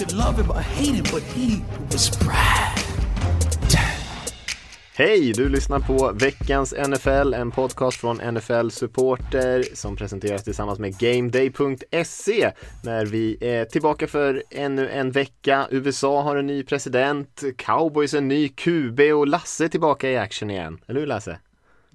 Could 0.00 0.12
love 0.12 0.42
him 0.42 0.50
or 0.50 0.60
hate 0.60 0.94
him, 0.94 1.04
but 1.12 1.22
he 1.22 1.62
was 1.92 2.18
Brad. 2.18 2.78
Hej! 4.94 5.32
Du 5.32 5.48
lyssnar 5.48 5.80
på 5.80 6.12
veckans 6.12 6.74
NFL, 6.88 7.34
en 7.34 7.50
podcast 7.50 8.00
från 8.00 8.16
NFL 8.16 8.68
Supporter 8.68 9.62
som 9.74 9.96
presenteras 9.96 10.44
tillsammans 10.44 10.78
med 10.78 10.98
GameDay.se 10.98 12.52
när 12.84 13.06
vi 13.06 13.38
är 13.40 13.64
tillbaka 13.64 14.06
för 14.06 14.42
ännu 14.50 14.88
en 14.88 15.10
vecka. 15.10 15.66
USA 15.70 16.22
har 16.22 16.36
en 16.36 16.46
ny 16.46 16.62
president, 16.62 17.42
Cowboys 17.56 18.14
en 18.14 18.28
ny 18.28 18.48
QB 18.48 19.00
och 19.00 19.26
Lasse 19.26 19.64
är 19.64 19.68
tillbaka 19.68 20.10
i 20.10 20.16
action 20.16 20.50
igen. 20.50 20.78
Eller 20.86 21.00
hur 21.00 21.06
Lasse? 21.06 21.38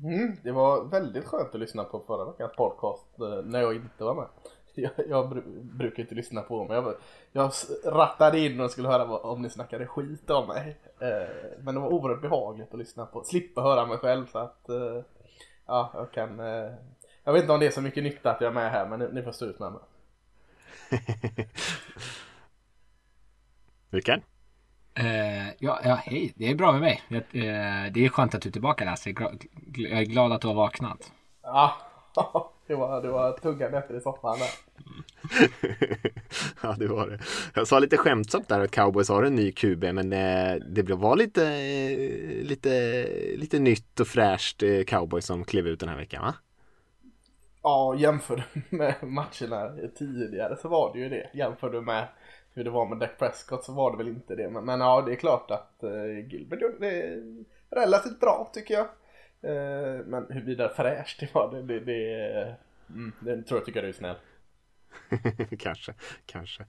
Mm, 0.03 0.37
det 0.43 0.51
var 0.51 0.83
väldigt 0.83 1.25
skönt 1.25 1.55
att 1.55 1.59
lyssna 1.59 1.83
på 1.83 1.99
förra 2.07 2.25
veckans 2.25 2.55
podcast 2.55 3.05
eh, 3.19 3.45
när 3.45 3.61
jag 3.61 3.75
inte 3.75 4.03
var 4.03 4.15
med. 4.15 4.27
Jag, 4.81 4.91
jag 5.09 5.33
bru- 5.33 5.63
brukar 5.63 6.03
inte 6.03 6.15
lyssna 6.15 6.41
på 6.41 6.57
dem. 6.57 6.75
Jag, 6.75 6.95
jag 7.31 7.51
rattade 7.85 8.39
in 8.39 8.59
och 8.59 8.71
skulle 8.71 8.87
höra 8.87 9.05
vad, 9.05 9.21
om 9.21 9.41
ni 9.41 9.49
snackade 9.49 9.87
skit 9.87 10.29
om 10.29 10.47
mig. 10.47 10.77
Eh, 10.99 11.35
men 11.59 11.75
det 11.75 11.81
var 11.81 11.93
oerhört 11.93 12.21
behagligt 12.21 12.73
att 12.73 12.79
lyssna 12.79 13.05
på. 13.05 13.23
Slippa 13.23 13.61
höra 13.61 13.85
mig 13.85 13.97
själv 13.97 14.25
så 14.31 14.37
att 14.37 14.69
eh, 14.69 15.01
ja, 15.65 15.91
jag 15.93 16.11
kan. 16.11 16.39
Eh, 16.39 16.71
jag 17.23 17.33
vet 17.33 17.41
inte 17.41 17.53
om 17.53 17.59
det 17.59 17.67
är 17.67 17.71
så 17.71 17.81
mycket 17.81 18.03
nytta 18.03 18.31
att 18.31 18.41
jag 18.41 18.49
är 18.49 18.53
med 18.53 18.71
här 18.71 18.87
men 18.87 18.99
ni, 18.99 19.07
ni 19.13 19.21
får 19.23 19.31
stå 19.31 19.45
ut 19.45 19.59
med 19.59 19.71
mig. 19.71 19.81
Rickard? 23.89 24.21
Eh, 24.93 25.47
ja, 25.59 25.79
ja, 25.83 25.95
hej. 25.95 26.33
Det 26.35 26.49
är 26.51 26.55
bra 26.55 26.71
med 26.71 26.81
mig. 26.81 27.01
Eh, 27.09 27.91
det 27.93 28.05
är 28.05 28.09
skönt 28.09 28.35
att 28.35 28.41
du 28.41 28.49
är 28.49 28.53
tillbaka 28.53 28.85
Lasse. 28.85 29.09
Jag 29.75 29.99
är 30.01 30.05
glad 30.05 30.31
att 30.31 30.41
du 30.41 30.47
har 30.47 30.55
vaknat. 30.55 31.11
Ja, 31.43 31.77
det 32.67 32.75
var, 32.75 33.01
det 33.01 33.09
var 33.09 33.31
tunga 33.31 33.69
nätter 33.69 33.97
i 33.97 34.01
soffan 34.01 34.37
där. 34.39 34.49
ja, 36.61 36.75
det 36.79 36.87
var 36.87 37.07
det. 37.07 37.19
Jag 37.53 37.67
sa 37.67 37.79
lite 37.79 37.97
skämtsamt 37.97 38.47
där 38.47 38.59
att 38.59 38.71
Cowboys 38.71 39.09
har 39.09 39.23
en 39.23 39.35
ny 39.35 39.51
QB, 39.51 39.83
men 39.83 40.13
eh, 40.13 40.55
det 40.55 40.93
var 40.93 41.15
lite, 41.15 41.47
eh, 41.47 42.45
lite, 42.45 43.03
lite 43.37 43.59
nytt 43.59 43.99
och 43.99 44.07
fräscht 44.07 44.63
eh, 44.63 44.83
Cowboys 44.83 45.25
som 45.25 45.43
klev 45.43 45.67
ut 45.67 45.79
den 45.79 45.89
här 45.89 45.97
veckan, 45.97 46.23
va? 46.23 46.33
Ja, 47.63 47.95
jämför 47.97 48.35
du 48.35 48.61
med 48.77 48.95
matcherna 49.01 49.71
tidigare 49.97 50.57
så 50.61 50.67
var 50.67 50.93
det 50.93 50.99
ju 50.99 51.09
det. 51.09 51.29
Jämför 51.33 51.69
du 51.69 51.81
med 51.81 52.07
hur 52.53 52.63
det 52.63 52.69
var 52.69 52.85
med 52.85 52.97
Dak 52.97 53.19
Prescott 53.19 53.63
så 53.63 53.73
var 53.73 53.91
det 53.91 53.97
väl 53.97 54.07
inte 54.07 54.35
det. 54.35 54.49
Men, 54.49 54.65
men 54.65 54.79
ja, 54.79 55.01
det 55.01 55.11
är 55.11 55.15
klart 55.15 55.51
att 55.51 55.83
Gilbert 56.31 56.61
gjorde 56.61 56.77
det 56.79 57.23
relativt 57.69 58.19
bra 58.19 58.51
tycker 58.53 58.73
jag. 58.73 58.87
Eh, 59.45 60.05
men 60.05 60.25
huruvida 60.29 60.69
fräscht 60.69 61.19
det 61.19 61.33
var, 61.33 61.51
det, 61.51 61.61
det, 61.61 61.79
det, 61.79 62.55
mm, 62.89 63.11
det 63.19 63.41
tror 63.41 63.59
jag 63.59 63.65
tycker 63.65 63.81
du 63.81 63.87
är 63.87 63.93
snäll. 63.93 64.15
kanske, 65.59 65.93
kanske. 66.25 66.63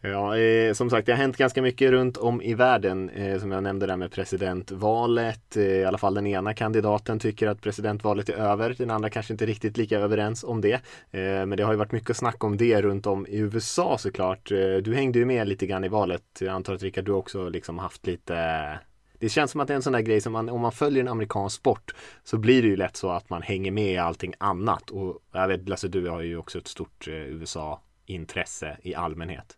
Ja, 0.00 0.36
eh, 0.36 0.72
som 0.72 0.90
sagt, 0.90 1.06
det 1.06 1.12
har 1.12 1.16
hänt 1.16 1.36
ganska 1.36 1.62
mycket 1.62 1.90
runt 1.90 2.16
om 2.16 2.42
i 2.42 2.54
världen. 2.54 3.10
Eh, 3.10 3.38
som 3.38 3.52
jag 3.52 3.62
nämnde 3.62 3.86
där 3.86 3.96
med 3.96 4.12
presidentvalet. 4.12 5.56
Eh, 5.56 5.62
I 5.62 5.84
alla 5.84 5.98
fall 5.98 6.14
den 6.14 6.26
ena 6.26 6.54
kandidaten 6.54 7.18
tycker 7.18 7.48
att 7.48 7.60
presidentvalet 7.60 8.28
är 8.28 8.34
över. 8.34 8.74
Den 8.78 8.90
andra 8.90 9.10
kanske 9.10 9.32
inte 9.32 9.46
riktigt 9.46 9.76
lika 9.76 9.98
överens 9.98 10.44
om 10.44 10.60
det. 10.60 10.72
Eh, 10.72 10.80
men 11.20 11.50
det 11.50 11.62
har 11.62 11.72
ju 11.72 11.78
varit 11.78 11.92
mycket 11.92 12.16
snack 12.16 12.44
om 12.44 12.56
det 12.56 12.82
runt 12.82 13.06
om 13.06 13.26
i 13.26 13.38
USA 13.38 13.98
såklart. 13.98 14.52
Eh, 14.52 14.76
du 14.76 14.94
hängde 14.94 15.18
ju 15.18 15.24
med 15.24 15.48
lite 15.48 15.66
grann 15.66 15.84
i 15.84 15.88
valet. 15.88 16.22
Jag 16.40 16.48
antar 16.48 16.74
att 16.74 16.82
Rickard, 16.82 17.04
du 17.04 17.12
också 17.12 17.48
liksom 17.48 17.78
haft 17.78 18.06
lite 18.06 18.34
det 19.20 19.28
känns 19.28 19.50
som 19.50 19.60
att 19.60 19.68
det 19.68 19.74
är 19.74 19.76
en 19.76 19.82
sån 19.82 19.92
där 19.92 20.00
grej 20.00 20.20
som 20.20 20.32
man, 20.32 20.48
om 20.48 20.60
man 20.60 20.72
följer 20.72 21.00
en 21.00 21.08
amerikansk 21.08 21.56
sport 21.56 21.94
så 22.24 22.38
blir 22.38 22.62
det 22.62 22.68
ju 22.68 22.76
lätt 22.76 22.96
så 22.96 23.10
att 23.10 23.30
man 23.30 23.42
hänger 23.42 23.70
med 23.70 23.92
i 23.92 23.96
allting 23.98 24.34
annat. 24.38 24.90
Och 24.90 25.18
jag 25.32 25.48
vet 25.48 25.68
Lasse, 25.68 25.88
du 25.88 26.08
har 26.08 26.20
ju 26.20 26.36
också 26.36 26.58
ett 26.58 26.68
stort 26.68 27.08
eh, 27.08 27.14
USA-intresse 27.14 28.76
i 28.82 28.94
allmänhet. 28.94 29.56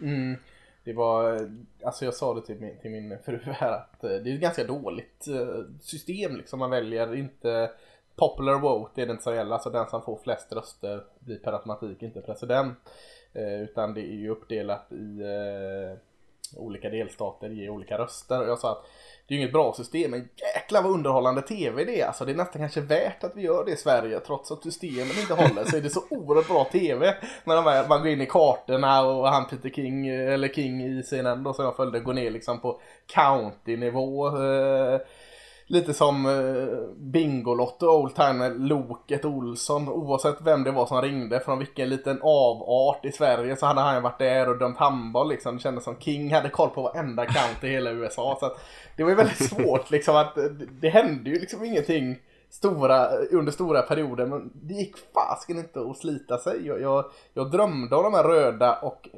Mm, 0.00 0.36
det 0.84 0.92
var, 0.92 1.50
alltså 1.84 2.04
jag 2.04 2.14
sa 2.14 2.34
det 2.34 2.46
till 2.46 2.60
min, 2.60 2.78
till 2.78 2.90
min 2.90 3.18
fru 3.24 3.38
här 3.44 3.72
att 3.72 4.04
eh, 4.04 4.10
det 4.10 4.30
är 4.30 4.34
ett 4.34 4.40
ganska 4.40 4.64
dåligt 4.64 5.28
eh, 5.28 5.64
system 5.80 6.36
liksom 6.36 6.58
man 6.58 6.70
väljer. 6.70 7.14
Inte 7.14 7.70
popular 8.16 8.58
vote 8.58 9.02
är 9.02 9.06
det 9.06 9.12
inte 9.12 9.24
som 9.24 9.34
gäller, 9.34 9.52
alltså 9.52 9.70
den 9.70 9.88
som 9.88 10.02
får 10.02 10.18
flest 10.24 10.52
röster 10.52 11.04
blir 11.18 11.38
per 11.38 11.52
automatik 11.52 12.02
inte 12.02 12.20
president. 12.20 12.78
Eh, 13.32 13.62
utan 13.62 13.94
det 13.94 14.00
är 14.00 14.16
ju 14.16 14.28
uppdelat 14.28 14.92
i 14.92 15.22
olika 16.56 16.88
delstater 16.88 17.48
ger 17.48 17.70
olika 17.70 17.98
röster. 17.98 18.40
Och 18.40 18.48
jag 18.48 18.58
sa 18.58 18.72
att 18.72 18.84
det 19.26 19.34
är 19.34 19.36
ju 19.36 19.42
inget 19.42 19.52
bra 19.52 19.72
system, 19.72 20.10
men 20.10 20.28
jäklar 20.54 20.82
vad 20.82 20.92
underhållande 20.92 21.42
TV 21.42 21.84
det 21.84 22.00
är. 22.00 22.06
Alltså 22.06 22.24
det 22.24 22.32
är 22.32 22.36
nästan 22.36 22.62
kanske 22.62 22.80
värt 22.80 23.24
att 23.24 23.36
vi 23.36 23.42
gör 23.42 23.64
det 23.64 23.72
i 23.72 23.76
Sverige. 23.76 24.20
Trots 24.20 24.52
att 24.52 24.62
systemen 24.62 25.18
inte 25.20 25.34
håller 25.34 25.64
så 25.64 25.76
är 25.76 25.80
det 25.80 25.90
så 25.90 26.02
oerhört 26.10 26.48
bra 26.48 26.64
TV. 26.64 27.14
När 27.44 27.56
de 27.56 27.88
man 27.88 28.02
går 28.02 28.08
in 28.08 28.20
i 28.20 28.26
kartorna 28.26 29.02
och 29.02 29.28
han 29.28 29.46
Peter 29.46 29.70
King, 29.70 30.08
eh, 30.08 30.34
eller 30.34 30.48
King 30.48 30.84
i 30.84 31.02
CNN 31.02 31.42
då 31.42 31.52
som 31.52 31.64
jag 31.64 31.76
följde, 31.76 32.00
går 32.00 32.14
ner 32.14 32.30
liksom 32.30 32.60
på 32.60 32.80
county-nivå. 33.06 34.26
Eh, 34.26 35.00
Lite 35.72 35.94
som 35.94 36.26
eh, 36.26 36.78
Bingolotto 36.96 37.86
Oldtimer, 37.86 38.50
Loket 38.50 39.24
Olsson. 39.24 39.88
Oavsett 39.88 40.36
vem 40.40 40.64
det 40.64 40.70
var 40.70 40.86
som 40.86 41.02
ringde 41.02 41.40
från 41.40 41.58
vilken 41.58 41.88
liten 41.88 42.18
avart 42.22 43.04
i 43.04 43.12
Sverige 43.12 43.56
så 43.56 43.66
hade 43.66 43.80
han 43.80 44.02
varit 44.02 44.18
där 44.18 44.48
och 44.48 44.58
dömt 44.58 44.78
handboll 44.78 45.28
liksom. 45.28 45.56
Det 45.56 45.62
kändes 45.62 45.84
som 45.84 45.96
King 45.98 46.34
hade 46.34 46.48
koll 46.48 46.70
på 46.70 46.82
varenda 46.82 47.26
kant 47.26 47.64
i 47.64 47.68
hela 47.68 47.90
USA. 47.90 48.36
Så 48.40 48.46
att 48.46 48.60
det 48.96 49.02
var 49.02 49.10
ju 49.10 49.16
väldigt 49.16 49.50
svårt 49.50 49.90
liksom 49.90 50.16
att 50.16 50.38
eh, 50.38 50.44
det, 50.80 50.88
hände 50.88 51.30
ju 51.30 51.38
liksom 51.38 51.64
ingenting 51.64 52.16
stora, 52.50 53.04
eh, 53.04 53.26
under 53.30 53.52
stora 53.52 53.82
perioder. 53.82 54.26
Men 54.26 54.50
det 54.54 54.74
gick 54.74 54.94
fasken 55.14 55.58
inte 55.58 55.80
att 55.80 55.98
slita 55.98 56.38
sig. 56.38 56.66
Jag, 56.66 56.80
jag, 56.80 57.04
jag 57.34 57.50
drömde 57.50 57.96
om 57.96 58.02
de 58.02 58.14
här 58.14 58.24
röda 58.24 58.74
och, 58.74 59.08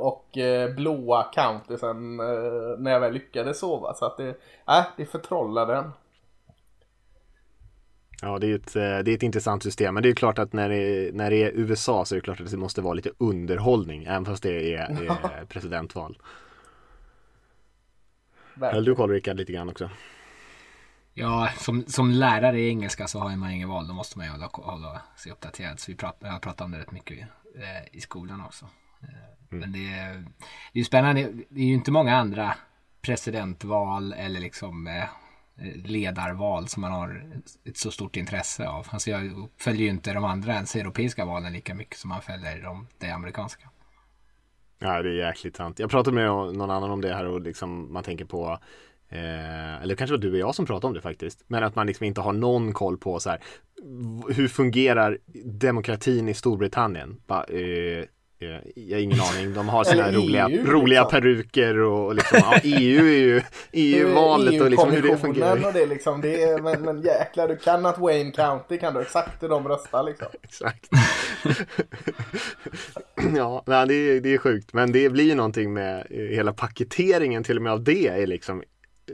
och 0.00 0.38
blåa 0.76 1.22
countesen 1.22 2.16
när 2.78 2.90
jag 2.90 3.00
väl 3.00 3.12
lyckades 3.12 3.58
sova. 3.58 3.94
Så 3.94 4.04
att 4.04 4.16
det, 4.16 4.28
äh, 4.68 4.84
det 4.96 5.06
förtrollade 5.06 5.76
en. 5.76 5.92
Ja, 8.22 8.38
det 8.38 8.46
är, 8.46 8.54
ett, 8.54 8.76
eh, 8.76 8.82
det 8.82 9.10
är 9.10 9.14
ett 9.14 9.22
intressant 9.22 9.62
system. 9.62 9.94
Men 9.94 10.02
det 10.02 10.08
är 10.08 10.14
klart 10.14 10.38
att 10.38 10.52
när 10.52 10.68
det, 10.68 10.76
är, 10.76 11.12
när 11.12 11.30
det 11.30 11.42
är 11.42 11.50
USA 11.54 12.04
så 12.04 12.14
är 12.14 12.16
det 12.16 12.24
klart 12.24 12.40
att 12.40 12.50
det 12.50 12.56
måste 12.56 12.80
vara 12.82 12.94
lite 12.94 13.10
underhållning. 13.18 14.04
Även 14.04 14.24
fast 14.24 14.42
det 14.42 14.74
är, 14.74 14.80
är 14.80 15.44
presidentval. 15.48 16.18
Höll 18.60 18.84
du 18.84 18.94
koll 18.94 19.10
Rickard 19.10 19.36
lite 19.36 19.52
grann 19.52 19.68
också? 19.68 19.90
Ja, 21.14 21.50
som, 21.58 21.84
som 21.86 22.10
lärare 22.10 22.60
i 22.60 22.68
engelska 22.68 23.06
så 23.06 23.18
har 23.18 23.36
man 23.36 23.50
ingen 23.50 23.68
val. 23.68 23.88
Då 23.88 23.94
måste 23.94 24.18
man 24.18 24.26
ju 24.26 24.32
hålla, 24.32 24.48
hålla 24.52 25.02
sig 25.16 25.32
uppdaterad. 25.32 25.80
Så 25.80 25.90
vi 25.90 25.96
pratar, 25.96 26.26
jag 26.26 26.32
har 26.32 26.40
pratat 26.40 26.60
om 26.60 26.70
det 26.70 26.78
rätt 26.78 26.92
mycket 26.92 27.18
eh, 27.54 27.96
i 27.96 28.00
skolan 28.00 28.40
också. 28.40 28.66
Eh, 29.02 29.08
mm. 29.08 29.60
Men 29.60 29.72
det 29.72 29.92
är, 29.92 30.14
det 30.14 30.78
är 30.78 30.78
ju 30.78 30.84
spännande. 30.84 31.32
Det 31.48 31.60
är 31.60 31.64
ju 31.64 31.74
inte 31.74 31.90
många 31.90 32.16
andra 32.16 32.54
presidentval 33.02 34.12
eller 34.12 34.40
liksom 34.40 34.86
eh, 34.86 35.04
ledarval 35.84 36.68
som 36.68 36.80
man 36.80 36.92
har 36.92 37.24
ett 37.64 37.76
så 37.76 37.90
stort 37.90 38.16
intresse 38.16 38.68
av. 38.68 38.86
Alltså 38.90 39.10
jag 39.10 39.48
följer 39.58 39.82
ju 39.82 39.88
inte 39.88 40.12
de 40.12 40.24
andra 40.24 40.54
ens 40.54 40.76
europeiska 40.76 41.24
valen 41.24 41.52
lika 41.52 41.74
mycket 41.74 41.98
som 41.98 42.08
man 42.08 42.22
följer 42.22 42.62
de, 42.62 42.86
de 42.98 43.10
amerikanska. 43.10 43.70
Ja, 44.78 45.02
det 45.02 45.08
är 45.08 45.26
jäkligt 45.26 45.56
sant. 45.56 45.78
Jag 45.78 45.90
pratade 45.90 46.14
med 46.14 46.26
någon 46.26 46.70
annan 46.70 46.90
om 46.90 47.00
det 47.00 47.14
här 47.14 47.24
och 47.24 47.40
liksom 47.40 47.92
man 47.92 48.04
tänker 48.04 48.24
på 48.24 48.58
Eh, 49.12 49.82
eller 49.82 49.94
kanske 49.94 50.16
var 50.16 50.20
du 50.20 50.32
och 50.32 50.38
jag 50.38 50.54
som 50.54 50.66
pratade 50.66 50.86
om 50.86 50.94
det 50.94 51.00
faktiskt. 51.00 51.44
Men 51.46 51.64
att 51.64 51.74
man 51.74 51.86
liksom 51.86 52.06
inte 52.06 52.20
har 52.20 52.32
någon 52.32 52.72
koll 52.72 52.98
på 52.98 53.20
så 53.20 53.30
här, 53.30 53.40
hur 54.28 54.48
fungerar 54.48 55.18
demokratin 55.44 56.28
i 56.28 56.34
Storbritannien? 56.34 57.20
Ba, 57.26 57.44
eh, 57.44 58.04
jag 58.74 58.96
har 58.96 59.02
ingen 59.02 59.20
aning. 59.20 59.54
De 59.54 59.68
har 59.68 59.84
sina 59.84 60.12
roliga, 60.12 60.48
EU, 60.48 60.66
roliga 60.66 61.02
liksom. 61.02 61.20
peruker 61.20 61.78
och 61.78 62.14
liksom, 62.14 62.38
ja, 62.42 62.60
EU 62.62 63.06
är 63.06 63.18
ju 63.18 63.42
EU-valet 63.72 64.62
och 64.62 64.70
liksom 64.70 64.90
hur 64.90 65.02
det 65.02 65.18
fungerar. 65.18 65.66
Och 65.66 65.72
det 65.72 65.86
liksom, 65.86 66.20
det 66.20 66.42
är, 66.42 66.62
men, 66.62 66.82
men 66.82 67.02
jäklar, 67.02 67.48
du 67.48 67.56
kan 67.56 67.86
att 67.86 67.98
Wayne 67.98 68.30
County 68.30 68.78
kan 68.78 68.94
du 68.94 69.00
exakt 69.00 69.42
hur 69.42 69.48
de 69.48 69.68
röstar 69.68 70.02
liksom. 70.02 70.28
Exakt. 70.42 70.88
ja, 73.36 73.62
nej, 73.66 73.86
det, 73.86 73.94
är, 73.94 74.20
det 74.20 74.34
är 74.34 74.38
sjukt. 74.38 74.72
Men 74.72 74.92
det 74.92 75.08
blir 75.08 75.24
ju 75.24 75.34
någonting 75.34 75.72
med 75.72 76.06
hela 76.10 76.52
paketeringen 76.52 77.44
till 77.44 77.56
och 77.56 77.62
med 77.62 77.72
av 77.72 77.84
det 77.84 78.08
är 78.08 78.26
liksom 78.26 78.62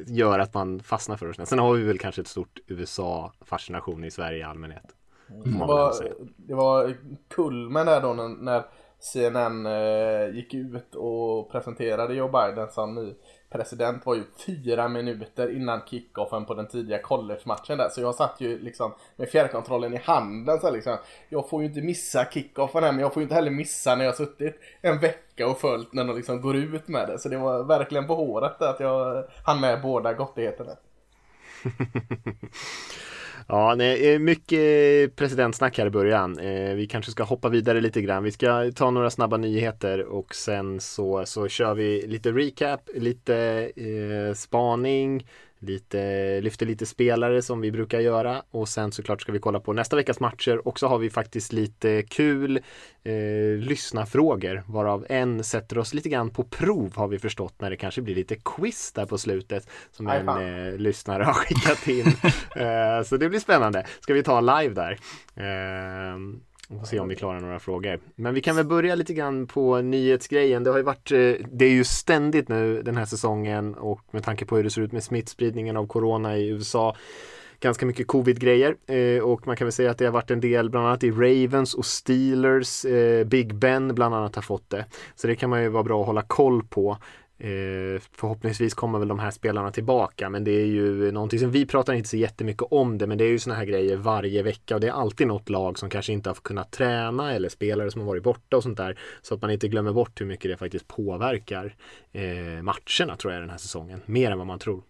gör 0.06 0.38
att 0.38 0.55
man 0.55 0.81
fastnar 0.81 1.17
för 1.17 1.26
det. 1.38 1.46
Sen 1.46 1.58
har 1.58 1.73
vi 1.73 1.82
väl 1.82 1.99
kanske 1.99 2.20
ett 2.20 2.28
stort 2.28 2.58
USA-fascination 2.67 4.05
i 4.05 4.11
Sverige 4.11 4.38
i 4.38 4.43
allmänhet. 4.43 4.84
Mm. 5.31 5.58
Det, 5.58 5.67
var, 5.67 5.94
det 6.37 6.55
var 6.55 6.94
kulmen 7.28 7.87
där 7.87 8.00
då 8.00 8.12
när 8.12 8.62
CNN 9.12 9.66
eh, 9.66 10.34
gick 10.34 10.54
ut 10.54 10.94
och 10.94 11.50
presenterade 11.50 12.14
Joe 12.14 12.28
Biden 12.28 12.70
som 12.70 12.94
ny 12.94 13.14
president 13.50 14.06
var 14.06 14.14
ju 14.14 14.22
fyra 14.46 14.88
minuter 14.88 15.56
innan 15.56 15.80
kickoffen 15.86 16.44
på 16.44 16.54
den 16.54 16.68
tidiga 16.68 17.02
college-matchen 17.02 17.78
där. 17.78 17.88
Så 17.88 18.00
jag 18.00 18.14
satt 18.14 18.40
ju 18.40 18.58
liksom 18.58 18.94
med 19.16 19.28
fjärrkontrollen 19.28 19.94
i 19.94 20.00
handen 20.04 20.60
så 20.60 20.70
liksom. 20.70 20.96
Jag 21.28 21.48
får 21.48 21.62
ju 21.62 21.68
inte 21.68 21.80
missa 21.80 22.24
kickoffen 22.24 22.84
här 22.84 22.92
men 22.92 23.00
jag 23.00 23.14
får 23.14 23.20
ju 23.20 23.24
inte 23.24 23.34
heller 23.34 23.50
missa 23.50 23.94
när 23.94 24.04
jag 24.04 24.16
suttit 24.16 24.60
en 24.80 24.98
vecka 24.98 25.48
och 25.48 25.58
följt 25.58 25.92
när 25.92 26.04
de 26.04 26.16
liksom 26.16 26.40
går 26.40 26.56
ut 26.56 26.88
med 26.88 27.08
det. 27.08 27.18
Så 27.18 27.28
det 27.28 27.36
var 27.36 27.64
verkligen 27.64 28.06
på 28.06 28.14
håret 28.14 28.62
att 28.62 28.80
jag 28.80 29.24
hann 29.44 29.60
med 29.60 29.82
båda 29.82 30.12
gottigheterna. 30.12 30.72
Ja, 33.48 33.75
nej, 33.75 34.14
eh, 34.14 34.19
mycket 34.19 34.58
eh, 34.58 35.14
presidentsnack 35.14 35.78
här 35.78 35.87
i 35.87 35.90
början. 35.90 36.38
Eh, 36.38 36.75
vi 36.75 36.87
kanske 36.87 37.12
ska 37.12 37.22
hoppa 37.22 37.48
vidare 37.48 37.81
lite 37.81 38.02
grann. 38.02 38.25
Vi 38.25 38.32
ska 38.32 38.70
ta 38.75 38.90
några 38.90 39.10
snabba 39.10 39.37
nyheter 39.37 40.04
och 40.04 40.34
sen 40.34 40.81
så, 40.81 41.26
så 41.26 41.48
kör 41.48 41.75
vi 41.75 42.06
lite 42.06 42.32
recap, 42.32 42.90
lite 42.94 43.37
eh, 43.76 44.34
spaning, 44.34 45.26
lite, 45.58 46.40
lyfter 46.40 46.66
lite 46.66 46.86
spelare 46.86 47.42
som 47.42 47.60
vi 47.60 47.72
brukar 47.72 48.00
göra 48.00 48.42
och 48.50 48.68
sen 48.68 48.92
såklart 48.92 49.20
ska 49.20 49.32
vi 49.32 49.38
kolla 49.38 49.60
på 49.60 49.72
nästa 49.72 49.96
veckas 49.96 50.20
matcher 50.20 50.68
och 50.68 50.78
så 50.78 50.88
har 50.88 50.98
vi 50.98 51.10
faktiskt 51.10 51.52
lite 51.52 52.02
kul 52.02 52.60
eh, 53.02 53.58
lyssnafrågor 53.58 54.62
varav 54.66 55.06
en 55.08 55.44
sätter 55.44 55.78
oss 55.78 55.94
lite 55.94 56.08
grann 56.08 56.30
på 56.30 56.44
prov 56.44 56.96
har 56.96 57.08
vi 57.08 57.18
förstått 57.18 57.60
när 57.60 57.70
det 57.70 57.76
kanske 57.76 58.02
blir 58.02 58.14
lite 58.14 58.36
quiz 58.44 58.92
där 58.92 59.06
på 59.06 59.18
slutet 59.18 59.68
som 59.92 60.06
en 60.06 60.28
eh, 60.28 60.78
lyssnare 60.78 61.22
har 61.22 61.32
skickat 61.32 61.88
in. 61.88 62.06
eh, 62.62 63.02
så 63.04 63.16
det 63.16 63.28
blir 63.28 63.40
spännande. 63.40 63.86
Ska 64.00 64.14
vi 64.14 64.22
ta 64.22 64.40
live 64.40 64.74
där? 64.74 64.98
Eh, 65.34 66.18
vi 66.68 66.78
får 66.78 66.86
se 66.86 67.00
om 67.00 67.08
vi 67.08 67.16
klarar 67.16 67.40
några 67.40 67.58
frågor. 67.58 68.00
Men 68.14 68.34
vi 68.34 68.40
kan 68.40 68.56
väl 68.56 68.66
börja 68.66 68.94
lite 68.94 69.14
grann 69.14 69.46
på 69.46 69.80
nyhetsgrejen. 69.80 70.64
Det 70.64 70.70
har 70.70 70.78
ju 70.78 70.84
varit, 70.84 71.12
eh, 71.12 71.46
det 71.52 71.64
är 71.64 71.70
ju 71.70 71.84
ständigt 71.84 72.48
nu 72.48 72.82
den 72.82 72.96
här 72.96 73.04
säsongen 73.04 73.74
och 73.74 74.00
med 74.10 74.24
tanke 74.24 74.44
på 74.44 74.56
hur 74.56 74.64
det 74.64 74.70
ser 74.70 74.82
ut 74.82 74.92
med 74.92 75.04
smittspridningen 75.04 75.76
av 75.76 75.86
corona 75.86 76.36
i 76.36 76.48
USA 76.48 76.96
ganska 77.60 77.86
mycket 77.86 78.06
covid-grejer 78.06 78.76
eh, 78.86 79.22
och 79.22 79.46
man 79.46 79.56
kan 79.56 79.64
väl 79.64 79.72
säga 79.72 79.90
att 79.90 79.98
det 79.98 80.04
har 80.04 80.12
varit 80.12 80.30
en 80.30 80.40
del 80.40 80.70
bland 80.70 80.86
annat 80.86 81.04
i 81.04 81.10
Ravens 81.10 81.74
och 81.74 81.86
Steelers. 81.86 82.84
Eh, 82.84 83.24
Big 83.24 83.54
Ben 83.54 83.94
bland 83.94 84.14
annat 84.14 84.34
har 84.34 84.42
fått 84.42 84.70
det. 84.70 84.84
Så 85.14 85.26
det 85.26 85.36
kan 85.36 85.50
man 85.50 85.62
ju 85.62 85.68
vara 85.68 85.82
bra 85.82 86.00
att 86.00 86.06
hålla 86.06 86.22
koll 86.22 86.62
på. 86.62 86.96
Eh, 87.38 88.00
förhoppningsvis 88.12 88.74
kommer 88.74 88.98
väl 88.98 89.08
de 89.08 89.18
här 89.18 89.30
spelarna 89.30 89.72
tillbaka 89.72 90.30
men 90.30 90.44
det 90.44 90.50
är 90.50 90.66
ju 90.66 91.12
någonting 91.12 91.38
som 91.38 91.50
vi 91.50 91.66
pratar 91.66 91.92
inte 91.92 92.08
så 92.08 92.16
jättemycket 92.16 92.62
om 92.70 92.98
det 92.98 93.06
men 93.06 93.18
det 93.18 93.24
är 93.24 93.28
ju 93.28 93.38
såna 93.38 93.56
här 93.56 93.64
grejer 93.64 93.96
varje 93.96 94.42
vecka 94.42 94.74
och 94.74 94.80
det 94.80 94.86
är 94.86 94.92
alltid 94.92 95.26
något 95.26 95.48
lag 95.48 95.78
som 95.78 95.90
kanske 95.90 96.12
inte 96.12 96.30
har 96.30 96.34
kunnat 96.34 96.70
träna 96.72 97.32
eller 97.32 97.48
spelare 97.48 97.90
som 97.90 98.00
har 98.00 98.08
varit 98.08 98.22
borta 98.22 98.56
och 98.56 98.62
sånt 98.62 98.76
där 98.76 98.98
så 99.22 99.34
att 99.34 99.42
man 99.42 99.50
inte 99.50 99.68
glömmer 99.68 99.92
bort 99.92 100.20
hur 100.20 100.26
mycket 100.26 100.50
det 100.50 100.56
faktiskt 100.56 100.88
påverkar 100.88 101.76
eh, 102.12 102.22
matcherna 102.62 103.16
tror 103.16 103.32
jag 103.32 103.42
den 103.42 103.50
här 103.50 103.58
säsongen 103.58 104.00
mer 104.06 104.30
än 104.30 104.38
vad 104.38 104.46
man 104.46 104.58
tror. 104.58 104.82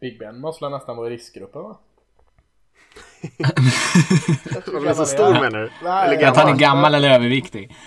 Big 0.00 0.18
Ben 0.18 0.40
måste 0.40 0.68
nästan 0.68 0.96
vara 0.96 1.06
i 1.06 1.10
riskgruppen 1.10 1.62
va? 1.62 1.78
Han 4.72 4.86
är 4.86 4.94
så 4.94 5.06
stor 5.06 5.32
menar 5.32 5.58
du? 5.58 6.26
Att 6.26 6.36
han 6.36 6.54
är 6.54 6.58
gammal 6.58 6.94
eller 6.94 7.10
överviktig. 7.10 7.74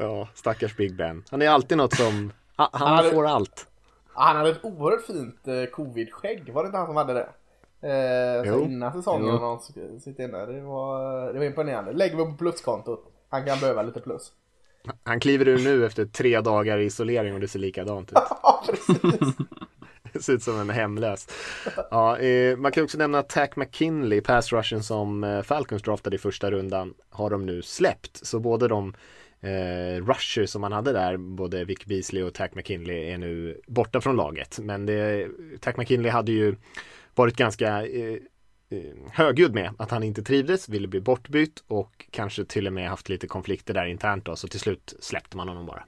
Ja, 0.00 0.28
stackars 0.34 0.76
Big 0.76 0.96
Ben. 0.96 1.24
Han 1.30 1.42
är 1.42 1.48
alltid 1.48 1.78
något 1.78 1.94
som, 1.94 2.32
han, 2.56 2.68
han 2.72 3.10
får 3.10 3.26
allt. 3.26 3.66
Han 4.12 4.36
hade 4.36 4.50
ett 4.50 4.64
oerhört 4.64 5.06
fint 5.06 5.48
eh, 5.48 5.64
covid-skägg, 5.64 6.52
var 6.52 6.62
det 6.62 6.66
inte 6.66 6.78
han 6.78 6.86
som 6.86 6.96
hade 6.96 7.14
det? 7.14 7.28
Eh, 7.82 8.52
så 8.52 8.60
innan 8.60 8.92
säsongen 8.92 9.26
jo. 9.26 9.40
någon 9.40 9.60
sitter 10.00 10.24
inne. 10.24 10.46
Det 10.46 10.60
var, 10.60 11.32
det 11.32 11.38
var 11.38 11.46
imponerande. 11.46 11.92
Lägger 11.92 12.16
vi 12.16 12.24
på 12.24 12.36
pluskontot. 12.38 13.12
Han 13.28 13.44
kan 13.44 13.60
behöva 13.60 13.82
lite 13.82 14.00
plus. 14.00 14.32
Han 15.02 15.20
kliver 15.20 15.48
ur 15.48 15.64
nu 15.64 15.86
efter 15.86 16.04
tre 16.04 16.40
dagar 16.40 16.78
i 16.78 16.84
isolering 16.84 17.34
och 17.34 17.40
det 17.40 17.48
ser 17.48 17.58
likadant 17.58 18.12
ut. 18.12 18.18
Ja, 18.42 18.64
precis. 18.66 19.36
Det 20.12 20.22
ser 20.22 20.32
ut 20.32 20.42
som 20.42 20.60
en 20.60 20.70
hemlös. 20.70 21.28
Ja, 21.90 22.18
eh, 22.18 22.56
man 22.56 22.72
kan 22.72 22.84
också 22.84 22.98
nämna 22.98 23.22
Tack 23.22 23.56
McKinley, 23.56 24.20
pass 24.20 24.52
rushen 24.52 24.82
som 24.82 25.24
eh, 25.24 25.42
Falcons 25.42 25.82
draftade 25.82 26.16
i 26.16 26.18
första 26.18 26.50
rundan, 26.50 26.94
har 27.10 27.30
de 27.30 27.46
nu 27.46 27.62
släppt. 27.62 28.26
Så 28.26 28.40
både 28.40 28.68
de 28.68 28.94
eh, 29.40 30.04
rusher 30.04 30.46
som 30.46 30.60
man 30.60 30.72
hade 30.72 30.92
där, 30.92 31.16
både 31.16 31.64
Vic 31.64 31.84
Beasley 31.84 32.22
och 32.22 32.34
Tack 32.34 32.54
McKinley 32.54 33.10
är 33.10 33.18
nu 33.18 33.60
borta 33.66 34.00
från 34.00 34.16
laget. 34.16 34.58
Men 34.58 34.86
det, 34.86 35.28
Tack 35.60 35.76
McKinley 35.76 36.10
hade 36.10 36.32
ju 36.32 36.56
varit 37.14 37.36
ganska 37.36 37.86
eh, 37.86 38.18
eh, 38.70 39.12
högljudd 39.12 39.54
med 39.54 39.74
att 39.78 39.90
han 39.90 40.02
inte 40.02 40.22
trivdes, 40.22 40.68
ville 40.68 40.88
bli 40.88 41.00
bortbytt 41.00 41.64
och 41.66 42.06
kanske 42.10 42.44
till 42.44 42.66
och 42.66 42.72
med 42.72 42.88
haft 42.88 43.08
lite 43.08 43.26
konflikter 43.26 43.74
där 43.74 43.86
internt 43.86 44.24
då, 44.24 44.36
så 44.36 44.48
till 44.48 44.60
slut 44.60 44.94
släppte 45.00 45.36
man 45.36 45.48
honom 45.48 45.66
bara. 45.66 45.84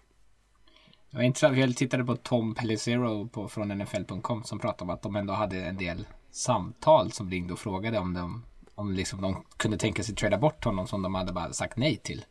Det 1.10 1.16
var 1.16 1.24
intressant, 1.24 1.58
jag 1.58 1.76
tittade 1.76 2.04
på 2.04 2.16
Tom 2.16 2.54
Pellicero 2.54 3.28
på, 3.28 3.48
från 3.48 3.68
NFL.com 3.68 4.44
som 4.44 4.58
pratade 4.58 4.82
om 4.82 4.90
att 4.90 5.02
de 5.02 5.16
ändå 5.16 5.32
hade 5.32 5.56
en 5.56 5.76
del 5.76 6.06
samtal 6.30 7.12
som 7.12 7.30
ringde 7.30 7.52
och 7.52 7.58
frågade 7.58 7.98
om 7.98 8.14
de, 8.14 8.44
om 8.74 8.92
liksom 8.92 9.20
de 9.20 9.44
kunde 9.56 9.78
tänka 9.78 10.02
sig 10.02 10.14
träda 10.14 10.38
bort 10.38 10.64
honom 10.64 10.86
som 10.86 11.02
de 11.02 11.14
hade 11.14 11.32
bara 11.32 11.52
sagt 11.52 11.76
nej 11.76 11.96
till. 11.96 12.24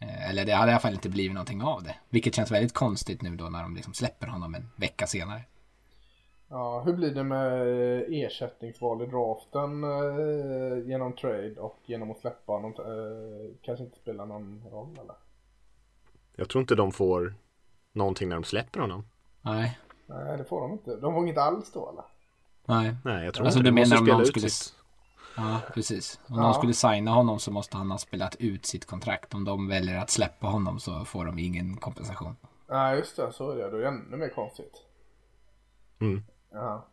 Eh, 0.00 0.30
eller 0.30 0.44
det 0.44 0.52
hade 0.52 0.70
i 0.70 0.74
alla 0.74 0.80
fall 0.80 0.94
inte 0.94 1.08
blivit 1.08 1.34
någonting 1.34 1.62
av 1.62 1.82
det. 1.82 1.94
Vilket 2.08 2.34
känns 2.34 2.50
väldigt 2.50 2.74
konstigt 2.74 3.22
nu 3.22 3.36
då 3.36 3.44
när 3.44 3.62
de 3.62 3.76
liksom 3.76 3.94
släpper 3.94 4.26
honom 4.26 4.54
en 4.54 4.70
vecka 4.76 5.06
senare. 5.06 5.42
Ja, 6.48 6.82
hur 6.86 6.92
blir 6.92 7.14
det 7.14 7.24
med 7.24 8.04
ersättningsval 8.08 9.02
i 9.02 9.06
draften 9.06 9.84
eh, 9.84 10.88
genom 10.88 11.12
trade 11.12 11.54
och 11.58 11.78
genom 11.86 12.10
att 12.10 12.18
släppa 12.18 12.52
honom? 12.52 12.74
Eh, 12.78 13.56
kanske 13.62 13.84
inte 13.84 13.98
spelar 13.98 14.26
någon 14.26 14.64
roll 14.70 14.98
eller? 15.02 15.14
Jag 16.36 16.48
tror 16.48 16.60
inte 16.60 16.74
de 16.74 16.92
får 16.92 17.34
någonting 17.92 18.28
när 18.28 18.36
de 18.36 18.44
släpper 18.44 18.80
honom. 18.80 19.04
Nej. 19.42 19.78
Nej, 20.06 20.38
det 20.38 20.44
får 20.44 20.60
de 20.60 20.72
inte. 20.72 20.96
De 20.96 21.14
får 21.14 21.28
inte 21.28 21.42
alls 21.42 21.72
då 21.72 21.90
eller? 21.90 22.04
Nej. 22.66 22.96
Nej, 23.04 23.24
jag 23.24 23.34
tror 23.34 23.46
alltså, 23.46 23.58
inte 23.58 23.70
du 23.70 23.74
menar 23.74 23.98
om 23.98 24.04
någon 24.04 24.26
skulle... 24.26 24.50
Sitt... 24.50 24.79
Ja, 25.40 25.60
precis. 25.74 26.20
Om 26.28 26.36
ja. 26.36 26.42
någon 26.42 26.54
skulle 26.54 26.74
signa 26.74 27.10
honom 27.10 27.38
så 27.38 27.50
måste 27.50 27.76
han 27.76 27.90
ha 27.90 27.98
spelat 27.98 28.36
ut 28.38 28.66
sitt 28.66 28.86
kontrakt. 28.86 29.34
Om 29.34 29.44
de 29.44 29.68
väljer 29.68 29.98
att 29.98 30.10
släppa 30.10 30.46
honom 30.46 30.80
så 30.80 31.04
får 31.04 31.24
de 31.24 31.38
ingen 31.38 31.76
kompensation. 31.76 32.36
Nej, 32.68 32.98
just 32.98 33.16
det. 33.16 33.32
Så 33.32 33.50
är 33.50 33.56
det. 33.56 33.70
Då 33.70 33.76
är 33.76 33.80
det 33.80 33.88
ännu 33.88 34.16
mer 34.16 34.28
konstigt. 34.28 34.74
Mm. 36.00 36.22
Ja. 36.52 36.86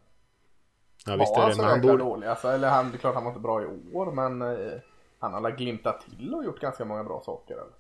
Ja, 1.05 1.15
visst 1.15 1.35
är 1.35 1.39
det. 1.39 1.45
alltså 1.45 1.61
Men 1.61 1.71
han 1.71 1.81
borde... 1.81 1.97
dålig? 1.97 2.27
Alltså, 2.27 2.47
eller 2.47 2.69
han, 2.69 2.91
det 2.91 2.97
är 2.97 2.99
klart 2.99 3.15
han 3.15 3.23
var 3.23 3.31
inte 3.31 3.41
bra 3.41 3.63
i 3.63 3.65
år, 3.93 4.11
men 4.11 4.41
eh, 4.41 4.79
han 5.19 5.33
har 5.33 5.51
glimtat 5.51 6.01
till 6.01 6.33
och 6.33 6.45
gjort 6.45 6.59
ganska 6.59 6.85
många 6.85 7.03
bra 7.03 7.21
saker. 7.25 7.53
Eller? 7.53 7.73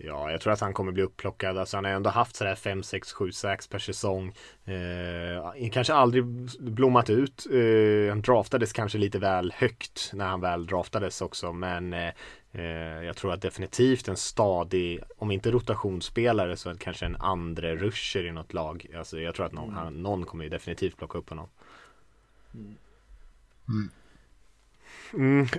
Ja, 0.00 0.30
jag 0.30 0.40
tror 0.40 0.52
att 0.52 0.60
han 0.60 0.74
kommer 0.74 0.92
bli 0.92 1.02
upplockad. 1.02 1.58
Alltså 1.58 1.76
han 1.76 1.84
har 1.84 1.92
ändå 1.92 2.10
haft 2.10 2.36
sådär 2.36 2.54
5, 2.54 2.82
6, 2.82 3.12
7 3.12 3.32
sax 3.32 3.66
per 3.66 3.78
säsong. 3.78 4.32
Eh, 4.64 5.70
kanske 5.72 5.94
aldrig 5.94 6.24
blommat 6.60 7.10
ut. 7.10 7.46
Eh, 7.52 8.08
han 8.08 8.22
draftades 8.22 8.72
kanske 8.72 8.98
lite 8.98 9.18
väl 9.18 9.52
högt 9.56 10.10
när 10.14 10.26
han 10.26 10.40
väl 10.40 10.66
draftades 10.66 11.20
också. 11.20 11.52
Men 11.52 11.92
eh, 11.92 12.10
eh 12.52 13.02
jag 13.04 13.16
tror 13.16 13.32
att 13.32 13.42
definitivt 13.42 14.08
en 14.08 14.16
stadig, 14.16 15.00
om 15.18 15.30
inte 15.30 15.50
rotationsspelare 15.50 16.56
så 16.56 16.74
kanske 16.74 17.06
en 17.06 17.16
andra 17.16 17.74
rusher 17.74 18.26
i 18.26 18.32
något 18.32 18.52
lag. 18.52 18.86
Alltså 18.96 19.20
jag 19.20 19.34
tror 19.34 19.46
att 19.46 19.52
någon, 19.52 19.70
mm. 19.70 19.76
han, 19.76 20.02
någon 20.02 20.24
kommer 20.24 20.44
ju 20.44 20.50
definitivt 20.50 20.96
plocka 20.96 21.18
upp 21.18 21.28
honom. 21.28 21.48
Mm. 22.54 22.76
Mm, 23.68 23.90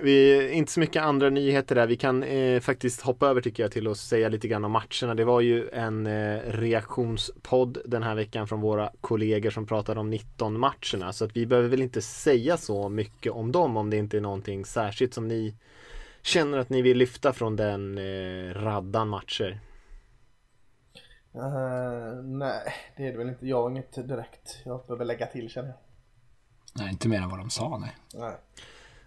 vi, 0.02 0.50
inte 0.52 0.72
så 0.72 0.80
mycket 0.80 1.02
andra 1.02 1.30
nyheter 1.30 1.74
där. 1.74 1.86
Vi 1.86 1.96
kan 1.96 2.22
eh, 2.22 2.60
faktiskt 2.60 3.00
hoppa 3.00 3.28
över 3.28 3.40
tycker 3.40 3.62
jag 3.62 3.72
till 3.72 3.86
att 3.86 3.96
säga 3.96 4.28
lite 4.28 4.48
grann 4.48 4.64
om 4.64 4.72
matcherna. 4.72 5.14
Det 5.14 5.24
var 5.24 5.40
ju 5.40 5.68
en 5.68 6.06
eh, 6.06 6.38
reaktionspodd 6.44 7.78
den 7.84 8.02
här 8.02 8.14
veckan 8.14 8.48
från 8.48 8.60
våra 8.60 8.92
kollegor 9.00 9.50
som 9.50 9.66
pratade 9.66 10.00
om 10.00 10.10
19 10.10 10.60
matcherna. 10.60 11.12
Så 11.12 11.24
att 11.24 11.36
vi 11.36 11.46
behöver 11.46 11.68
väl 11.68 11.82
inte 11.82 12.02
säga 12.02 12.56
så 12.56 12.88
mycket 12.88 13.32
om 13.32 13.52
dem 13.52 13.76
om 13.76 13.90
det 13.90 13.96
inte 13.96 14.16
är 14.16 14.20
någonting 14.20 14.64
särskilt 14.64 15.14
som 15.14 15.28
ni 15.28 15.54
känner 16.22 16.58
att 16.58 16.68
ni 16.68 16.82
vill 16.82 16.98
lyfta 16.98 17.32
från 17.32 17.56
den 17.56 17.98
eh, 17.98 18.54
raddan 18.54 19.08
matcher. 19.08 19.60
Uh, 21.34 22.22
nej, 22.22 22.74
det 22.96 23.06
är 23.06 23.12
det 23.12 23.18
väl 23.18 23.28
inte. 23.28 23.46
Jag 23.46 23.62
har 23.62 23.70
inget 23.70 24.08
direkt 24.08 24.58
jag 24.64 24.86
behöver 24.86 25.04
lägga 25.04 25.26
till 25.26 25.50
känner 25.50 25.68
jag. 25.68 25.76
Nej, 26.74 26.90
inte 26.90 27.08
mer 27.08 27.22
än 27.22 27.28
vad 27.28 27.38
de 27.38 27.50
sa 27.50 27.78
nej. 27.78 27.96
Nej. 28.14 28.36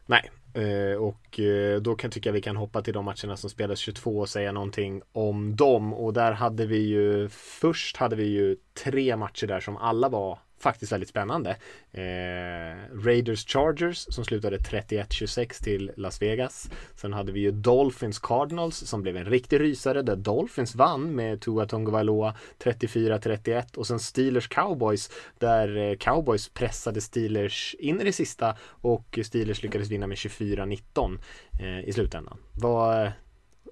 Nej, 0.05 0.31
eh, 0.53 0.97
och 0.97 1.39
eh, 1.39 1.81
då 1.81 1.95
kan 1.95 2.11
tycka 2.11 2.31
vi 2.31 2.41
kan 2.41 2.55
hoppa 2.55 2.81
till 2.81 2.93
de 2.93 3.05
matcherna 3.05 3.37
som 3.37 3.49
spelades 3.49 3.79
22 3.79 4.19
och 4.19 4.29
säga 4.29 4.51
någonting 4.51 5.01
om 5.11 5.55
dem. 5.55 5.93
Och 5.93 6.13
där 6.13 6.31
hade 6.31 6.65
vi 6.65 6.77
ju 6.77 7.29
först 7.29 7.97
hade 7.97 8.15
vi 8.15 8.25
ju 8.25 8.57
tre 8.83 9.17
matcher 9.17 9.47
där 9.47 9.59
som 9.59 9.77
alla 9.77 10.09
var 10.09 10.39
faktiskt 10.63 10.91
väldigt 10.91 11.09
spännande. 11.09 11.49
Eh, 11.91 13.03
Raiders 13.05 13.45
Chargers 13.45 13.97
som 13.97 14.25
slutade 14.25 14.57
31-26 14.57 15.63
till 15.63 15.91
Las 15.97 16.21
Vegas. 16.21 16.69
Sen 16.95 17.13
hade 17.13 17.31
vi 17.31 17.39
ju 17.39 17.51
Dolphins 17.51 18.19
Cardinals 18.19 18.75
som 18.75 19.01
blev 19.01 19.17
en 19.17 19.25
riktig 19.25 19.59
rysare 19.59 20.01
där 20.01 20.15
Dolphins 20.15 20.75
vann 20.75 21.15
med 21.15 21.41
Tua 21.41 21.65
Tagovailoa 21.65 22.35
34-31 22.63 23.77
och 23.77 23.87
sen 23.87 23.99
Steelers 23.99 24.47
Cowboys 24.47 25.11
där 25.39 25.77
eh, 25.77 25.95
Cowboys 25.97 26.49
pressade 26.49 27.01
Steelers 27.01 27.75
in 27.79 28.01
i 28.01 28.03
det 28.03 28.13
sista 28.13 28.55
och 28.65 29.19
Steelers 29.23 29.63
lyckades 29.63 29.89
vinna 29.89 30.07
med 30.07 30.17
24-19 30.17 31.19
eh, 31.59 31.89
i 31.89 31.93
slutändan. 31.93 32.37
Vad, 32.51 33.05
eh, 33.05 33.11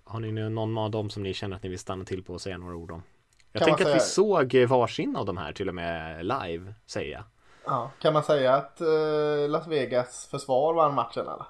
har 0.04 0.20
ni 0.20 0.32
nu 0.32 0.50
någon 0.50 0.78
av 0.78 0.92
dem 0.92 1.10
som 1.10 1.24
ni 1.24 1.34
känner 1.34 1.56
att 1.56 1.64
ni 1.64 1.70
vill 1.70 1.80
stanna 1.80 2.06
till 2.06 2.24
på 2.24 2.34
och 2.34 2.42
säga 2.42 2.58
några 2.58 2.76
ord 2.76 2.92
om? 2.92 3.04
Jag 3.52 3.64
tänker 3.64 3.90
att 3.90 3.96
vi 3.96 4.00
såg 4.00 4.56
varsin 4.56 5.16
av 5.16 5.26
de 5.26 5.38
här 5.38 5.54
till 5.54 5.70
och 5.70 5.76
med 5.76 6.26
live, 6.26 6.74
säger 6.86 7.12
jag. 7.12 7.24
Ja, 7.66 7.92
kan 8.02 8.14
man 8.14 8.24
säga 8.24 8.56
att 8.56 8.82
eh, 8.82 9.50
Las 9.50 9.68
Vegas 9.68 10.28
försvar 10.32 10.74
vann 10.74 10.94
matchen 10.96 11.26
eller? 11.28 11.46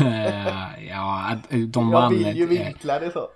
Eh, 0.00 0.88
ja, 0.88 1.30
eh, 1.48 1.58
de 1.58 1.90
Jag 1.90 2.00
vann. 2.00 2.12
vill 2.14 2.36
ju 2.36 2.42
eh, 2.42 2.48
vinkla 2.48 2.98
det 2.98 3.10
så. 3.12 3.28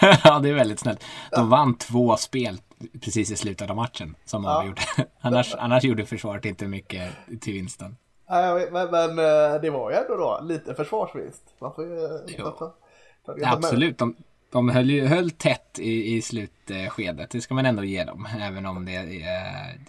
ja, 0.24 0.38
det 0.38 0.48
är 0.48 0.54
väldigt 0.54 0.80
snällt. 0.80 1.04
De 1.30 1.50
vann 1.50 1.78
två 1.78 2.16
spel 2.16 2.60
precis 3.00 3.30
i 3.30 3.36
slutet 3.36 3.70
av 3.70 3.76
matchen 3.76 4.14
som 4.24 4.44
Ja. 4.44 4.58
avgjorde. 4.58 4.82
annars, 5.20 5.54
annars 5.54 5.84
gjorde 5.84 6.06
försvaret 6.06 6.44
inte 6.44 6.66
mycket 6.66 7.12
till 7.40 7.52
vinsten. 7.52 7.96
Ja, 8.28 8.40
jag 8.46 8.54
vet, 8.54 8.72
men, 8.72 8.90
men 8.90 9.16
det 9.62 9.70
var 9.70 9.90
ju 9.90 9.96
ändå 9.96 10.16
då 10.16 10.40
lite 10.42 10.74
försvarsvinst. 10.74 11.42
Man 11.60 11.74
får 11.74 11.84
ju... 11.84 12.08
Ja, 12.36 13.52
absolut, 13.52 13.98
de, 13.98 14.16
de 14.50 14.68
höll, 14.68 14.90
ju, 14.90 15.06
höll 15.06 15.30
tätt 15.30 15.78
i, 15.78 16.16
i 16.16 16.22
slutskedet. 16.22 17.30
Det 17.30 17.40
ska 17.40 17.54
man 17.54 17.66
ändå 17.66 17.84
ge 17.84 18.04
dem. 18.04 18.28
Även 18.40 18.66
om 18.66 18.84
det 18.84 18.94
är, 18.94 19.06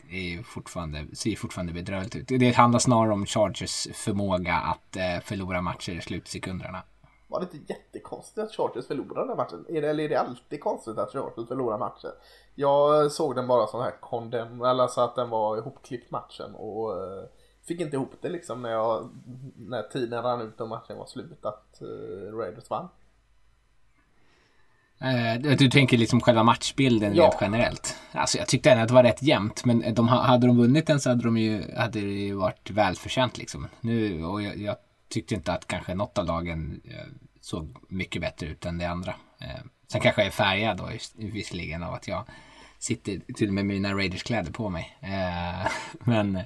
är 0.09 0.43
fortfarande, 0.43 1.05
ser 1.13 1.35
fortfarande 1.35 1.73
bedrövligt 1.73 2.15
ut. 2.15 2.27
Det 2.27 2.51
handlar 2.51 2.79
snarare 2.79 3.13
om 3.13 3.25
Chargers 3.25 3.87
förmåga 3.93 4.53
att 4.55 4.95
eh, 4.95 5.19
förlora 5.23 5.61
matcher 5.61 5.91
i 5.91 6.01
slutsekunderna. 6.01 6.83
Var 7.27 7.39
det 7.39 7.47
inte 7.53 7.73
jättekonstigt 7.73 8.37
att 8.37 8.55
Chargers 8.55 8.87
förlorade 8.87 9.35
matchen? 9.35 9.65
Är 9.69 9.81
det, 9.81 9.89
eller 9.89 10.03
är 10.03 10.09
det 10.09 10.19
alltid 10.19 10.61
konstigt 10.61 10.97
att 10.97 11.11
Chargers 11.11 11.47
förlorar 11.47 11.77
matcher? 11.77 12.11
Jag 12.55 13.11
såg 13.11 13.35
den 13.35 13.47
bara 13.47 13.67
som 13.67 13.81
här 13.81 13.93
kondem, 14.01 14.61
eller 14.61 14.87
så 14.87 15.01
att 15.01 15.15
den 15.15 15.29
var 15.29 15.57
ihopklippt 15.57 16.11
matchen 16.11 16.55
och 16.55 16.93
eh, 16.93 17.23
fick 17.67 17.81
inte 17.81 17.95
ihop 17.95 18.11
det 18.21 18.29
liksom 18.29 18.61
när, 18.61 18.69
jag, 18.69 19.09
när 19.57 19.83
tiden 19.83 20.23
rann 20.23 20.41
ut 20.41 20.61
och 20.61 20.69
matchen 20.69 20.97
var 20.97 21.05
slut 21.05 21.45
att 21.45 21.81
eh, 21.81 22.37
Raiders 22.37 22.69
vann. 22.69 22.89
Eh, 25.01 25.55
du- 25.57 25.69
tänker 25.69 25.97
liksom 25.97 26.21
själva 26.21 26.43
matchbilden 26.43 27.15
Ja. 27.15 27.23
rent 27.23 27.35
generellt. 27.41 27.97
Alltså 28.11 28.37
jag 28.37 28.47
tyckte 28.47 28.71
ändå 28.71 28.81
att 28.81 28.87
det 28.87 28.93
var 28.93 29.03
rätt 29.03 29.23
jämnt. 29.23 29.65
Men 29.65 29.93
de, 29.93 30.07
ha- 30.07 30.23
hade 30.23 30.47
de 30.47 30.57
vunnit 30.57 30.87
den 30.87 30.99
så 30.99 31.09
hade, 31.09 31.23
de 31.23 31.37
ju, 31.37 31.75
hade 31.77 31.99
det 32.01 32.05
ju 32.07 32.33
varit 32.33 32.69
välförtjänt 32.71 33.37
liksom. 33.37 33.67
Nu, 33.81 34.23
och 34.25 34.41
jag, 34.41 34.57
jag 34.57 34.75
tyckte 35.09 35.35
inte 35.35 35.53
att 35.53 35.67
kanske 35.67 35.93
något 35.95 36.17
av 36.17 36.25
lagen 36.25 36.81
eh, 36.85 37.05
såg 37.41 37.75
mycket 37.89 38.21
bättre 38.21 38.47
ut 38.47 38.65
än 38.65 38.77
det 38.77 38.85
andra. 38.85 39.15
Eh, 39.41 39.61
sen 39.87 40.01
kanske 40.01 40.21
jag 40.21 40.27
är 40.27 40.31
färgad 40.31 40.77
då 40.77 40.89
visserligen 41.15 41.83
av 41.83 41.93
att 41.93 42.07
jag 42.07 42.25
sitter 42.79 43.33
till 43.33 43.47
och 43.47 43.53
med 43.53 43.65
mina 43.65 43.93
Raiders-kläder 43.93 44.51
på 44.51 44.69
mig. 44.69 44.97
Men 45.99 46.39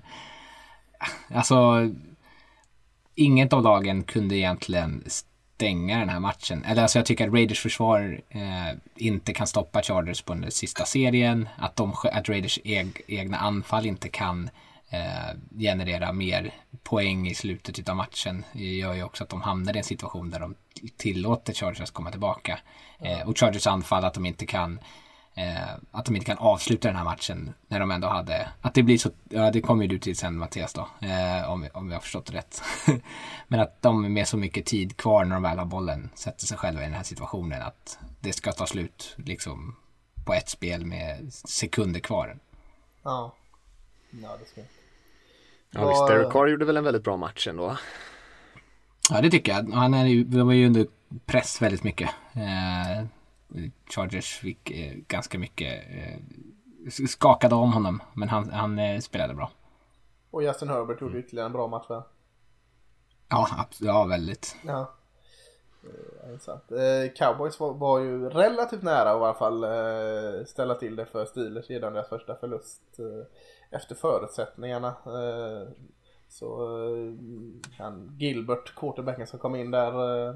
alltså 1.33 1.89
inget 3.15 3.53
av 3.53 3.63
lagen 3.63 4.03
kunde 4.03 4.35
egentligen 4.35 5.03
stänga 5.55 5.99
den 5.99 6.09
här 6.09 6.19
matchen. 6.19 6.65
Eller 6.65 6.81
alltså 6.81 6.99
jag 6.99 7.05
tycker 7.05 7.27
att 7.27 7.33
Raiders 7.33 7.59
försvar 7.59 8.21
eh, 8.29 8.77
inte 8.95 9.33
kan 9.33 9.47
stoppa 9.47 9.81
Chargers 9.81 10.21
på 10.21 10.33
den 10.33 10.51
sista 10.51 10.85
serien. 10.85 11.49
Att, 11.57 11.75
de, 11.75 11.93
att 12.11 12.29
Raiders 12.29 12.59
eg, 12.63 13.01
egna 13.07 13.37
anfall 13.37 13.85
inte 13.85 14.09
kan 14.09 14.49
eh, 14.89 15.59
generera 15.59 16.13
mer 16.13 16.53
poäng 16.83 17.27
i 17.27 17.35
slutet 17.35 17.89
av 17.89 17.95
matchen. 17.95 18.45
Det 18.53 18.63
gör 18.63 18.93
ju 18.93 19.03
också 19.03 19.23
att 19.23 19.29
de 19.29 19.41
hamnar 19.41 19.75
i 19.75 19.77
en 19.77 19.83
situation 19.83 20.29
där 20.29 20.39
de 20.39 20.55
tillåter 20.97 21.53
Chargers 21.53 21.91
komma 21.91 22.11
tillbaka. 22.11 22.59
Eh, 22.99 23.29
och 23.29 23.39
Chargers 23.39 23.67
anfall 23.67 24.05
att 24.05 24.13
de 24.13 24.25
inte 24.25 24.45
kan 24.45 24.79
Eh, 25.35 25.73
att 25.91 26.05
de 26.05 26.15
inte 26.15 26.25
kan 26.25 26.37
avsluta 26.37 26.87
den 26.87 26.97
här 26.97 27.03
matchen 27.03 27.53
när 27.67 27.79
de 27.79 27.91
ändå 27.91 28.07
hade, 28.07 28.49
att 28.61 28.73
det 28.73 28.83
blir 28.83 28.97
så, 28.97 29.09
ja 29.29 29.51
det 29.51 29.61
kommer 29.61 29.83
ju 29.83 29.87
du 29.87 29.99
till 29.99 30.15
sen 30.15 30.37
Mattias 30.37 30.73
då, 30.73 30.87
eh, 31.07 31.51
om, 31.51 31.67
om 31.73 31.89
jag 31.89 31.95
har 31.95 32.01
förstått 32.01 32.33
rätt. 32.33 32.61
Men 33.47 33.59
att 33.59 33.81
de 33.81 34.13
med 34.13 34.27
så 34.27 34.37
mycket 34.37 34.65
tid 34.65 34.97
kvar 34.97 35.25
när 35.25 35.35
de 35.35 35.43
väl 35.43 35.57
har 35.57 35.65
bollen 35.65 36.09
sätter 36.15 36.45
sig 36.45 36.57
själva 36.57 36.81
i 36.81 36.85
den 36.85 36.93
här 36.93 37.03
situationen 37.03 37.61
att 37.61 37.99
det 38.19 38.33
ska 38.33 38.51
ta 38.51 38.65
slut 38.65 39.15
liksom 39.17 39.75
på 40.25 40.33
ett 40.33 40.49
spel 40.49 40.85
med 40.85 41.33
sekunder 41.33 41.99
kvar. 41.99 42.37
Ja. 43.03 43.33
Ja, 44.09 44.37
det 44.39 44.45
ska. 44.45 44.61
Ja, 45.71 45.89
visst, 45.89 46.07
Derek 46.07 46.31
Carr 46.31 46.47
gjorde 46.47 46.65
väl 46.65 46.77
en 46.77 46.83
väldigt 46.83 47.03
bra 47.03 47.17
match 47.17 47.47
ändå. 47.47 47.77
Ja 49.09 49.21
det 49.21 49.29
tycker 49.29 49.51
jag. 49.51 49.73
Han 49.73 49.93
är 49.93 50.05
ju, 50.05 50.23
de 50.23 50.47
var 50.47 50.53
ju 50.53 50.65
under 50.65 50.87
press 51.25 51.61
väldigt 51.61 51.83
mycket. 51.83 52.09
Eh, 52.33 53.05
Chargers 53.89 54.37
fick 54.37 54.71
eh, 54.71 54.93
ganska 55.07 55.39
mycket, 55.39 55.83
eh, 55.91 56.19
skakade 57.07 57.55
om 57.55 57.73
honom 57.73 58.01
men 58.13 58.29
han, 58.29 58.49
han 58.49 58.79
eh, 58.79 58.99
spelade 58.99 59.33
bra. 59.33 59.51
Och 60.31 60.43
Justin 60.43 60.69
Herbert 60.69 61.01
gjorde 61.01 61.19
ytterligare 61.19 61.45
en 61.45 61.53
bra 61.53 61.67
match 61.67 61.89
va? 61.89 62.03
Ja, 63.29 63.47
abs- 63.51 63.85
ja 63.85 64.05
väldigt. 64.05 64.55
Ja. 64.65 64.93
Eh. 65.83 66.79
Eh, 66.79 67.11
Cowboys 67.15 67.59
var, 67.59 67.73
var 67.73 67.99
ju 67.99 68.29
relativt 68.29 68.83
nära 68.83 69.11
att 69.11 69.17
i 69.21 69.23
alla 69.23 69.33
fall 69.33 69.63
eh, 69.63 70.45
ställa 70.45 70.75
till 70.75 70.95
det 70.95 71.05
för 71.05 71.25
Steelers 71.25 71.69
redan 71.69 71.93
deras 71.93 72.09
första 72.09 72.35
förlust 72.35 72.81
eh, 72.99 73.77
efter 73.79 73.95
förutsättningarna. 73.95 74.87
Eh, 74.87 75.67
så 76.29 76.63
eh, 76.87 77.13
han 77.77 78.17
Gilbert, 78.19 78.75
quarterbacken 78.75 79.27
som 79.27 79.39
kom 79.39 79.55
in 79.55 79.71
där, 79.71 80.27
eh, 80.27 80.35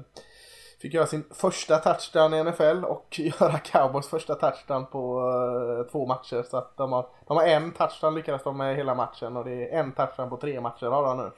fick 0.80 0.94
göra 0.94 1.06
sin 1.06 1.24
första 1.30 1.78
touchdown 1.78 2.34
i 2.34 2.44
NFL 2.44 2.84
och 2.84 3.06
göra 3.18 3.58
Cowboys 3.58 4.08
första 4.08 4.34
touchdown 4.34 4.86
på 4.86 5.20
uh, 5.20 5.86
två 5.92 6.06
matcher. 6.06 6.42
Så 6.42 6.56
att 6.56 6.76
de 6.76 6.92
har, 6.92 7.06
de 7.26 7.36
har 7.36 7.44
en 7.44 7.72
touchdown 7.72 8.14
lyckades 8.14 8.42
de 8.42 8.56
med 8.56 8.76
hela 8.76 8.94
matchen 8.94 9.36
och 9.36 9.44
det 9.44 9.74
är 9.74 9.78
en 9.78 9.92
touchdown 9.92 10.30
på 10.30 10.36
tre 10.36 10.60
matcher 10.60 10.86
har 10.86 11.02
de 11.02 11.16
nu. 11.16 11.30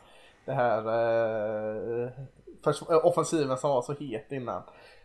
Det 0.44 0.52
här 0.52 0.78
eh, 0.78 2.04
uh, 2.04 2.11
för, 2.64 2.92
eh, 2.92 3.06
offensiven 3.06 3.59
som 3.59 3.70
var 3.70 3.82
så 3.82 3.92
het 3.92 4.32
innan. 4.32 4.62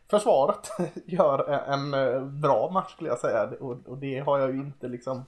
Försvaret 0.10 0.72
gör 1.06 1.50
en, 1.50 1.94
en 1.94 2.42
bra 2.42 2.70
match 2.70 2.92
skulle 2.92 3.10
jag 3.10 3.20
säga 3.20 3.50
och, 3.60 3.78
och 3.86 3.98
det 3.98 4.20
har 4.20 4.40
jag 4.40 4.52
ju 4.52 4.60
inte 4.60 4.88
liksom 4.88 5.26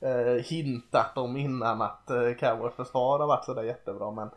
eh, 0.00 0.44
hintat 0.44 1.18
om 1.18 1.36
innan 1.36 1.82
att 1.82 2.10
eh, 2.10 2.32
Cowboys 2.38 2.74
försvar 2.74 3.18
har 3.18 3.26
varit 3.26 3.44
sådär 3.44 3.62
jättebra 3.62 4.10
men 4.10 4.30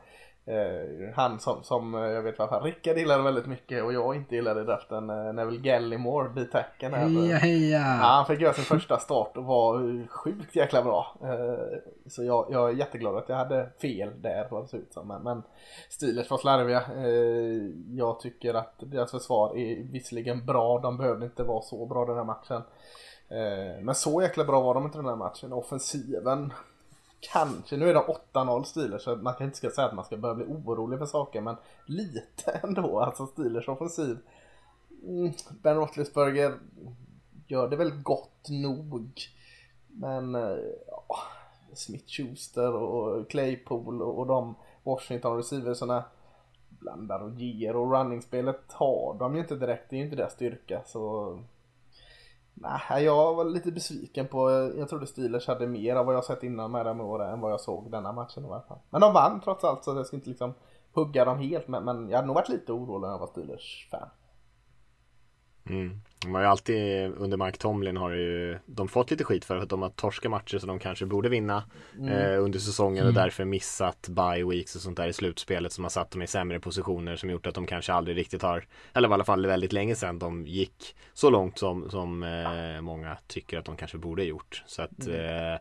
eh, 0.47 1.13
han 1.15 1.39
som, 1.39 1.63
som 1.63 1.95
eh, 1.95 2.01
jag 2.01 2.21
vet 2.21 2.37
fall 2.37 2.63
Rickard 2.63 2.97
gillade 2.97 3.23
väldigt 3.23 3.45
mycket 3.45 3.83
och 3.83 3.93
jag 3.93 4.15
inte 4.15 4.35
gillade 4.35 4.61
i 4.61 4.63
draften 4.63 5.09
eh, 5.09 5.33
Neville 5.33 5.61
Gallimore, 5.61 6.29
bitacken 6.29 6.93
här. 6.93 7.07
Heja 7.07 7.37
heja! 7.37 7.77
Ja, 7.77 8.07
han 8.07 8.25
fick 8.25 8.41
göra 8.41 8.53
sin 8.53 8.63
första 8.63 8.97
start 8.99 9.37
och 9.37 9.43
var 9.43 10.07
sjukt 10.07 10.55
jäkla 10.55 10.83
bra. 10.83 11.15
Eh, 11.23 11.77
Så 12.07 12.23
jag, 12.23 12.47
jag 12.49 12.69
är 12.69 12.73
jätteglad 12.73 13.15
att 13.15 13.29
jag 13.29 13.35
hade 13.35 13.69
fel 13.81 14.21
där 14.21 14.47
vad 14.51 14.63
det 14.63 14.67
ser 14.67 14.77
ut 14.77 14.93
som. 14.93 15.07
Men, 15.07 15.23
men 15.23 15.43
Steelers 15.89 16.29
var 16.29 16.37
slarviga. 16.37 16.81
Eh, 16.95 17.71
Jag 17.97 18.19
tycker 18.19 18.53
att 18.53 18.73
deras 18.77 19.11
försvar 19.11 19.57
är 19.57 19.91
visserligen 19.91 20.45
bra. 20.45 20.79
De 20.79 20.97
behövde 20.97 21.25
inte 21.25 21.43
vara 21.43 21.61
så 21.61 21.85
bra 21.85 22.05
den 22.05 22.17
här 22.17 22.23
matchen. 22.23 22.61
Men 23.81 23.95
så 23.95 24.21
jäkla 24.21 24.43
bra 24.43 24.61
var 24.61 24.73
de 24.73 24.85
inte 24.85 24.97
den 24.97 25.05
här 25.07 25.15
matchen. 25.15 25.53
Offensiven 25.53 26.53
Kanske, 27.19 27.77
nu 27.77 27.89
är 27.89 27.93
de 27.93 28.03
8-0 28.33 28.63
Steelers 28.63 29.01
så 29.01 29.15
man 29.15 29.33
kan 29.33 29.45
inte 29.45 29.57
ska 29.57 29.69
säga 29.69 29.87
att 29.87 29.95
man 29.95 30.05
ska 30.05 30.17
börja 30.17 30.35
bli 30.35 30.45
orolig 30.45 30.99
för 30.99 31.05
saker 31.05 31.41
men 31.41 31.55
lite 31.85 32.51
ändå. 32.63 32.99
Alltså 32.99 33.25
Steelers 33.25 33.69
offensiv 33.69 34.17
mm, 35.03 35.33
Ben 35.63 35.75
Roethlisberger 35.75 36.59
gör 37.47 37.69
det 37.69 37.75
väl 37.75 37.91
gott 37.91 38.49
nog. 38.49 39.11
Men 39.87 40.35
eh, 40.35 40.57
ja, 40.87 41.17
Smith 41.73 42.07
Schuster 42.07 42.73
och 42.73 43.29
Claypool 43.29 44.01
och 44.01 44.27
de 44.27 44.55
Washington 44.83 45.37
receiversarna 45.37 46.03
blandar 46.69 47.19
och 47.19 47.31
ger 47.31 47.75
och 47.75 47.91
runningspelet 47.91 48.71
har 48.71 49.15
de 49.19 49.35
ju 49.35 49.41
inte 49.41 49.55
direkt. 49.55 49.89
Det 49.89 49.95
är 49.95 49.97
ju 49.97 50.03
inte 50.03 50.15
deras 50.15 50.33
styrka 50.33 50.81
så 50.85 51.39
Nej, 52.61 53.03
jag 53.03 53.33
var 53.35 53.45
lite 53.45 53.71
besviken 53.71 54.27
på, 54.27 54.51
jag 54.77 54.89
trodde 54.89 55.07
Steelers 55.07 55.47
hade 55.47 55.67
mer 55.67 55.95
av 55.95 56.05
vad 56.05 56.15
jag 56.15 56.23
sett 56.23 56.43
innan 56.43 56.71
med 56.71 56.85
dem 56.85 56.99
i 57.01 57.03
år 57.03 57.23
än 57.23 57.39
vad 57.39 57.51
jag 57.51 57.61
såg 57.61 57.91
denna 57.91 58.11
matchen 58.11 58.45
i 58.45 58.47
alla 58.47 58.61
fall. 58.61 58.79
Men 58.89 59.01
de 59.01 59.13
vann 59.13 59.41
trots 59.41 59.63
allt 59.63 59.83
så 59.83 59.95
jag 59.95 60.07
ska 60.07 60.15
inte 60.15 60.29
liksom 60.29 60.53
hugga 60.93 61.25
dem 61.25 61.39
helt 61.39 61.67
men, 61.67 61.83
men 61.83 62.09
jag 62.09 62.15
hade 62.15 62.27
nog 62.27 62.35
varit 62.35 62.49
lite 62.49 62.71
orolig 62.71 63.01
när 63.01 63.13
jag 63.13 63.19
var 63.19 63.27
Steelers-fan. 63.27 64.09
Mm. 65.65 66.01
De 66.19 66.35
har 66.35 66.41
ju 66.41 66.47
alltid 66.47 67.11
under 67.17 67.45
Mike 67.45 67.57
Tomlin 67.57 67.97
har 67.97 68.11
ju 68.11 68.57
de 68.65 68.87
fått 68.87 69.11
lite 69.11 69.23
skit 69.23 69.45
för 69.45 69.57
att 69.57 69.69
de 69.69 69.81
har 69.81 69.89
torskat 69.89 70.31
matcher 70.31 70.57
som 70.57 70.67
de 70.67 70.79
kanske 70.79 71.05
borde 71.05 71.29
vinna 71.29 71.63
eh, 72.09 72.43
under 72.43 72.59
säsongen 72.59 73.07
och 73.07 73.13
därför 73.13 73.45
missat 73.45 74.09
bye 74.09 74.45
weeks 74.45 74.75
och 74.75 74.81
sånt 74.81 74.97
där 74.97 75.07
i 75.07 75.13
slutspelet 75.13 75.73
som 75.73 75.83
har 75.83 75.89
satt 75.89 76.11
dem 76.11 76.21
i 76.21 76.27
sämre 76.27 76.59
positioner 76.59 77.15
som 77.15 77.29
gjort 77.29 77.47
att 77.47 77.55
de 77.55 77.65
kanske 77.65 77.93
aldrig 77.93 78.17
riktigt 78.17 78.41
har 78.41 78.65
eller 78.93 79.09
i 79.09 79.13
alla 79.13 79.23
fall 79.23 79.45
väldigt 79.45 79.73
länge 79.73 79.95
sedan 79.95 80.19
de 80.19 80.47
gick 80.47 80.95
så 81.13 81.29
långt 81.29 81.59
som, 81.59 81.89
som 81.89 82.23
eh, 82.23 82.81
många 82.81 83.17
tycker 83.27 83.59
att 83.59 83.65
de 83.65 83.77
kanske 83.77 83.97
borde 83.97 84.23
gjort. 84.23 84.63
Så 84.65 84.81
att 84.81 85.07
eh, 85.07 85.55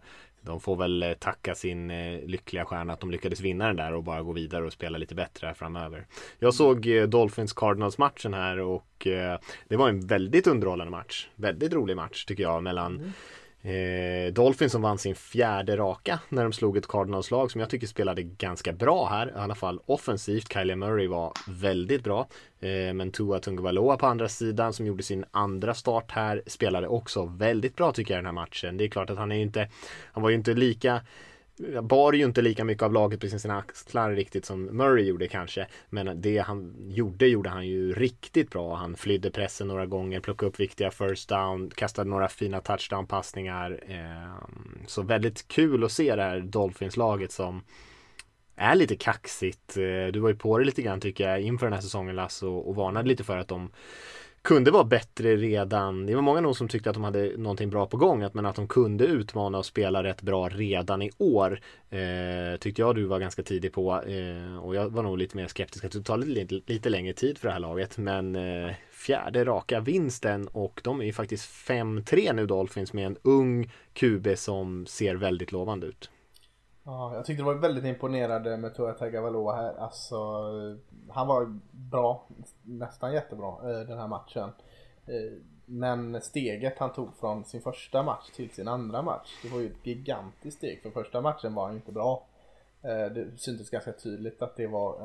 de 0.47 0.61
får 0.61 0.77
väl 0.77 1.15
tacka 1.21 1.55
sin 1.55 1.89
lyckliga 2.27 2.65
stjärna 2.65 2.93
att 2.93 3.01
de 3.01 3.11
lyckades 3.11 3.41
vinna 3.41 3.67
den 3.67 3.77
där 3.77 3.95
och 3.95 4.05
bara 4.05 4.23
gå 4.23 4.33
vidare 4.33 4.65
och 4.65 4.73
spela 4.73 4.99
lite 4.99 5.15
bättre 5.15 5.55
framöver. 5.55 6.07
Jag 6.39 6.55
såg 6.55 6.89
Dolphins 7.09 7.53
Cardinals 7.53 7.99
matchen 7.99 8.35
här 8.35 8.61
och 8.61 9.07
det 9.69 9.77
var 9.77 9.89
en 9.89 10.07
väldigt 10.07 10.47
underhållande 10.47 10.91
match. 10.91 11.29
Väldigt 11.35 11.73
rolig 11.73 11.97
match 11.97 12.25
tycker 12.25 12.43
jag 12.43 12.63
mellan 12.63 12.97
mm 12.97 13.13
Eh, 13.67 14.33
Dolphins 14.33 14.73
som 14.73 14.83
vann 14.83 14.99
sin 14.99 15.15
fjärde 15.15 15.77
raka 15.77 16.21
när 16.29 16.43
de 16.43 16.53
slog 16.53 16.77
ett 16.77 16.89
Cardinals-lag 16.89 17.51
som 17.51 17.61
jag 17.61 17.71
tycker 17.71 17.87
spelade 17.87 18.23
ganska 18.23 18.73
bra 18.73 19.07
här. 19.07 19.29
I 19.29 19.33
alla 19.35 19.55
fall 19.55 19.81
offensivt. 19.87 20.53
Kylie 20.53 20.77
Murray 20.77 21.07
var 21.07 21.33
väldigt 21.49 22.05
bra. 22.05 22.29
Eh, 22.61 22.95
men 22.95 23.13
Tua 23.13 23.39
Tungvaloa 23.39 23.97
på 23.97 24.07
andra 24.07 24.29
sidan 24.29 24.73
som 24.73 24.87
gjorde 24.87 25.03
sin 25.03 25.25
andra 25.31 25.75
start 25.75 26.11
här 26.11 26.43
spelade 26.47 26.89
också 26.89 27.25
väldigt 27.25 27.77
bra 27.77 27.93
tycker 27.93 28.15
jag 28.15 28.19
den 28.19 28.27
här 28.27 28.33
matchen. 28.33 28.77
Det 28.77 28.85
är 28.85 28.89
klart 28.89 29.11
att 29.11 29.19
han 29.19 29.33
är 29.33 29.41
inte, 29.41 29.69
han 30.13 30.23
var 30.23 30.31
ju 30.31 30.37
inte 30.37 30.55
lika 30.55 31.01
bar 31.83 32.13
ju 32.13 32.25
inte 32.25 32.43
lika 32.43 32.65
mycket 32.65 32.83
av 32.83 32.93
laget 32.93 33.21
på 33.21 33.29
sina 33.29 33.59
axlar 33.59 34.13
riktigt 34.13 34.45
som 34.45 34.63
Murray 34.65 35.05
gjorde 35.05 35.29
kanske. 35.29 35.67
Men 35.89 36.21
det 36.21 36.39
han 36.39 36.75
gjorde, 36.89 37.27
gjorde 37.27 37.51
han 37.51 37.67
ju 37.67 37.93
riktigt 37.93 38.51
bra. 38.51 38.75
Han 38.75 38.97
flydde 38.97 39.31
pressen 39.31 39.69
några 39.69 39.87
gånger, 39.87 40.21
plockade 40.21 40.51
upp 40.51 40.61
viktiga 40.61 40.91
first 40.91 41.29
down, 41.29 41.71
kastade 41.71 42.11
några 42.11 42.29
fina 42.29 42.61
touchdown-passningar. 42.61 43.85
Ehm, 43.89 44.79
så 44.87 45.03
väldigt 45.03 45.49
kul 45.49 45.85
att 45.85 45.93
se 45.93 46.17
det 46.17 46.23
här 46.23 46.41
Dolphins-laget 46.41 47.33
som 47.33 47.63
är 48.57 48.75
lite 48.75 48.97
kaxigt. 48.97 49.77
Eh, 49.77 50.13
du 50.13 50.19
var 50.19 50.29
ju 50.29 50.37
på 50.37 50.59
det 50.59 50.65
lite 50.65 50.83
grann 50.83 51.01
tycker 51.01 51.29
jag 51.29 51.41
inför 51.41 51.67
den 51.67 51.73
här 51.73 51.81
säsongen 51.81 52.17
Lasse 52.17 52.47
och 52.47 52.75
varnade 52.75 53.09
lite 53.09 53.25
för 53.25 53.39
att 53.39 53.49
de 53.49 53.71
kunde 54.47 54.71
vara 54.71 54.85
bättre 54.85 55.37
redan. 55.37 56.07
Det 56.07 56.15
var 56.15 56.23
många 56.23 56.41
nog 56.41 56.57
som 56.57 56.69
tyckte 56.69 56.91
att 56.91 56.95
de 56.95 57.05
hade 57.05 57.37
någonting 57.37 57.71
bra 57.71 57.87
på 57.87 57.97
gång. 57.97 58.29
Men 58.33 58.47
att 58.47 58.57
de 58.57 58.69
kunde 58.69 59.05
utmana 59.05 59.59
och 59.59 59.67
spela 59.67 60.03
rätt 60.03 60.23
bra 60.23 60.49
redan 60.49 61.03
i 61.03 61.11
år. 61.19 61.61
Eh, 61.91 62.59
tyckte 62.61 62.83
jag 62.83 62.95
du 62.95 63.05
var 63.05 63.19
ganska 63.19 63.43
tidig 63.43 63.73
på. 63.73 64.03
Eh, 64.03 64.59
och 64.59 64.75
jag 64.75 64.89
var 64.89 65.03
nog 65.03 65.19
lite 65.19 65.37
mer 65.37 65.47
skeptisk 65.47 65.85
att 65.85 65.93
det 65.93 66.03
tar 66.03 66.19
lite, 66.19 66.61
lite 66.67 66.89
längre 66.89 67.13
tid 67.13 67.39
för 67.39 67.49
det 67.49 67.53
här 67.53 67.61
laget. 67.61 67.99
Men 67.99 68.37
eh, 68.37 68.71
fjärde 68.91 69.45
raka 69.45 69.81
vinsten 69.81 70.49
och 70.49 70.81
de 70.85 71.01
är 71.01 71.05
ju 71.05 71.13
faktiskt 71.13 71.69
5-3 71.69 72.33
nu 72.33 72.47
Dolphins 72.47 72.93
med 72.93 73.07
en 73.07 73.17
ung 73.23 73.71
QB 73.93 74.29
som 74.37 74.87
ser 74.87 75.15
väldigt 75.15 75.53
lovande 75.53 75.87
ut. 75.87 76.11
Ja, 76.87 77.15
jag 77.15 77.25
tyckte 77.25 77.43
det 77.43 77.47
var 77.47 77.55
väldigt 77.55 77.85
imponerande 77.85 78.57
med 78.57 78.75
Tua 78.75 78.93
Tagovailoa 78.93 79.57
här. 79.57 79.75
Alltså, 79.75 80.17
han 81.09 81.27
var 81.27 81.59
bra, 81.71 82.27
nästan 82.63 83.13
jättebra 83.13 83.49
eh, 83.49 83.87
den 83.87 83.99
här 83.99 84.09
matchen. 84.09 84.51
Eh, 85.07 85.33
men 85.65 86.21
steget 86.21 86.79
han 86.79 86.93
tog 86.93 87.17
från 87.17 87.45
sin 87.45 87.61
första 87.61 88.03
match 88.03 88.31
till 88.35 88.51
sin 88.51 88.69
andra 88.69 89.03
match, 89.03 89.41
det 89.43 89.49
var 89.49 89.61
ju 89.61 89.67
ett 89.67 89.87
gigantiskt 89.87 90.59
steg. 90.59 90.83
För 90.83 90.91
första 90.91 91.21
matchen 91.21 91.55
var 91.55 91.67
han 91.67 91.75
inte 91.75 91.93
bra. 91.93 92.27
Eh, 92.83 93.13
det 93.13 93.41
syntes 93.41 93.71
ganska 93.71 93.93
tydligt 93.93 94.43
att 94.43 94.57
det 94.57 94.67
var 94.67 95.01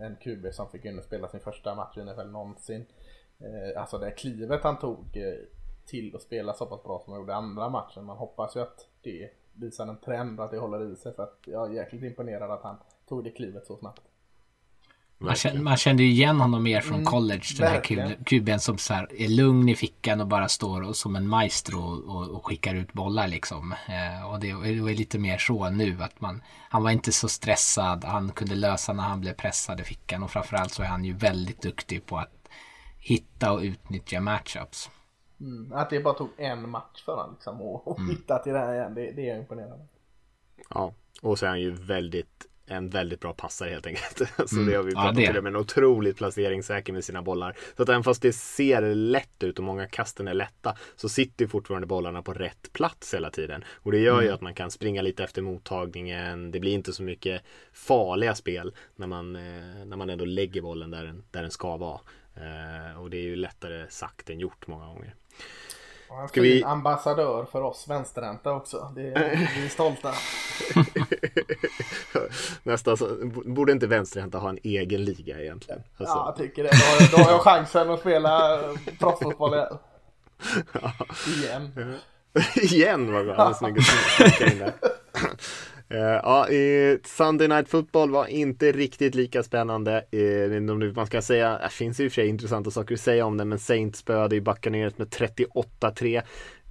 en 0.00 0.16
QB 0.16 0.46
som 0.52 0.70
fick 0.70 0.84
in 0.84 0.98
och 0.98 1.04
spela 1.04 1.28
sin 1.28 1.40
första 1.40 1.74
match 1.74 1.96
i 1.96 2.04
NFL 2.04 2.26
någonsin. 2.26 2.86
Alltså 3.76 3.98
det 3.98 4.10
klivet 4.10 4.62
han 4.62 4.78
tog 4.78 5.18
till 5.86 6.16
att 6.16 6.22
spela 6.22 6.54
så 6.54 6.66
pass 6.66 6.82
bra 6.82 7.00
som 7.04 7.12
han 7.12 7.22
gjorde 7.22 7.34
andra 7.34 7.68
matchen. 7.68 8.04
Man 8.04 8.16
hoppas 8.16 8.56
ju 8.56 8.60
att 8.60 8.88
det 9.02 9.30
visar 9.60 9.86
en 9.86 9.96
trend 9.96 10.40
att 10.40 10.50
det 10.50 10.58
håller 10.58 10.92
i 10.92 10.96
sig. 10.96 11.14
För 11.14 11.22
att 11.22 11.38
jag 11.44 11.70
är 11.70 11.74
jäkligt 11.74 12.02
imponerad 12.02 12.50
att 12.50 12.62
han 12.62 12.76
tog 13.08 13.24
det 13.24 13.30
klivet 13.30 13.66
så 13.66 13.76
snabbt. 13.76 14.02
Man 15.20 15.34
kände, 15.34 15.62
man 15.62 15.76
kände 15.76 16.02
igen 16.02 16.40
honom 16.40 16.62
mer 16.62 16.80
från 16.80 16.94
mm, 16.94 17.04
college. 17.04 17.44
Den 17.58 17.68
här 17.68 18.24
kuben 18.24 18.60
som 18.60 18.78
så 18.78 18.94
här 18.94 19.22
är 19.22 19.28
lugn 19.28 19.68
i 19.68 19.74
fickan 19.74 20.20
och 20.20 20.26
bara 20.26 20.48
står 20.48 20.82
och, 20.82 20.96
som 20.96 21.16
en 21.16 21.28
maestro 21.28 21.80
och, 21.80 22.28
och 22.28 22.46
skickar 22.46 22.74
ut 22.74 22.92
bollar 22.92 23.28
liksom. 23.28 23.74
Eh, 23.88 24.30
och 24.30 24.40
det, 24.40 24.46
det 24.46 24.80
var 24.80 24.90
lite 24.90 25.18
mer 25.18 25.38
så 25.38 25.70
nu 25.70 26.02
att 26.02 26.20
man, 26.20 26.42
han 26.70 26.82
var 26.82 26.90
inte 26.90 27.12
så 27.12 27.28
stressad. 27.28 28.04
Han 28.04 28.30
kunde 28.30 28.54
lösa 28.54 28.92
när 28.92 29.02
han 29.02 29.20
blev 29.20 29.32
pressad 29.32 29.80
i 29.80 29.84
fickan 29.84 30.22
och 30.22 30.30
framförallt 30.30 30.72
så 30.72 30.82
är 30.82 30.86
han 30.86 31.04
ju 31.04 31.12
väldigt 31.12 31.62
duktig 31.62 32.06
på 32.06 32.18
att 32.18 32.48
hitta 32.98 33.52
och 33.52 33.60
utnyttja 33.60 34.20
matchups. 34.20 34.90
Mm, 35.40 35.72
att 35.72 35.90
det 35.90 36.00
bara 36.00 36.14
tog 36.14 36.28
en 36.36 36.68
match 36.68 37.04
för 37.04 37.12
honom 37.12 37.32
liksom 37.34 37.62
och, 37.62 37.88
och 37.88 37.98
mm. 37.98 38.10
hitta 38.10 38.38
till 38.38 38.52
det 38.52 38.58
här 38.58 38.74
igen, 38.74 38.94
det, 38.94 39.12
det 39.12 39.30
är 39.30 39.38
imponerande. 39.38 39.86
Ja, 40.70 40.92
och 41.22 41.38
så 41.38 41.46
är 41.46 41.50
han 41.50 41.60
ju 41.60 41.70
väldigt 41.70 42.48
en 42.70 42.88
väldigt 42.88 43.20
bra 43.20 43.32
passare 43.32 43.70
helt 43.70 43.86
enkelt. 43.86 44.22
Så 44.46 44.56
mm. 44.56 44.68
det 44.68 44.76
har 44.76 44.82
vi 44.82 44.92
pratat 44.92 45.18
ja, 45.18 45.38
om. 45.38 45.46
En 45.46 45.56
otroligt 45.56 46.16
placeringssäker 46.16 46.92
med 46.92 47.04
sina 47.04 47.22
bollar. 47.22 47.56
Så 47.76 47.82
att 47.82 47.88
även 47.88 48.02
fast 48.02 48.22
det 48.22 48.32
ser 48.32 48.94
lätt 48.94 49.42
ut 49.42 49.58
och 49.58 49.64
många 49.64 49.86
kasten 49.86 50.28
är 50.28 50.34
lätta 50.34 50.76
så 50.96 51.08
sitter 51.08 51.46
fortfarande 51.46 51.86
bollarna 51.86 52.22
på 52.22 52.32
rätt 52.32 52.72
plats 52.72 53.14
hela 53.14 53.30
tiden. 53.30 53.64
Och 53.82 53.92
det 53.92 53.98
gör 53.98 54.14
mm. 54.14 54.24
ju 54.24 54.32
att 54.32 54.40
man 54.40 54.54
kan 54.54 54.70
springa 54.70 55.02
lite 55.02 55.24
efter 55.24 55.42
mottagningen. 55.42 56.50
Det 56.50 56.60
blir 56.60 56.72
inte 56.72 56.92
så 56.92 57.02
mycket 57.02 57.42
farliga 57.72 58.34
spel 58.34 58.74
när 58.96 59.06
man, 59.06 59.36
eh, 59.36 59.84
när 59.86 59.96
man 59.96 60.10
ändå 60.10 60.24
lägger 60.24 60.62
bollen 60.62 60.90
där 60.90 61.04
den, 61.04 61.24
där 61.30 61.42
den 61.42 61.50
ska 61.50 61.76
vara. 61.76 62.00
Eh, 62.34 63.00
och 63.00 63.10
det 63.10 63.16
är 63.16 63.22
ju 63.22 63.36
lättare 63.36 63.86
sagt 63.88 64.30
än 64.30 64.38
gjort 64.38 64.66
många 64.66 64.86
gånger. 64.86 65.14
Och 66.08 66.22
en 66.22 66.28
Ska 66.28 66.40
vi... 66.40 66.64
ambassadör 66.64 67.44
för 67.52 67.62
oss 67.62 67.84
vänsterhänta 67.88 68.52
också. 68.52 68.92
Det 68.94 69.02
är, 69.02 69.50
vi 69.56 69.64
är 69.64 69.68
stolta. 69.68 70.12
Nästan 72.62 72.96
så, 72.96 73.16
borde 73.44 73.72
inte 73.72 73.86
vänsterhänta 73.86 74.38
ha 74.38 74.48
en 74.48 74.58
egen 74.62 75.04
liga 75.04 75.40
egentligen? 75.40 75.82
Alltså. 75.96 76.14
Ja, 76.14 76.24
jag 76.26 76.36
tycker 76.36 76.62
det. 76.62 76.70
Då 76.70 76.76
har, 76.76 77.16
då 77.16 77.24
har 77.24 77.30
jag 77.30 77.40
chansen 77.40 77.90
att 77.90 78.00
spela 78.00 78.60
proffsfotboll 78.98 79.54
igen. 79.54 79.78
Igen. 81.38 81.98
igen 82.54 83.12
vad 83.12 83.26
bra. 83.26 83.54
Snyggt 83.54 83.80
Uh, 85.94 86.00
ja, 86.00 86.46
uh, 86.52 86.98
Sunday 87.04 87.48
Night 87.48 87.68
Football 87.68 88.10
var 88.10 88.26
inte 88.26 88.72
riktigt 88.72 89.14
lika 89.14 89.42
spännande. 89.42 90.04
Uh, 90.14 90.92
man 90.94 91.06
ska 91.06 91.22
säga, 91.22 91.58
det 91.58 91.68
finns 91.68 92.00
ju 92.00 92.04
i 92.04 92.08
och 92.08 92.12
för 92.12 92.14
sig 92.14 92.28
intressanta 92.28 92.70
saker 92.70 92.94
att 92.94 93.00
säga 93.00 93.26
om 93.26 93.36
det, 93.36 93.44
men 93.44 93.58
Saints 93.58 93.98
spöade 93.98 94.34
ju 94.34 94.40
Buccaneers 94.40 94.98
med 94.98 95.08
38-3. 95.08 96.22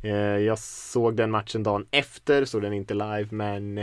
Eh, 0.04 0.12
jag 0.18 0.60
såg 0.60 1.18
den 1.18 1.32
matchen 1.32 1.64
dagen 1.64 1.88
efter, 1.92 2.46
såg 2.46 2.62
den 2.62 2.74
inte 2.74 2.94
live, 2.94 3.28
men 3.32 3.80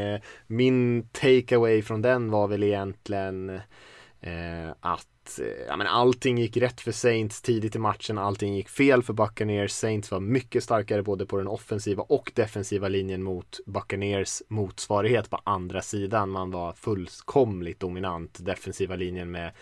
min 0.46 1.08
takeaway 1.12 1.82
från 1.82 2.02
den 2.02 2.30
var 2.30 2.48
väl 2.48 2.62
egentligen 2.62 3.60
att 4.80 5.06
Eh, 5.38 5.66
ja, 5.68 5.76
men 5.76 5.86
allting 5.86 6.38
gick 6.38 6.56
rätt 6.56 6.80
för 6.80 6.92
Saints 6.92 7.42
tidigt 7.42 7.76
i 7.76 7.78
matchen, 7.78 8.18
allting 8.18 8.54
gick 8.54 8.68
fel 8.68 9.02
för 9.02 9.12
Buccaneers. 9.12 9.72
Saints 9.72 10.10
var 10.10 10.20
mycket 10.20 10.64
starkare 10.64 11.02
både 11.02 11.26
på 11.26 11.36
den 11.36 11.48
offensiva 11.48 12.02
och 12.02 12.32
defensiva 12.34 12.88
linjen 12.88 13.22
mot 13.22 13.60
Buccaneers 13.66 14.42
motsvarighet 14.48 15.30
på 15.30 15.40
andra 15.44 15.82
sidan. 15.82 16.30
Man 16.30 16.50
var 16.50 16.72
fullkomligt 16.72 17.80
dominant 17.80 18.38
defensiva 18.44 18.96
linjen 18.96 19.30
med 19.30 19.52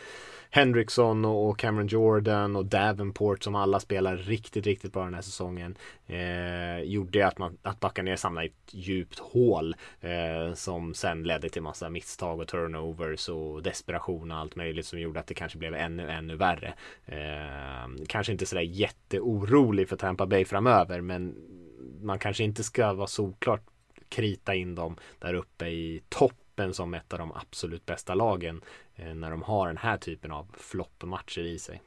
Hendrickson 0.54 1.24
och 1.24 1.58
Cameron 1.58 1.86
Jordan 1.86 2.56
och 2.56 2.66
Davenport 2.66 3.42
som 3.42 3.54
alla 3.54 3.80
spelar 3.80 4.16
riktigt, 4.16 4.66
riktigt 4.66 4.92
bra 4.92 5.04
den 5.04 5.14
här 5.14 5.22
säsongen. 5.22 5.76
Eh, 6.06 6.82
gjorde 6.82 7.26
att, 7.26 7.38
man, 7.38 7.58
att 7.62 7.80
Buccaneers 7.80 8.22
hamnade 8.22 8.46
i 8.46 8.50
ett 8.50 8.74
djupt 8.74 9.18
hål 9.18 9.74
eh, 10.00 10.54
som 10.54 10.94
sen 10.94 11.22
ledde 11.22 11.48
till 11.48 11.62
massa 11.62 11.88
misstag 11.88 12.40
och 12.40 12.48
turnovers 12.48 13.28
och 13.28 13.62
desperation 13.62 14.30
och 14.30 14.36
allt 14.36 14.56
möjligt 14.56 14.86
som 14.86 15.00
gjorde 15.00 15.20
att 15.20 15.26
det 15.26 15.34
kanske 15.34 15.51
Kanske 15.52 15.58
blev 15.58 15.74
ännu, 15.74 16.10
ännu 16.10 16.36
värre. 16.36 16.74
Eh, 17.06 18.04
kanske 18.08 18.32
inte 18.32 18.46
sådär 18.46 18.62
jätteorolig 18.62 19.88
för 19.88 19.96
Tampa 19.96 20.26
Bay 20.26 20.44
framöver 20.44 21.00
men 21.00 21.36
man 22.02 22.18
kanske 22.18 22.44
inte 22.44 22.64
ska 22.64 22.92
vara 22.92 23.06
såklart 23.06 23.62
krita 24.08 24.54
in 24.54 24.74
dem 24.74 24.96
där 25.18 25.34
uppe 25.34 25.66
i 25.66 26.02
toppen 26.08 26.74
som 26.74 26.94
ett 26.94 27.12
av 27.12 27.18
de 27.18 27.32
absolut 27.32 27.86
bästa 27.86 28.14
lagen. 28.14 28.62
Eh, 28.94 29.14
när 29.14 29.30
de 29.30 29.42
har 29.42 29.66
den 29.66 29.76
här 29.76 29.96
typen 29.96 30.32
av 30.32 30.46
floppmatcher 30.58 31.42
i 31.42 31.58
sig. 31.58 31.82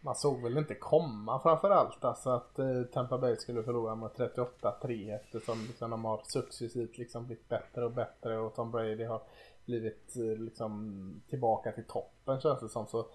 Man 0.00 0.14
såg 0.14 0.42
väl 0.42 0.58
inte 0.58 0.74
komma 0.74 1.40
framförallt 1.40 2.04
alltså 2.04 2.30
att 2.30 2.58
eh, 2.58 2.82
Tampa 2.92 3.18
Bay 3.18 3.36
skulle 3.36 3.62
förlora 3.62 3.94
med 3.94 4.10
38-3 4.10 5.14
eftersom 5.14 5.64
liksom, 5.66 5.90
de 5.90 6.04
har 6.04 6.20
successivt 6.24 6.98
liksom 6.98 7.26
blivit 7.26 7.48
bättre 7.48 7.84
och 7.84 7.92
bättre 7.92 8.38
och 8.38 8.54
Tom 8.54 8.70
Brady 8.70 9.04
har 9.04 9.22
blivit 9.66 10.16
eh, 10.16 10.42
liksom 10.42 11.22
tillbaka 11.28 11.72
till 11.72 11.84
toppen 11.84 12.40
känns 12.40 12.60
det 12.60 12.68
som. 12.68 12.86
Så 12.86 13.06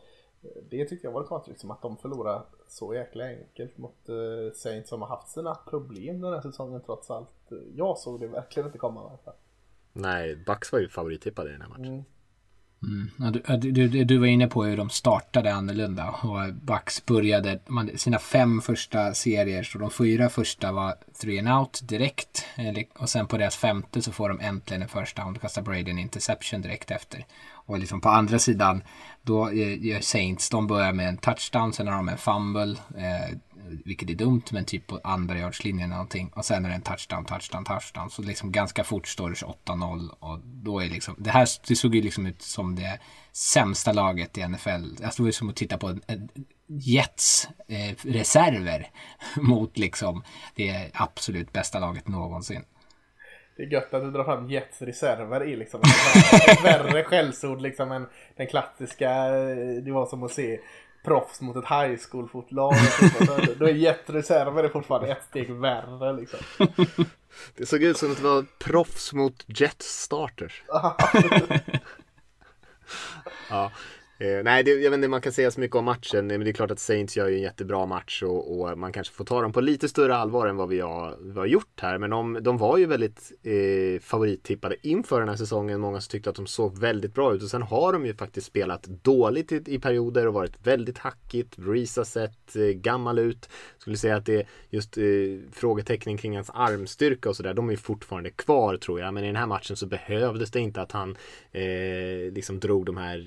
det 0.70 0.86
tyckte 0.86 1.08
jag 1.08 1.12
var 1.12 1.24
konstigt 1.24 1.52
liksom, 1.52 1.72
att 1.72 1.82
de 1.82 1.98
förlorar 1.98 2.46
så 2.68 2.94
jäkla 2.94 3.26
enkelt 3.28 3.78
mot 3.78 4.10
uh, 4.10 4.52
Saints 4.52 4.90
som 4.90 5.02
har 5.02 5.10
haft 5.10 5.30
sina 5.30 5.56
problem 5.56 6.22
den 6.22 6.34
här 6.34 6.42
säsongen 6.42 6.82
trots 6.86 7.12
allt. 7.12 7.52
Jag 7.76 7.98
såg 7.98 8.20
det 8.20 8.28
verkligen 8.28 8.68
inte 8.68 8.78
komma 8.78 9.02
i 9.02 9.04
alla 9.04 9.18
fall. 9.18 9.34
Nej, 9.94 10.36
Bucks 10.36 10.72
var 10.72 10.80
ju 10.80 10.90
favorittippade 10.90 11.50
i 11.50 11.52
den 11.52 11.62
här 11.62 11.70
matchen. 11.70 11.86
Mm. 11.86 12.04
Mm. 12.84 13.32
Du, 13.60 13.72
du, 13.72 14.04
du, 14.04 14.18
var 14.18 14.28
inne 14.28 14.48
på 14.48 14.64
hur 14.64 14.78
de 14.78 14.90
startade 14.90 15.54
annorlunda 15.54 16.10
och 16.10 16.54
Bucks 16.54 17.06
började 17.06 17.60
sina 17.96 18.20
fem 18.20 18.62
första 18.62 19.14
serier 19.14 19.64
så 19.64 19.78
de 19.78 19.92
fyra 19.92 20.30
första 20.30 20.72
var 20.72 20.96
three 21.22 21.40
and 21.40 21.50
out 21.50 21.80
direkt 21.84 22.46
och 23.00 23.10
sen 23.10 23.28
på 23.28 23.38
deras 23.38 23.56
femte 23.56 24.02
så 24.02 24.12
får 24.12 24.30
de 24.30 24.40
äntligen 24.40 24.82
en 24.82 24.90
första 24.90 25.26
och 25.26 25.42
kastar 25.42 25.62
Brady 25.62 25.92
en 25.92 26.00
interception 26.00 26.62
direkt 26.62 26.92
efter. 26.92 27.26
Och 27.52 27.80
liksom 27.80 28.02
på 28.02 28.10
andra 28.10 28.40
sidan 28.40 28.84
då 29.22 29.50
eh, 29.50 29.86
gör 29.86 30.02
Saints, 30.02 30.50
de 30.50 30.68
börjar 30.68 30.94
med 30.94 31.10
en 31.10 31.18
touchdown, 31.18 31.74
sen 31.74 31.88
har 31.88 31.96
de 31.96 32.10
en 32.10 32.18
fumble, 32.18 32.76
eh, 32.98 33.38
vilket 33.86 34.10
är 34.10 34.16
dumt, 34.16 34.44
men 34.52 34.66
typ 34.66 34.88
på 34.88 35.00
andra 35.04 35.38
yardslinjen 35.38 35.90
någonting. 35.90 36.32
Och 36.36 36.46
sen 36.46 36.66
är 36.66 36.70
det 36.70 36.76
en 36.76 36.82
touchdown, 36.82 37.26
touchdown, 37.26 37.66
touchdown. 37.66 38.10
Så 38.10 38.22
liksom 38.22 38.52
ganska 38.52 38.84
fort 38.84 39.08
står 39.08 39.30
det 39.30 39.36
28-0 39.36 40.10
och 40.20 40.40
då 40.44 40.80
är 40.80 40.90
liksom, 40.90 41.16
det 41.18 41.30
här 41.30 41.48
det 41.68 41.76
såg 41.76 41.96
ju 41.96 42.02
liksom 42.02 42.26
ut 42.26 42.42
som 42.42 42.76
det 42.76 43.00
sämsta 43.32 43.94
laget 43.94 44.38
i 44.38 44.48
NFL. 44.48 44.70
Alltså 44.70 45.16
det 45.16 45.22
var 45.22 45.28
ju 45.28 45.32
som 45.32 45.50
att 45.50 45.56
titta 45.56 45.78
på 45.78 45.88
en, 45.88 46.02
en 46.08 46.30
Jets 46.68 47.50
eh, 47.68 47.96
reserver 48.04 48.88
mot 49.36 49.78
liksom 49.78 50.24
det 50.56 50.92
absolut 50.94 51.54
bästa 51.54 51.80
laget 51.80 52.08
någonsin. 52.08 52.64
Det 53.58 53.64
är 53.64 53.68
gött 53.68 53.94
att 53.94 54.02
du 54.02 54.12
drar 54.12 54.24
fram 54.24 54.50
Jets 54.50 54.82
reserver 54.82 55.48
i 55.48 55.56
liksom 55.56 55.82
ett 56.48 56.64
värre 56.64 57.04
skällsord 57.04 57.62
liksom 57.62 57.92
än 57.92 58.08
den 58.36 58.48
klassiska. 58.48 59.12
Eh, 59.12 59.84
det 59.84 59.92
var 59.92 60.06
som 60.06 60.24
att 60.24 60.32
se 60.32 60.60
proffs 61.10 61.42
mot 61.42 61.56
ett 61.56 61.66
high 61.70 62.00
school 62.10 62.30
fotlag. 62.30 62.74
Då 63.60 63.66
är 63.66 63.74
Jets 63.74 64.10
reserver 64.10 64.70
fortfarande 64.70 65.12
ett 65.12 65.24
steg 65.30 65.52
värre 65.52 66.14
liksom. 66.14 66.40
Det 67.56 67.66
såg 67.66 67.84
ut 67.84 67.98
som 67.98 68.12
att 68.12 68.18
det 68.18 68.24
var 68.24 68.46
proffs 68.60 69.14
mot 69.14 69.44
Jets 69.46 70.02
starters. 70.02 70.64
ja. 73.50 73.72
Eh, 74.22 74.44
nej, 74.44 74.64
det, 74.64 74.72
jag 74.72 74.92
vet 74.92 74.98
inte, 74.98 75.08
man 75.08 75.22
kan 75.22 75.32
säga 75.32 75.52
så 75.52 75.60
mycket 75.60 75.76
om 75.76 75.86
matchen, 75.86 76.28
men 76.28 76.40
det 76.40 76.50
är 76.50 76.54
klart 76.54 76.72
att 76.72 76.80
Saints 76.80 77.18
gör 77.18 77.28
ju 77.28 77.36
en 77.36 77.42
jättebra 77.42 77.86
match 77.86 78.24
och, 78.24 78.62
och 78.62 78.78
man 78.78 78.92
kanske 78.92 79.14
får 79.14 79.26
ta 79.26 79.42
dem 79.42 79.52
på 79.52 79.62
lite 79.62 79.90
större 79.90 80.16
allvar 80.16 80.48
än 80.48 80.56
vad 80.56 80.70
vi 80.70 80.80
har, 80.80 81.18
vi 81.22 81.40
har 81.40 81.46
gjort 81.46 81.82
här. 81.82 81.98
Men 81.98 82.10
de, 82.10 82.38
de 82.42 82.58
var 82.58 82.78
ju 82.78 82.86
väldigt 82.86 83.32
eh, 83.44 84.02
favorittippade 84.02 84.76
inför 84.88 85.20
den 85.20 85.30
här 85.30 85.36
säsongen. 85.36 85.80
Många 85.80 86.02
som 86.02 86.12
tyckte 86.12 86.30
att 86.30 86.36
de 86.36 86.48
såg 86.48 86.80
väldigt 86.80 87.14
bra 87.14 87.34
ut 87.34 87.44
och 87.44 87.50
sen 87.50 87.62
har 87.62 87.94
de 87.94 88.06
ju 88.06 88.14
faktiskt 88.14 88.48
spelat 88.48 88.84
dåligt 88.84 89.52
i, 89.52 89.64
i 89.66 89.80
perioder 89.80 90.28
och 90.28 90.34
varit 90.34 90.68
väldigt 90.68 90.98
hackigt. 90.98 91.58
Breeze 91.58 92.00
har 92.00 92.06
sett 92.06 92.56
eh, 92.56 92.64
gammal 92.64 93.20
ut. 93.20 93.50
Skulle 93.78 93.98
säga 93.98 94.16
att 94.16 94.26
det 94.26 94.36
är 94.36 94.48
just 94.70 94.98
eh, 94.98 95.04
frågetecknen 95.52 96.18
kring 96.18 96.36
hans 96.36 96.50
armstyrka 96.54 97.30
och 97.30 97.36
sådär, 97.36 97.54
de 97.54 97.68
är 97.68 97.74
ju 97.74 97.78
fortfarande 97.78 98.30
kvar 98.30 98.78
tror 98.78 99.00
jag. 99.00 99.14
Men 99.14 99.24
i 99.24 99.28
den 99.28 99.36
här 99.36 99.48
matchen 99.48 99.76
så 99.76 99.86
behövdes 99.86 100.52
det 100.52 100.60
inte 100.60 100.82
att 100.82 100.92
han 100.92 101.18
eh, 101.52 102.34
liksom 102.34 102.60
drog 102.60 102.86
de 102.86 102.98
här 102.98 103.26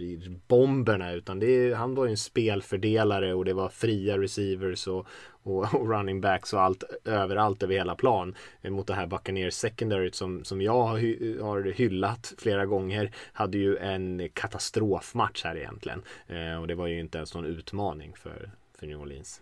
bomberna 0.48 0.81
bomberna 0.82 1.12
utan 1.12 1.40
det 1.40 1.46
är, 1.46 1.74
han 1.74 1.94
var 1.94 2.04
ju 2.04 2.10
en 2.10 2.16
spelfördelare 2.16 3.34
och 3.34 3.44
det 3.44 3.52
var 3.52 3.68
fria 3.68 4.18
receivers 4.18 4.86
och, 4.86 5.06
och, 5.42 5.74
och 5.74 5.88
running 5.88 6.20
backs 6.20 6.52
och 6.52 6.60
allt 6.60 6.84
överallt 7.04 7.62
över 7.62 7.74
hela 7.74 7.94
plan 7.94 8.34
eh, 8.62 8.70
mot 8.70 8.86
det 8.86 8.94
här 8.94 9.06
Buccaneers 9.06 9.54
secondary 9.54 10.10
som, 10.12 10.44
som 10.44 10.62
jag 10.62 10.82
har, 10.82 11.42
har 11.42 11.62
hyllat 11.72 12.34
flera 12.38 12.66
gånger 12.66 13.10
hade 13.32 13.58
ju 13.58 13.76
en 13.76 14.28
katastrofmatch 14.34 15.44
här 15.44 15.56
egentligen 15.56 16.02
eh, 16.26 16.60
och 16.60 16.66
det 16.66 16.74
var 16.74 16.86
ju 16.86 17.00
inte 17.00 17.18
ens 17.18 17.34
någon 17.34 17.46
utmaning 17.46 18.14
för, 18.16 18.50
för 18.78 18.86
New 18.86 19.00
Orleans. 19.00 19.40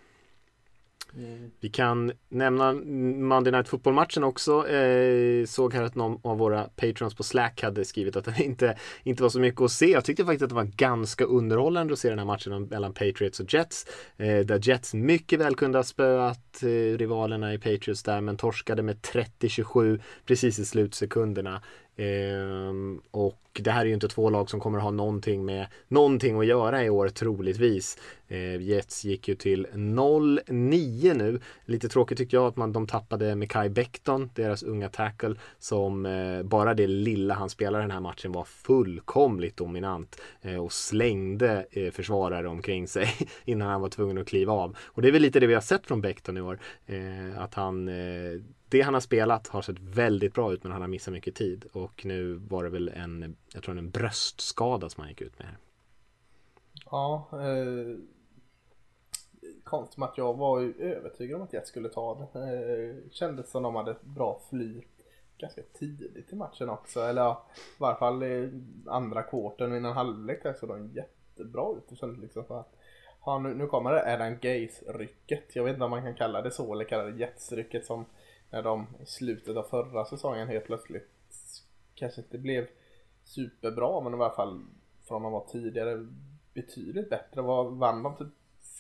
Vi 1.61 1.69
kan 1.69 2.13
nämna 2.29 2.73
Monday 2.73 3.53
Night 3.53 3.69
Football-matchen 3.69 4.25
också. 4.25 4.69
Eh, 4.69 5.47
såg 5.47 5.75
här 5.75 5.83
att 5.83 5.95
någon 5.95 6.21
av 6.23 6.39
våra 6.39 6.65
patrons 6.65 7.15
på 7.15 7.23
Slack 7.23 7.63
hade 7.63 7.85
skrivit 7.85 8.17
att 8.17 8.25
det 8.25 8.45
inte, 8.45 8.77
inte 9.03 9.23
var 9.23 9.31
så 9.31 9.41
mycket 9.41 9.61
att 9.61 9.73
se. 9.73 9.87
Jag 9.87 10.05
tyckte 10.05 10.25
faktiskt 10.25 10.43
att 10.43 10.49
det 10.49 10.55
var 10.55 10.71
ganska 10.77 11.25
underhållande 11.25 11.93
att 11.93 11.99
se 11.99 12.09
den 12.09 12.19
här 12.19 12.27
matchen 12.27 12.65
mellan 12.65 12.95
Patriots 12.95 13.41
och 13.41 13.55
Jets. 13.55 13.87
Eh, 14.17 14.39
där 14.39 14.69
Jets 14.69 14.95
mycket 14.95 15.41
väl 15.41 15.55
kunde 15.55 15.79
ha 15.79 15.83
spöat 15.85 16.63
eh, 16.63 16.99
rivalerna 16.99 17.55
i 17.55 17.59
Patriots 17.59 18.03
där 18.03 18.21
men 18.21 18.37
torskade 18.37 18.83
med 18.83 18.97
30-27 18.97 20.01
precis 20.27 20.59
i 20.59 20.65
slutsekunderna. 20.65 21.63
Ehm, 22.01 23.01
och 23.11 23.37
det 23.53 23.71
här 23.71 23.81
är 23.81 23.87
ju 23.87 23.95
inte 23.95 24.09
två 24.09 24.31
lag 24.31 24.51
som 24.51 24.61
kommer 24.61 24.79
ha 24.79 24.91
någonting 24.91 25.45
med 25.45 25.67
någonting 25.89 26.41
att 26.41 26.47
göra 26.47 26.85
i 26.85 26.91
år 26.91 27.09
troligtvis. 27.09 27.99
Ehm, 28.29 28.63
Jets 28.63 29.05
gick 29.05 29.29
ju 29.29 29.35
till 29.35 29.67
0-9 29.75 31.15
nu. 31.15 31.41
Lite 31.65 31.89
tråkigt 31.89 32.19
tycker 32.19 32.37
jag 32.37 32.47
att 32.47 32.57
man, 32.57 32.73
de 32.73 32.87
tappade 32.87 33.35
Mekai 33.37 33.69
Becton, 33.69 34.31
deras 34.35 34.63
unga 34.63 34.89
tackle, 34.89 35.35
som 35.59 36.07
eh, 36.07 36.43
bara 36.43 36.75
det 36.75 36.87
lilla 36.87 37.35
han 37.35 37.51
spelade 37.51 37.85
den 37.85 37.91
här 37.91 38.01
matchen 38.01 38.33
var 38.33 38.45
fullkomligt 38.45 39.57
dominant 39.57 40.21
eh, 40.43 40.57
och 40.57 40.73
slängde 40.73 41.67
eh, 41.71 41.91
försvarare 41.91 42.49
omkring 42.49 42.89
sig 42.89 43.09
innan 43.45 43.69
han 43.69 43.81
var 43.81 43.89
tvungen 43.89 44.19
att 44.19 44.29
kliva 44.29 44.53
av. 44.53 44.77
Och 44.83 45.03
det 45.03 45.09
är 45.09 45.13
väl 45.13 45.23
lite 45.23 45.41
det 45.41 45.47
vi 45.47 45.55
har 45.55 45.61
sett 45.61 45.87
från 45.87 46.01
Becton 46.01 46.37
i 46.37 46.41
år. 46.41 46.59
Eh, 46.87 47.43
att 47.43 47.55
han 47.55 47.89
eh, 47.89 48.41
det 48.71 48.81
han 48.81 48.95
har 48.95 49.01
spelat 49.01 49.49
har 49.49 49.63
sett 49.63 49.79
väldigt 49.79 50.35
bra 50.35 50.53
ut 50.53 50.63
men 50.63 50.73
han 50.73 50.81
har 50.81 50.89
missat 50.89 51.13
mycket 51.13 51.35
tid 51.35 51.65
och 51.73 52.05
nu 52.05 52.35
var 52.35 52.65
det 52.65 52.71
väl 52.71 52.89
en, 52.89 53.37
jag 53.55 53.63
tror 53.63 53.79
en 53.79 53.91
bröstskada 53.91 54.89
som 54.89 55.01
han 55.01 55.09
gick 55.09 55.21
ut 55.21 55.39
med. 55.39 55.49
Ja, 56.91 57.29
eh, 57.33 57.99
konstigt 59.65 60.03
att 60.03 60.19
jag 60.19 60.37
var 60.37 60.61
ju 60.61 60.75
övertygad 60.79 61.37
om 61.37 61.43
att 61.43 61.53
jag 61.53 61.67
skulle 61.67 61.89
ta 61.89 62.31
det. 62.33 62.41
Eh, 62.41 63.11
kändes 63.11 63.51
som 63.51 63.63
de 63.63 63.75
hade 63.75 63.97
bra 64.03 64.41
flyt 64.51 64.87
ganska 65.39 65.63
tidigt 65.73 66.33
i 66.33 66.37
matchen 66.37 66.69
också. 66.69 67.01
Eller 67.01 67.23
ja, 67.23 67.47
i 67.57 67.61
varje 67.79 67.99
fall 67.99 68.23
i 68.23 68.63
andra 68.87 69.23
kvarten 69.23 69.77
innan 69.77 69.93
halvlek 69.93 70.43
där 70.43 70.53
så 70.53 70.67
de 70.67 70.91
jättebra 70.95 71.73
ut. 71.77 71.89
Det 71.89 71.97
kändes 71.97 72.21
liksom 72.21 72.45
så 72.45 72.55
att 72.55 72.77
ja, 73.25 73.39
nu, 73.39 73.55
nu 73.55 73.67
kommer 73.67 73.93
det 73.93 74.15
Adam 74.15 74.37
Gaze-rycket. 74.41 75.57
Jag 75.57 75.65
vet 75.65 75.73
inte 75.73 75.85
om 75.85 75.91
man 75.91 76.03
kan 76.03 76.15
kalla 76.15 76.43
det 76.43 76.51
så 76.51 76.73
eller 76.73 76.85
kalla 76.85 77.05
det 77.05 77.19
Jets-rycket 77.19 77.87
som 77.87 78.05
när 78.51 78.63
de 78.63 78.87
i 79.01 79.07
slutet 79.07 79.57
av 79.57 79.63
förra 79.63 80.05
säsongen 80.05 80.49
helt 80.49 80.65
plötsligt 80.65 81.09
kanske 81.95 82.21
inte 82.21 82.39
blev 82.39 82.67
superbra 83.25 84.01
men 84.01 84.13
i 84.13 84.17
alla 84.17 84.31
fall 84.31 84.65
från 85.09 85.23
de 85.23 85.33
var 85.33 85.45
tidigare 85.49 86.07
betydligt 86.55 87.11
bättre. 87.11 87.43
Var, 87.43 87.65
vann 87.65 88.03
de 88.03 88.17
typ 88.17 88.29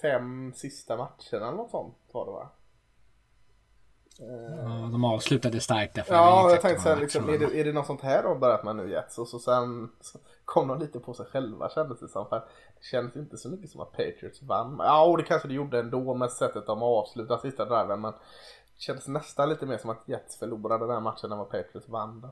fem 0.02 0.52
sista 0.56 0.96
matcherna 0.96 1.48
eller 1.48 1.56
något 1.56 1.70
sånt 1.70 1.96
var 2.12 2.26
det 2.26 2.32
va? 2.32 2.50
Ja, 4.18 4.88
de 4.92 5.04
avslutade 5.04 5.60
starkt 5.60 5.94
därför. 5.94 6.14
Ja, 6.14 6.50
jag 6.50 6.60
tänkte 6.60 6.82
såhär, 6.82 6.96
liksom, 6.96 7.28
är, 7.28 7.38
det, 7.38 7.60
är 7.60 7.64
det 7.64 7.72
något 7.72 7.86
sånt 7.86 8.00
här 8.00 8.22
de 8.22 8.40
börjat 8.40 8.64
med 8.64 8.76
nu 8.76 8.90
Jets? 8.90 9.18
Och 9.18 9.28
så 9.28 9.38
sen 9.38 9.90
så 10.00 10.18
kom 10.44 10.68
de 10.68 10.78
lite 10.78 11.00
på 11.00 11.14
sig 11.14 11.26
själva 11.26 11.70
kändes 11.70 12.00
det 12.00 12.08
som. 12.08 12.28
För 12.28 12.36
det 12.38 12.84
kändes 12.84 13.16
inte 13.16 13.36
så 13.36 13.48
mycket 13.48 13.70
som 13.70 13.80
att 13.80 13.92
Patriots 13.92 14.42
vann. 14.42 14.76
Ja, 14.78 15.04
och 15.04 15.16
det 15.16 15.22
kanske 15.22 15.48
det 15.48 15.54
gjorde 15.54 15.78
ändå 15.78 16.14
med 16.14 16.30
sättet 16.30 16.66
de 16.66 16.82
avslutade 16.82 17.40
sista 17.40 17.64
driven. 17.64 18.00
Men 18.00 18.12
kändes 18.80 19.08
nästan 19.08 19.48
lite 19.48 19.66
mer 19.66 19.78
som 19.78 19.90
att 19.90 20.02
Jets 20.06 20.38
förlorade 20.38 20.84
den 20.84 20.94
här 20.94 21.00
matchen 21.00 21.32
än 21.32 21.38
vad 21.38 21.50
Patriots 21.50 21.88
vann 21.88 22.20
den. 22.20 22.30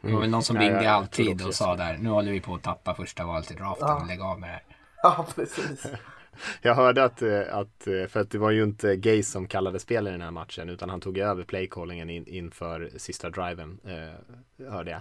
Det 0.00 0.12
var 0.12 0.20
väl 0.20 0.30
någon 0.30 0.42
som 0.42 0.58
ringde 0.58 0.82
i 0.82 0.86
halvtid 0.86 1.46
och 1.46 1.54
sa 1.54 1.76
där, 1.76 1.98
nu 1.98 2.10
håller 2.10 2.32
vi 2.32 2.40
på 2.40 2.54
att 2.54 2.62
tappa 2.62 2.94
första 2.94 3.26
valet 3.26 3.50
i 3.50 3.54
draften, 3.54 3.88
ja. 3.88 4.04
lägg 4.08 4.20
av 4.20 4.40
med 4.40 4.48
det 4.48 4.52
här. 4.52 4.62
Ja, 5.02 5.26
precis. 5.34 5.86
Jag 6.62 6.74
hörde 6.74 7.04
att, 7.04 7.22
eh, 7.22 7.40
att, 7.52 7.86
eh, 7.86 8.06
för 8.06 8.20
att 8.20 8.30
det 8.30 8.38
var 8.38 8.50
ju 8.50 8.64
inte 8.64 8.96
Gaze 8.96 9.22
som 9.22 9.48
kallade 9.48 9.78
spel 9.78 10.08
i 10.08 10.10
den 10.10 10.20
här 10.20 10.30
matchen 10.30 10.68
utan 10.68 10.90
han 10.90 11.00
tog 11.00 11.18
över 11.18 11.44
playcallingen 11.44 12.10
in, 12.10 12.26
inför 12.26 12.90
sista 12.96 13.30
driven, 13.30 13.80
eh, 13.84 14.68
hörde 14.70 14.90
jag. 14.90 15.00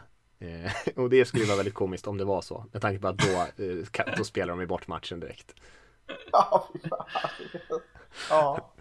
Eh, 0.49 0.71
och 0.95 1.09
det 1.09 1.25
skulle 1.25 1.45
vara 1.45 1.57
väldigt 1.57 1.73
komiskt 1.73 2.07
om 2.07 2.17
det 2.17 2.25
var 2.25 2.41
så, 2.41 2.65
med 2.71 2.81
tanke 2.81 2.99
på 2.99 3.07
att 3.07 3.17
då, 3.17 3.63
eh, 3.63 4.13
då 4.17 4.23
spelar 4.23 4.47
de 4.47 4.59
ju 4.59 4.67
bort 4.67 4.87
matchen 4.87 5.19
direkt. 5.19 5.55
Ja, 6.31 6.69
ja. 8.29 8.73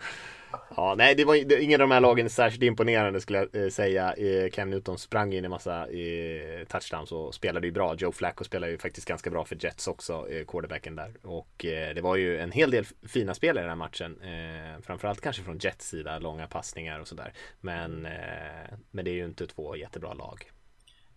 Ja, 0.76 0.94
nej, 0.98 1.14
det 1.14 1.24
var 1.24 1.44
det, 1.44 1.62
ingen 1.62 1.80
av 1.80 1.88
de 1.88 1.94
här 1.94 2.00
lagen 2.00 2.26
är 2.26 2.30
särskilt 2.30 2.62
imponerande 2.62 3.20
skulle 3.20 3.38
jag 3.38 3.64
eh, 3.64 3.68
säga. 3.68 4.12
Eh, 4.12 4.50
Cam 4.50 4.70
Newton 4.70 4.98
sprang 4.98 5.32
in 5.32 5.44
en 5.44 5.50
massa 5.50 5.88
eh, 5.88 6.64
touchdowns 6.68 7.12
och 7.12 7.34
spelade 7.34 7.66
ju 7.66 7.72
bra. 7.72 7.94
Joe 7.94 8.12
Flacco 8.12 8.44
spelade 8.44 8.72
ju 8.72 8.78
faktiskt 8.78 9.08
ganska 9.08 9.30
bra 9.30 9.44
för 9.44 9.64
Jets 9.64 9.88
också, 9.88 10.28
eh, 10.30 10.44
quarterbacken 10.44 10.96
där. 10.96 11.12
Och 11.22 11.64
eh, 11.64 11.94
det 11.94 12.00
var 12.00 12.16
ju 12.16 12.38
en 12.38 12.52
hel 12.52 12.70
del 12.70 12.84
fina 13.08 13.34
spel 13.34 13.56
i 13.56 13.60
den 13.60 13.68
här 13.68 13.76
matchen. 13.76 14.20
Eh, 14.22 14.82
framförallt 14.82 15.20
kanske 15.20 15.42
från 15.42 15.58
Jets 15.58 15.88
sida, 15.88 16.18
långa 16.18 16.46
passningar 16.46 17.00
och 17.00 17.08
sådär. 17.08 17.32
Men, 17.60 18.06
eh, 18.06 18.74
men 18.90 19.04
det 19.04 19.10
är 19.10 19.14
ju 19.14 19.24
inte 19.24 19.46
två 19.46 19.76
jättebra 19.76 20.14
lag. 20.14 20.50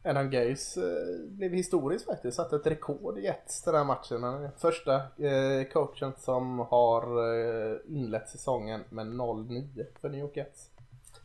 Adam 0.08 0.30
Gaze 0.30 0.82
eh, 0.82 1.30
blev 1.30 1.54
historisk 1.54 2.06
faktiskt, 2.06 2.38
satte 2.38 2.56
ett 2.56 2.68
rekord 2.68 3.18
i 3.18 3.22
Jets 3.22 3.62
den 3.62 3.76
här 3.76 3.84
matchen. 3.84 4.24
Han 4.24 4.44
är 4.44 4.52
första 4.58 4.96
eh, 4.96 5.68
coachen 5.74 6.14
som 6.18 6.60
har 6.60 7.04
eh, 7.04 7.78
inlett 7.88 8.30
säsongen 8.30 8.84
med 8.90 9.08
0-9 9.08 9.86
för 10.02 10.10
New 10.10 10.20
York 10.20 10.38
Jets. 10.38 10.70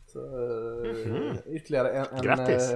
Så, 0.07 0.19
mm 0.19 0.95
-hmm. 0.95 1.37
Ytterligare 1.47 1.91
en, 1.91 2.05
en, 2.11 2.21
Grattis! 2.21 2.75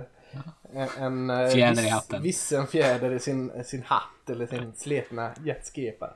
en, 0.73 1.29
en 1.29 1.49
fjäder 1.51 1.85
i 1.85 1.89
hatten. 1.89 2.21
Vissen 2.21 2.67
fjäder 2.67 3.11
i 3.11 3.19
sin, 3.19 3.63
sin 3.63 3.83
hatt 3.83 4.29
eller 4.29 4.45
sin 4.45 4.73
sletna 4.75 5.31
jetskepa. 5.43 6.13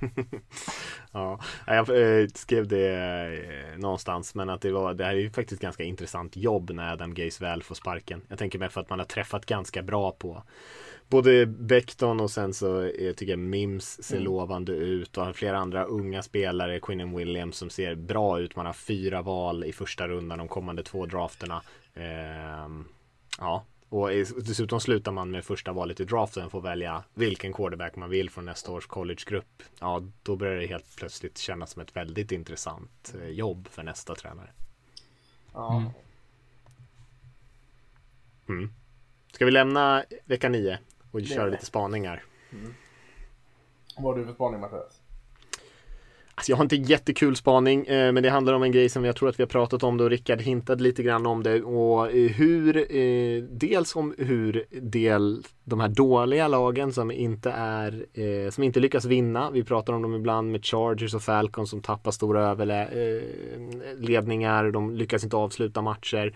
ja, 1.12 1.40
jag 1.66 2.20
eh, 2.20 2.28
skrev 2.34 2.68
det 2.68 2.88
eh, 2.94 3.78
någonstans 3.78 4.34
men 4.34 4.50
att 4.50 4.60
det 4.60 4.70
var 4.70 4.94
det 4.94 5.04
här 5.04 5.14
är 5.14 5.18
ju 5.18 5.30
faktiskt 5.30 5.62
ganska 5.62 5.84
intressant 5.84 6.36
jobb 6.36 6.70
när 6.70 6.92
Adam 6.92 7.14
Gaze 7.14 7.44
väl 7.44 7.62
får 7.62 7.74
sparken. 7.74 8.22
Jag 8.28 8.38
tänker 8.38 8.58
mig 8.58 8.68
för 8.68 8.80
att 8.80 8.90
man 8.90 8.98
har 8.98 9.06
träffat 9.06 9.46
ganska 9.46 9.82
bra 9.82 10.12
på 10.12 10.42
både 11.08 11.46
Beckton 11.46 12.20
och 12.20 12.30
sen 12.30 12.54
så 12.54 12.90
jag 12.98 13.16
tycker 13.16 13.32
jag 13.32 13.38
Mims 13.38 14.02
ser 14.02 14.16
mm. 14.16 14.24
lovande 14.24 14.72
ut 14.72 15.18
och 15.18 15.36
flera 15.36 15.58
andra 15.58 15.84
unga 15.84 16.22
spelare, 16.22 16.80
Quinnen 16.80 17.16
Williams 17.16 17.56
som 17.56 17.70
ser 17.70 17.94
bra 17.94 18.40
ut. 18.40 18.56
Man 18.56 18.66
har 18.66 18.72
fyra 18.72 19.22
val 19.22 19.64
i 19.64 19.72
första 19.72 20.08
rundan 20.08 20.38
de 20.38 20.48
kommande 20.48 20.82
två 20.82 21.06
drafterna. 21.06 21.62
Eh, 21.94 22.68
ja, 23.38 23.64
Och 23.94 24.08
dessutom 24.44 24.80
slutar 24.80 25.12
man 25.12 25.30
med 25.30 25.44
första 25.44 25.72
valet 25.72 26.00
i 26.00 26.04
draften 26.04 26.50
får 26.50 26.60
välja 26.60 27.04
vilken 27.14 27.52
quarterback 27.52 27.96
man 27.96 28.10
vill 28.10 28.30
från 28.30 28.44
nästa 28.44 28.72
års 28.72 28.86
collegegrupp. 28.86 29.62
Ja, 29.80 30.02
då 30.22 30.36
börjar 30.36 30.60
det 30.60 30.66
helt 30.66 30.96
plötsligt 30.96 31.38
kännas 31.38 31.70
som 31.70 31.82
ett 31.82 31.96
väldigt 31.96 32.32
intressant 32.32 33.14
eh, 33.20 33.28
jobb 33.28 33.68
för 33.68 33.82
nästa 33.82 34.14
tränare. 34.14 34.50
Ja. 35.52 35.76
Mm. 35.76 35.90
Mm. 38.48 38.72
Ska 39.32 39.44
vi 39.44 39.50
lämna 39.50 40.04
vecka 40.24 40.48
9 40.48 40.78
och 41.10 41.22
köra 41.22 41.46
lite 41.46 41.66
spaningar? 41.66 42.24
Mm. 42.52 42.74
Vad 43.96 44.04
har 44.04 44.18
du 44.18 44.26
för 44.26 44.34
spaning 44.34 44.60
Mattias? 44.60 45.00
Alltså 46.36 46.52
jag 46.52 46.56
har 46.56 46.64
inte 46.64 46.76
jättekul 46.76 47.36
spaning, 47.36 47.86
eh, 47.86 48.12
men 48.12 48.22
det 48.22 48.30
handlar 48.30 48.52
om 48.52 48.62
en 48.62 48.72
grej 48.72 48.88
som 48.88 49.04
jag 49.04 49.16
tror 49.16 49.28
att 49.28 49.38
vi 49.38 49.42
har 49.42 49.48
pratat 49.48 49.82
om 49.82 49.96
det 49.96 50.04
och 50.04 50.10
Rickard 50.10 50.40
hintade 50.40 50.82
lite 50.82 51.02
grann 51.02 51.26
om 51.26 51.42
det. 51.42 51.62
Och 51.62 52.10
eh, 52.10 52.30
hur, 52.30 52.76
eh, 52.76 53.42
dels 53.42 53.96
om 53.96 54.14
hur 54.18 54.64
del 54.70 55.42
de 55.64 55.80
här 55.80 55.88
dåliga 55.88 56.48
lagen 56.48 56.92
som 56.92 57.10
inte 57.10 57.50
är, 57.50 58.06
eh, 58.12 58.50
som 58.50 58.64
inte 58.64 58.80
lyckas 58.80 59.04
vinna, 59.04 59.50
vi 59.50 59.64
pratar 59.64 59.92
om 59.92 60.02
dem 60.02 60.14
ibland 60.14 60.52
med 60.52 60.64
Chargers 60.64 61.14
och 61.14 61.22
Falcons 61.22 61.70
som 61.70 61.82
tappar 61.82 62.10
stora 62.10 62.50
överledningar, 62.50 64.64
eh, 64.64 64.72
de 64.72 64.94
lyckas 64.94 65.24
inte 65.24 65.36
avsluta 65.36 65.82
matcher. 65.82 66.34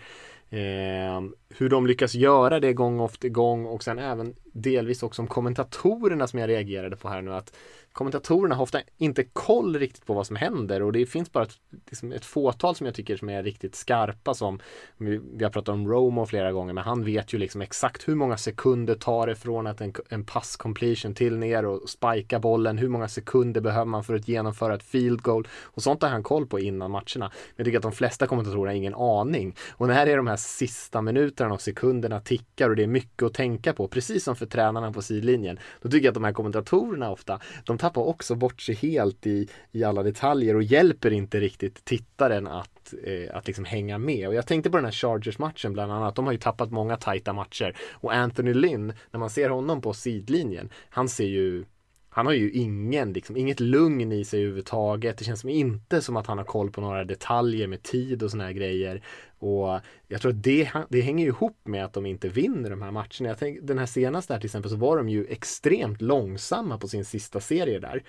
Eh, 0.51 1.21
hur 1.57 1.69
de 1.69 1.87
lyckas 1.87 2.15
göra 2.15 2.59
det 2.59 2.73
gång 2.73 3.05
efter 3.05 3.29
gång 3.29 3.65
och 3.65 3.83
sen 3.83 3.99
även 3.99 4.35
delvis 4.53 5.03
också 5.03 5.21
om 5.21 5.27
kommentatorerna 5.27 6.27
som 6.27 6.39
jag 6.39 6.47
reagerade 6.47 6.95
på 6.95 7.09
här 7.09 7.21
nu 7.21 7.33
att 7.33 7.55
kommentatorerna 7.93 8.55
har 8.55 8.63
ofta 8.63 8.81
inte 8.97 9.23
koll 9.23 9.79
riktigt 9.79 10.05
på 10.05 10.13
vad 10.13 10.27
som 10.27 10.35
händer 10.35 10.81
och 10.81 10.91
det 10.91 11.05
finns 11.05 11.31
bara 11.31 11.43
ett, 11.43 11.57
liksom 11.89 12.11
ett 12.11 12.25
fåtal 12.25 12.75
som 12.75 12.85
jag 12.85 12.95
tycker 12.95 13.17
som 13.17 13.29
är 13.29 13.43
riktigt 13.43 13.75
skarpa 13.75 14.33
som 14.33 14.59
vi, 14.97 15.21
vi 15.33 15.43
har 15.43 15.51
pratat 15.51 15.73
om 15.73 15.87
Romo 15.87 16.25
flera 16.25 16.51
gånger 16.51 16.73
men 16.73 16.83
han 16.83 17.03
vet 17.03 17.33
ju 17.33 17.37
liksom 17.37 17.61
exakt 17.61 18.07
hur 18.07 18.15
många 18.15 18.37
sekunder 18.37 18.95
tar 18.95 19.27
det 19.27 19.35
från 19.35 19.67
att 19.67 19.81
en, 19.81 19.93
en 20.09 20.25
pass 20.25 20.55
completion 20.55 21.13
till 21.13 21.37
ner 21.37 21.65
och 21.65 21.89
spika 21.89 22.39
bollen 22.39 22.77
hur 22.77 22.89
många 22.89 23.07
sekunder 23.07 23.61
behöver 23.61 23.85
man 23.85 24.03
för 24.03 24.15
att 24.15 24.27
genomföra 24.27 24.75
ett 24.75 24.83
field 24.83 25.21
goal 25.21 25.47
och 25.63 25.83
sånt 25.83 26.01
har 26.01 26.09
han 26.09 26.23
koll 26.23 26.47
på 26.47 26.59
innan 26.59 26.91
matcherna. 26.91 27.05
Men 27.15 27.31
jag 27.55 27.65
tycker 27.65 27.77
att 27.77 27.83
de 27.83 27.91
flesta 27.91 28.27
kommentatorer 28.27 28.67
har 28.67 28.75
ingen 28.75 28.95
aning 28.95 29.55
och 29.71 29.87
när 29.87 30.05
det 30.05 30.11
är 30.11 30.17
de 30.17 30.27
här 30.27 30.37
sista 30.37 31.01
minuterna 31.01 31.53
och 31.53 31.61
sekunderna 31.61 32.19
tickar 32.19 32.69
och 32.69 32.75
det 32.75 32.83
är 32.83 32.87
mycket 32.87 33.23
att 33.23 33.33
tänka 33.33 33.73
på 33.73 33.87
precis 33.87 34.23
som 34.23 34.35
för 34.35 34.45
tränarna 34.45 34.91
på 34.91 35.01
sidlinjen 35.01 35.59
då 35.81 35.89
tycker 35.89 36.05
jag 36.05 36.11
att 36.11 36.13
de 36.13 36.23
här 36.23 36.33
kommentatorerna 36.33 37.11
ofta 37.11 37.39
de 37.63 37.77
tappar 37.89 38.01
också 38.01 38.35
bort 38.35 38.61
sig 38.61 38.75
helt 38.75 39.27
i, 39.27 39.47
i 39.71 39.83
alla 39.83 40.03
detaljer 40.03 40.55
och 40.55 40.63
hjälper 40.63 41.11
inte 41.11 41.39
riktigt 41.39 41.85
tittaren 41.85 42.47
att, 42.47 42.93
eh, 43.03 43.35
att 43.35 43.47
liksom 43.47 43.65
hänga 43.65 43.97
med. 43.97 44.27
Och 44.27 44.33
jag 44.33 44.47
tänkte 44.47 44.69
på 44.69 44.77
den 44.77 44.85
här 44.85 44.91
Chargers-matchen 44.91 45.73
bland 45.73 45.91
annat. 45.91 46.15
De 46.15 46.25
har 46.25 46.31
ju 46.31 46.39
tappat 46.39 46.71
många 46.71 46.97
tajta 46.97 47.33
matcher. 47.33 47.75
Och 47.91 48.13
Anthony 48.13 48.53
Lynn, 48.53 48.93
när 49.11 49.19
man 49.19 49.29
ser 49.29 49.49
honom 49.49 49.81
på 49.81 49.93
sidlinjen, 49.93 50.69
han 50.89 51.09
ser 51.09 51.25
ju 51.25 51.65
han 52.11 52.25
har 52.25 52.33
ju 52.33 52.51
ingen, 52.51 53.13
liksom, 53.13 53.37
inget 53.37 53.59
lugn 53.59 54.11
i 54.11 54.25
sig 54.25 54.39
överhuvudtaget. 54.39 55.17
Det 55.17 55.25
känns 55.25 55.41
som 55.41 55.49
inte 55.49 56.01
som 56.01 56.17
att 56.17 56.27
han 56.27 56.37
har 56.37 56.45
koll 56.45 56.71
på 56.71 56.81
några 56.81 57.05
detaljer 57.05 57.67
med 57.67 57.83
tid 57.83 58.23
och 58.23 58.31
såna 58.31 58.43
här 58.43 58.51
grejer. 58.51 59.01
Och 59.39 59.79
jag 60.07 60.21
tror 60.21 60.31
att 60.31 60.43
det, 60.43 60.71
det 60.89 61.01
hänger 61.01 61.25
ihop 61.25 61.57
med 61.63 61.85
att 61.85 61.93
de 61.93 62.05
inte 62.05 62.29
vinner 62.29 62.69
de 62.69 62.81
här 62.81 62.91
matcherna. 62.91 63.29
Jag 63.29 63.37
tänk, 63.37 63.59
den 63.61 63.77
här 63.77 63.85
senaste 63.85 64.33
här 64.33 64.39
till 64.39 64.47
exempel 64.47 64.71
så 64.71 64.77
var 64.77 64.97
de 64.97 65.09
ju 65.09 65.25
extremt 65.25 66.01
långsamma 66.01 66.77
på 66.77 66.87
sin 66.87 67.05
sista 67.05 67.39
serie 67.39 67.79
där. 67.79 68.03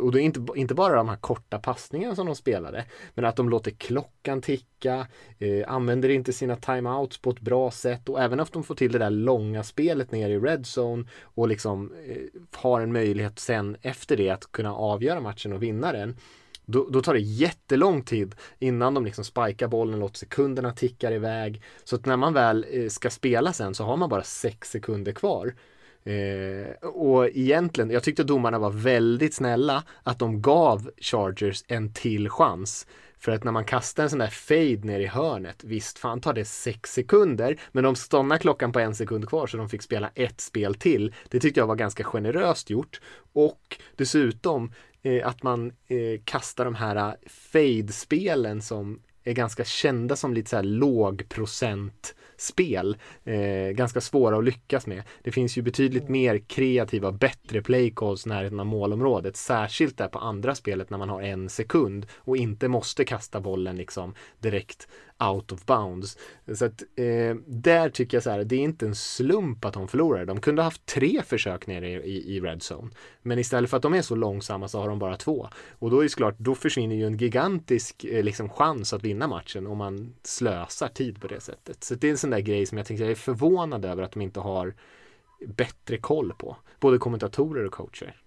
Och 0.00 0.12
då 0.12 0.18
är 0.18 0.22
inte, 0.22 0.46
inte 0.56 0.74
bara 0.74 0.96
de 0.96 1.08
här 1.08 1.16
korta 1.16 1.58
passningarna 1.58 2.14
som 2.14 2.26
de 2.26 2.36
spelade, 2.36 2.84
men 3.14 3.24
att 3.24 3.36
de 3.36 3.48
låter 3.48 3.70
klockan 3.70 4.42
ticka, 4.42 5.06
eh, 5.38 5.72
använder 5.72 6.08
inte 6.08 6.32
sina 6.32 6.56
timeouts 6.56 7.18
på 7.18 7.30
ett 7.30 7.40
bra 7.40 7.70
sätt 7.70 8.08
och 8.08 8.22
även 8.22 8.40
att 8.40 8.52
de 8.52 8.64
får 8.64 8.74
till 8.74 8.92
det 8.92 8.98
där 8.98 9.10
långa 9.10 9.62
spelet 9.62 10.12
ner 10.12 10.30
i 10.30 10.38
red 10.38 10.64
zone 10.76 11.04
och 11.22 11.48
liksom 11.48 11.92
eh, 12.06 12.16
har 12.62 12.80
en 12.80 12.92
möjlighet 12.92 13.38
sen 13.38 13.76
efter 13.82 14.16
det 14.16 14.30
att 14.30 14.52
kunna 14.52 14.74
avgöra 14.74 15.20
matchen 15.20 15.52
och 15.52 15.62
vinna 15.62 15.92
den 15.92 16.16
då, 16.66 16.88
då, 16.90 17.02
tar 17.02 17.14
det 17.14 17.20
jättelång 17.20 18.02
tid 18.02 18.34
innan 18.58 18.94
de 18.94 19.04
liksom 19.04 19.24
spikar 19.24 19.68
bollen, 19.68 19.98
låter 19.98 20.18
sekunderna 20.18 20.72
ticka 20.72 21.10
iväg. 21.10 21.62
Så 21.84 21.96
att 21.96 22.06
när 22.06 22.16
man 22.16 22.34
väl 22.34 22.66
eh, 22.70 22.88
ska 22.88 23.10
spela 23.10 23.52
sen 23.52 23.74
så 23.74 23.84
har 23.84 23.96
man 23.96 24.08
bara 24.08 24.22
sex 24.22 24.70
sekunder 24.70 25.12
kvar. 25.12 25.54
Eh, 26.04 26.88
och 26.88 27.28
egentligen, 27.28 27.90
jag 27.90 28.02
tyckte 28.02 28.24
domarna 28.24 28.58
var 28.58 28.70
väldigt 28.70 29.34
snälla 29.34 29.84
att 30.02 30.18
de 30.18 30.42
gav 30.42 30.90
Chargers 31.00 31.64
en 31.68 31.92
till 31.92 32.28
chans. 32.28 32.86
För 33.18 33.32
att 33.32 33.44
när 33.44 33.52
man 33.52 33.64
kastar 33.64 34.02
en 34.02 34.10
sån 34.10 34.18
där 34.18 34.26
fade 34.26 34.86
ner 34.86 35.00
i 35.00 35.06
hörnet, 35.06 35.64
visst 35.64 35.98
fan 35.98 36.20
tar 36.20 36.32
det 36.32 36.44
sex 36.44 36.92
sekunder, 36.92 37.60
men 37.72 37.84
de 37.84 37.94
stannar 37.94 38.38
klockan 38.38 38.72
på 38.72 38.80
en 38.80 38.94
sekund 38.94 39.28
kvar 39.28 39.46
så 39.46 39.56
de 39.56 39.68
fick 39.68 39.82
spela 39.82 40.10
ett 40.14 40.40
spel 40.40 40.74
till. 40.74 41.14
Det 41.28 41.40
tyckte 41.40 41.60
jag 41.60 41.66
var 41.66 41.76
ganska 41.76 42.04
generöst 42.04 42.70
gjort. 42.70 43.00
Och 43.32 43.76
dessutom 43.96 44.72
eh, 45.02 45.28
att 45.28 45.42
man 45.42 45.72
eh, 45.88 46.20
kastar 46.24 46.64
de 46.64 46.74
här 46.74 46.96
eh, 46.96 47.14
fade-spelen 47.26 48.62
som 48.62 49.00
är 49.24 49.32
ganska 49.32 49.64
kända 49.64 50.16
som 50.16 50.34
lite 50.34 50.50
så 50.50 50.56
här 50.56 50.62
lågprocent 50.62 52.14
spel. 52.36 52.96
Eh, 53.24 53.70
ganska 53.70 54.00
svåra 54.00 54.38
att 54.38 54.44
lyckas 54.44 54.86
med. 54.86 55.02
Det 55.22 55.32
finns 55.32 55.58
ju 55.58 55.62
betydligt 55.62 56.08
mer 56.08 56.38
kreativa 56.38 57.12
bättre 57.12 57.62
playcalls 57.62 58.26
närheten 58.26 58.60
av 58.60 58.66
målområdet. 58.66 59.36
Särskilt 59.36 59.98
där 59.98 60.08
på 60.08 60.18
andra 60.18 60.54
spelet 60.54 60.90
när 60.90 60.98
man 60.98 61.08
har 61.08 61.22
en 61.22 61.48
sekund 61.48 62.06
och 62.14 62.36
inte 62.36 62.68
måste 62.68 63.04
kasta 63.04 63.40
bollen 63.40 63.76
liksom 63.76 64.14
direkt 64.38 64.88
out 65.30 65.52
of 65.52 65.66
bounds. 65.66 66.18
Så 66.54 66.64
att 66.64 66.82
eh, 66.96 67.34
där 67.46 67.88
tycker 67.88 68.16
jag 68.16 68.24
så 68.24 68.30
här, 68.30 68.44
det 68.44 68.56
är 68.56 68.60
inte 68.60 68.86
en 68.86 68.94
slump 68.94 69.64
att 69.64 69.74
de 69.74 69.88
förlorar. 69.88 70.24
De 70.24 70.40
kunde 70.40 70.62
ha 70.62 70.64
haft 70.64 70.86
tre 70.86 71.22
försök 71.22 71.66
nere 71.66 71.88
i, 71.88 72.36
i 72.36 72.40
red 72.40 72.62
zone. 72.70 72.90
Men 73.22 73.38
istället 73.38 73.70
för 73.70 73.76
att 73.76 73.82
de 73.82 73.94
är 73.94 74.02
så 74.02 74.14
långsamma 74.14 74.68
så 74.68 74.80
har 74.80 74.88
de 74.88 74.98
bara 74.98 75.16
två. 75.16 75.48
Och 75.78 75.90
då 75.90 75.98
är 75.98 76.02
det 76.02 76.08
såklart, 76.08 76.38
då 76.38 76.54
försvinner 76.54 76.96
ju 76.96 77.06
en 77.06 77.16
gigantisk 77.16 78.04
eh, 78.04 78.24
liksom, 78.24 78.48
chans 78.48 78.92
att 78.92 79.04
vinna 79.04 79.26
matchen 79.26 79.66
om 79.66 79.78
man 79.78 80.14
slösar 80.22 80.88
tid 80.88 81.20
på 81.20 81.26
det 81.26 81.40
sättet. 81.40 81.84
Så 81.84 81.94
det 81.94 82.06
är 82.06 82.10
en 82.10 82.18
sån 82.18 82.30
där 82.30 82.40
grej 82.40 82.66
som 82.66 82.78
jag 82.78 82.86
tänkte, 82.86 83.04
jag 83.04 83.10
är 83.10 83.14
förvånad 83.14 83.84
över 83.84 84.02
att 84.02 84.12
de 84.12 84.20
inte 84.20 84.40
har 84.40 84.74
bättre 85.46 85.98
koll 85.98 86.32
på. 86.38 86.56
Både 86.80 86.98
kommentatorer 86.98 87.64
och 87.64 87.72
coacher. 87.72 88.22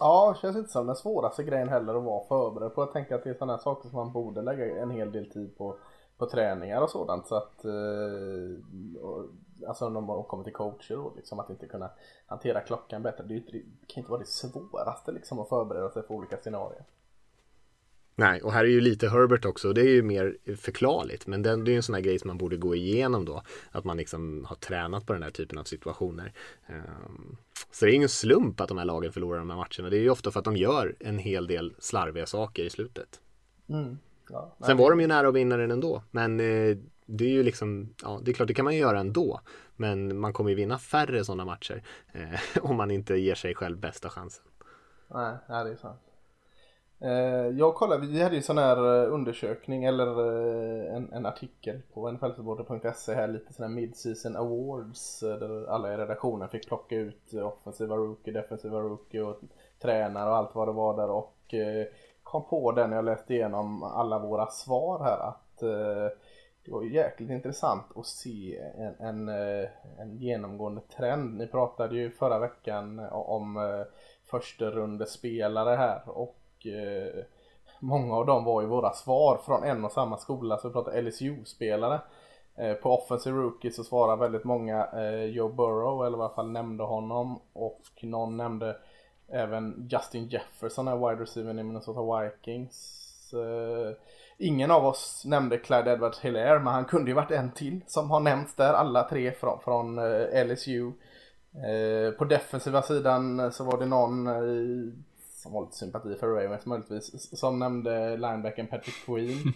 Ja, 0.00 0.36
känns 0.40 0.56
inte 0.56 0.70
som 0.70 0.86
den 0.86 0.96
svåraste 0.96 1.44
grejen 1.44 1.68
heller 1.68 1.94
att 1.94 2.04
vara 2.04 2.24
förberedd 2.24 2.74
på. 2.74 2.82
Jag 2.82 2.92
tänker 2.92 3.14
att 3.14 3.24
det 3.24 3.30
är 3.30 3.34
sådana 3.34 3.52
här 3.52 3.62
saker 3.62 3.88
som 3.88 3.96
man 3.96 4.12
borde 4.12 4.42
lägga 4.42 4.82
en 4.82 4.90
hel 4.90 5.12
del 5.12 5.30
tid 5.30 5.58
på, 5.58 5.76
på 6.20 6.26
träningar 6.26 6.80
och 6.82 6.90
sådant. 6.90 7.26
Så 7.26 7.34
att, 7.34 7.64
eh, 7.64 8.58
alltså 9.68 9.88
när 9.88 10.00
man 10.00 10.24
kommer 10.24 10.44
till 10.44 10.52
coacher 10.52 10.98
och 10.98 11.16
liksom 11.16 11.40
att 11.40 11.50
inte 11.50 11.66
kunna 11.66 11.90
hantera 12.26 12.60
klockan 12.60 13.02
bättre. 13.02 13.24
Det, 13.24 13.34
det 13.34 13.62
kan 13.86 14.00
inte 14.00 14.10
vara 14.10 14.20
det 14.20 14.26
svåraste 14.26 15.12
liksom 15.12 15.38
att 15.38 15.48
förbereda 15.48 15.90
sig 15.90 16.02
för 16.02 16.14
olika 16.14 16.36
scenarier. 16.36 16.84
Nej, 18.14 18.42
och 18.42 18.52
här 18.52 18.64
är 18.64 18.68
ju 18.68 18.80
lite 18.80 19.08
Herbert 19.08 19.44
också. 19.44 19.72
Det 19.72 19.80
är 19.80 19.88
ju 19.88 20.02
mer 20.02 20.36
förklarligt. 20.56 21.26
Men 21.26 21.42
det, 21.42 21.56
det 21.56 21.70
är 21.70 21.72
ju 21.72 21.76
en 21.76 21.82
sån 21.82 21.94
här 21.94 22.02
grej 22.02 22.18
som 22.18 22.28
man 22.28 22.38
borde 22.38 22.56
gå 22.56 22.74
igenom 22.74 23.24
då. 23.24 23.42
Att 23.70 23.84
man 23.84 23.96
liksom 23.96 24.44
har 24.44 24.56
tränat 24.56 25.06
på 25.06 25.12
den 25.12 25.22
här 25.22 25.30
typen 25.30 25.58
av 25.58 25.64
situationer. 25.64 26.32
Um, 26.68 27.36
så 27.70 27.84
det 27.84 27.92
är 27.92 27.94
ingen 27.94 28.08
slump 28.08 28.60
att 28.60 28.68
de 28.68 28.78
här 28.78 28.84
lagen 28.84 29.12
förlorar 29.12 29.38
de 29.38 29.50
här 29.50 29.56
matcherna. 29.56 29.90
Det 29.90 29.96
är 29.96 30.02
ju 30.02 30.10
ofta 30.10 30.30
för 30.30 30.38
att 30.38 30.44
de 30.44 30.56
gör 30.56 30.96
en 31.00 31.18
hel 31.18 31.46
del 31.46 31.74
slarviga 31.78 32.26
saker 32.26 32.64
i 32.64 32.70
slutet. 32.70 33.20
Mm. 33.68 33.98
Ja, 34.32 34.56
Sen 34.66 34.76
var 34.76 34.90
de 34.90 35.00
ju 35.00 35.06
nära 35.06 35.28
att 35.28 35.34
vinna 35.34 35.56
den 35.56 35.70
ändå. 35.70 36.02
Men 36.10 36.40
eh, 36.40 36.76
det 37.06 37.24
är 37.24 37.28
ju 37.28 37.42
liksom, 37.42 37.94
ja 38.02 38.20
det 38.24 38.30
är 38.30 38.32
klart 38.32 38.48
det 38.48 38.54
kan 38.54 38.64
man 38.64 38.74
ju 38.74 38.80
göra 38.80 39.00
ändå. 39.00 39.40
Men 39.76 40.18
man 40.18 40.32
kommer 40.32 40.50
ju 40.50 40.56
vinna 40.56 40.78
färre 40.78 41.24
sådana 41.24 41.44
matcher. 41.44 41.82
Eh, 42.12 42.40
om 42.70 42.76
man 42.76 42.90
inte 42.90 43.14
ger 43.14 43.34
sig 43.34 43.54
själv 43.54 43.78
bästa 43.78 44.08
chansen. 44.08 44.44
Nej, 45.08 45.36
nej 45.48 45.64
det 45.64 45.70
är 45.70 45.76
sant. 45.76 46.00
Eh, 47.02 47.58
jag 47.58 47.74
kollade, 47.74 48.06
vi 48.06 48.22
hade 48.22 48.36
ju 48.36 48.42
sån 48.42 48.58
här 48.58 49.04
eh, 49.04 49.12
undersökning 49.12 49.84
eller 49.84 50.32
en, 50.96 51.12
en 51.12 51.26
artikel 51.26 51.82
på 51.94 52.10
nflsupporter.se 52.10 53.14
här 53.14 53.28
lite 53.28 53.52
sån 53.52 53.62
här 53.62 53.70
mid-season 53.70 54.36
awards 54.36 55.20
där 55.20 55.66
alla 55.66 55.94
i 55.94 55.96
redaktionen 55.96 56.48
fick 56.48 56.68
plocka 56.68 56.96
ut 56.96 57.34
offensiva 57.34 57.96
rookie, 57.96 58.32
defensiva 58.32 58.80
rookie 58.80 59.22
och 59.22 59.40
tränare 59.82 60.30
och 60.30 60.36
allt 60.36 60.54
vad 60.54 60.68
det 60.68 60.72
var 60.72 60.96
där 60.96 61.10
och 61.10 61.54
kom 62.30 62.44
på 62.44 62.72
det 62.72 62.86
när 62.86 62.96
jag 62.96 63.04
läste 63.04 63.34
igenom 63.34 63.82
alla 63.82 64.18
våra 64.18 64.46
svar 64.46 65.04
här 65.04 65.18
att 65.28 65.62
eh, 65.62 66.16
det 66.64 66.72
var 66.72 66.82
jäkligt 66.82 67.30
intressant 67.30 67.84
att 67.96 68.06
se 68.06 68.58
en, 68.58 68.94
en, 69.06 69.28
eh, 69.28 69.68
en 69.98 70.16
genomgående 70.16 70.80
trend. 70.80 71.38
Ni 71.38 71.46
pratade 71.46 71.96
ju 71.96 72.10
förra 72.10 72.38
veckan 72.38 72.98
eh, 72.98 73.12
om 73.12 73.84
första 74.30 74.70
rundespelare 74.70 75.76
här 75.76 76.02
och 76.06 76.66
eh, 76.66 77.24
många 77.80 78.16
av 78.16 78.26
dem 78.26 78.44
var 78.44 78.62
ju 78.62 78.68
våra 78.68 78.92
svar 78.92 79.40
från 79.46 79.64
en 79.64 79.84
och 79.84 79.92
samma 79.92 80.16
skola. 80.16 80.58
Så 80.58 80.68
vi 80.68 80.72
pratade 80.72 81.02
LSU-spelare. 81.02 82.00
Eh, 82.56 82.74
på 82.74 82.90
Offensive 82.90 83.36
Rookie 83.36 83.70
så 83.70 83.84
svarade 83.84 84.20
väldigt 84.20 84.44
många 84.44 84.86
eh, 84.86 85.24
Joe 85.24 85.48
Burrow, 85.48 86.06
eller 86.06 86.18
i 86.18 86.20
alla 86.20 86.34
fall 86.34 86.50
nämnde 86.50 86.84
honom. 86.84 87.40
Och 87.52 87.82
någon 88.02 88.36
nämnde 88.36 88.76
även 89.32 89.88
Justin 89.90 90.28
Jefferson, 90.28 90.88
är 90.88 90.96
wide 90.96 91.22
receiver 91.22 91.50
i 91.50 91.62
Minnesota 91.62 92.00
Vikings. 92.00 92.96
Eh, 93.32 93.96
ingen 94.38 94.70
av 94.70 94.86
oss 94.86 95.22
nämnde 95.26 95.58
Clyde 95.58 95.92
Edwards 95.92 96.20
Hilaire 96.20 96.58
men 96.58 96.72
han 96.72 96.84
kunde 96.84 97.10
ju 97.10 97.14
varit 97.14 97.30
en 97.30 97.52
till 97.52 97.80
som 97.86 98.10
har 98.10 98.20
nämnts 98.20 98.54
där. 98.54 98.72
Alla 98.72 99.08
tre 99.08 99.32
från, 99.32 99.60
från 99.60 99.98
eh, 99.98 100.46
LSU. 100.46 100.92
Eh, 101.54 102.12
på 102.18 102.24
defensiva 102.24 102.82
sidan 102.82 103.52
så 103.52 103.64
var 103.64 103.78
det 103.78 103.86
någon 103.86 104.28
som 105.32 105.54
har 105.54 105.62
lite 105.62 105.76
sympati 105.76 106.14
för 106.14 106.26
Ravens 106.26 106.66
möjligtvis, 106.66 107.38
som 107.38 107.58
nämnde 107.58 108.16
linebacken 108.16 108.66
Patrick 108.66 109.06
Queen. 109.06 109.52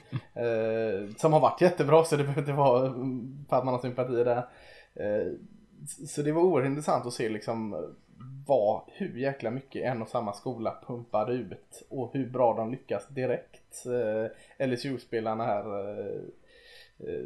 som 1.19 1.33
har 1.33 1.41
varit 1.41 1.61
jättebra 1.61 2.05
så 2.05 2.17
det 2.17 2.23
behöver 2.23 2.41
inte 2.41 2.53
vara 2.53 2.93
för 3.49 3.57
att 3.57 3.65
man 3.65 3.75
har 3.75 3.79
sympati 3.79 4.25
där. 4.25 4.49
Så 6.07 6.23
det 6.23 6.33
var 6.33 6.43
oerhört 6.43 6.69
intressant 6.69 7.07
att 7.07 7.13
se 7.13 7.29
liksom 7.29 7.77
vad, 8.47 8.83
hur 8.87 9.17
jäkla 9.19 9.51
mycket 9.51 9.85
en 9.85 10.03
och 10.03 10.09
samma 10.09 10.33
skola 10.33 10.79
pumpade 10.87 11.33
ut 11.33 11.87
och 11.91 12.11
hur 12.13 12.31
bra 12.31 12.55
de 12.55 12.71
lyckas 12.71 13.09
direkt. 13.09 13.87
Eh, 13.87 14.67
LSU-spelarna 14.67 15.45
här. 15.45 15.91
Eh, 15.99 16.21
eh, 16.99 17.25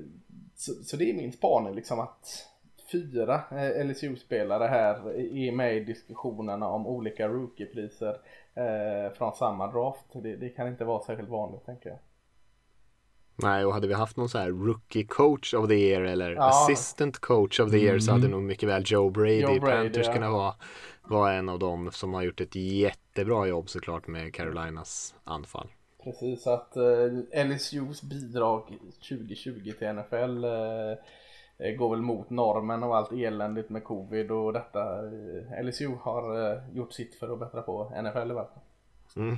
så, 0.55 0.73
så, 0.73 0.97
det 0.97 1.11
är 1.11 1.15
min 1.15 1.33
spaning 1.33 1.75
liksom 1.75 2.01
att 2.01 2.49
fyra 2.93 3.41
eh, 3.51 3.87
LSU-spelare 3.87 4.67
här 4.67 5.11
är 5.19 5.53
med 5.53 5.77
i 5.77 5.85
diskussionerna 5.85 6.69
om 6.69 6.87
olika 6.87 7.29
rookiepriser 7.29 8.17
eh, 8.55 9.13
från 9.13 9.35
samma 9.35 9.73
draft. 9.73 10.07
Det, 10.13 10.37
det, 10.37 10.49
kan 10.49 10.69
inte 10.69 10.85
vara 10.85 11.03
särskilt 11.03 11.29
vanligt 11.29 11.67
tänker 11.67 11.89
jag. 11.89 11.99
Nej, 13.42 13.64
och 13.64 13.72
hade 13.72 13.88
vi 13.88 13.94
haft 13.94 14.16
någon 14.16 14.29
så 14.29 14.38
här 14.38 14.51
rookie 14.51 15.05
coach 15.05 15.55
of 15.55 15.68
the 15.68 15.74
year 15.74 16.03
eller 16.03 16.31
ja. 16.31 16.48
assistant 16.48 17.18
coach 17.18 17.61
of 17.61 17.70
the 17.70 17.77
year 17.77 17.90
mm. 17.90 18.01
så 18.01 18.11
hade 18.11 18.27
mm. 18.27 18.31
nog 18.31 18.42
mycket 18.42 18.68
väl 18.68 18.83
Joe 18.87 19.11
Brady, 19.11 19.40
Joe 19.40 19.61
Brady 19.61 19.61
Panthers 19.61 20.07
ja. 20.07 20.12
kunnat 20.12 20.33
vara, 20.33 20.55
vara 21.03 21.33
en 21.33 21.48
av 21.48 21.59
dem 21.59 21.90
som 21.92 22.14
har 22.14 22.22
gjort 22.22 22.40
ett 22.40 22.55
jättebra 22.55 23.46
jobb 23.46 23.68
såklart 23.68 24.07
med 24.07 24.35
Carolinas 24.35 25.14
anfall. 25.24 25.68
Precis, 26.05 26.46
att 26.46 26.77
eh, 26.77 27.44
LSUs 27.46 28.03
bidrag 28.03 28.79
2020 29.09 29.72
till 29.79 29.92
NFL 29.92 30.44
eh, 30.44 30.90
eh, 31.59 31.77
går 31.77 31.90
väl 31.90 32.03
mot 32.03 32.31
normen 32.31 32.83
och 32.83 32.96
allt 32.96 33.12
eländigt 33.12 33.70
med 33.70 33.85
covid 33.85 34.31
och 34.31 34.53
detta. 34.53 35.07
Eh, 35.07 35.64
LSU 35.64 35.88
har 36.01 36.53
eh, 36.53 36.59
gjort 36.72 36.92
sitt 36.92 37.14
för 37.14 37.33
att 37.33 37.38
bättra 37.38 37.62
på 37.62 37.85
NFL 38.03 38.31
i 38.31 38.35
varje 38.35 38.48
fall. 38.48 38.62
Mm. 39.16 39.37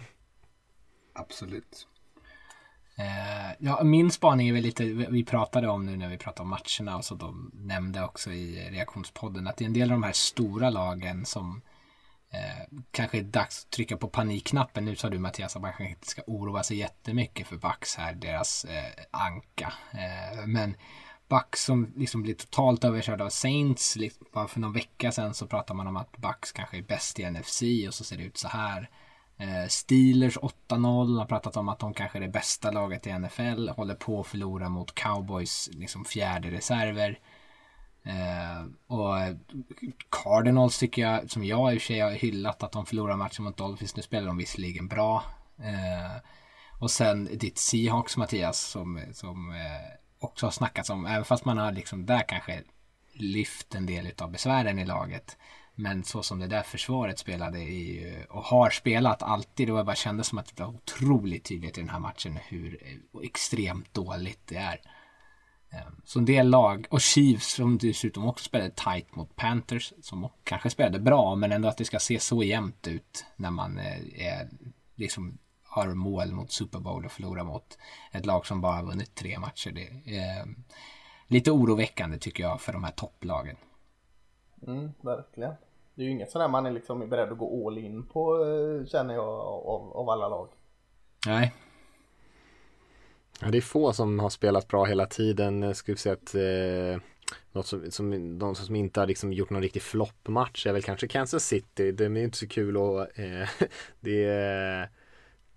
Absolut. 1.12 1.86
Eh, 3.00 3.52
ja, 3.58 3.84
min 3.84 4.10
spaning 4.10 4.48
är 4.48 4.52
väl 4.52 4.62
lite, 4.62 4.84
vi 4.84 5.24
pratade 5.24 5.68
om 5.68 5.86
nu 5.86 5.96
när 5.96 6.08
vi 6.08 6.18
pratade 6.18 6.42
om 6.42 6.48
matcherna 6.48 6.96
och 6.96 7.04
så 7.04 7.14
de 7.14 7.50
nämnde 7.54 8.04
också 8.04 8.32
i 8.32 8.70
reaktionspodden 8.70 9.46
att 9.46 9.56
det 9.56 9.64
är 9.64 9.66
en 9.66 9.72
del 9.72 9.90
av 9.90 9.94
de 9.94 10.02
här 10.02 10.12
stora 10.12 10.70
lagen 10.70 11.24
som 11.24 11.62
eh, 12.32 12.78
kanske 12.90 13.18
är 13.18 13.22
dags 13.22 13.64
att 13.64 13.70
trycka 13.70 13.96
på 13.96 14.08
panikknappen. 14.08 14.84
Nu 14.84 14.96
sa 14.96 15.08
du 15.08 15.18
Mattias 15.18 15.56
att 15.56 15.62
man 15.62 15.70
kanske 15.70 15.90
inte 15.90 16.06
ska 16.06 16.22
oroa 16.26 16.62
sig 16.62 16.76
jättemycket 16.76 17.46
för 17.46 17.56
Bucks 17.56 17.96
här, 17.96 18.14
deras 18.14 18.64
eh, 18.64 19.04
anka. 19.10 19.72
Eh, 19.92 20.46
men 20.46 20.74
Bucks 21.28 21.64
som 21.64 21.92
liksom 21.96 22.22
blir 22.22 22.34
totalt 22.34 22.84
överkörda 22.84 23.24
av 23.24 23.30
Saints. 23.30 23.96
Liksom, 23.96 24.26
bara 24.32 24.48
för 24.48 24.60
någon 24.60 24.72
vecka 24.72 25.12
sedan 25.12 25.34
så 25.34 25.46
pratade 25.46 25.76
man 25.76 25.86
om 25.86 25.96
att 25.96 26.16
Bucks 26.16 26.52
kanske 26.52 26.78
är 26.78 26.82
bäst 26.82 27.18
i 27.18 27.30
NFC 27.30 27.62
och 27.88 27.94
så 27.94 28.04
ser 28.04 28.16
det 28.16 28.24
ut 28.24 28.38
så 28.38 28.48
här. 28.48 28.90
Eh, 29.40 29.68
Steelers 29.68 30.36
8-0, 30.36 31.18
har 31.18 31.26
pratat 31.26 31.56
om 31.56 31.68
att 31.68 31.78
de 31.78 31.94
kanske 31.94 32.18
är 32.18 32.22
det 32.22 32.28
bästa 32.28 32.70
laget 32.70 33.06
i 33.06 33.18
NFL, 33.18 33.68
håller 33.68 33.94
på 33.94 34.20
att 34.20 34.26
förlora 34.26 34.68
mot 34.68 34.94
Cowboys 34.94 35.70
liksom 35.72 36.04
fjärde 36.04 36.50
reserver. 36.50 37.18
Eh, 38.02 38.64
och 38.86 39.14
Cardinals 40.08 40.78
tycker 40.78 41.02
jag, 41.02 41.30
som 41.30 41.44
jag 41.44 41.74
i 41.74 41.76
och 41.76 41.82
för 41.82 41.86
sig 41.86 42.00
har 42.00 42.10
hyllat 42.10 42.62
att 42.62 42.72
de 42.72 42.86
förlorar 42.86 43.16
matchen 43.16 43.44
mot 43.44 43.56
Dolphins, 43.56 43.96
nu 43.96 44.02
spelar 44.02 44.26
de 44.26 44.36
visserligen 44.36 44.88
bra. 44.88 45.24
Eh, 45.58 46.16
och 46.78 46.90
sen 46.90 47.38
ditt 47.38 47.58
Seahawks 47.58 48.16
Mattias 48.16 48.60
som, 48.60 49.00
som 49.12 49.50
eh, 49.50 49.96
också 50.18 50.46
har 50.46 50.50
snackats 50.50 50.90
om, 50.90 51.06
även 51.06 51.24
fast 51.24 51.44
man 51.44 51.58
har 51.58 51.72
liksom 51.72 52.06
där 52.06 52.28
kanske 52.28 52.62
lyft 53.12 53.74
en 53.74 53.86
del 53.86 54.12
av 54.18 54.30
besvären 54.30 54.78
i 54.78 54.84
laget. 54.84 55.36
Men 55.80 56.04
så 56.04 56.22
som 56.22 56.38
det 56.38 56.46
där 56.46 56.62
försvaret 56.62 57.18
spelade 57.18 57.58
i, 57.58 58.14
och 58.30 58.42
har 58.42 58.70
spelat 58.70 59.22
alltid, 59.22 59.68
det 59.68 59.72
var 59.72 59.84
bara 59.84 59.96
kändes 59.96 60.26
som 60.26 60.38
att 60.38 60.56
det 60.56 60.62
var 60.62 60.70
otroligt 60.70 61.44
tydligt 61.44 61.78
i 61.78 61.80
den 61.80 61.90
här 61.90 61.98
matchen 61.98 62.38
hur 62.48 62.98
extremt 63.22 63.94
dåligt 63.94 64.46
det 64.46 64.56
är. 64.56 64.80
Ehm, 65.70 66.00
så 66.04 66.18
en 66.18 66.24
del 66.24 66.50
lag, 66.50 66.86
och 66.90 67.00
Chiefs 67.00 67.54
som 67.54 67.78
dessutom 67.78 68.26
också 68.26 68.44
spelade 68.44 68.70
tight 68.70 69.14
mot 69.16 69.36
Panthers, 69.36 69.92
som 70.02 70.28
kanske 70.44 70.70
spelade 70.70 70.98
bra, 70.98 71.34
men 71.34 71.52
ändå 71.52 71.68
att 71.68 71.78
det 71.78 71.84
ska 71.84 71.98
se 71.98 72.20
så 72.20 72.42
jämnt 72.42 72.86
ut 72.86 73.24
när 73.36 73.50
man 73.50 73.78
eh, 73.78 74.26
är, 74.26 74.48
liksom 74.94 75.38
har 75.64 75.94
mål 75.94 76.32
mot 76.32 76.52
Super 76.52 76.78
Bowl 76.78 77.04
och 77.04 77.12
förlorar 77.12 77.44
mot 77.44 77.78
ett 78.12 78.26
lag 78.26 78.46
som 78.46 78.60
bara 78.60 78.82
vunnit 78.82 79.14
tre 79.14 79.38
matcher. 79.38 79.70
Det 79.70 80.16
är 80.16 80.54
lite 81.26 81.50
oroväckande 81.50 82.18
tycker 82.18 82.42
jag 82.42 82.60
för 82.60 82.72
de 82.72 82.84
här 82.84 82.92
topplagen. 82.92 83.56
Mm, 84.66 84.92
verkligen. 85.00 85.54
Det 86.00 86.04
är 86.04 86.06
ju 86.06 86.12
inget 86.12 86.30
sådär 86.30 86.48
man 86.48 86.66
är 86.66 86.70
liksom 86.70 87.08
beredd 87.08 87.32
att 87.32 87.38
gå 87.38 87.68
all 87.68 87.78
in 87.78 88.06
på 88.06 88.44
eh, 88.44 88.86
känner 88.86 89.14
jag 89.14 89.28
av, 89.28 89.92
av 89.92 90.10
alla 90.10 90.28
lag. 90.28 90.48
Nej. 91.26 91.54
Ja, 93.40 93.48
det 93.48 93.58
är 93.58 93.62
få 93.62 93.92
som 93.92 94.18
har 94.18 94.30
spelat 94.30 94.68
bra 94.68 94.84
hela 94.84 95.06
tiden. 95.06 95.62
Jag 95.62 95.76
skulle 95.76 95.96
säga 95.96 96.12
att 96.12 96.34
eh, 96.34 97.02
något 97.52 97.66
som, 97.66 97.90
som, 97.90 98.38
de 98.38 98.54
som 98.54 98.76
inte 98.76 99.00
har 99.00 99.06
liksom 99.06 99.32
gjort 99.32 99.50
någon 99.50 99.62
riktig 99.62 99.82
floppmatch 99.82 100.66
är 100.66 100.72
väl 100.72 100.82
kanske 100.82 101.08
Kansas 101.08 101.44
City. 101.44 101.92
Det 101.92 102.04
är 102.04 102.16
inte 102.16 102.38
så 102.38 102.48
kul 102.48 102.76
och 102.76 103.18
eh, 103.18 103.48
det 104.00 104.24
är 104.24 104.90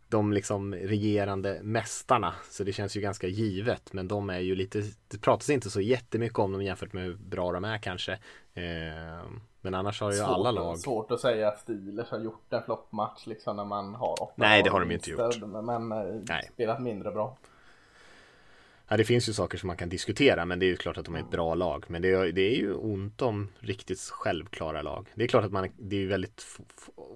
de 0.10 0.34
liksom 0.34 0.76
regerande 0.76 1.60
mästarna. 1.64 2.34
Så 2.50 2.64
det 2.64 2.74
känns 2.74 2.98
ju 2.98 3.02
ganska 3.02 3.28
givet. 3.28 3.94
Men 3.94 4.08
de 4.08 4.30
är 4.30 4.40
ju 4.40 4.56
lite, 4.56 4.84
det 5.08 5.22
pratas 5.22 5.50
inte 5.50 5.70
så 5.70 5.82
jättemycket 5.82 6.40
om 6.40 6.52
dem 6.52 6.62
jämfört 6.62 6.94
med 6.94 7.04
hur 7.04 7.16
bra 7.16 7.52
de 7.52 7.64
är 7.64 7.78
kanske. 7.78 8.12
Eh, 8.54 9.28
men 9.64 9.74
annars 9.74 10.02
har 10.02 10.12
ju 10.12 10.18
svårt, 10.18 10.28
alla 10.28 10.52
lag. 10.52 10.78
Svårt 10.78 11.12
att 11.12 11.20
säga 11.20 11.48
att 11.48 11.60
Steelers 11.60 12.10
har 12.10 12.20
gjort 12.20 12.54
en 12.54 12.64
floppmatch 12.64 13.28
liksom 13.28 13.56
när 13.56 13.66
man 13.66 13.96
har 13.96 14.24
åtta 14.24 14.34
Nej 14.36 14.64
det 14.64 14.70
har 14.70 14.80
de 14.80 14.92
inte 14.92 15.10
gjort. 15.10 15.38
Men 15.42 15.92
eh, 15.92 16.22
Nej. 16.30 16.50
spelat 16.54 16.82
mindre 16.82 17.12
bra. 17.12 17.38
Ja, 18.88 18.98
det 18.98 19.04
finns 19.04 19.30
ju 19.30 19.34
saker 19.34 19.58
som 19.58 19.68
man 19.68 19.78
kan 19.78 19.90
diskutera 19.90 20.46
men 20.46 20.60
det 20.60 20.66
är 20.66 20.68
ju 20.68 20.76
klart 20.76 20.98
att 20.98 21.06
de 21.06 21.16
är 21.16 21.20
ett 21.20 21.32
bra 21.32 21.56
lag. 21.56 21.86
Men 21.88 22.02
det 22.02 22.12
är, 22.12 22.32
det 22.32 22.42
är 22.42 22.56
ju 22.56 22.74
ont 22.74 23.22
om 23.22 23.50
riktigt 23.60 24.00
självklara 24.00 24.82
lag. 24.82 25.08
Det 25.16 25.24
är 25.24 25.28
klart 25.28 25.46
att 25.46 25.52
man, 25.52 25.70
det 25.78 26.04
är 26.04 26.08
väldigt 26.08 26.46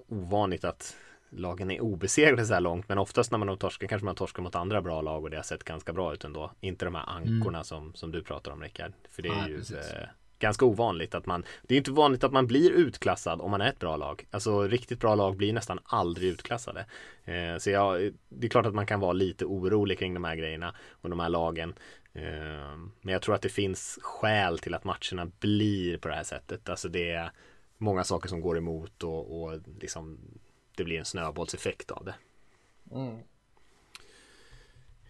ovanligt 0.08 0.64
att 0.64 0.96
lagen 1.30 1.70
är 1.70 1.80
obesegrade 1.80 2.46
så 2.46 2.54
här 2.54 2.60
långt. 2.60 2.88
Men 2.88 2.98
oftast 2.98 3.30
när 3.30 3.38
man 3.38 3.48
har 3.48 3.56
torskat 3.56 3.88
kanske 3.88 4.04
man 4.04 4.14
torskar 4.14 4.42
mot 4.42 4.54
andra 4.54 4.82
bra 4.82 5.02
lag 5.02 5.22
och 5.22 5.30
det 5.30 5.36
har 5.36 5.42
sett 5.42 5.64
ganska 5.64 5.92
bra 5.92 6.14
ut 6.14 6.24
ändå. 6.24 6.50
Inte 6.60 6.84
de 6.84 6.94
här 6.94 7.04
ankorna 7.06 7.58
mm. 7.58 7.64
som, 7.64 7.94
som 7.94 8.12
du 8.12 8.22
pratar 8.22 8.52
om 8.52 8.62
Rickard. 8.62 8.92
För 9.10 9.22
det 9.22 9.28
är 9.28 9.32
ja, 9.32 9.48
ju 9.48 9.56
eh, 9.56 10.08
ganska 10.38 10.64
ovanligt 10.64 11.14
att 11.14 11.26
man 11.26 11.44
Det 11.62 11.74
är 11.74 11.78
inte 11.78 11.90
vanligt 11.90 12.24
att 12.24 12.32
man 12.32 12.46
blir 12.46 12.70
utklassad 12.70 13.40
om 13.40 13.50
man 13.50 13.60
är 13.60 13.68
ett 13.68 13.78
bra 13.78 13.96
lag. 13.96 14.26
Alltså 14.30 14.62
riktigt 14.62 15.00
bra 15.00 15.14
lag 15.14 15.36
blir 15.36 15.52
nästan 15.52 15.78
aldrig 15.84 16.28
utklassade. 16.28 16.86
Eh, 17.24 17.58
så 17.58 17.70
jag, 17.70 18.12
det 18.28 18.46
är 18.46 18.50
klart 18.50 18.66
att 18.66 18.74
man 18.74 18.86
kan 18.86 19.00
vara 19.00 19.12
lite 19.12 19.44
orolig 19.44 19.98
kring 19.98 20.14
de 20.14 20.24
här 20.24 20.36
grejerna 20.36 20.74
och 20.90 21.10
de 21.10 21.20
här 21.20 21.28
lagen. 21.28 21.74
Eh, 22.12 22.76
men 23.00 23.12
jag 23.12 23.22
tror 23.22 23.34
att 23.34 23.42
det 23.42 23.48
finns 23.48 23.98
skäl 24.02 24.58
till 24.58 24.74
att 24.74 24.84
matcherna 24.84 25.30
blir 25.40 25.98
på 25.98 26.08
det 26.08 26.14
här 26.14 26.24
sättet. 26.24 26.68
Alltså 26.68 26.88
det 26.88 27.10
är 27.10 27.30
många 27.78 28.04
saker 28.04 28.28
som 28.28 28.40
går 28.40 28.58
emot 28.58 29.02
och, 29.02 29.42
och 29.42 29.58
liksom 29.80 30.18
det 30.76 30.84
blir 30.84 30.98
en 30.98 31.04
snöbollseffekt 31.04 31.90
av 31.90 32.04
det. 32.04 32.14
Mm. 32.90 33.18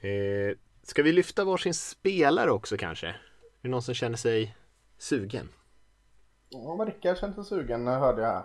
Eh, 0.01 0.57
ska 0.83 1.03
vi 1.03 1.13
lyfta 1.13 1.45
varsin 1.45 1.75
spelare 1.75 2.51
också 2.51 2.77
kanske? 2.77 3.07
Är 3.07 3.15
det 3.63 3.69
någon 3.69 3.83
som 3.83 3.95
känner 3.95 4.17
sig 4.17 4.55
sugen? 4.99 5.49
Ja, 6.49 6.77
men 6.77 6.87
Rickard 6.87 7.19
kände 7.19 7.35
sig 7.35 7.45
sugen 7.45 7.87
hörde 7.87 8.23
jag. 8.23 8.45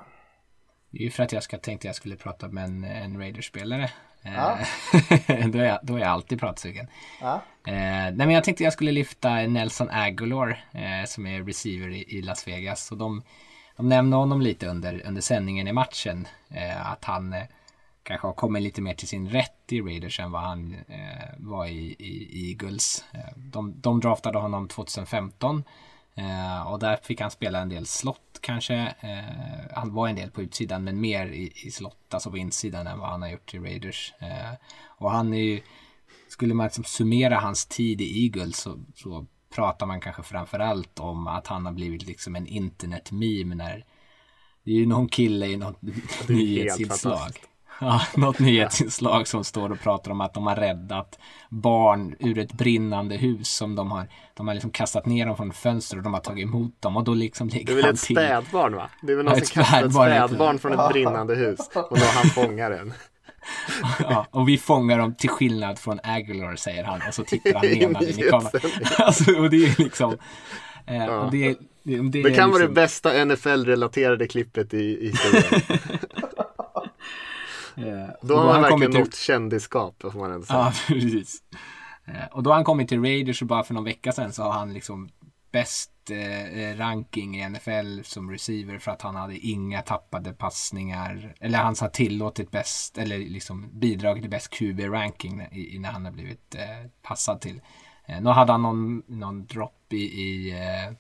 Det 0.89 0.97
är 0.97 1.03
ju 1.03 1.11
för 1.11 1.23
att 1.23 1.31
jag 1.31 1.43
ska, 1.43 1.57
tänkte 1.57 1.87
jag 1.87 1.95
skulle 1.95 2.15
prata 2.15 2.47
med 2.47 2.63
en, 2.63 2.83
en 2.83 3.17
Raiders-spelare. 3.17 3.91
Ja. 4.21 4.59
Eh, 5.27 5.47
då, 5.49 5.59
är 5.59 5.65
jag, 5.65 5.79
då 5.83 5.95
är 5.95 5.99
jag 5.99 6.09
alltid 6.09 6.39
pratsugen. 6.39 6.87
Ja. 7.21 7.33
Eh, 7.67 7.73
nej 7.73 8.13
men 8.13 8.31
jag 8.31 8.43
tänkte 8.43 8.63
jag 8.63 8.73
skulle 8.73 8.91
lyfta 8.91 9.29
Nelson 9.29 9.89
Aguilar 9.89 10.65
eh, 10.71 11.05
som 11.05 11.27
är 11.27 11.43
receiver 11.43 11.89
i, 11.89 12.17
i 12.17 12.21
Las 12.21 12.47
Vegas. 12.47 12.91
Och 12.91 12.97
de, 12.97 13.21
de 13.77 13.89
nämnde 13.89 14.17
honom 14.17 14.41
lite 14.41 14.67
under, 14.67 15.01
under 15.05 15.21
sändningen 15.21 15.67
i 15.67 15.73
matchen. 15.73 16.27
Eh, 16.49 16.91
att 16.91 17.05
han 17.05 17.33
eh, 17.33 17.43
kanske 18.03 18.27
har 18.27 18.33
kommit 18.33 18.63
lite 18.63 18.81
mer 18.81 18.93
till 18.93 19.07
sin 19.07 19.29
rätt 19.29 19.71
i 19.71 19.81
Raiders 19.81 20.19
än 20.19 20.31
vad 20.31 20.41
han 20.41 20.75
eh, 20.87 21.29
var 21.37 21.65
i, 21.65 21.95
i 21.99 22.49
Eagles. 22.49 23.05
Eh, 23.11 23.19
de, 23.35 23.81
de 23.81 23.99
draftade 23.99 24.37
honom 24.39 24.67
2015. 24.67 25.63
Eh, 26.15 26.71
och 26.71 26.79
där 26.79 26.95
fick 27.03 27.21
han 27.21 27.31
spela 27.31 27.59
en 27.59 27.69
del 27.69 27.85
slott 27.85 28.39
kanske. 28.41 28.75
Eh, 28.99 29.75
han 29.75 29.93
var 29.93 30.07
en 30.07 30.15
del 30.15 30.31
på 30.31 30.41
utsidan 30.41 30.83
men 30.83 31.01
mer 31.01 31.27
i, 31.27 31.51
i 31.55 31.71
slott, 31.71 32.13
alltså 32.13 32.31
på 32.31 32.37
insidan 32.37 32.87
än 32.87 32.99
vad 32.99 33.09
han 33.09 33.21
har 33.21 33.29
gjort 33.29 33.53
i 33.53 33.59
Raiders. 33.59 34.13
och 34.85 35.11
han 35.11 35.33
är 35.33 35.41
ju, 35.41 35.61
skulle 36.27 36.53
man 36.53 36.65
liksom 36.65 36.83
summera 36.83 37.39
hans 37.39 37.65
tid 37.65 38.01
i 38.01 38.25
Eagles 38.25 38.57
så, 38.57 38.79
så 38.95 39.25
pratar 39.55 39.85
man 39.85 40.01
kanske 40.01 40.23
framförallt 40.23 40.99
om 40.99 41.27
att 41.27 41.47
han 41.47 41.65
har 41.65 41.73
blivit 41.73 42.05
liksom 42.05 42.35
en 42.35 42.47
internet-meme 42.47 43.55
när 43.55 43.85
det 44.63 44.71
är 44.71 44.75
ju 44.75 44.85
någon 44.85 45.07
kille 45.07 45.45
i 45.45 45.57
något 45.57 45.81
nyhetsinslag. 46.27 47.31
Ja, 47.81 48.01
något 48.15 48.39
nyhetsinslag 48.39 49.27
som 49.27 49.43
står 49.43 49.71
och 49.71 49.79
pratar 49.79 50.11
om 50.11 50.21
att 50.21 50.33
de 50.33 50.47
har 50.47 50.55
räddat 50.55 51.19
barn 51.49 52.15
ur 52.19 52.37
ett 52.39 52.53
brinnande 52.53 53.15
hus 53.15 53.47
som 53.55 53.75
de 53.75 53.91
har, 53.91 54.07
de 54.33 54.47
har 54.47 54.53
liksom 54.53 54.71
kastat 54.71 55.05
ner 55.05 55.25
dem 55.25 55.37
från 55.37 55.53
fönster 55.53 55.97
och 55.97 56.03
de 56.03 56.13
har 56.13 56.19
tagit 56.21 56.43
emot 56.47 56.81
dem 56.81 56.97
och 56.97 57.03
då 57.03 57.13
liksom 57.13 57.49
Det 57.49 57.61
är 57.71 57.75
väl 57.75 57.85
ett 57.85 58.01
till. 58.01 58.15
spädbarn 58.15 58.75
va? 58.75 58.89
Det 59.01 59.11
är 59.11 59.15
väl 59.15 59.25
någon 59.25 59.33
Ja, 59.37 59.45
som 59.45 59.63
kastar 59.63 59.83
ett 59.85 59.93
spädbarn. 59.93 60.27
spädbarn 60.27 60.59
från 60.59 60.73
ett 60.79 60.89
brinnande 60.91 61.35
hus 61.35 61.59
och 61.73 61.99
då 61.99 62.05
han 62.05 62.29
fångar 62.29 62.69
den. 62.69 62.93
Ja, 63.99 64.27
och 64.31 64.47
vi 64.49 64.57
fångar 64.57 64.97
dem 64.97 65.15
till 65.15 65.29
skillnad 65.29 65.79
från 65.79 65.99
Aguilar 66.03 66.55
säger 66.55 66.83
han 66.83 67.01
och 67.07 67.13
så 67.13 67.23
tittar 67.23 67.53
han 67.53 67.67
menande 67.69 68.09
in 68.11 68.19
i 68.19 68.29
kameran. 68.29 68.61
Alltså, 68.97 69.31
och 69.39 69.49
det 69.49 69.57
är 69.65 69.81
liksom 69.83 70.17
eh, 70.87 71.05
och 71.05 71.31
det, 71.31 71.57
det, 71.83 71.97
det, 72.09 72.23
Det 72.23 72.31
kan 72.35 72.49
vara 72.49 72.59
det 72.59 72.65
liksom, 72.67 72.73
bästa 72.73 73.25
NFL-relaterade 73.25 74.27
klippet 74.27 74.73
i, 74.73 74.77
i 74.77 75.09
historien. 75.09 75.61
Eh, 77.77 78.09
Då 78.21 78.35
har 78.37 78.45
man 78.45 78.53
han 78.53 78.61
verkligen 78.61 78.91
till- 78.91 78.99
nått 79.01 79.15
kändisskap, 79.15 79.95
får 80.01 80.19
man 80.19 80.31
ändå 80.31 80.45
säga. 80.45 80.59
Ja, 80.59 80.73
precis. 80.87 81.43
Eh, 82.05 82.25
Och 82.31 82.43
då 82.43 82.49
har 82.49 82.55
han 82.55 82.63
kommit 82.63 82.89
till 82.89 83.01
Raiders 83.01 83.41
och 83.41 83.47
bara 83.47 83.63
för 83.63 83.73
någon 83.73 83.83
vecka 83.83 84.11
sedan 84.11 84.33
så 84.33 84.43
har 84.43 84.51
han 84.51 84.73
liksom 84.73 85.09
bäst 85.51 85.91
eh, 86.09 86.77
ranking 86.77 87.37
i 87.41 87.49
NFL 87.49 88.01
som 88.03 88.31
receiver 88.31 88.77
för 88.79 88.91
att 88.91 89.01
han 89.01 89.15
hade 89.15 89.37
inga 89.37 89.81
tappade 89.81 90.33
passningar. 90.33 91.35
Eller 91.39 91.57
han 91.57 91.75
har 91.81 91.87
tillåtit 91.89 92.51
bäst, 92.51 92.97
eller 92.97 93.17
liksom 93.17 93.79
bidragit 93.79 94.23
till 94.23 94.29
bäst 94.31 94.49
QB-ranking 94.53 95.37
när, 95.81 95.91
han 95.91 96.05
har 96.05 96.11
blivit 96.11 96.55
eh, 96.55 96.89
passad 97.01 97.41
till. 97.41 97.61
Eh, 98.05 98.21
nu 98.21 98.29
hade 98.29 98.51
han 98.51 98.61
någon, 98.61 99.03
någon 99.07 99.45
dropp 99.45 99.93
i, 99.93 99.97
i 100.21 100.51
eh, 100.51 100.93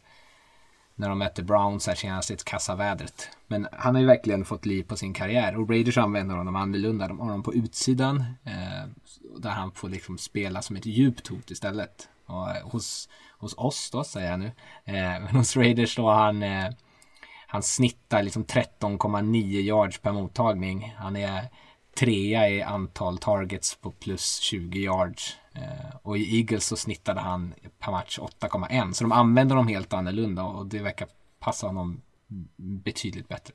när 1.03 1.09
de 1.09 1.19
mötte 1.19 1.43
Browns 1.43 1.87
här 1.87 1.95
senast 1.95 2.31
i 2.31 2.33
ett 2.33 2.43
kassavädret. 2.43 3.29
Men 3.47 3.67
han 3.71 3.95
har 3.95 4.01
ju 4.01 4.07
verkligen 4.07 4.45
fått 4.45 4.65
liv 4.65 4.83
på 4.83 4.97
sin 4.97 5.13
karriär 5.13 5.55
och 5.57 5.69
Raiders 5.69 5.97
använder 5.97 6.35
honom 6.35 6.55
annorlunda. 6.55 7.07
De 7.07 7.19
har 7.19 7.25
honom 7.25 7.43
på 7.43 7.53
utsidan 7.53 8.23
eh, 8.43 8.89
där 9.37 9.49
han 9.49 9.71
får 9.71 9.89
liksom 9.89 10.17
spela 10.17 10.61
som 10.61 10.75
ett 10.75 10.85
djupt 10.85 11.27
hot 11.27 11.51
istället. 11.51 12.09
Och 12.25 12.49
eh, 12.49 12.69
hos, 12.69 13.09
hos 13.37 13.53
oss 13.57 13.91
då 13.91 14.03
säger 14.03 14.29
jag 14.29 14.39
nu. 14.39 14.51
Eh, 14.85 14.93
men 14.93 15.35
hos 15.35 15.57
Raiders 15.57 15.95
då 15.95 16.11
han 16.11 16.43
eh, 16.43 16.69
han 17.47 17.63
snittar 17.63 18.23
liksom 18.23 18.45
13,9 18.45 19.35
yards 19.61 19.99
per 19.99 20.11
mottagning. 20.11 20.93
Han 20.97 21.15
är 21.15 21.45
trea 21.95 22.49
i 22.49 22.61
antal 22.61 23.17
targets 23.17 23.75
på 23.75 23.91
plus 23.91 24.39
20 24.39 24.79
yards. 24.79 25.37
Eh, 25.55 25.95
och 26.01 26.17
i 26.17 26.37
Eagles 26.39 26.65
så 26.65 26.75
snittade 26.77 27.19
han 27.19 27.53
per 27.79 27.91
match 27.91 28.19
8,1. 28.19 28.93
Så 28.93 29.03
de 29.03 29.11
använder 29.11 29.55
dem 29.55 29.67
helt 29.67 29.93
annorlunda 29.93 30.43
och 30.43 30.65
det 30.65 30.79
verkar 30.79 31.07
passa 31.39 31.67
honom 31.67 32.01
betydligt 32.55 33.27
bättre. 33.27 33.53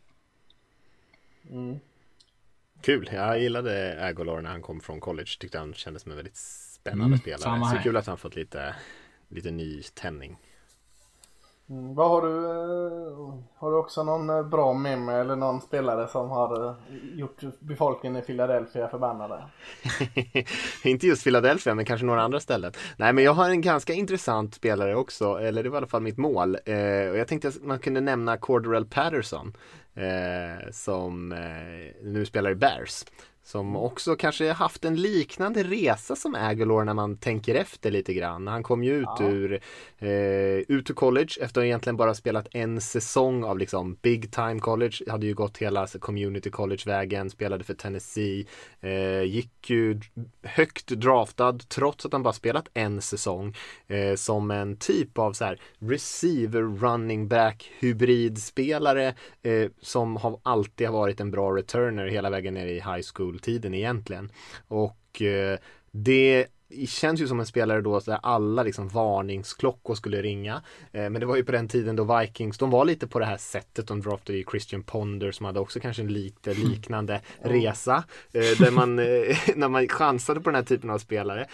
Kul, 2.81 3.11
jag 3.13 3.41
gillade 3.41 4.05
Aguilar 4.07 4.41
när 4.41 4.51
han 4.51 4.63
kom 4.63 4.81
från 4.81 5.01
college. 5.01 5.31
Tyckte 5.41 5.59
han 5.59 5.75
kändes 5.75 6.03
som 6.03 6.13
en 6.13 6.17
väldigt 6.17 6.37
spännande 6.37 7.07
Mm, 7.07 7.19
spelare. 7.19 7.77
Så 7.77 7.83
kul 7.83 7.97
att 7.97 8.07
han 8.07 8.19
fått 8.19 8.37
lite, 8.37 8.75
lite 9.29 9.51
ny 9.51 9.83
tändning. 9.83 10.37
Mm, 11.71 11.95
vad 11.95 12.09
har 12.11 12.23
du? 12.23 12.29
Eh, 12.29 13.39
har 13.57 13.71
du 13.71 13.77
också 13.77 14.05
någon 14.05 14.31
eh, 14.31 14.43
bra 14.43 14.73
meme 14.73 15.13
eller 15.13 15.37
någon 15.37 15.61
spelare 15.61 16.09
som 16.09 16.31
har 16.31 16.69
eh, 16.69 16.75
gjort 17.15 17.41
befolkningen 17.61 18.23
i 18.23 18.27
Philadelphia 18.27 18.89
förbannade? 18.89 19.43
Inte 20.85 21.07
just 21.07 21.25
Philadelphia, 21.25 21.75
men 21.75 21.85
kanske 21.85 22.07
några 22.07 22.23
andra 22.23 22.41
ställen. 22.41 22.73
Nej, 22.97 23.13
men 23.13 23.25
jag 23.25 23.33
har 23.33 23.51
en 23.51 23.61
ganska 23.61 23.93
intressant 23.93 24.55
spelare 24.55 24.97
också, 24.97 25.35
eller 25.35 25.63
det 25.63 25.69
var 25.69 25.77
i 25.77 25.79
alla 25.79 25.87
fall 25.87 26.03
mitt 26.03 26.19
mål. 26.19 26.55
Eh, 26.65 27.11
och 27.11 27.19
jag 27.19 27.29
tänkte 27.29 27.49
att 27.49 27.63
man 27.63 27.79
kunde 27.79 28.01
nämna 28.01 28.37
Corderell 28.37 28.87
Patterson, 28.87 29.53
eh, 29.95 30.71
som 30.71 31.33
eh, 31.33 32.03
nu 32.03 32.27
spelar 32.27 32.51
i 32.51 32.55
Bears. 32.55 33.05
Som 33.49 33.77
också 33.77 34.17
kanske 34.17 34.53
haft 34.53 34.85
en 34.85 34.97
liknande 34.97 35.63
resa 35.63 36.17
som 36.17 36.35
Aguilar 36.35 36.85
när 36.85 36.95
man 36.95 37.17
tänker 37.17 37.55
efter 37.55 37.91
lite 37.91 38.15
grann. 38.15 38.47
Han 38.47 38.63
kom 38.63 38.85
ju 38.85 39.01
ut 39.01 39.21
ur, 39.21 39.61
eh, 39.99 40.09
ut 40.69 40.91
ur 40.91 40.95
college 40.95 41.29
efter 41.41 41.61
att 41.61 41.65
egentligen 41.65 41.97
bara 41.97 42.15
spelat 42.15 42.49
en 42.51 42.81
säsong 42.81 43.45
av 43.45 43.59
liksom 43.59 43.99
big 44.03 44.33
time 44.33 44.59
college. 44.61 44.97
Hade 45.09 45.27
ju 45.27 45.35
gått 45.35 45.59
hela 45.59 45.81
alltså, 45.81 45.99
community 45.99 46.51
college-vägen, 46.51 47.31
spelade 47.31 47.65
för 47.65 47.75
Tennessee. 47.75 48.47
Eh, 48.81 49.23
gick 49.23 49.71
ju 49.71 50.01
högt 50.43 50.89
draftad 50.89 51.59
trots 51.69 52.07
att 52.07 52.13
han 52.13 52.23
bara 52.23 52.33
spelat 52.33 52.69
en 52.75 53.03
säsong. 53.03 53.55
Eh, 53.87 54.15
som 54.15 54.51
en 54.51 54.77
typ 54.77 55.19
av 55.19 55.33
så 55.33 55.45
här 55.45 55.61
receiver 55.79 56.63
running 56.63 57.29
back 57.29 57.71
hybridspelare 57.79 59.15
eh, 59.43 59.71
som 59.81 60.17
har 60.17 60.41
alltid 60.43 60.87
har 60.87 60.95
varit 60.95 61.21
en 61.21 61.31
bra 61.31 61.57
returner 61.57 62.07
hela 62.07 62.31
vägen 62.31 62.55
ner 62.55 62.67
i 62.67 62.75
high 62.75 63.01
school-tiden 63.39 63.75
egentligen. 63.75 64.33
Och 64.69 65.23
eh, 65.23 65.59
det 65.91 66.47
känns 66.89 67.21
ju 67.21 67.29
som 67.29 67.41
en 67.41 67.47
spelare 67.47 67.81
då 67.81 68.01
där 68.01 68.19
alla 68.23 68.63
liksom 68.63 68.89
varningsklockor 68.89 69.95
skulle 69.95 70.23
ringa. 70.23 70.63
Eh, 70.93 71.11
men 71.11 71.15
det 71.15 71.27
var 71.27 71.37
ju 71.37 71.45
på 71.45 71.53
den 71.53 71.69
tiden 71.69 71.97
då 71.97 72.19
Vikings, 72.19 72.59
de 72.59 72.71
var 72.71 72.85
lite 72.85 73.07
på 73.07 73.19
det 73.19 73.25
här 73.25 73.37
sättet. 73.37 73.87
De 73.87 74.01
draftade 74.01 74.39
ju 74.39 74.45
Christian 74.51 74.83
Ponder 74.83 75.33
som 75.33 75.47
hade 75.47 75.61
också 75.61 75.81
kanske 75.81 76.03
en 76.03 76.13
lite 76.13 76.55
liknande 76.55 77.21
resa. 77.43 78.05
Eh, 78.33 78.59
där 78.59 78.71
man, 78.71 78.99
eh, 78.99 79.37
när 79.57 79.69
man 79.69 79.89
chansade 79.89 80.41
på 80.41 80.51
den 80.51 80.55
här 80.55 80.63
typen 80.63 80.91
av 80.91 80.99
spelare 80.99 81.47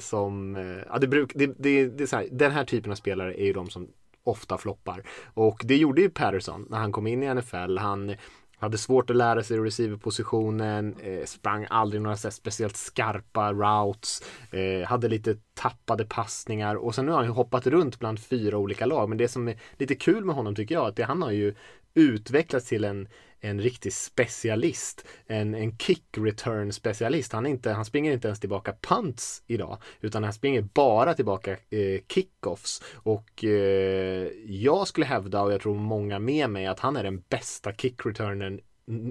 som, 0.00 0.56
ja 0.90 0.98
det 0.98 1.08
bruk, 1.08 1.32
det, 1.34 1.46
det, 1.46 1.86
det 1.86 2.12
är 2.12 2.16
här, 2.16 2.28
den 2.32 2.52
här 2.52 2.64
typen 2.64 2.92
av 2.92 2.96
spelare 2.96 3.40
är 3.40 3.44
ju 3.44 3.52
de 3.52 3.70
som 3.70 3.88
ofta 4.24 4.58
floppar. 4.58 5.02
Och 5.34 5.62
det 5.64 5.76
gjorde 5.76 6.02
ju 6.02 6.10
Patterson 6.10 6.66
när 6.70 6.78
han 6.78 6.92
kom 6.92 7.06
in 7.06 7.22
i 7.22 7.34
NFL. 7.34 7.78
Han 7.78 8.14
hade 8.58 8.78
svårt 8.78 9.10
att 9.10 9.16
lära 9.16 9.42
sig 9.42 9.58
receiverpositionen, 9.58 10.94
eh, 11.00 11.24
sprang 11.24 11.66
aldrig 11.70 12.02
några 12.02 12.16
så 12.16 12.30
speciellt 12.30 12.76
skarpa 12.76 13.52
routes, 13.52 14.22
eh, 14.50 14.88
hade 14.88 15.08
lite 15.08 15.36
tappade 15.54 16.04
passningar 16.04 16.74
och 16.74 16.94
sen 16.94 17.06
nu 17.06 17.12
har 17.12 17.18
han 17.18 17.26
ju 17.26 17.32
hoppat 17.32 17.66
runt 17.66 17.98
bland 17.98 18.20
fyra 18.20 18.58
olika 18.58 18.86
lag. 18.86 19.08
Men 19.08 19.18
det 19.18 19.28
som 19.28 19.48
är 19.48 19.60
lite 19.78 19.94
kul 19.94 20.24
med 20.24 20.34
honom 20.34 20.54
tycker 20.54 20.74
jag 20.74 20.84
är 20.84 20.88
att 20.88 20.96
det, 20.96 21.04
han 21.04 21.22
har 21.22 21.30
ju 21.30 21.54
utvecklats 21.94 22.68
till 22.68 22.84
en, 22.84 23.08
en 23.46 23.60
riktig 23.60 23.92
specialist, 23.92 25.06
en, 25.26 25.54
en 25.54 25.78
kick 25.78 26.04
return 26.16 26.72
specialist. 26.72 27.32
Han, 27.32 27.46
är 27.46 27.50
inte, 27.50 27.70
han 27.70 27.84
springer 27.84 28.12
inte 28.12 28.28
ens 28.28 28.40
tillbaka 28.40 28.74
punts 28.80 29.42
idag, 29.46 29.78
utan 30.00 30.24
han 30.24 30.32
springer 30.32 30.62
bara 30.62 31.14
tillbaka 31.14 31.52
eh, 31.52 32.00
kickoffs. 32.08 32.82
Och 32.94 33.44
eh, 33.44 34.28
jag 34.46 34.88
skulle 34.88 35.06
hävda, 35.06 35.42
och 35.42 35.52
jag 35.52 35.60
tror 35.60 35.74
många 35.74 36.18
med 36.18 36.50
mig, 36.50 36.66
att 36.66 36.80
han 36.80 36.96
är 36.96 37.02
den 37.02 37.22
bästa 37.28 37.72
kick 37.72 38.06
returnern 38.06 38.60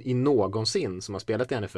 i 0.03 0.13
någonsin 0.13 1.01
som 1.01 1.15
har 1.15 1.19
spelat 1.19 1.51
i 1.51 1.59
NFL. 1.59 1.77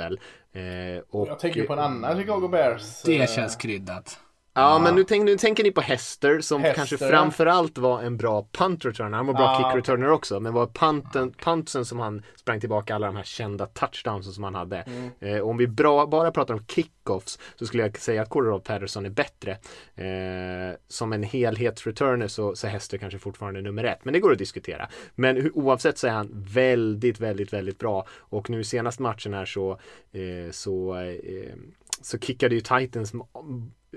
Eh, 0.52 1.04
och, 1.10 1.28
Jag 1.28 1.40
tänker 1.40 1.64
på 1.64 1.74
en 1.74 1.80
annan 1.80 2.18
Chicago 2.18 2.48
Bears. 2.48 3.02
Det 3.04 3.18
eh, 3.18 3.28
känns 3.28 3.56
kryddat. 3.56 4.20
Ja, 4.58 4.80
men 4.80 4.96
nu, 4.96 5.04
tänk, 5.04 5.26
nu 5.26 5.38
tänker 5.38 5.64
ni 5.64 5.72
på 5.72 5.82
Hester 5.82 6.42
som 6.42 6.62
Hester, 6.62 6.76
kanske 6.76 6.98
framförallt 6.98 7.78
var 7.78 8.02
en 8.02 8.18
bra 8.18 8.48
punt 8.52 8.86
returner. 8.86 9.18
Han 9.18 9.26
var 9.28 9.34
bra 9.34 9.44
Ah, 9.48 9.72
kick 9.72 9.78
returner 9.78 10.10
också, 10.10 10.40
men 10.40 10.54
var 10.54 10.68
punten, 10.68 11.34
puntsen 11.44 11.86
som 11.86 12.00
han 12.00 12.24
sprang 12.36 12.60
tillbaka 12.60 12.96
alla 12.96 13.08
de 13.08 13.16
här 13.16 13.24
kända 13.24 13.66
touchdowns 13.66 14.36
som 14.36 14.44
han 14.44 14.56
hade. 14.56 14.78
Mm. 14.78 15.10
Eh, 15.20 15.42
om 15.42 15.58
vi 15.58 15.68
bra, 15.68 16.06
bara 16.08 16.32
pratar 16.32 16.54
om 16.54 16.66
kickoffs 16.68 17.40
så 17.56 17.66
skulle 17.66 17.84
jag 17.84 17.98
säga 18.00 18.22
att 18.22 18.30
Cordero 18.30 18.60
Patterson 18.60 19.06
är 19.06 19.10
bättre. 19.10 19.52
Eh, 19.96 20.78
som 20.88 21.14
en 21.14 21.24
helhetsreturner 21.24 22.28
så, 22.28 22.56
så 22.56 22.68
är 22.68 22.72
Hester 22.72 22.98
kanske 22.98 23.20
fortfarande 23.20 23.62
nummer 23.62 23.84
ett, 23.84 24.06
men 24.06 24.14
det 24.14 24.20
går 24.20 24.32
att 24.32 24.38
diskutera. 24.38 24.88
Men 25.16 25.38
hu- 25.38 25.52
oavsett 25.54 25.98
så 25.98 26.08
är 26.08 26.12
han 26.12 26.30
väldigt, 26.34 27.20
väldigt, 27.20 27.54
väldigt 27.54 27.80
bra. 27.80 28.06
Och 28.18 28.50
nu 28.50 28.60
i 28.60 28.64
senaste 28.64 29.02
matchen 29.02 29.34
här 29.34 29.46
så, 29.46 29.72
eh, 30.12 30.52
så 30.52 30.96
eh, 30.96 31.54
så 32.02 32.20
kickade 32.20 32.56
ju 32.56 32.62
Titans 32.62 33.14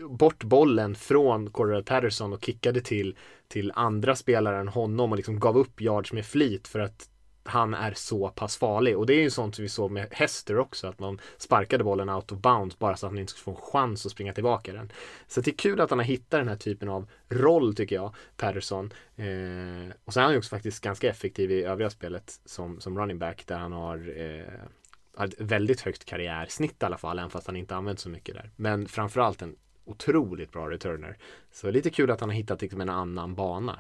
bort 0.09 0.45
bollen 0.45 0.95
från 0.95 1.51
Cordell 1.51 1.85
Patterson 1.85 2.33
och 2.33 2.45
kickade 2.45 2.81
till, 2.81 3.17
till 3.49 3.73
andra 3.75 4.17
spelare 4.17 4.61
än 4.61 4.69
honom 4.69 5.11
och 5.11 5.17
liksom 5.17 5.41
gav 5.41 5.59
upp 5.59 5.81
yards 5.81 6.13
med 6.13 6.27
flit 6.27 6.69
för 6.69 6.79
att 6.79 7.09
han 7.43 7.75
är 7.75 7.93
så 7.93 8.29
pass 8.29 8.57
farlig. 8.57 8.99
Och 8.99 9.07
det 9.07 9.15
är 9.15 9.23
ju 9.23 9.31
sånt 9.31 9.55
som 9.55 9.63
vi 9.63 9.69
såg 9.69 9.91
med 9.91 10.09
Hester 10.11 10.59
också, 10.59 10.87
att 10.87 10.99
man 10.99 11.21
sparkade 11.39 11.85
bollen 11.85 12.09
out 12.09 12.33
of 12.33 12.39
bounds 12.39 12.79
bara 12.79 12.97
så 12.97 13.07
att 13.07 13.13
han 13.13 13.19
inte 13.19 13.33
skulle 13.33 13.45
få 13.45 13.51
en 13.51 13.73
chans 13.73 14.07
att 14.07 14.13
springa 14.13 14.33
tillbaka 14.33 14.73
den. 14.73 14.93
Så 15.27 15.41
det 15.41 15.51
är 15.51 15.55
kul 15.55 15.81
att 15.81 15.91
han 15.91 15.99
har 15.99 16.07
hittat 16.07 16.41
den 16.41 16.49
här 16.49 16.57
typen 16.57 16.89
av 16.89 17.07
roll 17.29 17.75
tycker 17.75 17.97
jag, 17.97 18.15
Patterson. 18.37 18.93
Eh, 19.17 19.93
och 20.05 20.13
sen 20.13 20.21
är 20.21 20.25
han 20.25 20.33
ju 20.33 20.39
också 20.39 20.51
faktiskt 20.51 20.85
ganska 20.85 21.11
effektiv 21.11 21.51
i 21.51 21.65
övriga 21.65 21.91
spelet 21.91 22.41
som, 22.45 22.81
som 22.81 22.99
running 22.99 23.19
back 23.19 23.45
där 23.47 23.59
han 23.59 23.73
har 23.73 24.13
eh, 24.17 25.25
ett 25.25 25.41
väldigt 25.41 25.81
högt 25.81 26.05
karriärsnitt 26.05 26.83
i 26.83 26.85
alla 26.85 26.99
fall, 26.99 27.19
även 27.19 27.31
fast 27.31 27.47
han 27.47 27.57
inte 27.57 27.77
använt 27.77 28.01
så 28.01 28.09
mycket 28.09 28.35
där. 28.35 28.51
Men 28.57 28.89
framförallt 28.89 29.43
en 29.43 29.57
otroligt 29.85 30.53
bra 30.53 30.71
returner. 30.71 31.17
Så 31.53 31.71
lite 31.71 31.91
kul 31.91 32.11
att 32.11 32.21
han 32.21 32.29
har 32.29 32.37
hittat 32.37 32.63
liksom 32.63 32.81
en 32.81 32.89
annan 32.89 33.35
bana. 33.35 33.79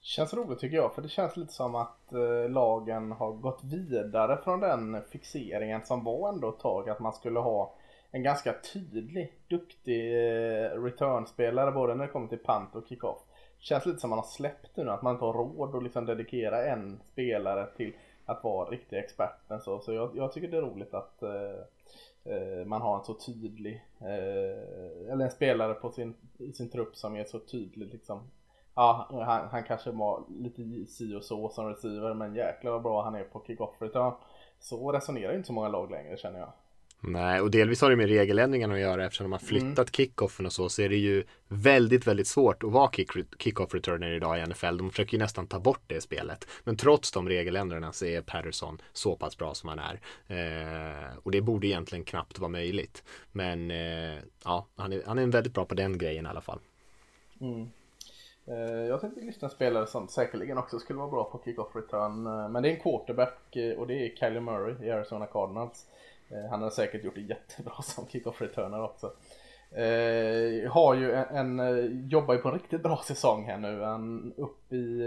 Känns 0.00 0.34
roligt 0.34 0.58
tycker 0.58 0.76
jag, 0.76 0.94
för 0.94 1.02
det 1.02 1.08
känns 1.08 1.36
lite 1.36 1.52
som 1.52 1.74
att 1.74 2.12
eh, 2.12 2.50
lagen 2.50 3.12
har 3.12 3.32
gått 3.32 3.64
vidare 3.64 4.38
från 4.44 4.60
den 4.60 5.02
fixeringen 5.02 5.86
som 5.86 6.04
var 6.04 6.28
ändå 6.28 6.48
ett 6.48 6.58
tag. 6.58 6.90
Att 6.90 7.00
man 7.00 7.12
skulle 7.12 7.38
ha 7.38 7.74
en 8.10 8.22
ganska 8.22 8.54
tydlig, 8.72 9.32
duktig 9.48 10.12
eh, 10.12 10.82
returnspelare 10.82 11.72
både 11.72 11.94
när 11.94 12.06
det 12.06 12.12
kommer 12.12 12.28
till 12.28 12.44
punt 12.44 12.74
och 12.74 12.88
kickoff. 12.88 13.18
Känns 13.58 13.86
lite 13.86 13.98
som 13.98 14.10
man 14.10 14.18
har 14.18 14.26
släppt 14.26 14.74
det 14.74 14.84
nu, 14.84 14.90
att 14.90 15.02
man 15.02 15.14
inte 15.14 15.24
har 15.24 15.32
råd 15.32 15.76
att 15.76 15.82
liksom 15.82 16.06
dedikera 16.06 16.64
en 16.64 17.00
spelare 17.12 17.66
till 17.76 17.92
att 18.26 18.44
vara 18.44 18.70
riktig 18.70 18.96
experten. 18.96 19.60
Så, 19.60 19.78
så 19.78 19.92
jag, 19.92 20.16
jag 20.16 20.32
tycker 20.32 20.48
det 20.48 20.56
är 20.56 20.62
roligt 20.62 20.94
att 20.94 21.22
eh, 21.22 21.30
Eh, 22.24 22.66
man 22.66 22.82
har 22.82 22.98
en 22.98 23.04
så 23.04 23.14
tydlig, 23.14 23.84
eh, 24.00 25.12
eller 25.12 25.24
en 25.24 25.30
spelare 25.30 25.74
på 25.74 25.90
sin, 25.90 26.16
i 26.38 26.52
sin 26.52 26.70
trupp 26.70 26.96
som 26.96 27.16
är 27.16 27.24
så 27.24 27.38
tydlig 27.38 27.86
liksom. 27.86 28.30
Ja, 28.74 29.06
han, 29.10 29.48
han 29.48 29.64
kanske 29.64 29.90
var 29.90 30.24
lite 30.28 30.86
si 30.86 31.14
och 31.14 31.24
så 31.24 31.48
som 31.48 31.68
receiver 31.68 32.14
men 32.14 32.34
jäklar 32.34 32.72
vad 32.72 32.82
bra 32.82 33.02
han 33.02 33.14
är 33.14 33.24
på 33.24 33.44
kick-off 33.46 33.82
return. 33.82 34.12
Så 34.58 34.92
resonerar 34.92 35.36
inte 35.36 35.46
så 35.46 35.52
många 35.52 35.68
lag 35.68 35.90
längre 35.90 36.16
känner 36.16 36.38
jag. 36.38 36.52
Nej, 37.02 37.40
och 37.40 37.50
delvis 37.50 37.80
har 37.80 37.90
det 37.90 37.96
med 37.96 38.08
regeländringarna 38.08 38.74
att 38.74 38.80
göra 38.80 39.04
eftersom 39.04 39.24
de 39.24 39.32
har 39.32 39.38
flyttat 39.38 39.78
mm. 39.78 39.86
kickoffen 39.92 40.46
och 40.46 40.52
så, 40.52 40.68
så 40.68 40.82
är 40.82 40.88
det 40.88 40.96
ju 40.96 41.24
väldigt, 41.48 42.06
väldigt 42.06 42.26
svårt 42.26 42.62
att 42.62 42.72
vara 42.72 42.90
kick-off 43.38 43.74
returner 43.74 44.12
idag 44.12 44.38
i 44.38 44.46
NFL. 44.46 44.76
De 44.76 44.90
försöker 44.90 45.12
ju 45.12 45.18
nästan 45.18 45.46
ta 45.46 45.60
bort 45.60 45.82
det 45.86 46.00
spelet. 46.00 46.46
Men 46.64 46.76
trots 46.76 47.12
de 47.12 47.28
regeländringarna 47.28 47.92
så 47.92 48.04
är 48.04 48.20
Patterson 48.20 48.78
så 48.92 49.16
pass 49.16 49.38
bra 49.38 49.54
som 49.54 49.68
han 49.68 49.78
är. 49.78 50.00
Eh, 50.26 51.16
och 51.22 51.30
det 51.30 51.40
borde 51.40 51.66
egentligen 51.66 52.04
knappt 52.04 52.38
vara 52.38 52.48
möjligt. 52.48 53.04
Men 53.32 53.70
eh, 53.70 54.18
ja, 54.44 54.66
han 54.76 54.92
är, 54.92 55.02
han 55.06 55.18
är 55.18 55.26
väldigt 55.26 55.54
bra 55.54 55.64
på 55.64 55.74
den 55.74 55.98
grejen 55.98 56.26
i 56.26 56.28
alla 56.28 56.40
fall. 56.40 56.58
Mm. 57.40 57.70
Eh, 58.46 58.86
jag 58.86 59.00
tänkte 59.00 59.20
lyssna 59.20 59.48
en 59.48 59.54
spelare 59.54 59.86
som 59.86 60.08
säkerligen 60.08 60.58
också 60.58 60.78
skulle 60.78 60.98
vara 60.98 61.10
bra 61.10 61.24
på 61.24 61.42
kick-off 61.44 61.76
return. 61.76 62.26
Eh, 62.26 62.48
men 62.48 62.62
det 62.62 62.68
är 62.68 62.74
en 62.74 62.80
quarterback 62.80 63.56
eh, 63.56 63.78
och 63.78 63.86
det 63.86 63.94
är 63.94 64.16
Kylie 64.16 64.40
Murray 64.40 64.86
i 64.86 64.90
Arizona 64.90 65.26
Cardinals. 65.26 65.86
Eh, 66.30 66.50
han 66.50 66.62
har 66.62 66.70
säkert 66.70 67.04
gjort 67.04 67.14
det 67.14 67.20
jättebra 67.20 67.74
som 67.82 68.06
kick-off 68.06 68.40
returner 68.40 68.82
också. 68.82 69.12
Eh, 69.70 70.72
har 70.72 70.94
ju 70.94 71.12
en, 71.12 71.36
en, 71.36 71.60
eh, 71.60 72.08
jobbar 72.08 72.34
ju 72.34 72.40
på 72.40 72.48
en 72.48 72.54
riktigt 72.54 72.82
bra 72.82 73.02
säsong 73.04 73.44
här 73.44 73.58
nu. 73.58 73.82
Han 73.82 74.34
upp 74.36 74.72
i 74.72 75.00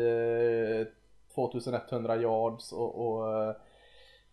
eh, 0.81 0.87
2100 1.35 2.15
yards 2.15 2.71
och, 2.71 3.07
och 3.07 3.29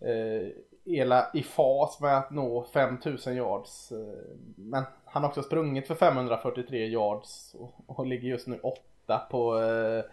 eh, 0.09 0.49
Ela 0.86 1.30
i 1.34 1.43
fas 1.43 2.01
med 2.01 2.18
att 2.18 2.30
nå 2.30 2.64
5000 2.64 3.36
yards. 3.36 3.93
Eh, 3.93 4.36
men 4.57 4.84
han 5.05 5.22
har 5.22 5.28
också 5.28 5.43
sprungit 5.43 5.86
för 5.86 5.95
543 5.95 6.86
yards 6.86 7.55
och, 7.55 7.74
och 7.86 8.07
ligger 8.07 8.28
just 8.28 8.47
nu 8.47 8.61
åtta 8.61 9.18
på 9.30 9.59
eh, 9.59 10.05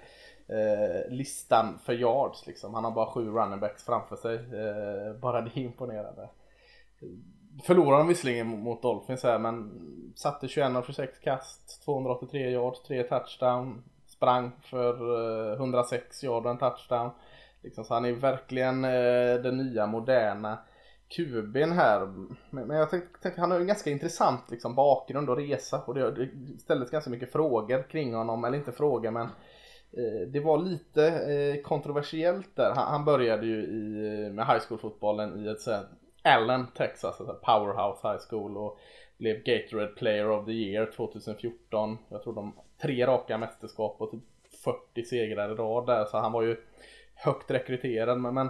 eh, 0.57 1.09
listan 1.09 1.79
för 1.83 1.93
yards. 1.93 2.47
Liksom. 2.47 2.73
Han 2.73 2.83
har 2.83 2.91
bara 2.91 3.11
sju 3.11 3.29
running 3.29 3.59
backs 3.59 3.83
framför 3.83 4.15
sig. 4.15 4.35
Eh, 4.35 5.13
bara 5.13 5.41
det 5.41 5.51
är 5.55 5.59
imponerande. 5.59 6.29
Förlorade 7.63 7.97
de 7.97 8.07
visserligen 8.07 8.47
mot 8.47 8.81
Dolphins 8.81 9.23
här 9.23 9.39
men 9.39 9.71
satte 10.15 10.47
21 10.47 10.75
av 10.75 10.83
26 10.83 11.19
kast, 11.19 11.85
283 11.85 12.49
yards, 12.51 12.83
3 12.83 13.03
touchdown, 13.03 13.83
sprang 14.05 14.51
för 14.61 14.93
eh, 15.51 15.53
106 15.53 16.23
yard 16.23 16.45
och 16.45 16.51
en 16.51 16.57
touchdown. 16.57 17.11
Liksom, 17.63 17.83
så 17.83 17.93
han 17.93 18.05
är 18.05 18.11
verkligen 18.11 18.85
eh, 18.85 19.41
den 19.43 19.57
nya 19.57 19.87
moderna 19.87 20.59
QB'n 21.09 21.73
här. 21.73 22.13
Men 22.49 22.77
jag 22.77 22.89
tänkte, 22.89 23.21
tänkte 23.21 23.41
han 23.41 23.51
har 23.51 23.59
en 23.59 23.67
ganska 23.67 23.89
intressant 23.89 24.51
liksom, 24.51 24.75
bakgrund 24.75 25.29
och 25.29 25.37
resa 25.37 25.81
och 25.85 25.93
det, 25.93 26.11
det 26.11 26.29
ställdes 26.59 26.89
ganska 26.89 27.09
mycket 27.09 27.31
frågor 27.31 27.89
kring 27.89 28.13
honom, 28.13 28.45
eller 28.45 28.57
inte 28.57 28.71
frågor 28.71 29.11
men 29.11 29.25
eh, 29.91 30.27
det 30.27 30.39
var 30.39 30.57
lite 30.57 31.07
eh, 31.07 31.61
kontroversiellt 31.61 32.55
där. 32.55 32.73
Han, 32.75 32.87
han 32.87 33.05
började 33.05 33.45
ju 33.45 33.63
i, 33.63 34.25
eh, 34.25 34.33
med 34.33 34.47
high 34.47 34.61
school 34.67 34.79
fotbollen 34.79 35.45
i 35.45 35.47
ett 35.47 35.61
så 35.61 35.79
Allen, 36.27 36.67
Texas, 36.67 37.19
alltså 37.21 37.33
Powerhouse 37.33 38.07
High 38.07 38.19
School 38.29 38.57
och 38.57 38.79
blev 39.17 39.43
Gatorade 39.43 39.87
Player 39.87 40.29
of 40.29 40.45
the 40.45 40.51
Year 40.51 40.91
2014. 40.95 41.97
Jag 42.09 42.23
tror 42.23 42.33
de 42.33 42.53
tre 42.81 43.07
raka 43.07 43.37
mästerskap 43.37 43.95
och 43.99 44.11
typ 44.11 44.23
40 44.63 45.03
segrar 45.03 45.51
i 45.51 45.55
rad 45.55 45.85
där 45.85 46.05
så 46.05 46.17
han 46.17 46.31
var 46.31 46.41
ju 46.41 46.57
högt 47.15 47.51
rekryterad 47.51 48.19
men 48.19 48.49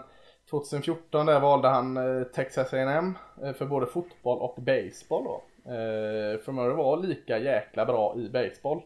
2014 0.50 1.26
där 1.26 1.40
valde 1.40 1.68
han 1.68 1.98
eh, 1.98 2.24
Texas 2.24 2.74
A&M 2.74 3.18
eh, 3.44 3.54
för 3.54 3.66
både 3.66 3.86
fotboll 3.86 4.40
och 4.40 4.56
baseball 4.62 5.24
då. 5.24 5.44
Eh, 5.72 6.40
för 6.40 6.52
Murray 6.52 6.76
var 6.76 6.98
lika 6.98 7.40
jäkla 7.40 7.86
bra 7.86 8.16
i 8.18 8.30
baseball. 8.30 8.82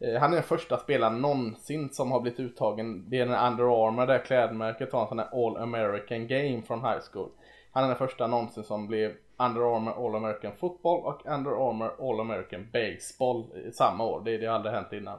Eh, 0.00 0.20
han 0.20 0.30
är 0.32 0.34
den 0.34 0.44
första 0.44 0.76
spelaren 0.76 1.20
någonsin 1.20 1.90
som 1.90 2.12
har 2.12 2.20
blivit 2.20 2.40
uttagen. 2.40 3.10
Det 3.10 3.20
är 3.20 3.26
den 3.26 3.52
Under 3.52 3.86
Armour, 3.86 4.06
det 4.06 4.18
klädmärket 4.18 4.92
har 4.92 5.02
en 5.02 5.08
sån 5.08 5.18
här 5.18 5.46
All 5.46 5.56
American 5.56 6.26
Game 6.26 6.62
från 6.62 6.80
high 6.80 7.00
school. 7.12 7.30
Han 7.78 7.84
är 7.84 7.88
den 7.88 8.08
första 8.08 8.26
någonsin 8.26 8.64
som 8.64 8.86
blev 8.86 9.12
Under 9.36 9.76
Armour 9.76 10.06
All 10.06 10.14
American 10.14 10.52
Football 10.56 11.04
och 11.04 11.26
Under 11.26 11.50
Armour 11.50 12.10
All 12.10 12.20
American 12.20 12.66
Baseball 12.72 13.44
samma 13.72 14.04
år. 14.04 14.22
Det, 14.24 14.38
det 14.38 14.46
har 14.46 14.54
aldrig 14.54 14.74
hänt 14.74 14.92
innan. 14.92 15.18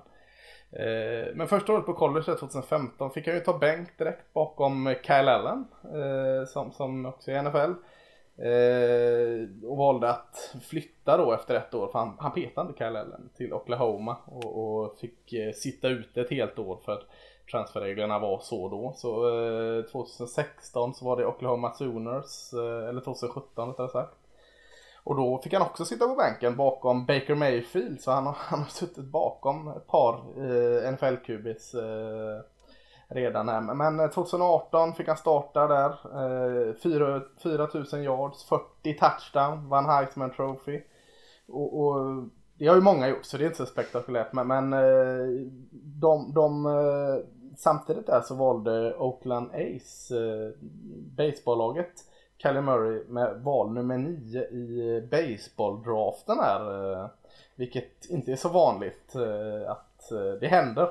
Eh, 0.71 1.35
men 1.35 1.47
första 1.47 1.73
året 1.73 1.85
på 1.85 1.93
college 1.93 2.25
2015 2.25 3.11
fick 3.11 3.27
han 3.27 3.35
ju 3.35 3.41
ta 3.41 3.57
bänk 3.57 3.97
direkt 3.97 4.33
bakom 4.33 4.87
eh, 4.87 4.97
Kyle 5.03 5.29
Allen 5.29 5.65
eh, 5.83 6.45
som, 6.47 6.71
som 6.71 7.05
också 7.05 7.31
är 7.31 7.43
NFL. 7.43 7.71
Eh, 8.41 9.69
och 9.69 9.77
valde 9.77 10.09
att 10.09 10.55
flytta 10.69 11.17
då 11.17 11.33
efter 11.33 11.55
ett 11.55 11.73
år 11.73 11.87
för 11.87 11.99
han, 11.99 12.15
han 12.19 12.33
petade 12.33 12.67
inte 12.67 12.85
Kyle 12.85 12.95
Allen 12.95 13.29
till 13.37 13.53
Oklahoma 13.53 14.17
och, 14.25 14.57
och 14.57 14.99
fick 14.99 15.33
eh, 15.33 15.51
sitta 15.51 15.87
ute 15.87 16.21
ett 16.21 16.31
helt 16.31 16.59
år 16.59 16.79
för 16.85 16.91
att 16.91 17.07
transferreglerna 17.51 18.19
var 18.19 18.39
så 18.39 18.69
då. 18.69 18.93
Så 18.95 19.27
eh, 19.79 19.83
2016 19.85 20.93
så 20.93 21.05
var 21.05 21.17
det 21.17 21.25
Oklahoma 21.25 21.73
Sooners, 21.73 22.53
eh, 22.53 22.89
eller 22.89 23.01
2017 23.01 23.69
rättare 23.69 23.89
sagt. 23.89 24.17
Och 25.03 25.15
då 25.15 25.41
fick 25.43 25.53
han 25.53 25.61
också 25.61 25.85
sitta 25.85 26.07
på 26.07 26.15
bänken 26.15 26.55
bakom 26.55 27.05
Baker 27.05 27.35
Mayfield. 27.35 28.01
Så 28.01 28.11
han 28.11 28.25
har, 28.25 28.37
han 28.49 28.59
har 28.59 28.67
suttit 28.67 29.05
bakom 29.05 29.67
ett 29.67 29.87
par 29.87 30.13
eh, 30.13 30.91
NFL-QBs 30.91 31.75
eh, 31.75 32.43
redan 33.07 33.49
här. 33.49 33.61
Men 33.61 33.99
eh, 33.99 34.09
2018 34.09 34.93
fick 34.93 35.07
han 35.07 35.17
starta 35.17 35.67
där. 35.67 35.89
Eh, 36.69 36.73
4, 36.83 37.21
4000 37.43 38.03
yards, 38.03 38.43
40 38.43 38.97
touchdown, 38.99 39.69
vann 39.69 39.85
Heisman 39.85 40.31
Trophy. 40.31 40.81
Och, 41.47 41.79
och, 41.79 42.23
det 42.59 42.67
har 42.67 42.75
ju 42.75 42.81
många 42.81 43.07
gjort 43.07 43.25
så 43.25 43.37
det 43.37 43.43
är 43.43 43.45
inte 43.45 43.57
så 43.57 43.65
spektakulärt. 43.65 44.33
Men, 44.33 44.47
men 44.47 44.73
eh, 44.73 45.47
de, 45.81 46.33
de 46.33 46.65
eh, 46.65 47.25
samtidigt 47.59 48.07
där 48.07 48.21
så 48.21 48.35
valde 48.35 48.95
Oakland 48.97 49.49
Ace, 49.53 50.15
eh, 50.15 50.51
baseballlaget, 51.17 51.93
Kelly 52.37 52.61
Murray 52.61 53.03
med 53.07 53.41
val 53.43 53.73
nummer 53.73 53.97
9 53.97 54.41
i 54.41 54.95
eh, 54.95 55.03
baseballdraften 55.09 56.39
här. 56.39 56.93
Eh, 56.93 57.09
vilket 57.55 58.09
inte 58.09 58.31
är 58.31 58.35
så 58.35 58.49
vanligt 58.49 59.15
eh, 59.15 59.71
att 59.71 60.11
eh, 60.11 60.31
det 60.39 60.47
händer. 60.47 60.89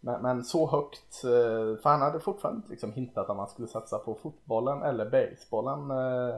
Men, 0.00 0.22
men, 0.22 0.44
så 0.44 0.70
högt, 0.70 1.24
eh, 1.24 1.82
för 1.82 1.88
han 1.88 2.02
hade 2.02 2.20
fortfarande 2.20 2.68
liksom 2.68 2.92
hintat 2.92 3.30
att 3.30 3.36
man 3.36 3.48
skulle 3.48 3.68
satsa 3.68 3.98
på 3.98 4.14
fotbollen 4.14 4.82
eller 4.82 5.04
basebollen. 5.04 5.90
Eh, 5.90 6.36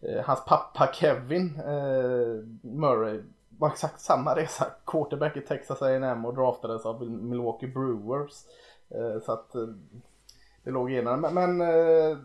eh, 0.00 0.24
hans 0.24 0.44
pappa 0.44 0.88
Kevin 0.92 1.60
eh, 1.60 2.44
Murray 2.62 3.22
var 3.58 3.68
exakt 3.68 4.00
samma 4.00 4.36
resa. 4.36 4.66
Quarterback 4.86 5.36
i 5.36 5.40
Texas 5.40 5.82
A&M 5.82 6.24
och 6.24 6.34
draftades 6.34 6.86
av 6.86 7.10
Milwaukee 7.10 7.66
Brewers. 7.66 8.44
Eh, 8.90 9.20
så 9.22 9.32
att 9.32 9.54
eh, 9.54 9.68
det 10.64 10.70
låg 10.70 10.92
innan. 10.92 11.20
Men, 11.20 11.34
men 11.34 11.60
eh, 11.60 12.18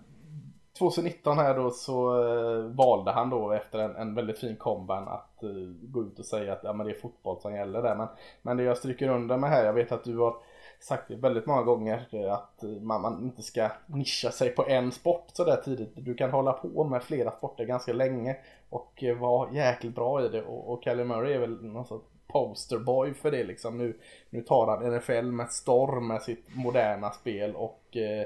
2019 0.79 1.37
här 1.37 1.55
då 1.55 1.71
så 1.71 2.23
eh, 2.23 2.63
valde 2.63 3.11
han 3.11 3.29
då 3.29 3.51
efter 3.51 3.79
en, 3.79 3.95
en 3.95 4.15
väldigt 4.15 4.39
fin 4.39 4.55
comeback 4.55 5.07
att 5.07 5.43
eh, 5.43 5.49
gå 5.81 6.01
ut 6.01 6.19
och 6.19 6.25
säga 6.25 6.53
att 6.53 6.63
ja, 6.63 6.73
men 6.73 6.85
det 6.85 6.93
är 6.93 6.99
fotboll 6.99 7.41
som 7.41 7.55
gäller 7.55 7.81
där. 7.81 7.95
Men, 7.95 8.07
men 8.41 8.57
det 8.57 8.63
jag 8.63 8.77
stryker 8.77 9.07
under 9.07 9.37
med 9.37 9.49
här, 9.49 9.65
jag 9.65 9.73
vet 9.73 9.91
att 9.91 10.03
du 10.03 10.17
har 10.17 10.35
sagt 10.79 11.07
det 11.07 11.15
väldigt 11.15 11.45
många 11.45 11.63
gånger 11.63 12.29
att 12.29 12.63
man, 12.81 13.01
man, 13.01 13.23
inte 13.23 13.41
ska 13.41 13.69
nischa 13.85 14.31
sig 14.31 14.49
på 14.49 14.67
en 14.67 14.91
sport 14.91 15.25
sådär 15.33 15.61
tidigt. 15.65 15.91
Du 15.95 16.15
kan 16.15 16.31
hålla 16.31 16.53
på 16.53 16.83
med 16.83 17.03
flera 17.03 17.31
sporter 17.31 17.65
ganska 17.65 17.93
länge 17.93 18.37
och 18.69 19.03
vara 19.19 19.51
jäkligt 19.51 19.95
bra 19.95 20.25
i 20.25 20.29
det 20.29 20.43
och, 20.43 20.73
och 20.73 20.83
Kelly 20.83 21.03
Murray 21.03 21.33
är 21.33 21.39
väl 21.39 21.63
någon 21.63 21.85
sorts 21.85 22.05
posterboy 22.31 23.13
för 23.13 23.31
det 23.31 23.43
liksom. 23.43 23.77
Nu, 23.77 23.97
nu 24.29 24.41
tar 24.41 24.67
han 24.67 24.97
NFL 24.97 25.31
med 25.31 25.51
storm 25.51 26.07
med 26.07 26.21
sitt 26.21 26.55
moderna 26.55 27.11
spel 27.11 27.55
och 27.55 27.97
eh, 27.97 28.25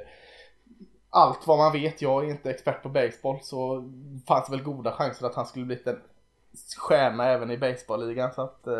allt 1.09 1.47
vad 1.47 1.57
man 1.57 1.71
vet, 1.71 2.01
jag 2.01 2.25
är 2.25 2.29
inte 2.29 2.49
expert 2.49 2.83
på 2.83 2.89
baseball, 2.89 3.39
så 3.41 3.89
fanns 4.27 4.45
det 4.45 4.51
väl 4.51 4.63
goda 4.63 4.91
chanser 4.91 5.25
att 5.25 5.35
han 5.35 5.45
skulle 5.45 5.65
blivit 5.65 5.87
en 5.87 6.01
stjärna 6.77 7.25
även 7.25 7.51
i 7.51 7.57
baseballligan. 7.57 8.33
Så 8.33 8.41
att 8.41 8.67
eh, 8.67 8.73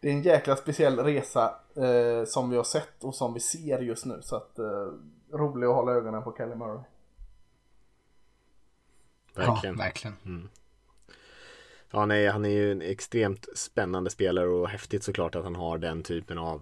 det 0.00 0.08
är 0.08 0.12
en 0.12 0.22
jäkla 0.22 0.56
speciell 0.56 0.98
resa 0.98 1.54
eh, 1.76 2.24
som 2.26 2.50
vi 2.50 2.56
har 2.56 2.64
sett 2.64 3.04
och 3.04 3.14
som 3.14 3.34
vi 3.34 3.40
ser 3.40 3.78
just 3.78 4.06
nu. 4.06 4.18
Så 4.22 4.36
att 4.36 4.58
eh, 4.58 4.88
rolig 5.32 5.66
att 5.66 5.74
hålla 5.74 5.92
ögonen 5.92 6.22
på 6.22 6.34
Kelly 6.36 6.54
Murray. 6.54 6.82
Verkligen. 9.34 9.76
Ja, 9.76 9.84
verkligen. 9.84 10.16
Mm. 10.24 10.48
Ja, 11.94 12.06
nej, 12.06 12.26
han 12.26 12.44
är 12.44 12.48
ju 12.48 12.72
en 12.72 12.82
extremt 12.82 13.46
spännande 13.54 14.10
spelare 14.10 14.48
och 14.48 14.68
häftigt 14.68 15.04
såklart 15.04 15.34
att 15.34 15.44
han 15.44 15.56
har 15.56 15.78
den 15.78 16.02
typen 16.02 16.38
av 16.38 16.60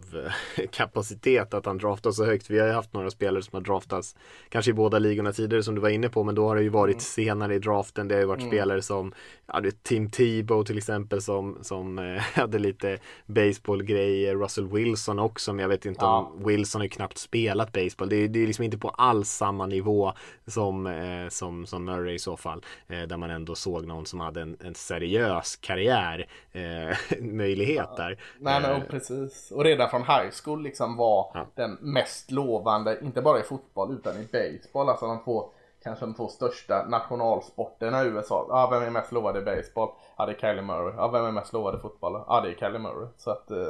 eh, 0.56 0.66
kapacitet 0.70 1.54
att 1.54 1.66
han 1.66 1.78
draftas 1.78 2.16
så 2.16 2.24
högt. 2.24 2.50
Vi 2.50 2.58
har 2.58 2.66
ju 2.66 2.72
haft 2.72 2.92
några 2.92 3.10
spelare 3.10 3.42
som 3.42 3.56
har 3.56 3.60
draftats 3.60 4.16
kanske 4.48 4.70
i 4.70 4.74
båda 4.74 4.98
ligorna 4.98 5.32
tidigare 5.32 5.62
som 5.62 5.74
du 5.74 5.80
var 5.80 5.88
inne 5.88 6.08
på, 6.08 6.24
men 6.24 6.34
då 6.34 6.48
har 6.48 6.56
det 6.56 6.62
ju 6.62 6.68
varit 6.68 6.94
mm. 6.94 7.00
senare 7.00 7.54
i 7.54 7.58
draften. 7.58 8.08
Det 8.08 8.14
har 8.14 8.20
ju 8.20 8.26
varit 8.26 8.40
mm. 8.40 8.50
spelare 8.50 8.82
som, 8.82 9.12
ja, 9.46 9.60
det 9.60 9.82
Tim 9.82 10.10
Tebow 10.10 10.64
till 10.64 10.78
exempel 10.78 11.22
som, 11.22 11.58
som 11.62 11.98
eh, 11.98 12.22
hade 12.34 12.58
lite 12.58 12.98
baseballgrejer. 13.26 14.36
Russell 14.36 14.68
Wilson 14.68 15.18
också, 15.18 15.52
men 15.52 15.62
jag 15.62 15.68
vet 15.68 15.86
inte 15.86 16.04
ja. 16.04 16.32
om 16.34 16.46
Wilson 16.46 16.80
har 16.80 16.84
ju 16.84 16.90
knappt 16.90 17.18
spelat 17.18 17.72
baseball. 17.72 18.08
Det 18.08 18.16
är, 18.16 18.28
det 18.28 18.42
är 18.42 18.46
liksom 18.46 18.64
inte 18.64 18.78
på 18.78 18.88
alls 18.88 19.30
samma 19.30 19.66
nivå 19.66 20.12
som, 20.46 20.86
eh, 20.86 21.28
som, 21.28 21.66
som 21.66 21.84
Murray 21.84 22.14
i 22.14 22.18
så 22.18 22.36
fall, 22.36 22.64
där 22.86 23.16
man 23.16 23.30
ändå 23.30 23.54
såg 23.54 23.86
någon 23.86 24.06
som 24.06 24.20
hade 24.20 24.40
en, 24.40 24.56
en 24.60 24.74
seriös 24.74 25.21
seriös 25.22 25.56
karriärmöjlighet 25.56 27.90
eh, 27.90 27.96
där. 28.04 28.18
Nej 28.38 28.62
men 28.62 28.70
eh, 28.70 28.82
precis. 28.88 29.50
Och 29.50 29.64
redan 29.64 29.90
från 29.90 30.00
high 30.00 30.30
school 30.44 30.62
liksom 30.62 30.96
var 30.96 31.30
ja. 31.34 31.46
den 31.54 31.78
mest 31.80 32.30
lovande, 32.30 32.98
inte 33.02 33.22
bara 33.22 33.40
i 33.40 33.42
fotboll 33.42 33.92
utan 33.92 34.16
i 34.16 34.28
baseball. 34.32 34.88
Alltså 34.88 35.06
de 35.06 35.24
två, 35.24 35.50
kanske 35.82 36.04
de 36.04 36.14
två 36.14 36.28
största 36.28 36.86
nationalsporterna 36.88 38.04
i 38.04 38.06
USA. 38.06 38.46
Ja, 38.48 38.68
vem 38.70 38.82
är 38.82 38.90
mest 38.90 39.12
lovad 39.12 39.36
i 39.36 39.40
baseball? 39.40 39.88
Ja, 40.16 40.26
det 40.26 40.32
är 40.32 40.38
Kylie 40.38 40.62
Murray. 40.62 40.94
Ja, 40.96 41.08
vem 41.08 41.24
är 41.24 41.32
mest 41.32 41.52
lovad 41.52 41.74
i 41.74 41.78
fotboll? 41.78 42.22
Ja, 42.26 42.40
det 42.40 42.50
är 42.50 42.54
Kylie 42.54 42.78
Murray. 42.78 43.08
Så 43.16 43.30
att 43.30 43.50
eh, 43.50 43.58
eh, 43.58 43.64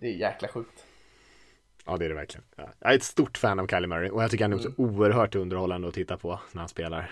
det 0.00 0.06
är 0.06 0.12
jäkla 0.12 0.48
sjukt. 0.48 0.84
Ja 1.86 1.96
det 1.96 2.04
är 2.04 2.08
det 2.08 2.14
verkligen. 2.14 2.44
Jag 2.56 2.92
är 2.92 2.96
ett 2.96 3.02
stort 3.02 3.38
fan 3.38 3.60
av 3.60 3.66
Kylie 3.66 3.86
Murray 3.86 4.10
och 4.10 4.22
jag 4.22 4.30
tycker 4.30 4.44
han 4.44 4.52
är 4.52 4.56
också 4.56 4.72
mm. 4.78 4.94
oerhört 4.94 5.34
underhållande 5.34 5.88
att 5.88 5.94
titta 5.94 6.16
på 6.16 6.40
när 6.52 6.60
han 6.60 6.68
spelar. 6.68 7.10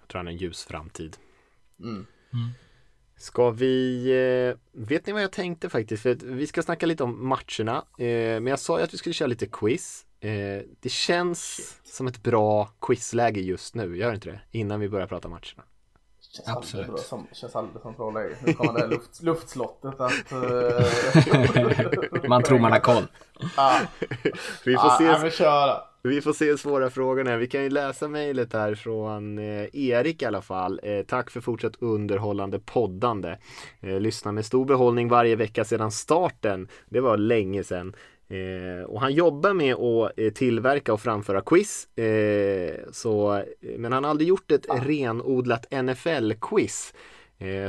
Jag 0.00 0.08
tror 0.08 0.18
han 0.18 0.26
har 0.26 0.32
en 0.32 0.38
ljus 0.38 0.64
framtid. 0.64 1.16
Mm. 1.82 2.06
Ska 3.16 3.50
vi, 3.50 4.04
eh, 4.10 4.80
vet 4.86 5.06
ni 5.06 5.12
vad 5.12 5.22
jag 5.22 5.32
tänkte 5.32 5.68
faktiskt? 5.68 6.02
För 6.02 6.14
vi 6.14 6.46
ska 6.46 6.62
snacka 6.62 6.86
lite 6.86 7.04
om 7.04 7.28
matcherna. 7.28 7.76
Eh, 7.98 8.06
men 8.40 8.46
jag 8.46 8.58
sa 8.58 8.78
ju 8.78 8.84
att 8.84 8.94
vi 8.94 8.98
skulle 8.98 9.12
köra 9.12 9.28
lite 9.28 9.46
quiz. 9.46 10.06
Eh, 10.20 10.62
det 10.80 10.88
känns 10.88 11.60
som 11.84 12.06
ett 12.06 12.22
bra 12.22 12.70
quizläge 12.80 13.40
just 13.40 13.74
nu, 13.74 13.96
gör 13.96 14.14
inte 14.14 14.30
det? 14.30 14.40
Innan 14.50 14.80
vi 14.80 14.88
börjar 14.88 15.06
prata 15.06 15.28
matcherna. 15.28 15.62
Känns 16.36 16.48
Absolut. 16.48 16.88
Aldrig 16.88 17.04
som, 17.04 17.26
känns 17.32 17.56
aldrig 17.56 17.82
som 17.82 17.94
bra 17.94 18.10
läge. 18.10 18.36
Nu 18.44 18.52
kommer 18.52 18.80
det 18.80 18.86
luft, 18.86 19.22
luftslottet 19.22 20.00
att... 20.00 20.30
man 22.28 22.42
tror 22.42 22.58
man 22.58 22.72
har 22.72 22.80
koll. 22.80 23.06
Ah. 23.56 23.80
vi 24.64 24.74
får 24.74 24.86
ah, 24.86 24.98
se. 25.30 25.44
Ja, 25.44 25.89
vi 26.02 26.20
får 26.20 26.32
se 26.32 26.58
svåra 26.58 26.90
frågorna. 26.90 27.36
Vi 27.36 27.46
kan 27.46 27.62
ju 27.62 27.70
läsa 27.70 28.08
mejlet 28.08 28.52
här 28.52 28.74
från 28.74 29.38
eh, 29.38 29.68
Erik 29.72 30.22
i 30.22 30.24
alla 30.24 30.42
fall. 30.42 30.80
Eh, 30.82 31.02
tack 31.02 31.30
för 31.30 31.40
fortsatt 31.40 31.76
underhållande 31.78 32.58
poddande. 32.58 33.36
Eh, 33.80 34.00
lyssna 34.00 34.32
med 34.32 34.46
stor 34.46 34.64
behållning 34.64 35.08
varje 35.08 35.36
vecka 35.36 35.64
sedan 35.64 35.90
starten. 35.90 36.68
Det 36.88 37.00
var 37.00 37.16
länge 37.16 37.64
sedan. 37.64 37.94
Och 38.86 39.00
han 39.00 39.14
jobbar 39.14 39.54
med 39.54 39.74
att 39.74 40.34
tillverka 40.34 40.92
och 40.92 41.00
framföra 41.00 41.40
quiz. 41.40 41.88
Så, 42.92 43.42
men 43.78 43.92
han 43.92 44.04
har 44.04 44.10
aldrig 44.10 44.28
gjort 44.28 44.50
ett 44.50 44.66
renodlat 44.68 45.66
NFL-quiz. 45.70 46.94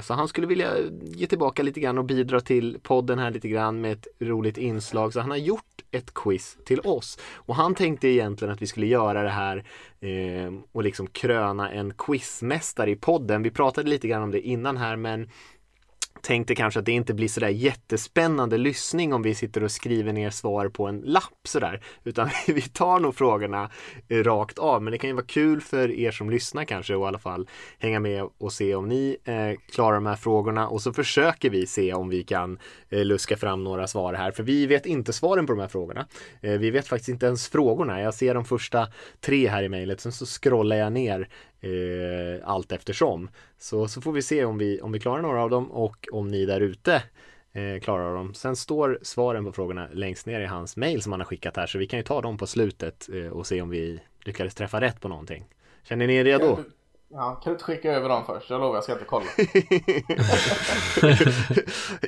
Så 0.02 0.14
han 0.14 0.28
skulle 0.28 0.48
vilja 0.48 0.70
ge 1.02 1.28
tillbaka 1.28 1.64
lite 1.64 1.80
grann 1.80 1.98
och 1.98 2.06
bidra 2.06 2.42
till 2.42 2.80
podden 2.84 3.20
här 3.20 3.32
lite 3.32 3.50
grann 3.50 3.82
med 3.82 3.92
ett 3.92 4.08
roligt 4.20 4.58
inslag. 4.58 5.14
Så 5.14 5.20
han 5.20 5.30
har 5.30 5.38
gjort 5.38 5.71
ett 5.92 6.14
quiz 6.14 6.58
till 6.66 6.80
oss. 6.80 7.20
Och 7.34 7.56
han 7.56 7.76
tänkte 7.76 8.08
egentligen 8.08 8.54
att 8.54 8.62
vi 8.62 8.68
skulle 8.68 8.88
göra 8.88 9.24
det 9.24 9.30
här 9.30 9.58
eh, 10.00 10.54
och 10.72 10.84
liksom 10.84 11.08
kröna 11.08 11.72
en 11.72 11.94
quizmästare 11.94 12.92
i 12.92 12.96
podden. 12.96 13.44
Vi 13.44 13.52
pratade 13.52 13.90
lite 13.90 14.08
grann 14.08 14.24
om 14.24 14.32
det 14.32 14.42
innan 14.42 14.78
här 14.78 14.96
men 14.96 15.30
tänkte 16.22 16.56
kanske 16.56 16.80
att 16.80 16.86
det 16.86 16.92
inte 16.92 17.14
blir 17.14 17.28
sådär 17.28 17.50
jättespännande 17.50 18.58
lyssning 18.58 19.14
om 19.14 19.22
vi 19.22 19.36
sitter 19.36 19.64
och 19.64 19.72
skriver 19.72 20.14
ner 20.14 20.30
svar 20.30 20.70
på 20.70 20.88
en 20.88 21.00
lapp 21.00 21.48
sådär. 21.48 21.82
Utan 22.04 22.30
vi 22.48 22.62
tar 22.62 23.00
nog 23.00 23.16
frågorna 23.16 23.70
eh, 24.10 24.24
rakt 24.24 24.60
av. 24.60 24.84
Men 24.84 24.92
det 24.92 24.98
kan 24.98 25.10
ju 25.10 25.14
vara 25.14 25.26
kul 25.26 25.62
för 25.62 25.92
er 25.92 26.12
som 26.12 26.30
lyssnar 26.30 26.66
kanske 26.66 26.96
och 26.96 27.06
i 27.06 27.08
alla 27.08 27.20
fall 27.20 27.48
hänga 27.80 28.00
med 28.00 28.30
och 28.38 28.54
se 28.54 28.76
om 28.76 28.88
ni 28.88 29.18
eh, 29.24 29.74
klarar 29.74 29.96
de 29.96 30.06
här 30.06 30.16
frågorna. 30.16 30.68
Och 30.68 30.82
så 30.82 30.94
försöker 30.94 31.50
vi 31.50 31.66
se 31.66 31.94
om 31.94 32.10
vi 32.10 32.24
kan 32.24 32.60
eh, 32.90 33.06
luska 33.06 33.38
fram 33.38 33.64
några 33.64 33.88
svar 33.88 34.14
här. 34.14 34.32
För 34.32 34.44
vi 34.44 34.66
vet 34.66 34.86
inte 34.86 35.14
svaren 35.14 35.46
på 35.46 35.54
de 35.54 35.60
här 35.60 35.68
frågorna. 35.68 36.08
Eh, 36.42 36.52
vi 36.52 36.72
vet 36.72 36.88
faktiskt 36.88 37.10
inte 37.10 37.26
ens 37.26 37.50
frågorna. 37.50 38.02
Jag 38.02 38.14
ser 38.14 38.34
de 38.34 38.46
första 38.46 38.88
tre 39.22 39.48
här 39.48 39.64
i 39.64 39.70
mejlet. 39.70 40.02
Sen 40.02 40.12
så 40.12 40.26
scrollar 40.26 40.76
jag 40.76 40.94
ner 40.94 41.28
eh, 41.62 42.50
allt 42.50 42.72
eftersom. 42.72 43.30
Så, 43.58 43.88
så 43.88 44.02
får 44.02 44.12
vi 44.12 44.22
se 44.22 44.46
om 44.46 44.58
vi, 44.58 44.82
om 44.82 44.92
vi 44.92 45.00
klarar 45.00 45.22
några 45.22 45.44
av 45.44 45.50
dem 45.50 45.72
och 45.72 46.08
om 46.12 46.28
ni 46.28 46.46
där 46.46 46.62
ute 46.62 47.04
eh, 47.54 47.80
klarar 47.82 48.16
dem. 48.16 48.34
Sen 48.34 48.56
står 48.56 49.00
svaren 49.02 49.46
på 49.46 49.52
frågorna 49.52 49.88
längst 49.94 50.26
ner 50.26 50.42
i 50.42 50.46
hans 50.46 50.78
mail 50.78 51.02
som 51.02 51.12
han 51.12 51.22
har 51.22 51.26
skickat 51.26 51.58
här 51.58 51.68
så 51.68 51.78
vi 51.78 51.88
kan 51.88 52.00
ju 52.00 52.04
ta 52.04 52.22
dem 52.22 52.38
på 52.38 52.48
slutet 52.48 53.10
eh, 53.14 53.28
och 53.28 53.48
se 53.48 53.62
om 53.62 53.70
vi 53.70 54.00
lyckades 54.24 54.56
träffa 54.56 54.82
rätt 54.82 55.02
på 55.02 55.08
någonting. 55.08 55.46
Känner 55.84 56.08
ni 56.08 56.16
er 56.16 56.24
redo? 56.24 56.58
Ja, 57.14 57.36
kan 57.36 57.52
du 57.52 57.52
inte 57.52 57.64
skicka 57.64 57.92
över 57.92 58.10
dem 58.10 58.26
först? 58.26 58.50
Jag 58.50 58.62
lovar, 58.62 58.76
jag 58.76 58.84
ska 58.84 58.94
inte 58.94 59.06
kolla. 59.06 59.26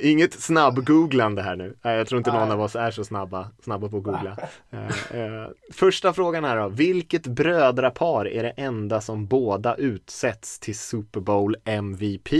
Inget 0.00 0.32
snabb-googlande 0.32 1.42
här 1.42 1.56
nu. 1.56 1.76
Jag 1.82 2.06
tror 2.06 2.18
inte 2.18 2.32
någon 2.32 2.50
av 2.50 2.60
oss 2.60 2.76
är 2.76 2.90
så 2.90 3.04
snabba, 3.04 3.50
snabba 3.62 3.88
på 3.88 3.96
att 3.96 4.02
googla. 4.02 4.36
Uh, 4.74 4.80
uh, 5.20 5.48
första 5.72 6.12
frågan 6.12 6.44
här 6.44 6.56
då. 6.56 6.68
Vilket 6.68 7.26
brödrapar 7.26 8.28
är 8.28 8.42
det 8.42 8.50
enda 8.50 9.00
som 9.00 9.26
båda 9.26 9.74
utsätts 9.74 10.60
till 10.60 10.78
Super 10.78 11.20
Bowl 11.20 11.56
MVP? 11.64 12.32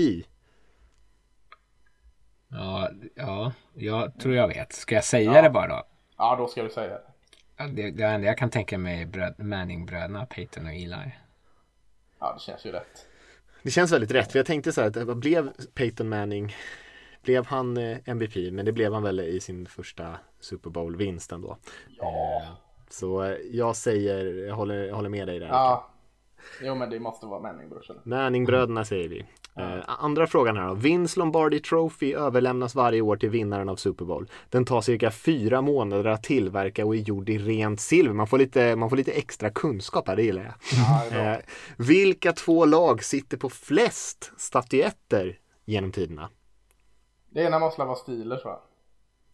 Ja, 2.48 2.90
ja, 3.14 3.52
jag 3.74 4.18
tror 4.20 4.34
jag 4.34 4.48
vet. 4.48 4.72
Ska 4.72 4.94
jag 4.94 5.04
säga 5.04 5.34
ja. 5.34 5.42
det 5.42 5.50
bara 5.50 5.68
då? 5.68 5.82
Ja, 6.18 6.36
då 6.36 6.46
ska 6.46 6.62
du 6.62 6.70
säga 6.70 6.88
det. 6.88 7.00
Det, 7.72 7.90
det 7.90 8.04
enda 8.04 8.26
jag 8.26 8.38
kan 8.38 8.50
tänka 8.50 8.78
mig 8.78 9.02
är 9.02 9.42
Manning-bröderna, 9.42 10.26
Peyton 10.26 10.66
och 10.66 10.72
Eli. 10.72 11.12
Ja, 12.24 12.32
det 12.34 12.40
känns 12.40 12.66
ju 12.66 12.72
rätt. 12.72 13.06
Det 13.62 13.70
känns 13.70 13.92
väldigt 13.92 14.10
rätt, 14.10 14.32
för 14.32 14.38
jag 14.38 14.46
tänkte 14.46 14.72
så 14.72 14.80
här 14.80 14.88
att 14.88 14.96
vad 14.96 15.18
blev 15.18 15.52
Peyton 15.74 16.08
Manning 16.08 16.56
blev 17.22 17.46
han 17.46 17.76
eh, 17.76 17.98
MVP, 18.04 18.52
men 18.52 18.64
det 18.64 18.72
blev 18.72 18.92
han 18.92 19.02
väl 19.02 19.20
i 19.20 19.40
sin 19.40 19.66
första 19.66 20.18
Super 20.40 20.70
Bowl-vinst 20.70 21.32
ändå. 21.32 21.56
Ja. 21.98 22.40
Eh, 22.42 22.48
så 22.88 23.22
eh, 23.22 23.36
jag 23.50 23.76
säger, 23.76 24.46
jag 24.46 24.54
håller, 24.54 24.84
jag 24.84 24.94
håller 24.94 25.08
med 25.08 25.26
dig 25.26 25.38
där. 25.38 25.46
Ja, 25.46 25.90
Jo 26.62 26.74
men 26.74 26.90
det 26.90 27.00
måste 27.00 27.26
vara 27.26 27.40
Manning-brorsorna. 27.40 28.00
Manning-bröderna 28.04 28.84
säger 28.84 29.08
vi. 29.08 29.26
Mm. 29.57 29.78
Eh, 29.78 29.84
andra 29.86 30.26
frågan 30.26 30.57
här 30.57 30.68
då. 30.68 30.74
Vince 30.74 31.20
Lombardi 31.20 31.61
Trophy 31.61 32.14
överlämnas 32.14 32.74
varje 32.74 33.00
år 33.00 33.16
till 33.16 33.30
vinnaren 33.30 33.68
av 33.68 33.76
Super 33.76 34.05
Bowl. 34.05 34.30
Den 34.48 34.64
tar 34.64 34.80
cirka 34.80 35.11
fyra 35.11 35.62
månader 35.62 36.11
att 36.11 36.22
tillverka 36.22 36.86
och 36.86 36.96
är 36.96 37.00
gjord 37.00 37.28
i 37.28 37.38
rent 37.38 37.80
silver. 37.80 38.14
Man 38.14 38.26
får 38.26 38.38
lite, 38.38 38.76
man 38.76 38.90
får 38.90 38.96
lite 38.96 39.12
extra 39.12 39.50
kunskap 39.50 40.09
här, 40.09 40.16
det 40.16 40.22
gillar 40.22 40.42
jag. 40.42 40.55
Ja, 41.12 41.18
eh, 41.18 41.38
vilka 41.76 42.32
två 42.32 42.64
lag 42.64 43.05
sitter 43.05 43.36
på 43.36 43.50
flest 43.50 44.32
statyetter 44.36 45.38
genom 45.64 45.92
tiderna? 45.92 46.28
Det 47.30 47.42
ena 47.42 47.59
måste 47.59 47.84
vara 47.84 47.96
Steelers 47.96 48.44
va? 48.44 48.61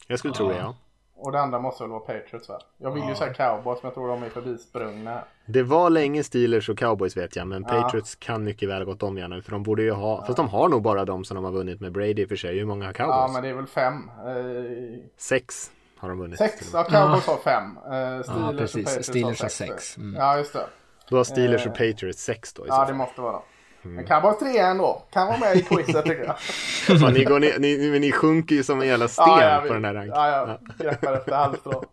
Jag 0.07 0.19
skulle 0.19 0.33
ja. 0.33 0.37
tro 0.37 0.47
det 0.47 0.57
ja. 0.57 0.75
Och 1.21 1.31
det 1.31 1.39
andra 1.39 1.59
måste 1.59 1.83
väl 1.83 1.91
vara 1.91 1.99
Patriots 1.99 2.49
va? 2.49 2.59
Jag 2.77 2.91
vill 2.91 3.03
ja. 3.03 3.09
ju 3.09 3.15
säga 3.15 3.33
Cowboys 3.33 3.83
men 3.83 3.87
jag 3.87 3.93
tror 3.93 4.07
de 4.07 4.23
är 4.23 4.29
förbisprungna. 4.29 5.23
Det 5.45 5.63
var 5.63 5.89
länge 5.89 6.23
Steelers 6.23 6.69
och 6.69 6.77
Cowboys 6.77 7.17
vet 7.17 7.35
jag 7.35 7.47
men 7.47 7.65
ja. 7.69 7.81
Patriots 7.81 8.15
kan 8.15 8.43
mycket 8.43 8.69
väl 8.69 8.83
gått 8.83 9.03
om 9.03 9.17
igen 9.17 9.43
för 9.43 9.51
de 9.51 9.63
borde 9.63 9.83
ju 9.83 9.91
ha, 9.91 10.17
ja. 10.19 10.25
fast 10.25 10.37
de 10.37 10.49
har 10.49 10.69
nog 10.69 10.81
bara 10.81 11.05
de 11.05 11.23
som 11.23 11.35
de 11.35 11.43
har 11.43 11.51
vunnit 11.51 11.81
med 11.81 11.91
Brady 11.91 12.21
i 12.21 12.25
och 12.25 12.29
för 12.29 12.35
sig. 12.35 12.59
Hur 12.59 12.65
många 12.65 12.85
har 12.85 12.93
Cowboys? 12.93 13.15
Ja 13.15 13.29
men 13.33 13.43
det 13.43 13.49
är 13.49 13.53
väl 13.53 13.67
fem. 13.67 14.11
Eh... 14.25 14.99
Sex 15.17 15.71
har 15.97 16.09
de 16.09 16.17
vunnit. 16.17 16.37
Sex, 16.37 16.69
ja 16.73 16.83
Cowboys 16.83 17.27
har 17.27 17.37
fem. 17.37 17.77
Eh, 17.77 18.23
Steelers 18.23 18.27
ja, 18.27 18.53
precis. 18.57 18.75
och 18.75 18.83
Patriots 18.83 19.07
Steelers 19.07 19.41
har 19.41 19.49
sex. 19.49 19.97
Mm. 19.97 20.15
Ja 20.15 20.37
just 20.37 20.53
det. 20.53 20.65
Då 21.09 21.17
har 21.17 21.23
Steelers 21.23 21.65
och 21.65 21.81
eh, 21.81 21.91
Patriots 21.91 22.23
sex 22.23 22.53
då 22.53 22.65
i 22.65 22.67
Ja 22.69 22.85
det 22.85 22.93
måste 22.93 23.21
vara 23.21 23.31
de. 23.31 23.41
Mm. 23.83 23.95
Men 23.95 24.05
kan 24.05 24.21
vara 24.21 24.33
trea 24.33 24.67
ändå. 24.67 25.03
Kan 25.13 25.27
vara 25.27 25.37
med 25.37 25.57
i 25.57 25.61
quizet 25.61 26.05
tycker 26.05 26.23
jag. 26.23 26.39
Fan, 26.99 27.13
ni, 27.13 27.23
går 27.23 27.39
ner, 27.39 27.59
ni, 27.59 27.99
ni 27.99 28.11
sjunker 28.11 28.55
ju 28.55 28.63
som 28.63 28.81
en 28.81 28.87
jävla 28.87 29.07
sten 29.07 29.25
ja, 29.27 29.53
ja, 29.53 29.63
på 29.67 29.73
den 29.73 29.85
här 29.85 29.93
ranken. 29.93 30.15
Ja, 30.15 30.59
ja. 30.77 30.83
Greppar 30.83 31.13
efter 31.13 31.35
halmstrå. 31.35 31.83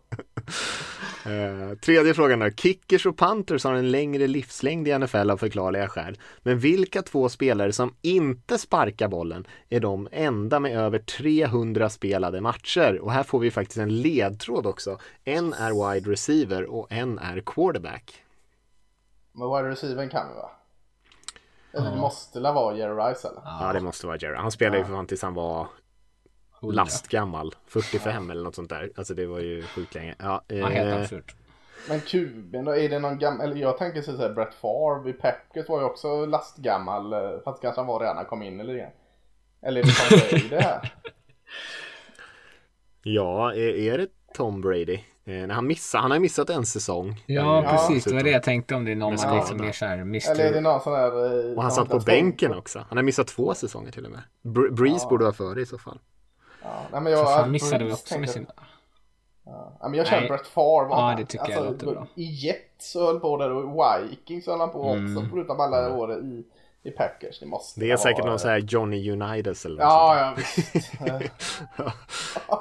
Uh, 1.26 1.74
tredje 1.82 2.14
frågan 2.14 2.38
då. 2.38 2.50
Kickers 2.50 3.06
och 3.06 3.16
Panthers 3.16 3.64
har 3.64 3.74
en 3.74 3.90
längre 3.90 4.26
livslängd 4.26 4.88
i 4.88 4.98
NFL 4.98 5.30
av 5.30 5.36
förklarliga 5.36 5.88
skäl. 5.88 6.18
Men 6.42 6.58
vilka 6.58 7.02
två 7.02 7.28
spelare 7.28 7.72
som 7.72 7.94
inte 8.02 8.58
sparkar 8.58 9.08
bollen 9.08 9.46
är 9.68 9.80
de 9.80 10.08
enda 10.12 10.60
med 10.60 10.78
över 10.78 10.98
300 10.98 11.88
spelade 11.88 12.40
matcher? 12.40 12.98
Och 13.02 13.12
här 13.12 13.22
får 13.22 13.38
vi 13.38 13.50
faktiskt 13.50 13.78
en 13.78 14.00
ledtråd 14.00 14.66
också. 14.66 14.98
En 15.24 15.52
är 15.52 15.92
wide 15.92 16.10
receiver 16.10 16.64
och 16.64 16.92
en 16.92 17.18
är 17.18 17.42
quarterback. 17.46 18.22
Men 19.32 19.48
wide 19.48 19.68
receiver 19.68 20.08
kan 20.08 20.28
vi 20.28 20.34
va? 20.34 20.50
Eller 21.78 21.90
det 21.90 21.96
måste 21.96 22.40
la 22.40 22.52
vara 22.52 22.76
Jerry 22.76 23.10
Rice 23.10 23.28
eller? 23.28 23.42
Ja, 23.44 23.72
det 23.72 23.80
måste 23.80 24.06
vara 24.06 24.16
Jerry. 24.16 24.36
Han 24.36 24.50
spelade 24.50 24.78
ju 24.78 24.84
för 24.84 24.92
fan 24.92 25.06
tills 25.06 25.22
han 25.22 25.34
var 25.34 25.66
lastgammal. 26.62 27.54
45 27.66 28.30
eller 28.30 28.44
något 28.44 28.54
sånt 28.54 28.70
där. 28.70 28.92
Alltså 28.96 29.14
det 29.14 29.26
var 29.26 29.38
ju 29.38 29.62
sjukt 29.62 29.94
länge. 29.94 30.14
Ja, 30.18 30.42
ja 30.48 30.66
helt 30.66 30.94
eh, 30.94 31.00
absurt. 31.00 31.34
Men 31.88 32.00
kuben 32.00 32.64
då, 32.64 32.76
är 32.76 32.88
det 32.88 32.98
någon 32.98 33.18
gammal, 33.18 33.46
eller 33.46 33.56
jag 33.56 33.78
tänker 33.78 34.02
så 34.02 34.16
här, 34.16 34.30
Brett 34.30 34.54
Favre 34.54 35.10
i 35.10 35.12
Packers 35.12 35.68
var 35.68 35.80
ju 35.80 35.84
också 35.84 36.26
lastgammal, 36.26 37.12
eh, 37.12 37.40
fast 37.44 37.62
kanske 37.62 37.80
han 37.80 37.86
var 37.86 38.00
redan 38.00 38.14
när 38.14 38.22
han 38.22 38.28
kom 38.30 38.42
in 38.42 38.60
eller 38.60 38.74
igen. 38.74 38.90
Eller 39.62 39.80
är 39.80 39.84
det 39.84 39.92
Tom 39.92 40.18
Brady 40.18 40.48
det 40.48 40.62
här? 40.62 40.92
Ja, 43.02 43.54
är, 43.54 43.58
är 43.58 43.98
det 43.98 44.08
Tom 44.34 44.60
Brady? 44.60 45.00
Eh, 45.28 45.48
han, 45.50 45.66
missar, 45.66 45.98
han 45.98 46.10
har 46.10 46.18
missat 46.18 46.50
en 46.50 46.66
säsong. 46.66 47.22
Ja, 47.26 47.62
Eh, 47.64 47.70
precis. 47.70 48.04
Det 48.04 48.14
var 48.14 48.22
det 48.22 48.30
jag 48.30 48.42
tänkte 48.42 48.74
om 48.74 48.84
det 48.84 48.90
är 48.92 48.96
någon 48.96 49.16
man 49.24 49.36
liksom 49.36 49.56
mer 49.60 49.72
såhär 49.72 49.98
Eller 49.98 50.44
är 50.44 50.52
det 50.52 50.60
någon 50.60 50.80
sån 50.80 50.92
där... 50.92 51.48
eh, 51.50 51.56
Och 51.56 51.62
han 51.62 51.70
satt 51.72 51.88
på 51.88 51.98
bänken 51.98 52.54
också. 52.54 52.84
Han 52.88 52.98
har 52.98 53.02
missat 53.02 53.26
två 53.26 53.54
säsonger 53.54 53.90
till 53.92 54.04
och 54.04 54.10
med. 54.10 54.20
Br- 54.42 54.70
Breeze 54.74 55.04
Ja. 55.04 55.08
borde 55.10 55.24
vara 55.24 55.34
före 55.34 55.60
i 55.60 55.66
så 55.66 55.78
fall. 55.78 55.98
Ja, 56.62 56.68
nej, 56.92 57.00
men 57.00 57.12
jag, 57.12 57.26
Så 57.26 57.32
han 57.34 57.50
missade 57.50 57.84
vi 57.84 57.92
också 57.92 58.18
med 58.18 58.30
sin... 58.30 58.46
Ja, 59.80 59.88
men 59.88 59.94
jag 59.94 60.06
känner 60.06 60.20
Nej. 60.20 60.28
Brett 60.30 60.46
Favre 60.46 60.88
var 60.88 61.10
Ja, 61.10 61.16
det 61.18 61.24
tycker 61.24 61.50
jag 61.50 61.64
låter 61.64 61.86
bra. 61.86 62.06
I 62.14 62.24
Jets 62.24 62.92
så 62.92 63.06
höll 63.06 63.20
på 63.20 63.36
där 63.36 63.50
och 63.50 63.62
i 64.04 64.08
Vikings 64.08 64.46
höll 64.46 64.60
han 64.60 64.70
på 64.70 64.80
också. 64.80 64.96
Mm. 64.98 65.30
Förutom 65.30 65.60
alla 65.60 65.94
år 65.94 66.12
i, 66.12 66.44
i 66.82 66.90
Packers. 66.90 67.40
Det 67.40 67.46
måste 67.46 67.80
Det 67.80 67.90
är 67.90 67.96
säkert 67.96 68.18
vara- 68.20 68.30
någon 68.30 68.38
sån 68.38 68.50
här 68.50 68.58
Johnny 68.58 69.10
Unitas 69.10 69.64
eller 69.66 69.76
något 69.76 69.82
Ja, 69.84 70.34
sånt 70.36 70.46
ja 71.06 71.18
visst. 71.18 71.32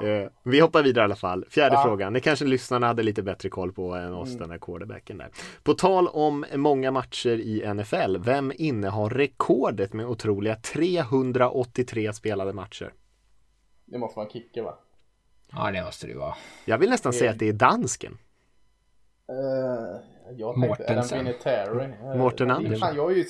där. 0.00 0.22
Eh, 0.22 0.28
Vi 0.42 0.60
hoppar 0.60 0.82
vidare 0.82 1.02
i 1.02 1.04
alla 1.04 1.16
fall. 1.16 1.44
Fjärde 1.50 1.74
Ja. 1.74 1.82
frågan. 1.84 2.12
Det 2.12 2.20
kanske 2.20 2.44
lyssnarna 2.44 2.86
hade 2.86 3.02
lite 3.02 3.22
bättre 3.22 3.48
koll 3.48 3.72
på 3.72 3.94
än 3.94 4.14
oss, 4.14 4.28
Mm. 4.28 4.40
den 4.40 4.50
här 4.50 4.58
quarterbacken 4.58 5.18
där. 5.18 5.28
På 5.62 5.74
tal 5.74 6.08
om 6.08 6.44
många 6.54 6.90
matcher 6.90 7.28
i 7.38 7.62
NFL. 7.74 8.16
Vem 8.18 8.52
innehar 8.54 9.10
rekordet 9.10 9.92
med 9.92 10.06
otroliga 10.06 10.56
383 10.56 12.12
spelade 12.12 12.52
matcher? 12.52 12.92
det 13.84 13.98
måste 13.98 14.16
vara 14.16 14.26
en 14.26 14.32
kicker 14.32 14.62
va? 14.62 14.78
Ja, 15.52 15.70
det 15.70 15.82
måste 15.84 16.06
det 16.06 16.12
ju 16.12 16.18
vara. 16.18 16.34
Jag 16.64 16.78
vill 16.78 16.90
nästan 16.90 17.12
säga 17.12 17.30
att 17.30 17.38
det 17.38 17.48
är 17.48 17.52
dansken. 17.52 18.18
Uh, 19.30 19.36
jag 20.36 20.54
tänkte 20.54 20.68
Mortensen. 20.68 21.18
Adam 21.18 21.24
Vinatieri. 21.24 21.84
Eh, 21.84 21.88
det 22.36 22.44
är 22.44 22.50
Andersson. 22.50 22.96
Jag 22.96 23.12
är 23.12 23.16
ju 23.16 23.24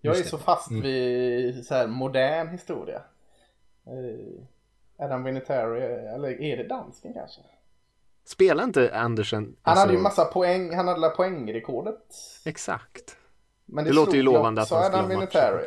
jag 0.00 0.16
är 0.18 0.22
så 0.22 0.36
det. 0.36 0.42
fast 0.42 0.70
Mm. 0.70 0.82
vid 0.82 1.66
så 1.66 1.74
här 1.74 1.86
modern 1.86 2.48
historia. 2.48 3.02
Eh, 3.86 5.04
Adam 5.04 5.24
Vinatieri, 5.24 5.82
eller 6.14 6.42
är 6.42 6.56
det 6.56 6.68
dansken 6.68 7.14
kanske? 7.14 7.40
Spelar 8.24 8.64
inte 8.64 8.96
Andersen? 8.98 9.56
Han 9.62 9.78
hade 9.78 9.92
ju 9.92 9.98
alltså- 9.98 10.20
massa 10.22 10.32
poäng, 10.32 10.74
han 10.74 10.88
hade 10.88 11.08
poängrekordet. 11.08 12.14
Exakt. 12.44 13.16
Men 13.66 13.84
Det 13.84 13.92
låter 13.92 14.14
ju 14.14 14.22
lovande 14.22 14.62
att 14.62 14.70
han 14.70 14.84
skulle 14.84 15.16
ha. 15.16 15.60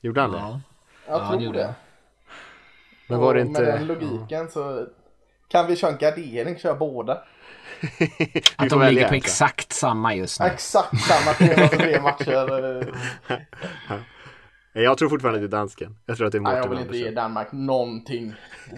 Gjorde 0.00 0.20
han 0.20 0.32
det? 0.32 0.38
Ja. 0.38 0.60
Jag 1.06 1.20
Ja, 1.20 1.32
det 1.36 1.44
tror 1.44 1.52
det. 1.52 1.74
Men 3.08 3.18
var 3.20 3.34
det 3.34 3.40
inte... 3.40 3.60
Med 3.60 3.74
den 3.74 3.86
logiken 3.86 4.50
så 4.50 4.86
kan 5.48 5.66
vi 5.66 5.76
köra 5.76 5.90
en 5.90 5.98
gardering, 5.98 6.56
köra 6.58 6.74
båda. 6.74 7.24
Att 8.56 8.70
de 8.70 8.82
ligger 8.82 9.08
på 9.08 9.14
exakt 9.14 9.72
samma 9.72 10.14
just 10.14 10.40
nu. 10.40 10.46
Exakt 10.46 11.00
samma 11.00 11.32
303 11.32 12.00
matcher. 12.00 12.92
Jag 14.72 14.98
tror 14.98 15.08
fortfarande 15.08 15.44
att 15.44 15.50
det 15.50 15.56
är 15.56 15.58
dansken. 15.58 15.98
Jag 16.06 16.16
tror 16.16 16.26
att 16.26 16.32
det 16.32 16.38
är 16.38 16.42
Nej, 16.42 16.54
Mårten 16.54 16.72
jag 16.72 16.78
vill 16.78 16.86
inte 16.86 16.98
ge. 16.98 17.10
Danmark 17.10 17.52
någonting. 17.52 18.34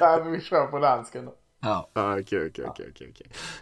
Nej, 0.00 0.22
men 0.22 0.32
vi 0.32 0.40
kör 0.40 0.66
på 0.66 0.78
dansken 0.78 1.24
då. 1.24 1.34
Ja. 1.60 1.90
Ja, 1.94 2.20
Okej, 2.20 2.46
okej, 2.48 2.64
okej, 2.90 3.12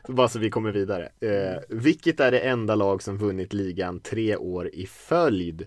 Bara 0.09 0.29
så 0.29 0.39
vi 0.39 0.51
kommer 0.51 0.73
vidare. 0.73 1.09
Eh, 1.21 1.59
vilket 1.69 2.21
är 2.21 2.31
det 2.31 2.39
enda 2.39 2.75
lag 2.75 3.03
som 3.03 3.19
vunnit 3.19 3.53
ligan 3.53 4.01
tre 4.01 4.37
år 4.37 4.69
i 4.69 4.87
följd? 4.87 5.67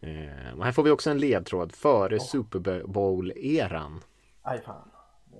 Eh, 0.00 0.58
och 0.58 0.64
här 0.64 0.72
får 0.72 0.82
vi 0.82 0.90
också 0.90 1.10
en 1.10 1.18
ledtråd 1.18 1.72
före 1.72 2.20
Super 2.20 2.82
Bowl-eran. 2.86 4.00
Aj 4.46 4.60
fan. 4.62 4.88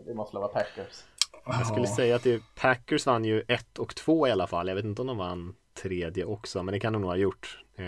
Det 0.07 0.15
måste 0.15 0.37
vara 0.37 0.49
Packers. 0.49 1.05
Jag 1.47 1.67
skulle 1.67 1.87
Ja. 1.87 1.97
säga 1.97 2.17
att 2.17 2.23
det, 2.23 2.43
Packers 2.61 3.07
vann 3.07 3.25
ju 3.25 3.43
ett 3.49 3.79
och 3.79 3.95
två 3.97 4.29
i 4.29 4.31
alla 4.31 4.47
fall. 4.47 4.69
Jag 4.69 4.75
vet 4.75 4.85
inte 4.85 5.01
om 5.03 5.07
de 5.09 5.17
vann 5.19 5.55
tredje 5.83 6.25
också, 6.25 6.63
men 6.63 6.73
det 6.73 6.81
kan 6.81 6.93
de 6.93 7.03
nog 7.03 7.11
ha 7.11 7.17
gjort. 7.17 7.65
Eh, 7.77 7.85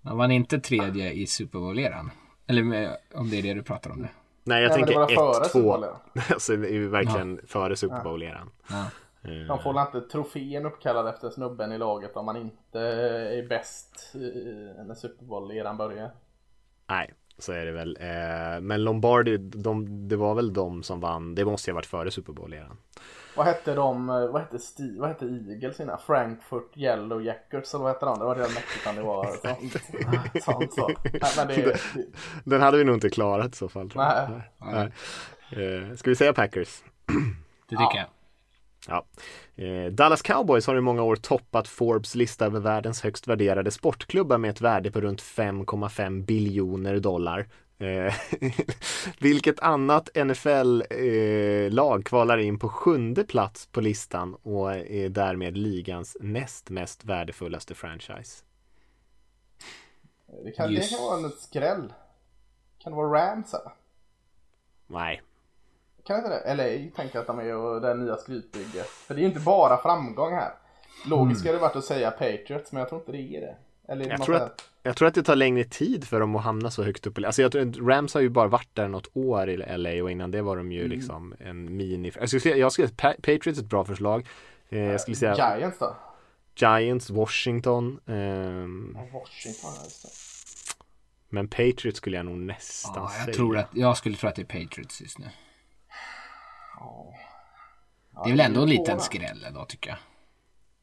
Man 0.00 0.16
vann 0.18 0.30
inte 0.30 0.58
tredje 0.60 1.12
i 1.12 1.26
Super 1.26 1.58
Bowl-eran. 1.58 2.10
Eller 2.46 2.62
med, 2.62 2.96
om 3.14 3.30
det 3.30 3.38
är 3.38 3.42
det 3.42 3.54
du 3.54 3.62
pratar 3.62 3.90
om 3.90 3.98
nu. 4.00 4.08
nej, 4.44 4.62
jag 4.62 4.68
Nej, 4.70 4.78
tänker 4.78 4.94
var 5.00 5.08
före 5.08 5.30
ett, 5.44 5.50
Super 5.50 5.62
två. 5.62 5.68
Bowl-eran. 5.72 5.96
alltså 6.32 6.56
det 6.56 6.68
är 6.68 6.72
ju 6.72 6.88
verkligen 6.88 7.40
före 7.46 7.76
Super 7.76 8.00
Bowl-eran. 8.02 8.50
Ja. 8.70 8.84
Eh, 9.22 9.46
De 9.48 9.58
får 9.62 9.72
väl 9.72 9.86
inte 9.86 10.00
trofén 10.00 10.66
uppkallad 10.66 11.08
efter 11.08 11.30
snubben 11.30 11.72
i 11.72 11.78
laget 11.78 12.16
om 12.16 12.26
man 12.26 12.36
inte 12.36 12.80
är 12.80 13.48
bäst 13.48 14.10
eh, 14.14 14.84
när 14.86 14.94
Super 14.94 15.24
Bowl-eran 15.24 15.76
börjar. 15.76 16.10
Nej, 16.88 17.14
så 17.38 17.52
är 17.52 17.66
det 17.66 17.72
väl. 17.72 17.96
Eh, 18.00 18.60
men 18.60 18.84
Lombardi, 18.84 19.36
de, 19.36 20.08
det 20.08 20.16
var 20.16 20.34
väl 20.34 20.52
de 20.52 20.82
som 20.82 21.00
vann. 21.00 21.34
Det 21.34 21.44
måste 21.44 21.70
ju 21.70 21.72
ha 21.72 21.76
varit 21.76 21.86
före 21.86 22.10
Super 22.10 22.32
Bowl-eran. 22.32 22.76
Vad 23.36 23.46
hette 23.46 23.74
de, 23.74 24.08
eh, 24.10 24.26
vad 24.28 24.42
hette, 24.42 24.58
Sti, 24.58 24.98
vad 24.98 25.08
hette 25.08 25.24
Eagles 25.24 25.80
innan? 25.80 25.98
Frankfurt 26.06 26.76
Yellow 26.76 27.22
Jackets 27.24 27.74
eller 27.74 27.84
vad 27.84 27.92
hette 27.92 28.06
de? 28.06 28.18
Det 28.18 28.24
var 28.24 28.34
redan 28.34 28.52
mäktigt 28.52 28.86
om 28.86 28.96
det 28.96 29.02
var 29.02 29.26
sånt. 30.40 30.44
sånt 30.44 30.74
så. 30.74 30.88
Nej, 31.12 31.20
men 31.36 31.46
det, 31.48 31.54
det, 31.54 31.78
Den 32.44 32.60
hade 32.60 32.78
vi 32.78 32.84
nog 32.84 32.96
inte 32.96 33.10
klarat 33.10 33.54
i 33.54 33.56
så 33.56 33.68
fall. 33.68 33.90
Tror 33.90 34.04
jag. 34.04 34.30
Nej. 34.30 34.92
Nej. 35.52 35.84
Eh, 35.90 35.94
ska 35.96 36.10
vi 36.10 36.16
säga 36.16 36.32
Packers? 36.32 36.82
Det 37.68 37.76
tycker 37.76 37.96
jag. 37.96 38.06
Ja. 38.88 39.04
Eh, 39.56 39.92
Dallas 39.92 40.22
Cowboys 40.22 40.66
har 40.66 40.76
i 40.76 40.80
många 40.80 41.02
år 41.02 41.16
toppat 41.16 41.68
Forbes 41.68 42.14
lista 42.14 42.46
över 42.46 42.60
världens 42.60 43.02
högst 43.02 43.28
värderade 43.28 43.70
sportklubbar 43.70 44.38
med 44.38 44.50
ett 44.50 44.60
värde 44.60 44.90
på 44.90 45.00
runt 45.00 45.22
5,5 45.22 46.24
biljoner 46.24 47.00
dollar. 47.00 47.48
Eh, 47.78 48.14
vilket 49.18 49.60
annat 49.60 50.08
NFL-lag 50.14 52.04
kvalar 52.04 52.38
in 52.38 52.58
på 52.58 52.68
sjunde 52.68 53.24
plats 53.24 53.66
på 53.66 53.80
listan 53.80 54.34
och 54.42 54.74
är 54.74 55.08
därmed 55.08 55.56
ligans 55.56 56.16
näst 56.20 56.70
mest 56.70 57.04
värdefullaste 57.04 57.74
franchise? 57.74 58.44
det, 60.44 60.52
kan, 60.52 60.74
det 60.74 60.90
kan 60.90 61.02
vara 61.02 61.18
en 61.18 61.30
skräll. 61.30 61.92
Kan 62.78 62.92
det 62.92 62.96
vara 62.96 63.32
Rams 63.32 63.54
eller? 63.54 63.72
Nej, 64.86 65.22
Kan 66.06 66.16
inte 66.16 66.28
det? 66.28 66.54
LA 66.54 66.90
tänker 66.96 67.18
att 67.18 67.26
de 67.26 67.38
är 67.38 67.56
och 67.56 67.80
det 67.80 67.94
nya 67.94 68.16
skrytbygget. 68.16 68.86
För 68.86 69.14
det 69.14 69.18
är 69.20 69.22
ju 69.22 69.28
inte 69.28 69.40
bara 69.40 69.76
framgång 69.82 70.32
här. 70.34 70.52
Logiskt 71.06 71.46
hade 71.46 71.56
det 71.58 71.62
varit 71.62 71.76
att 71.76 71.84
säga 71.84 72.10
Patriots 72.10 72.72
men 72.72 72.80
jag 72.80 72.88
tror 72.88 73.00
inte 73.00 73.12
det 73.12 73.36
är 73.36 73.40
det. 73.40 73.56
Eller 73.92 74.04
är 74.04 74.08
det 74.08 74.14
Jag 74.14 74.22
tror, 74.22 74.34
att, 74.36 74.68
jag 74.82 74.96
tror 74.96 75.08
att 75.08 75.14
det 75.14 75.22
tar 75.22 75.36
längre 75.36 75.64
tid 75.64 76.04
för 76.04 76.20
dem 76.20 76.36
att 76.36 76.42
hamna 76.44 76.70
så 76.70 76.82
högt 76.82 77.06
upp. 77.06 77.18
Alltså 77.18 77.42
jag 77.42 77.52
tror, 77.52 77.88
Rams 77.90 78.14
har 78.14 78.20
ju 78.20 78.28
bara 78.28 78.48
varit 78.48 78.68
där 78.72 78.88
något 78.88 79.08
år 79.12 79.50
i 79.50 79.56
LA 79.56 80.02
och 80.02 80.10
innan 80.10 80.30
det 80.30 80.42
var 80.42 80.56
de 80.56 80.72
ju 80.72 80.88
liksom 80.88 81.34
en 81.40 81.76
mini. 81.76 82.12
Jag 82.20 82.28
skulle 82.28 82.40
säga, 82.40 82.56
jag 82.56 82.72
skulle 82.72 82.88
säga 82.88 82.96
Pa- 82.96 83.14
Patriots 83.22 83.58
är 83.58 83.62
ett 83.62 83.70
bra 83.70 83.84
förslag. 83.84 84.26
Eh, 84.68 84.78
jag 84.78 85.00
skulle 85.00 85.16
säga 85.16 85.56
Giants 85.58 85.78
då? 85.78 85.96
Giants, 86.56 87.10
Washington. 87.10 88.00
ehm, 88.06 88.96
Ja, 89.12 89.18
Washington, 89.18 89.70
det. 90.02 90.08
men 91.28 91.48
Patriots 91.48 91.96
skulle 91.96 92.16
jag 92.16 92.26
nog 92.26 92.36
nästan 92.36 92.92
Ja, 93.02 93.08
säga. 93.10 93.24
jag, 93.26 93.34
tror 93.34 93.58
att, 93.58 93.68
jag 93.72 93.96
skulle 93.96 94.16
tro 94.16 94.28
att 94.28 94.34
det 94.36 94.42
är 94.42 94.60
Patriots 94.64 95.00
just 95.00 95.18
nu. 95.18 95.26
Ja. 96.78 97.12
Det 98.24 98.30
är 98.30 98.36
väl 98.36 98.40
ändå 98.46 98.62
en 98.62 98.68
liten 98.68 98.96
där. 98.96 99.04
skräll 99.04 99.46
då 99.54 99.64
tycker 99.64 99.90
jag. 99.90 99.98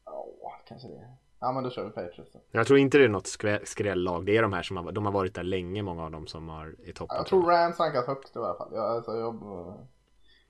Ja, 0.04 0.60
kanske 0.68 0.88
det. 0.88 1.08
Ja 1.40 1.52
men 1.52 1.64
då 1.64 1.70
kör 1.70 1.84
vi 1.84 1.90
Patriots 1.90 2.32
då. 2.32 2.40
Jag 2.50 2.66
tror 2.66 2.78
inte 2.78 2.98
det 2.98 3.04
är 3.04 3.08
något 3.08 3.26
skrä- 3.26 3.64
skrällag. 3.64 4.26
Det 4.26 4.36
är 4.36 4.42
de 4.42 4.52
här 4.52 4.62
som 4.62 4.76
har, 4.76 4.92
de 4.92 5.04
har 5.04 5.12
varit 5.12 5.34
där 5.34 5.42
länge, 5.42 5.82
många 5.82 6.04
av 6.04 6.10
dem 6.10 6.26
som 6.26 6.48
har 6.48 6.74
i 6.84 6.92
toppen. 6.92 7.16
Jag 7.16 7.26
tror 7.26 7.46
Rams 7.50 7.80
rankas 7.80 8.06
högst 8.06 8.36
i 8.36 8.38
alla 8.38 8.54
fall. 8.54 8.68
Jag, 8.72 8.84
alltså, 8.96 9.10
jag, 9.16 9.34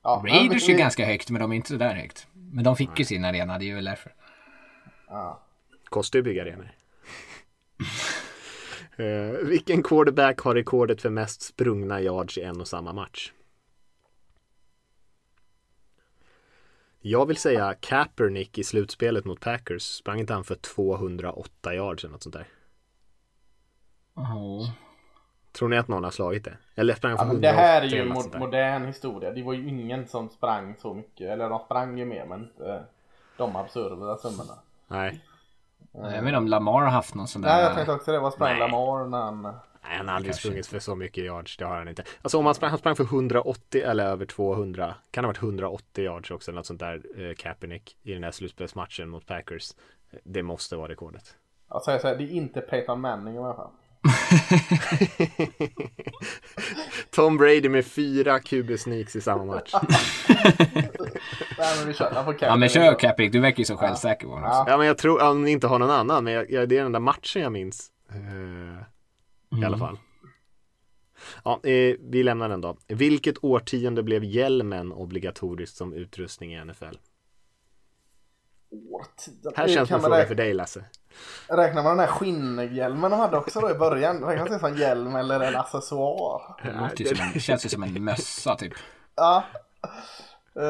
ja, 0.03 0.21
men 0.23 0.33
Raiders 0.33 0.69
vi- 0.69 0.73
är 0.73 0.77
ganska 0.77 1.05
högt 1.05 1.29
men 1.29 1.41
de 1.41 1.51
är 1.51 1.55
inte 1.55 1.69
så 1.69 1.75
där 1.75 1.93
högt. 1.95 2.27
Men 2.33 2.63
de 2.63 2.75
fick 2.75 2.99
ju 2.99 3.05
sin 3.05 3.25
arena, 3.25 3.57
det 3.59 3.71
är 3.71 3.75
väl 3.75 3.85
därför. 3.85 4.13
Ja. 5.07 5.41
Kostar 5.89 6.19
ju 6.19 6.23
bygga 6.23 6.41
arenor. 6.41 6.71
Eh, 8.97 9.31
vilken 9.47 9.83
quarterback 9.83 10.39
har 10.39 10.55
rekordet 10.55 11.01
för 11.01 11.09
mest 11.09 11.41
sprungna 11.41 12.01
yards 12.01 12.37
i 12.37 12.41
en 12.41 12.61
och 12.61 12.67
samma 12.67 12.93
match? 12.93 13.31
Jag 17.05 17.25
vill 17.25 17.37
säga 17.37 17.73
Kaepernick 17.79 18.57
i 18.57 18.63
slutspelet 18.63 19.25
mot 19.25 19.39
Packers. 19.39 19.81
Sprang 19.83 20.19
inte 20.19 20.33
han 20.33 20.43
för 20.43 20.55
208 20.55 21.73
yards 21.75 22.03
eller 22.03 22.11
något 22.11 22.23
sånt 22.23 22.35
där? 22.35 22.47
Oh. 24.15 24.69
Tror 25.51 25.69
ni 25.69 25.77
att 25.77 25.87
någon 25.87 26.03
har 26.03 26.11
slagit 26.11 26.43
det? 26.45 26.57
Eller 26.75 26.93
sprang 26.93 27.11
han 27.17 27.27
Ja, 27.27 27.33
men 27.33 27.41
det 27.41 27.47
180 27.47 27.67
här 27.67 27.81
är 27.81 27.85
ju 27.85 27.97
eller 27.99 28.05
något 28.09 28.17
mo- 28.17 28.21
sånt 28.21 28.33
där? 28.33 28.39
modern 28.39 28.85
historia. 28.85 29.31
Det 29.31 29.43
var 29.43 29.53
ju 29.53 29.69
ingen 29.69 30.07
som 30.07 30.29
sprang 30.29 30.75
så 30.81 30.93
mycket. 30.93 31.29
Eller 31.29 31.49
de 31.49 31.59
sprang 31.59 31.97
ju 31.97 32.05
mer 32.05 32.25
men 32.25 32.41
inte 32.43 32.83
de 33.37 33.55
absurda 33.55 34.17
summorna. 34.17 34.53
Nej. 34.87 35.21
Jag 35.91 36.09
vet 36.11 36.23
inte 36.23 36.37
om 36.37 36.47
Lamar 36.47 36.81
har 36.81 36.89
haft 36.89 37.15
någon 37.15 37.27
sån 37.27 37.41
där. 37.41 37.49
Nej 37.49 37.63
jag 37.63 37.73
tänkte 37.75 37.93
också 37.93 38.11
det. 38.11 38.19
Vad 38.19 38.33
sprang 38.33 38.49
Nej. 38.49 38.59
Lamar 38.59 39.05
när 39.07 39.21
han... 39.21 39.53
Nej, 39.83 39.97
han 39.97 40.07
har 40.07 40.15
aldrig 40.15 40.33
Kanske 40.33 40.47
sprungit 40.47 40.67
för 40.67 40.79
så 40.79 40.95
mycket 40.95 41.23
yards. 41.23 41.57
Det 41.57 41.65
har 41.65 41.77
han 41.77 41.87
inte. 41.87 42.03
Alltså 42.21 42.37
om 42.37 42.45
han 42.45 42.55
sprang, 42.55 42.69
han 42.69 42.79
sprang 42.79 42.95
för 42.95 43.03
180 43.03 43.81
eller 43.81 44.05
över 44.05 44.25
200. 44.25 44.95
Kan 45.11 45.23
ha 45.23 45.29
varit 45.29 45.43
180 45.43 46.03
yards 46.03 46.31
också. 46.31 46.51
Något 46.51 46.65
sånt 46.65 46.79
där. 46.79 47.01
Eh, 47.17 47.35
Kaepernick 47.35 47.97
i 48.03 48.13
den 48.13 48.23
här 48.23 48.31
slutspelsmatchen 48.31 49.09
mot 49.09 49.25
Packers. 49.25 49.71
Det 50.23 50.43
måste 50.43 50.75
vara 50.75 50.91
rekordet. 50.91 51.35
Jag 51.69 51.83
säger 51.83 51.99
så 51.99 52.07
här, 52.07 52.15
det 52.15 52.23
är 52.23 52.31
inte 52.31 52.61
Peyton 52.61 53.01
Manning 53.01 53.35
i 53.35 53.37
alla 53.37 53.53
fall. 53.53 53.71
Tom 57.11 57.37
Brady 57.37 57.69
med 57.69 57.85
fyra 57.85 58.39
QB 58.39 58.79
sneaks 58.79 59.15
i 59.15 59.21
samma 59.21 59.45
match. 59.45 59.73
Nej, 61.57 61.77
men 61.77 61.87
vi 61.87 61.93
kör 61.93 62.23
på 62.23 62.35
Ja 62.39 62.55
men 62.55 62.69
kör 62.69 62.99
Kaepernick, 62.99 63.31
du 63.31 63.39
verkar 63.39 63.59
ju 63.59 63.65
så 63.65 63.77
självsäker 63.77 64.27
på 64.27 64.33
honom. 64.33 64.49
Ja. 64.49 64.65
Ja 64.67 64.77
men 64.77 64.87
jag 64.87 64.97
tror, 64.97 65.33
ni 65.33 65.51
inte 65.51 65.67
har 65.67 65.79
någon 65.79 65.91
annan, 65.91 66.23
men 66.23 66.33
jag, 66.33 66.51
jag, 66.51 66.69
det 66.69 66.77
är 66.77 66.83
den 66.83 66.91
där 66.91 66.99
matchen 66.99 67.41
jag 67.41 67.51
minns. 67.51 67.89
Eh, 69.53 69.61
I 69.61 69.65
alla 69.65 69.77
fall. 69.77 69.97
Ja, 71.43 71.59
eh, 71.63 71.95
vi 71.99 72.23
lämnar 72.23 72.49
den 72.49 72.61
då. 72.61 72.77
Vilket 72.87 73.43
årtionde 73.43 74.03
blev 74.03 74.23
hjälmen 74.23 74.91
obligatoriskt 74.91 75.77
som 75.77 75.93
utrustning 75.93 76.53
i 76.53 76.65
NFL? 76.65 76.95
Årtiden. 78.91 79.53
Här 79.55 79.67
känns 79.67 79.75
Kan 79.75 79.87
som 79.87 79.95
en 79.95 80.01
man 80.01 80.11
fråga 80.11 80.27
för 80.27 80.35
dig 80.35 80.53
Lasse. 80.53 80.85
Räknar 81.47 81.83
man 81.83 81.97
den 81.97 81.99
här 81.99 82.15
skinnhjälmen 82.15 83.11
de 83.11 83.19
hade 83.19 83.37
också 83.37 83.59
då 83.59 83.71
i 83.71 83.73
början? 83.73 84.23
Räknas 84.23 84.49
det 84.49 84.59
som 84.59 84.77
hjälm 84.77 85.15
eller 85.15 85.39
en 85.39 85.55
accessoar? 85.55 86.41
Det 86.63 86.73
låter 86.81 87.03
ju 87.03 87.15
som 87.15 87.25
en, 87.25 87.33
det 87.33 87.39
känns 87.39 87.65
ju 87.65 87.69
som 87.69 87.83
en 87.83 88.03
mössa 88.03 88.55
typ. 88.55 88.73
Ja. 89.15 89.43
Eh, 90.55 90.63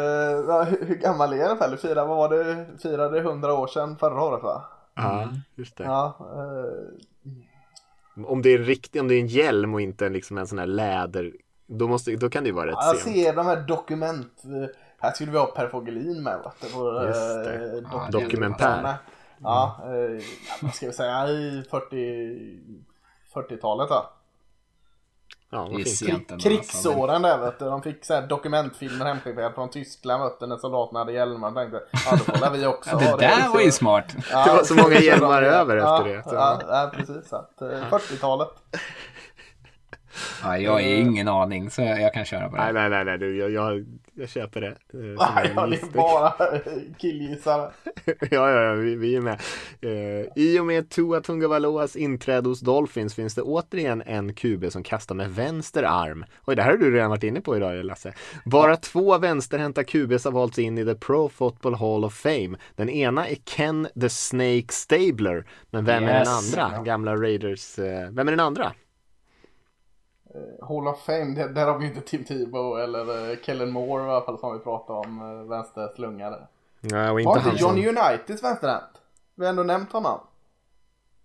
ja, 0.48 0.64
hur, 0.64 0.86
hur 0.86 0.96
gammal 0.96 1.34
är 1.34 1.38
den 1.38 1.48
ungefär? 1.48 1.72
Du 1.72 1.78
firade, 1.78 2.08
vad 2.08 2.18
var 2.18 2.30
det? 2.30 2.68
Firade 2.82 3.20
100 3.20 3.54
år 3.54 3.68
sedan 3.68 3.98
förra 3.98 4.24
året 4.24 4.44
va? 4.44 4.64
Ja, 4.96 5.30
just 5.56 5.78
det. 5.78 5.84
Ja. 5.84 6.18
eh, 6.20 7.06
Om 8.26 8.42
det 8.42 8.50
är 8.50 8.60
en 8.60 8.66
riktig, 8.66 9.02
om 9.02 9.08
det 9.08 9.16
är 9.16 9.20
en 9.20 9.28
hjälm 9.28 9.74
och 9.74 9.82
inte 9.82 10.06
en, 10.06 10.14
liksom 10.14 10.38
en 10.38 10.48
sån 10.48 10.60
här 10.60 10.66
läder, 10.66 11.34
då, 11.68 11.88
måste, 11.88 12.16
då 12.16 12.30
kan 12.30 12.44
det 12.44 12.48
ju 12.48 12.54
vara 12.56 12.68
rätt 12.68 12.76
jag 12.80 12.98
sent. 12.98 13.16
ser 13.16 13.36
de 13.36 13.46
här 13.46 13.62
dokument... 13.68 14.42
eh, 14.44 14.70
Här 15.00 15.12
skulle 15.12 15.32
vi 15.32 15.38
ha 15.38 15.46
Per 15.46 15.68
Fogelin 15.68 16.24
med. 16.24 16.40
Du, 16.62 16.68
på, 16.70 17.04
Just 17.08 17.44
det. 17.46 17.78
eh, 17.78 17.84
Ja, 17.92 18.08
Dokumentär. 18.12 18.96
Ja, 19.44 19.82
eh, 19.86 19.94
ja, 20.48 20.56
vad 20.62 20.74
ska 20.74 20.88
vi 20.88 20.94
säga? 20.94 21.28
I 21.30 21.64
40... 21.72 22.60
40-talet 23.34 23.90
va? 23.90 24.10
Ja, 25.54 25.60
Det 25.60 25.72
vad 25.72 25.80
är 25.82 25.84
fint. 25.84 25.98
sent 25.98 26.12
ändå. 26.12 26.26
men- 26.32 26.40
Krigsåren 26.40 27.22
där 27.22 27.38
vet 27.38 27.60
du. 27.60 27.66
De 27.66 27.82
fick 27.82 28.06
så 28.06 28.14
här 28.14 28.22
dokumentfilmer 28.22 29.06
hemskickade 29.06 29.52
från 29.56 29.70
Tyskland 29.70 30.24
vet 30.24 30.40
du, 30.40 30.48
när 30.48 30.58
soldaterna 30.58 31.00
hade 31.00 31.12
hjälmar. 31.14 31.48
De 31.52 31.56
tänkte, 31.56 31.80
ja 32.06 32.12
då 32.12 32.18
får 32.18 32.50
vi 32.58 32.66
också 32.66 32.90
Ja, 32.90 32.98
ha 32.98 33.18
det 33.18 33.28
där 33.28 33.50
var 33.50 33.62
ju 33.62 33.72
smart. 33.72 34.06
Ja, 34.32 34.46
Det 34.46 34.52
var 34.54 34.64
så 34.64 34.76
många 34.76 35.00
hjälmar 35.00 35.42
över 35.42 35.78
ja, 35.78 35.98
efter 36.00 36.14
det, 36.16 36.24
så- 36.24 36.36
Ja, 36.36 36.62
ja, 36.68 36.92
precis. 36.98 37.30
Så 37.30 37.36
att, 37.36 37.62
eh, 37.62 37.68
40-talet. 37.90 38.50
Ja, 40.44 40.58
jag 40.58 40.72
har 40.72 40.80
ju 40.80 40.96
ingen 40.96 41.28
aning 41.28 41.70
så 41.70 41.82
jag, 41.82 42.02
jag 42.02 42.14
kan 42.14 42.26
köra 42.26 42.50
på 42.50 42.56
Nej, 42.56 42.74
det. 42.74 42.80
nej, 42.80 42.90
nej, 42.90 43.06
nej 43.06 43.18
du, 43.18 43.38
jag, 43.38 43.52
jag, 43.52 43.86
jag 44.14 44.30
köper 44.30 44.62
det. 44.62 44.68
eh, 44.68 44.74
som 44.92 45.36
Nej, 45.36 45.48
en 45.50 45.56
ja, 45.56 45.68
det 45.68 45.76
är 45.84 45.92
bara 45.94 46.34
killgissare. 46.98 47.72
ja, 48.06 48.26
ja, 48.32 48.62
ja 48.64 48.74
vi, 48.74 48.96
vi 48.96 49.16
är 49.16 49.22
med. 49.22 49.40
Eh, 49.82 50.28
I 50.36 50.60
och 50.60 50.66
med 50.66 50.90
Tua 50.90 51.22
Tungavaloas 51.22 51.96
inträde 51.96 52.50
hos 52.50 52.60
Dolphins 52.60 53.16
finns 53.16 53.36
det 53.36 53.42
återigen 53.42 54.04
en 54.06 54.34
QB 54.34 54.72
som 54.72 54.84
kastar 54.84 55.16
med 55.16 55.32
vänster 55.32 55.84
arm. 55.84 56.26
Oj, 56.46 56.56
det 56.56 56.62
här 56.62 56.72
har 56.72 56.78
du 56.78 56.92
redan 56.96 57.10
varit 57.10 57.24
inne 57.24 57.42
på 57.42 57.58
idag 57.58 57.86
Lasse. 57.86 58.14
Bara 58.46 58.76
två 58.76 59.18
vänsterhänta 59.18 59.84
QBs 59.84 60.26
har 60.26 60.32
valts 60.32 60.60
in 60.60 60.78
i 60.78 60.86
The 60.86 60.96
Pro 60.96 61.30
Football 61.30 61.74
Hall 61.76 62.06
of 62.06 62.14
Fame. 62.14 62.58
Den 62.76 62.90
ena 62.90 63.28
är 63.28 63.36
Ken 63.36 63.88
the 64.02 64.10
Snake 64.10 64.66
Stabler. 64.70 65.46
Men 65.70 65.86
vem 65.86 66.04
är 66.04 66.08
den 66.08 66.18
Yes. 66.20 66.58
andra? 66.58 66.84
Gamla 66.84 67.16
Raiders. 67.16 67.80
Eh, 67.80 68.10
vem 68.12 68.28
är 68.28 68.32
den 68.32 68.40
andra? 68.40 68.72
Hall 70.68 70.88
of 70.88 71.04
Fame, 71.06 71.36
det, 71.36 71.48
där 71.48 71.68
har 71.68 71.80
vi 71.80 71.86
inte 71.86 72.02
Tim 72.02 72.24
Tebow 72.24 72.80
eller 72.80 73.32
uh, 73.32 73.38
Kellen 73.44 73.70
Moore 73.70 74.06
i 74.06 74.10
alla 74.10 74.26
fall 74.26 74.40
som 74.40 74.54
vi 74.54 74.60
pratade 74.60 75.00
om, 75.00 75.22
uh, 75.22 75.50
vänsterslungare. 75.50 76.48
Nej, 76.80 77.10
och 77.10 77.14
Var 77.14 77.20
inte 77.20 77.30
inte 77.30 77.50
han 77.50 77.58
Johnny 77.58 77.86
som... 77.86 77.98
Uniteds 77.98 78.44
vänsterhänt? 78.44 79.02
Vi 79.36 79.46
har 79.46 79.50
ändå 79.50 79.64
nämnt 79.64 79.92
honom. 79.92 80.20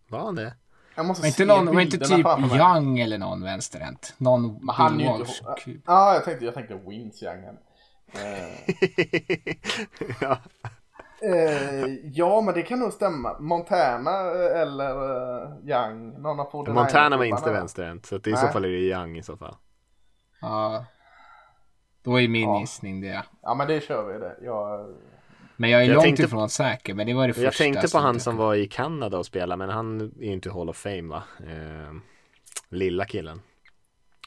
Var 0.09 0.18
han 0.18 0.34
det? 0.34 0.54
Jag 0.94 1.06
måste 1.06 1.22
Var 1.22 1.26
inte, 1.26 1.36
se 1.36 1.44
någon, 1.44 1.66
var 1.66 1.80
inte 1.80 1.98
typ. 1.98 2.26
Young 2.56 2.98
eller 2.98 3.18
någon 3.18 3.44
vänsterhänt? 3.44 4.14
Någon 4.18 4.52
Men 4.52 4.74
han 4.74 4.94
är 4.94 4.98
Bill 4.98 5.06
Walsh 5.06 5.40
inte... 5.40 5.54
typ. 5.64 5.82
Ja, 5.86 6.14
jag 6.14 6.24
tänkte, 6.24 6.44
jag 6.44 6.54
tänkte 6.54 6.74
Wins 6.74 7.22
Young. 7.22 7.44
Eh, 7.44 8.74
ja. 10.20 10.38
Eh, 11.22 11.94
ja, 12.04 12.40
men 12.40 12.54
det 12.54 12.62
kan 12.62 12.78
nog 12.78 12.92
stämma. 12.92 13.38
Montana 13.38 14.10
eh, 14.20 14.60
eller 14.62 14.90
uh, 14.94 15.68
Young. 15.68 16.22
Någon 16.22 16.40
av 16.40 16.44
49 16.50 16.74
Montana 16.74 17.16
var 17.16 17.24
inte 17.24 17.52
vänsterhänt. 17.52 18.06
Så 18.06 18.16
att 18.16 18.26
i 18.26 18.36
så 18.36 18.48
fall 18.48 18.64
är 18.64 18.68
det 18.68 18.78
Young 18.78 19.18
i 19.18 19.22
så 19.22 19.36
fall. 19.36 19.56
Ja. 20.40 20.84
Då 22.02 22.20
är 22.20 22.28
min 22.28 22.42
Ja. 22.48 22.60
gissning 22.60 23.00
det. 23.00 23.22
Ja, 23.42 23.54
men 23.54 23.68
det 23.68 23.80
kör 23.80 24.12
vi 24.12 24.18
det. 24.18 24.36
Jag... 24.42 24.94
Men 25.56 25.70
jag 25.70 25.82
är 25.82 25.86
Jag 25.86 25.94
långt 25.94 26.04
tänkte- 26.04 26.22
ifrån 26.22 26.48
säker. 26.48 26.94
Men 26.94 27.06
det 27.06 27.14
var 27.14 27.26
det 27.28 27.32
första 27.32 27.44
Jag 27.44 27.54
tänkte 27.54 27.88
på 27.92 27.98
han 27.98 28.20
som 28.20 28.36
var 28.36 28.54
i 28.54 28.66
Kanada 28.68 29.18
och 29.18 29.26
spelade 29.26 29.56
men 29.56 29.68
han 29.70 30.00
är 30.00 30.24
ju 30.24 30.32
inte 30.32 30.50
Hall 30.50 30.68
of 30.68 30.76
Fame 30.76 31.02
va? 31.02 31.22
Eh, 31.40 31.94
lilla 32.68 33.04
killen. 33.04 33.40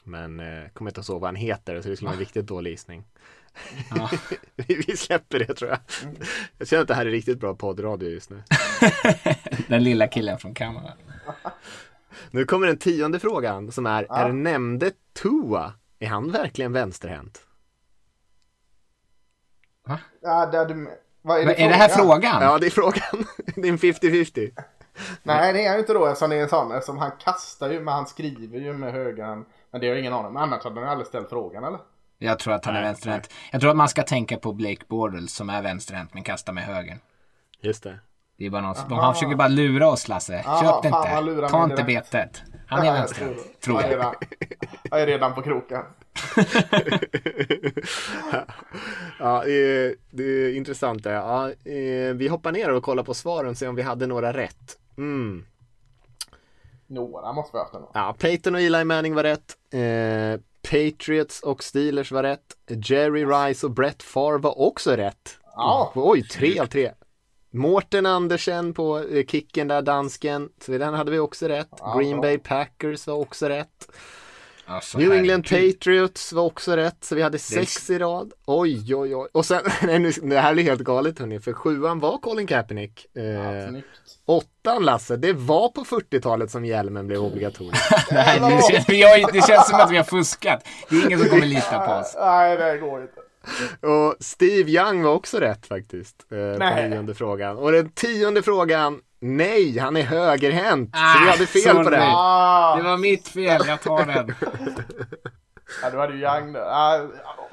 Men 0.04 0.40
eh, 0.40 0.68
kommer 0.72 0.90
inte 0.90 1.12
ihåg 1.12 1.20
vad 1.20 1.28
han 1.28 1.36
heter 1.36 1.80
så 1.80 1.88
det 1.88 1.96
skulle 1.96 2.06
vara 2.08 2.14
en 2.14 2.20
riktigt 2.20 2.46
dålig 2.46 2.70
gissning. 2.70 3.04
Ja. 3.94 4.10
vi, 4.66 4.96
släpper 4.96 5.38
det 5.38 5.54
tror 5.54 5.70
jag. 5.70 5.78
Jag 6.58 6.68
känner 6.68 6.82
att 6.82 6.88
det 6.88 6.94
här 6.94 7.06
är 7.06 7.10
riktigt 7.10 7.40
bra 7.40 7.54
poddradio 7.54 8.08
just 8.10 8.30
nu. 8.30 8.42
Den 9.68 9.84
lilla 9.84 10.06
killen 10.06 10.38
från 10.38 10.54
Kanada. 10.54 10.92
Nu 12.30 12.44
kommer 12.44 12.66
den 12.66 12.78
tionde 12.78 13.20
frågan 13.20 13.72
som 13.72 13.86
är, 13.86 14.06
Ja. 14.08 14.16
är 14.16 14.32
nämnde 14.32 14.90
Tua, 15.12 15.72
är 15.98 16.06
han 16.06 16.30
verkligen 16.30 16.72
vänsterhänt? 16.72 17.46
Ja, 20.20 20.46
det. 20.46 20.86
Vad 21.22 21.40
är 21.40 21.46
det, 21.46 21.62
är 21.62 21.68
det 21.68 21.74
här 21.74 21.88
frågan? 21.88 22.42
Ja, 22.42 22.58
det 22.58 22.66
är 22.66 22.70
frågan. 22.70 23.26
det 23.54 23.68
är 23.68 23.72
en 23.72 23.78
50-50. 23.78 24.50
Nej, 25.22 25.52
det 25.52 25.64
är 25.64 25.68
han 25.68 25.76
ju 25.76 25.80
inte 25.80 25.92
då 25.92 26.06
eftersom 26.06 26.30
det 26.30 26.36
är 26.36 26.42
en 26.42 26.48
sån. 26.48 26.72
Eftersom 26.72 26.98
han 26.98 27.10
kastar 27.18 27.70
ju, 27.70 27.80
men 27.80 27.94
han 27.94 28.06
skriver 28.06 28.58
ju 28.58 28.72
med 28.72 28.92
högerhand. 28.92 29.44
Men 29.70 29.80
det 29.80 29.86
har 29.86 29.94
jag 29.94 30.00
ingen 30.00 30.12
aning 30.12 30.26
om. 30.26 30.36
Annars 30.36 30.64
hade 30.64 30.80
han 30.80 30.88
aldrig 30.88 31.06
ställt 31.06 31.28
frågan 31.28 31.64
eller? 31.64 31.80
Jag 32.22 32.38
tror 32.38 32.54
att 32.54 32.64
han 32.64 32.76
är 32.76 32.82
vänsterhänt. 32.82 33.30
Jag 33.52 33.60
tror 33.60 33.70
att 33.70 33.76
man 33.76 33.88
ska 33.88 34.02
tänka 34.02 34.36
på 34.36 34.52
Blake 34.52 34.82
Bortles 34.88 35.34
som 35.34 35.50
är 35.50 35.62
vänsterhänt 35.62 36.14
men 36.14 36.22
kastar 36.22 36.52
med 36.52 36.64
högern. 36.64 36.98
Just 37.60 37.82
det. 37.82 37.98
Det 38.36 38.46
är 38.46 38.50
bara 38.50 38.62
någon, 38.62 38.74
de, 38.88 38.98
han 38.98 39.14
försöker 39.14 39.36
bara 39.36 39.48
lura 39.48 39.88
oss 39.88 40.08
Lasse. 40.08 40.42
Aha, 40.46 40.62
Köp 40.62 40.82
det 40.82 40.88
inte. 40.88 41.48
Ta 41.48 41.64
inte 41.64 41.82
direkt. 41.82 42.10
betet. 42.10 42.42
Han 42.66 42.86
är 42.86 42.92
vänsterhänt. 42.92 43.60
Tror 43.60 43.80
jag. 43.80 43.92
är 43.92 43.96
jag. 43.96 43.98
redan, 43.98 44.14
jag 44.82 45.02
är 45.02 45.06
redan 45.06 45.34
på 45.34 45.42
kroken. 45.42 45.82
ja, 49.18 49.42
det 50.10 50.24
är 50.24 50.56
intressant 50.56 51.02
det. 51.02 51.10
Ja, 51.10 51.48
eh, 51.48 52.14
vi 52.14 52.28
hoppar 52.28 52.52
ner 52.52 52.70
och 52.70 52.82
kollar 52.82 53.02
på 53.02 53.14
svaren 53.14 53.50
och 53.50 53.56
ser 53.56 53.68
om 53.68 53.74
vi 53.74 53.82
hade 53.82 54.06
några 54.06 54.32
rätt. 54.32 54.78
Mm. 54.96 55.46
Några 56.86 57.32
måste 57.32 57.50
vi 57.52 57.58
ha 57.58 57.64
haft 57.64 57.74
ändå. 57.74 57.90
Ja, 57.94 58.16
Peyton 58.18 58.54
och 58.54 58.60
Eli 58.60 58.84
Manning 58.84 59.14
var 59.14 59.22
rätt. 59.22 59.56
Eh, 59.72 60.40
Patriots 60.70 61.40
och 61.40 61.64
Steelers 61.64 62.12
var 62.12 62.22
rätt. 62.22 62.56
Jerry 62.68 63.24
Rice 63.24 63.66
och 63.66 63.72
Brett 63.72 64.02
Favre 64.02 64.38
var 64.38 64.58
också 64.60 64.90
rätt. 64.90 65.38
Ja. 65.54 65.92
Oj, 65.94 66.22
tre 66.22 66.58
av 66.58 66.66
tre. 66.66 66.92
Mårten 67.50 68.06
Andersen 68.06 68.74
på 68.74 68.98
eh, 68.98 69.26
kicken 69.26 69.68
där, 69.68 69.82
dansken. 69.82 70.48
Så 70.60 70.78
den 70.78 70.94
hade 70.94 71.10
vi 71.10 71.18
också 71.18 71.48
rätt. 71.48 71.68
Green. 71.96 72.20
Bay 72.20 72.38
Packers 72.38 73.06
var 73.06 73.14
också 73.14 73.48
rätt. 73.48 73.88
Alltså, 74.72 74.98
New 74.98 75.12
England 75.12 75.46
herregud. 75.50 75.74
Patriots 75.78 76.32
var 76.32 76.42
också 76.42 76.76
rätt, 76.76 77.04
så 77.04 77.14
vi 77.14 77.22
hade 77.22 77.38
sex 77.38 77.90
i 77.90 77.98
rad. 77.98 78.32
Oj, 78.46 78.94
oj, 78.94 79.16
oj. 79.16 79.28
Och 79.32 79.46
sen, 79.46 79.62
nej, 79.82 79.98
nu, 79.98 80.10
det 80.22 80.40
här 80.40 80.52
blir 80.54 80.64
helt 80.64 80.80
galet 80.80 81.18
hörni, 81.18 81.40
för 81.40 81.52
sjuan 81.52 81.98
var 82.00 82.18
Colin 82.18 82.46
Kaepernick. 82.46 83.16
Eh, 83.16 83.68
Snyggt. 83.68 83.86
åttan 84.26 84.84
Lasse, 84.84 85.16
det 85.16 85.32
var 85.32 85.68
på 85.68 85.84
40-talet 85.84 86.50
som 86.50 86.64
hjälmen 86.64 87.06
blev 87.06 87.20
obligatorisk. 87.20 87.82
Nej, 88.10 88.40
det, 88.40 88.72
känns, 88.72 88.88
jag, 88.88 89.32
det 89.32 89.46
känns 89.46 89.68
som 89.68 89.80
att 89.80 89.90
vi 89.90 89.96
har 89.96 90.04
fuskat. 90.04 90.66
Det 90.90 90.96
är 90.96 91.06
ingen 91.06 91.18
som 91.18 91.28
kommer 91.28 91.46
lita 91.46 91.86
på 91.86 91.92
oss. 91.92 92.16
Nej, 92.18 92.56
det 92.56 92.78
går 92.78 93.02
inte. 93.02 93.20
Och 93.86 94.16
Steve 94.20 94.70
Young 94.70 95.02
var 95.02 95.14
också 95.14 95.38
rätt 95.38 95.66
faktiskt. 95.66 96.16
Eh, 96.32 96.52
på 96.52 96.58
Nej. 96.58 96.88
nionde 96.88 97.14
frågan. 97.14 97.56
Och 97.56 97.72
den 97.72 97.90
tionde 97.90 98.42
frågan, 98.42 99.00
nej, 99.22 99.78
han 99.78 99.96
är 99.96 100.02
högerhänt. 100.02 100.90
så 100.94 101.00
Ah, 101.02 101.16
vi 101.24 101.30
hade 101.30 101.46
fel 101.46 101.62
sorry. 101.62 101.84
på 101.84 101.90
den. 101.90 102.02
Ah, 102.02 102.76
Det 102.76 102.82
var 102.82 102.96
mitt 102.96 103.28
fel, 103.28 103.62
jag 103.66 103.80
tar 103.82 104.06
den. 104.06 104.34
ja, 105.82 105.90
du 105.90 105.98
hade 105.98 106.12
ju 106.14 106.20
Young 106.20 106.52
där. 106.52 106.60
Ah, 106.66 107.08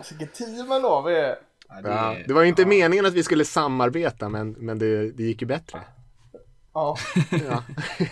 vilket 0.09 0.34
team 0.34 0.72
ändå 0.72 1.01
vi 1.01 1.15
är. 1.15 1.36
Ja, 1.84 2.15
det 2.28 2.34
var 2.34 2.41
ju 2.41 2.47
inte 2.47 2.65
meningen 2.65 3.05
att 3.05 3.13
vi 3.13 3.24
skulle 3.24 3.45
samarbeta, 3.45 4.30
men, 4.30 4.51
men 4.59 4.80
det, 4.80 5.11
det 5.11 5.24
gick 5.24 5.41
ju 5.41 5.47
bättre. 5.47 5.80
Ja. 6.74 6.97
Ja. 7.49 7.63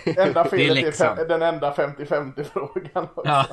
Enda 0.23 0.45
felet 0.45 0.69
är, 0.69 0.73
liksom. 0.75 1.15
fem- 1.17 1.27
den 1.27 1.41
enda 1.41 1.73
50-50 1.73 2.43
frågan. 2.53 3.07
också. 3.15 3.21
Ja. 3.25 3.45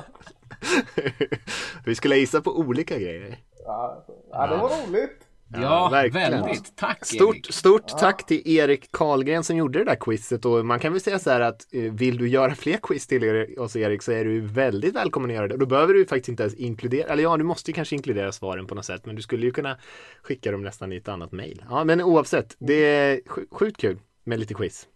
vi 1.85 1.95
skulle 1.95 2.15
gissa 2.17 2.41
på 2.41 2.59
olika 2.59 2.99
grejer. 2.99 3.37
Ja, 3.65 4.05
ja, 4.31 4.47
det 4.47 4.57
var 4.57 4.69
roligt. 4.87 5.24
Ja, 5.53 5.89
verkligen. 5.89 6.31
väldigt. 6.31 6.75
Tack 6.75 7.05
Stort, 7.05 7.35
Erik. 7.35 7.53
stort 7.53 7.87
tack 7.87 8.25
till 8.25 8.41
Erik 8.57 8.91
Karlgren 8.91 9.43
som 9.43 9.57
gjorde 9.57 9.79
det 9.79 9.85
där 9.85 9.95
quizet 9.95 10.45
och 10.45 10.65
man 10.65 10.79
kan 10.79 10.91
väl 10.91 11.01
säga 11.01 11.19
så 11.19 11.29
här 11.29 11.41
att 11.41 11.67
eh, 11.73 11.81
vill 11.81 12.17
du 12.17 12.27
göra 12.29 12.55
fler 12.55 12.77
quiz 12.83 13.07
till 13.07 13.45
oss 13.59 13.75
Erik 13.75 14.01
så 14.03 14.11
är 14.11 14.25
du 14.25 14.39
väldigt 14.41 14.95
välkommen 14.95 15.29
att 15.29 15.35
göra 15.35 15.47
det. 15.47 15.57
Då 15.57 15.65
behöver 15.65 15.93
du 15.93 16.05
faktiskt 16.05 16.29
inte 16.29 16.43
ens 16.43 16.55
inkludera, 16.55 17.07
eller 17.07 17.23
ja 17.23 17.37
du 17.37 17.43
måste 17.43 17.71
ju 17.71 17.75
kanske 17.75 17.95
inkludera 17.95 18.31
svaren 18.31 18.67
på 18.67 18.75
något 18.75 18.85
sätt 18.85 19.05
men 19.05 19.15
du 19.15 19.21
skulle 19.21 19.45
ju 19.45 19.51
kunna 19.51 19.77
skicka 20.23 20.51
dem 20.51 20.61
nästan 20.63 20.91
i 20.93 20.95
ett 20.97 21.07
annat 21.07 21.31
mejl. 21.31 21.63
Ja 21.69 21.83
men 21.83 22.01
oavsett, 22.01 22.55
det 22.59 22.73
är 22.85 23.15
sj- 23.17 23.47
sjukt 23.51 23.77
kul 23.81 23.99
med 24.23 24.39
lite 24.39 24.53
quiz. 24.53 24.87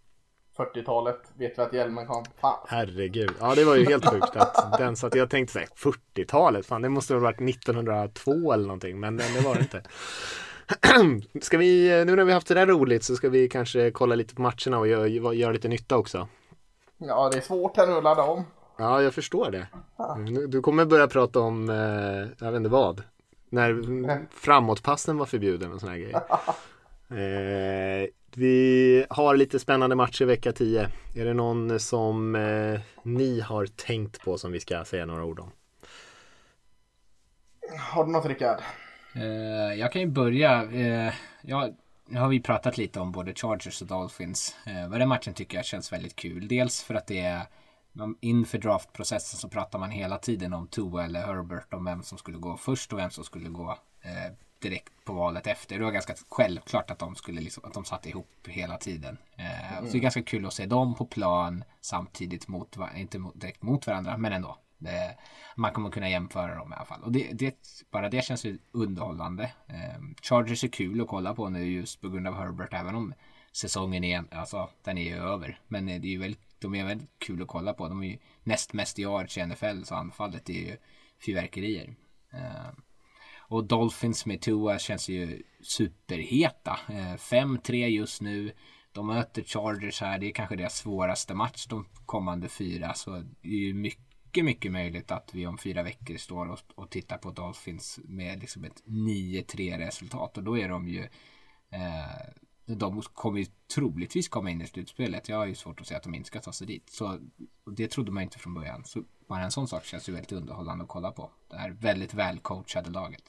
40-talet 0.60 1.20
vet 1.34 1.58
vi 1.58 1.62
att 1.62 1.72
hjälmen 1.72 2.06
kom. 2.06 2.24
Fan. 2.40 2.58
Herregud, 2.68 3.30
ja 3.40 3.54
det 3.54 3.64
var 3.64 3.76
ju 3.76 3.84
helt 3.84 4.06
sjukt 4.06 4.36
att 4.36 4.78
den 4.78 4.96
satt. 4.96 5.14
Jag 5.14 5.30
tänkte 5.30 5.52
säga 5.52 5.66
40-talet, 5.76 6.66
fan 6.66 6.82
det 6.82 6.88
måste 6.88 7.14
ha 7.14 7.20
varit 7.20 7.40
1902 7.40 8.52
eller 8.52 8.64
någonting, 8.64 9.00
men 9.00 9.16
det 9.16 9.40
var 9.44 9.54
det 9.54 9.60
inte. 9.60 9.82
Ska 11.40 11.58
vi, 11.58 12.04
nu 12.06 12.16
när 12.16 12.24
vi 12.24 12.32
haft 12.32 12.48
det 12.48 12.54
där 12.54 12.66
roligt 12.66 13.04
så 13.04 13.16
ska 13.16 13.28
vi 13.28 13.48
kanske 13.48 13.90
kolla 13.90 14.14
lite 14.14 14.34
på 14.34 14.42
matcherna 14.42 14.78
och 14.78 14.88
göra, 14.88 15.34
göra 15.34 15.52
lite 15.52 15.68
nytta 15.68 15.96
också. 15.96 16.28
Ja, 16.98 17.28
det 17.32 17.36
är 17.36 17.40
svårt 17.42 17.78
att 17.78 18.02
ladda 18.04 18.22
om. 18.22 18.44
Ja, 18.76 19.02
jag 19.02 19.14
förstår 19.14 19.50
det. 19.50 19.66
Du 20.48 20.60
kommer 20.60 20.84
börja 20.84 21.06
prata 21.08 21.40
om, 21.40 21.70
eh, 21.70 22.44
jag 22.44 22.52
vet 22.52 22.56
inte 22.58 22.70
vad. 22.70 23.02
När 23.48 24.26
framåtpassen 24.30 25.18
var 25.18 25.26
förbjuden 25.26 25.72
och 25.72 25.80
såna 25.80 25.92
här 25.92 25.98
grejer. 25.98 26.22
Eh, 27.10 28.08
vi 28.36 29.06
har 29.10 29.36
lite 29.36 29.58
spännande 29.58 29.96
matcher 29.96 30.24
vecka 30.24 30.52
10. 30.52 30.88
Är 31.14 31.24
det 31.24 31.34
någon 31.34 31.80
som 31.80 32.34
eh, 32.34 32.80
ni 33.02 33.40
har 33.40 33.66
tänkt 33.66 34.20
på 34.20 34.38
som 34.38 34.52
vi 34.52 34.60
ska 34.60 34.84
säga 34.84 35.06
några 35.06 35.24
ord 35.24 35.40
om? 35.40 35.50
Har 37.78 38.04
du 38.04 38.10
något 38.10 38.26
Rickard? 38.26 38.60
Eh, 39.14 39.74
jag 39.78 39.92
kan 39.92 40.02
ju 40.02 40.08
börja. 40.08 40.62
Eh, 40.62 41.12
jag, 41.42 41.74
nu 42.06 42.20
har 42.20 42.28
vi 42.28 42.40
pratat 42.40 42.78
lite 42.78 43.00
om 43.00 43.12
både 43.12 43.34
Chargers 43.34 43.82
och 43.82 43.88
Dolphins. 43.88 44.56
Eh, 44.66 44.90
den 44.90 45.08
matchen 45.08 45.34
tycker 45.34 45.56
jag 45.56 45.64
känns 45.64 45.92
väldigt 45.92 46.16
kul. 46.16 46.48
Dels 46.48 46.82
för 46.82 46.94
att 46.94 47.06
det 47.06 47.20
är 47.20 47.42
inför 48.20 48.58
draftprocessen 48.58 49.38
så 49.38 49.48
pratar 49.48 49.78
man 49.78 49.90
hela 49.90 50.18
tiden 50.18 50.52
om 50.52 50.66
Tua 50.66 51.04
eller 51.04 51.20
Herbert 51.20 51.74
om 51.74 51.84
vem 51.84 52.02
som 52.02 52.18
skulle 52.18 52.38
gå 52.38 52.56
först 52.56 52.92
och 52.92 52.98
vem 52.98 53.10
som 53.10 53.24
skulle 53.24 53.48
gå 53.48 53.78
eh, 54.02 54.32
direkt 54.60 55.04
på 55.04 55.12
valet 55.12 55.46
efter. 55.46 55.78
Det 55.78 55.84
var 55.84 55.92
ganska 55.92 56.14
självklart 56.28 56.90
att 56.90 56.98
de 56.98 57.14
skulle 57.14 57.40
liksom, 57.40 57.64
att 57.64 57.74
de 57.74 57.84
satt 57.84 58.06
ihop 58.06 58.46
hela 58.46 58.76
tiden. 58.76 59.18
Eh, 59.36 59.72
mm. 59.72 59.86
Så 59.86 59.92
det 59.92 59.98
är 59.98 60.02
ganska 60.02 60.22
kul 60.22 60.46
att 60.46 60.52
se 60.52 60.66
dem 60.66 60.94
på 60.94 61.06
plan 61.06 61.64
samtidigt 61.80 62.48
mot, 62.48 62.76
inte 62.96 63.18
mot, 63.18 63.40
direkt 63.40 63.62
mot 63.62 63.86
varandra, 63.86 64.16
men 64.16 64.32
ändå. 64.32 64.58
Det, 64.78 65.16
man 65.56 65.72
kommer 65.72 65.90
kunna 65.90 66.08
jämföra 66.08 66.54
dem 66.54 66.72
i 66.72 66.76
alla 66.76 66.84
fall. 66.84 67.02
Och 67.02 67.12
det, 67.12 67.32
det, 67.32 67.56
bara 67.90 68.08
det 68.08 68.24
känns 68.24 68.44
ju 68.44 68.58
underhållande. 68.72 69.44
Eh, 69.66 70.00
Chargers 70.22 70.64
är 70.64 70.68
kul 70.68 71.00
att 71.00 71.08
kolla 71.08 71.34
på 71.34 71.48
nu 71.48 71.64
just 71.64 72.00
på 72.00 72.08
grund 72.08 72.26
av 72.26 72.34
Herbert, 72.34 72.72
även 72.74 72.94
om 72.94 73.14
säsongen 73.52 74.04
är, 74.04 74.24
alltså, 74.30 74.70
den 74.84 74.98
är 74.98 75.02
ju 75.02 75.16
över. 75.16 75.60
Men 75.68 75.86
det 75.86 75.92
är 75.92 75.98
ju 76.00 76.18
väldigt, 76.18 76.60
de 76.60 76.74
är 76.74 76.84
väldigt 76.84 77.18
kul 77.18 77.42
att 77.42 77.48
kolla 77.48 77.72
på. 77.72 77.88
De 77.88 78.02
är 78.02 78.06
ju 78.06 78.18
näst 78.42 78.72
mest 78.72 78.98
yards 78.98 79.38
i 79.38 79.46
NFL, 79.46 79.82
så 79.82 79.94
anfallet 79.94 80.50
är 80.50 80.54
ju 80.54 80.76
fyrverkerier. 81.26 81.94
Eh, 82.32 82.70
och 83.50 83.64
Dolphins 83.64 84.26
med 84.26 84.40
Tua 84.40 84.78
känns 84.78 85.08
ju 85.08 85.42
superheta. 85.62 86.78
Eh, 86.88 87.16
5-3 87.16 87.86
just 87.86 88.20
nu. 88.22 88.52
De 88.92 89.06
möter 89.06 89.42
Chargers 89.42 90.00
här. 90.00 90.18
Det 90.18 90.26
är 90.26 90.32
kanske 90.32 90.56
deras 90.56 90.76
svåraste 90.76 91.34
match 91.34 91.66
de 91.66 91.86
kommande 92.06 92.48
fyra. 92.48 92.94
Så 92.94 93.10
det 93.40 93.48
är 93.48 93.66
ju 93.66 93.74
mycket, 93.74 94.44
mycket 94.44 94.72
möjligt 94.72 95.10
att 95.10 95.30
vi 95.34 95.46
om 95.46 95.58
fyra 95.58 95.82
veckor 95.82 96.16
står 96.16 96.46
och, 96.46 96.58
och 96.74 96.90
tittar 96.90 97.18
på 97.18 97.30
Dolphins 97.30 98.00
med 98.04 98.40
liksom 98.40 98.64
ett 98.64 98.82
9-3 98.84 99.78
resultat. 99.78 100.36
Och 100.36 100.44
då 100.44 100.58
är 100.58 100.68
de 100.68 100.88
ju 100.88 101.02
eh, 101.70 102.30
de 102.66 103.02
kommer 103.02 103.38
ju 103.38 103.46
troligtvis 103.74 104.28
komma 104.28 104.50
in 104.50 104.62
i 104.62 104.66
slutspelet. 104.66 105.28
Jag 105.28 105.36
har 105.36 105.46
ju 105.46 105.54
svårt 105.54 105.80
att 105.80 105.86
säga 105.86 105.98
att 105.98 106.04
de 106.04 106.14
inte 106.14 106.26
ska 106.26 106.40
ta 106.40 106.52
sig 106.52 106.66
dit. 106.66 106.90
Så 106.90 107.18
det 107.76 107.88
trodde 107.88 108.10
man 108.10 108.22
inte 108.22 108.38
från 108.38 108.54
början. 108.54 108.84
Så 108.84 109.04
bara 109.28 109.42
en 109.42 109.50
sån 109.50 109.68
sak 109.68 109.84
känns 109.84 110.08
ju 110.08 110.12
väldigt 110.12 110.32
underhållande 110.32 110.84
att 110.84 110.90
kolla 110.90 111.12
på. 111.12 111.30
Det 111.48 111.56
här 111.56 111.70
väldigt 111.70 112.14
välcoachade 112.14 112.90
laget. 112.90 113.22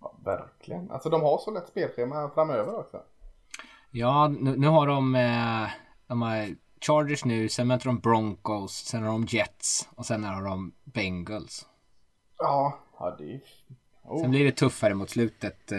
Ja, 0.00 0.14
verkligen. 0.24 0.90
Alltså 0.90 1.10
de 1.10 1.22
har 1.22 1.38
så 1.38 1.50
lätt 1.50 1.68
spelschema 1.68 2.30
framöver 2.30 2.78
också. 2.78 3.02
Ja, 3.90 4.28
nu, 4.28 4.56
nu 4.56 4.66
har 4.66 4.86
de, 4.86 5.14
eh, 5.14 5.70
de 6.06 6.22
har 6.22 6.56
Chargers 6.80 7.24
nu, 7.24 7.48
sen 7.48 7.66
möter 7.66 7.86
de 7.86 7.98
Broncos, 7.98 8.72
sen 8.72 9.02
har 9.02 9.12
de 9.12 9.26
Jets 9.28 9.88
och 9.94 10.06
sen 10.06 10.24
har 10.24 10.42
de 10.42 10.72
Bengals. 10.84 11.66
Ja, 12.38 12.78
ja 12.98 13.16
det 13.18 13.34
är... 13.34 13.40
Oh. 14.02 14.20
Sen 14.20 14.30
blir 14.30 14.44
det 14.44 14.52
tuffare 14.52 14.94
mot 14.94 15.10
slutet. 15.10 15.72
Eh, 15.72 15.78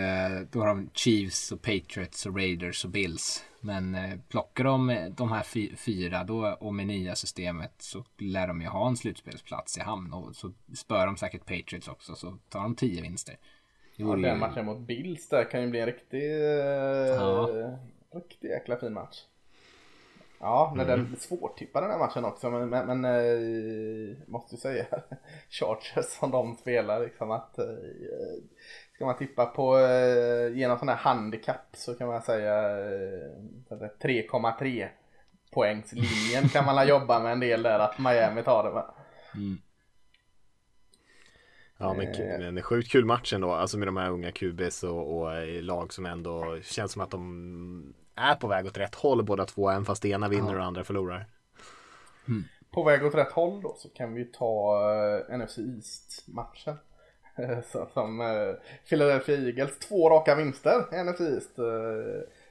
då 0.51 0.59
har 0.59 0.67
de 0.67 0.89
Chiefs 0.93 1.51
och 1.51 1.61
Patriots 1.61 2.25
och 2.25 2.35
Raiders 2.35 2.85
och 2.85 2.91
Bills. 2.91 3.43
Men 3.59 3.95
eh, 3.95 4.19
plockar 4.29 4.63
de 4.63 5.11
de 5.17 5.31
här 5.31 5.75
fyra 5.75 6.23
då 6.23 6.57
och 6.59 6.73
med 6.73 6.87
nya 6.87 7.15
systemet 7.15 7.73
så 7.77 8.05
lär 8.17 8.47
de 8.47 8.61
ju 8.61 8.67
ha 8.67 8.87
en 8.87 8.97
slutspelsplats 8.97 9.77
i 9.77 9.81
hamn. 9.81 10.13
Och 10.13 10.35
så 10.35 10.51
spör 10.75 11.05
de 11.05 11.17
säkert 11.17 11.45
Patriots 11.45 11.87
också 11.87 12.15
så 12.15 12.37
tar 12.49 12.61
de 12.61 12.75
tio 12.75 13.01
vinster. 13.01 13.37
Ja, 14.01 14.15
den 14.15 14.39
matchen 14.39 14.65
mot 14.65 14.79
Bills 14.79 15.29
där 15.29 15.43
kan 15.43 15.61
ju 15.61 15.67
bli 15.67 15.79
en 15.79 15.85
riktig, 15.85 16.41
ja. 17.17 17.49
riktig 18.13 18.49
jäkla 18.49 18.77
fin 18.77 18.93
match. 18.93 19.17
Ja, 20.39 20.73
när 20.75 20.85
mm. 20.85 20.97
den 20.97 21.19
svårtippade 21.19 21.85
den 21.85 21.91
här 21.91 21.99
matchen 21.99 22.25
också 22.25 22.49
men, 22.49 22.69
men, 22.69 22.87
men 22.87 23.05
äh, 23.05 24.17
måste 24.27 24.55
ju 24.55 24.59
säga 24.59 24.85
Chargers 25.49 26.05
som 26.05 26.31
de 26.31 26.55
spelar 26.55 26.99
liksom 26.99 27.31
att 27.31 27.59
äh, 27.59 27.65
ska 28.95 29.05
man 29.05 29.17
tippa 29.17 29.45
på 29.45 29.79
genom 30.53 30.79
sån 30.79 30.89
här 30.89 30.95
handikapp 30.95 31.67
så 31.73 31.95
kan 31.95 32.07
man 32.07 32.21
säga 32.21 32.69
äh, 32.69 33.29
3,3 33.69 34.87
poängslinjen 35.51 36.49
kan 36.49 36.65
man 36.65 36.87
jobba 36.87 37.19
med 37.19 37.31
en 37.31 37.39
del 37.39 37.63
där 37.63 37.79
att 37.79 37.99
Miami 37.99 38.43
tar 38.43 38.63
det. 38.63 38.83
Mm. 39.39 39.57
Ja 41.81 41.93
men 41.93 42.07
eh. 42.07 42.47
en 42.47 42.61
sjukt 42.61 42.91
kul 42.91 43.05
match 43.05 43.33
ändå, 43.33 43.53
alltså 43.53 43.77
med 43.77 43.87
de 43.87 43.97
här 43.97 44.09
unga 44.09 44.31
QBs 44.31 44.83
och, 44.83 45.17
och 45.17 45.33
eh, 45.33 45.63
lag 45.63 45.93
som 45.93 46.05
ändå 46.05 46.59
känns 46.63 46.91
som 46.91 47.01
att 47.01 47.11
de 47.11 47.93
är 48.15 48.35
på 48.35 48.47
väg 48.47 48.65
åt 48.65 48.77
rätt 48.77 48.95
håll 48.95 49.23
båda 49.23 49.45
två, 49.45 49.69
även 49.69 49.85
fast 49.85 50.05
ena 50.05 50.29
vinner 50.29 50.53
ja. 50.53 50.59
och 50.59 50.65
andra 50.65 50.83
förlorar. 50.83 51.25
Mm. 52.27 52.43
På 52.71 52.83
väg 52.83 53.05
åt 53.05 53.15
rätt 53.15 53.31
håll 53.31 53.61
då 53.61 53.75
så 53.77 53.89
kan 53.89 54.13
vi 54.13 54.25
ta 54.25 54.81
uh, 55.29 55.37
NFC 55.37 55.57
East-matchen. 55.57 56.77
som 57.93 58.21
uh, 58.21 58.55
Philadelphia 58.89 59.37
Eagles, 59.37 59.79
två 59.79 60.09
raka 60.09 60.35
vinster 60.35 61.03
NFC 61.03 61.21
East. 61.21 61.59
Uh, 61.59 61.65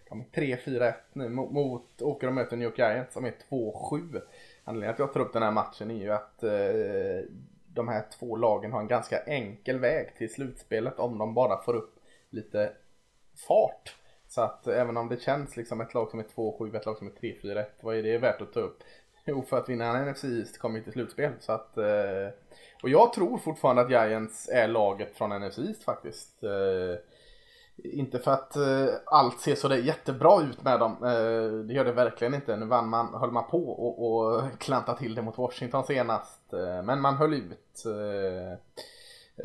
de 0.08 0.20
är 0.20 0.56
3-4-1 0.56 0.94
nu 1.12 1.28
mot, 1.28 1.52
mot 1.52 2.02
åker 2.02 2.26
och 2.26 2.32
möter 2.32 2.56
New 2.56 2.68
York 2.68 2.78
Giants 2.78 3.14
som 3.14 3.24
är 3.24 3.34
2-7. 3.50 4.22
Anledningen 4.64 4.96
till 4.96 5.04
att 5.04 5.08
jag 5.08 5.12
tar 5.12 5.20
upp 5.20 5.32
den 5.32 5.42
här 5.42 5.50
matchen 5.50 5.90
är 5.90 5.94
ju 5.94 6.10
att 6.10 6.40
uh, 6.42 7.30
de 7.74 7.88
här 7.88 8.04
två 8.18 8.36
lagen 8.36 8.72
har 8.72 8.80
en 8.80 8.88
ganska 8.88 9.22
enkel 9.22 9.78
väg 9.78 10.16
till 10.16 10.32
slutspelet 10.32 10.98
om 10.98 11.18
de 11.18 11.34
bara 11.34 11.62
får 11.62 11.74
upp 11.74 11.94
lite 12.30 12.72
fart. 13.46 13.96
Så 14.28 14.40
att 14.40 14.66
även 14.66 14.96
om 14.96 15.08
det 15.08 15.22
känns 15.22 15.56
liksom 15.56 15.80
ett 15.80 15.94
lag 15.94 16.10
som 16.10 16.20
är 16.20 16.24
2-7, 16.24 16.76
ett 16.76 16.86
lag 16.86 16.98
som 16.98 17.06
är 17.06 17.10
3-4-1, 17.10 17.64
vad 17.80 17.96
är 17.96 18.02
det 18.02 18.18
värt 18.18 18.40
att 18.40 18.52
ta 18.52 18.60
upp? 18.60 18.82
Jo, 19.24 19.42
för 19.42 19.58
att 19.58 19.68
vinna 19.68 19.98
en 19.98 20.10
NFC 20.10 20.24
East 20.24 20.58
kommer 20.58 20.78
ju 20.78 20.84
till 20.84 20.92
slutspel. 20.92 21.32
Så 21.40 21.52
att, 21.52 21.76
eh, 21.76 22.28
och 22.82 22.88
jag 22.88 23.12
tror 23.12 23.38
fortfarande 23.38 23.82
att 23.82 23.90
Giants 23.90 24.48
är 24.48 24.68
laget 24.68 25.16
från 25.16 25.40
NFC 25.40 25.58
East 25.58 25.84
faktiskt. 25.84 26.42
Eh, 26.42 26.98
inte 27.84 28.18
för 28.18 28.30
att 28.30 28.56
eh, 28.56 28.94
allt 29.06 29.40
ser 29.40 29.54
så 29.54 29.68
där 29.68 29.76
jättebra 29.76 30.42
ut 30.42 30.62
med 30.62 30.80
dem. 30.80 30.92
Eh, 30.92 31.66
det 31.66 31.74
gör 31.74 31.84
det 31.84 31.92
verkligen 31.92 32.34
inte. 32.34 32.56
Nu 32.56 32.66
vann 32.66 32.88
man, 32.88 33.14
höll 33.14 33.30
man 33.30 33.50
på 33.50 33.70
och, 33.70 34.06
och 34.06 34.42
klanta 34.58 34.94
till 34.94 35.14
det 35.14 35.22
mot 35.22 35.38
Washington 35.38 35.84
senast. 35.84 36.52
Eh, 36.52 36.82
men 36.82 37.00
man 37.00 37.16
höll 37.16 37.34
ut. 37.34 37.84
Eh, 37.86 38.52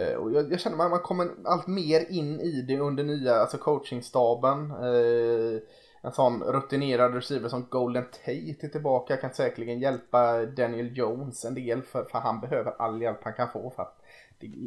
eh 0.05 0.15
och 0.15 0.31
jag, 0.31 0.51
jag 0.51 0.59
känner 0.59 0.85
att 0.85 0.91
man 0.91 0.99
kommer 0.99 1.29
allt 1.45 1.67
mer 1.67 2.11
in 2.11 2.39
i 2.41 2.61
det 2.61 2.79
under 2.79 3.03
nya, 3.03 3.35
alltså 3.35 3.57
coachingstaben. 3.57 4.71
Eh, 4.71 5.61
en 6.05 6.11
sån 6.11 6.43
rutinerad 6.43 7.13
receiver 7.13 7.49
som 7.49 7.65
Golden 7.69 8.03
Tate 8.03 8.31
är 8.31 8.69
tillbaka 8.69 9.17
kan 9.17 9.33
säkerligen 9.33 9.79
hjälpa 9.79 10.45
Daniel 10.45 10.97
Jones 10.97 11.45
en 11.45 11.55
del 11.55 11.81
för, 11.81 12.03
för 12.03 12.19
han 12.19 12.39
behöver 12.39 12.75
all 12.79 13.01
hjälp 13.01 13.19
han 13.23 13.33
kan 13.33 13.51
få 13.51 13.69
för 13.75 13.83
att 13.83 14.01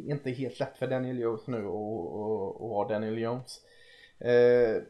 inte 0.07 0.31
helt 0.31 0.59
lätt 0.59 0.77
för 0.77 0.87
Daniel 0.87 1.19
Jones 1.19 1.47
nu 1.47 1.57
att 1.57 2.61
vara 2.61 2.87
Daniel 2.87 3.17
Jones. 3.17 3.61
Eh, 4.19 4.81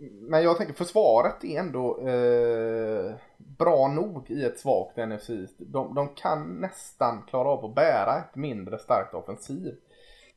men 0.00 0.42
jag 0.42 0.56
tänker 0.56 0.74
försvaret 0.74 1.44
är 1.44 1.60
ändå 1.60 2.08
eh, 2.08 3.14
bra 3.36 3.88
nog 3.88 4.30
i 4.30 4.44
ett 4.44 4.58
svagt 4.58 4.96
NFC. 4.96 5.30
De, 5.58 5.94
de, 5.94 6.08
kan 6.14 6.60
nästan 6.60 7.22
klara 7.28 7.48
av 7.48 7.64
att 7.64 7.74
bära 7.74 8.18
ett 8.18 8.36
mindre 8.36 8.78
starkt 8.78 9.14
offensiv. 9.14 9.74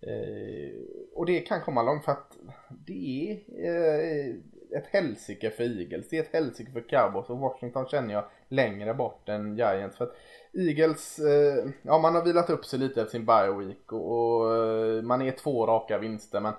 Eh, 0.02 0.76
och 1.14 1.26
det 1.26 1.40
kan 1.40 1.62
komma 1.62 1.84
långt 1.84 2.06
för 2.06 2.12
att 2.12 2.38
det 2.70 3.32
är 3.32 3.66
eh, 3.66 4.36
ett 4.78 4.88
helsike 4.88 5.50
för 5.50 5.64
Eagles. 5.64 6.10
Det 6.10 6.18
är 6.18 6.22
ett 6.22 6.34
helsike 6.34 6.72
för 6.72 6.90
Cowboys 6.90 7.30
och 7.30 7.40
Washington 7.40 7.88
känner 7.88 8.14
jag 8.14 8.26
längre 8.48 8.94
bort 8.94 9.30
än 9.30 9.58
Giants. 9.58 9.98
För 9.98 10.06
att 10.06 10.16
Eagles, 10.54 11.20
eh, 11.20 11.70
ja 11.82 12.00
man 12.00 12.16
har 12.16 12.24
vilat 12.24 12.50
upp 12.50 12.66
sig 12.66 12.80
lite 12.80 13.02
efter 13.02 13.12
sin 13.12 13.26
bye 13.26 13.52
week 13.52 13.92
och, 13.92 14.42
och 14.42 14.56
eh, 14.56 15.02
man 15.02 15.22
är 15.22 15.32
två 15.32 15.66
raka 15.66 15.98
vinster 15.98 16.42
men 16.42 16.54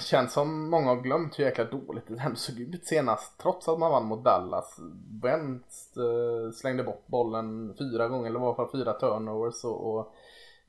känns 0.00 0.32
som 0.32 0.70
många 0.70 0.88
har 0.88 1.00
glömt 1.00 1.38
hur 1.38 1.44
jäkla 1.44 1.64
dåligt 1.64 2.06
det 2.06 2.20
ändå 2.20 2.36
såg 2.36 2.60
ut 2.60 2.86
senast 2.86 3.38
trots 3.38 3.68
att 3.68 3.78
man 3.78 3.90
vann 3.90 4.06
mot 4.06 4.24
Dallas. 4.24 4.78
Wentz 5.22 5.96
eh, 5.96 6.50
slängde 6.52 6.84
bort 6.84 7.06
bollen 7.06 7.74
fyra 7.78 8.08
gånger 8.08 8.30
eller 8.30 8.40
var 8.40 8.54
fall 8.54 8.70
fyra 8.72 8.92
turnovers 8.92 9.64
och, 9.64 9.94
och 9.94 10.14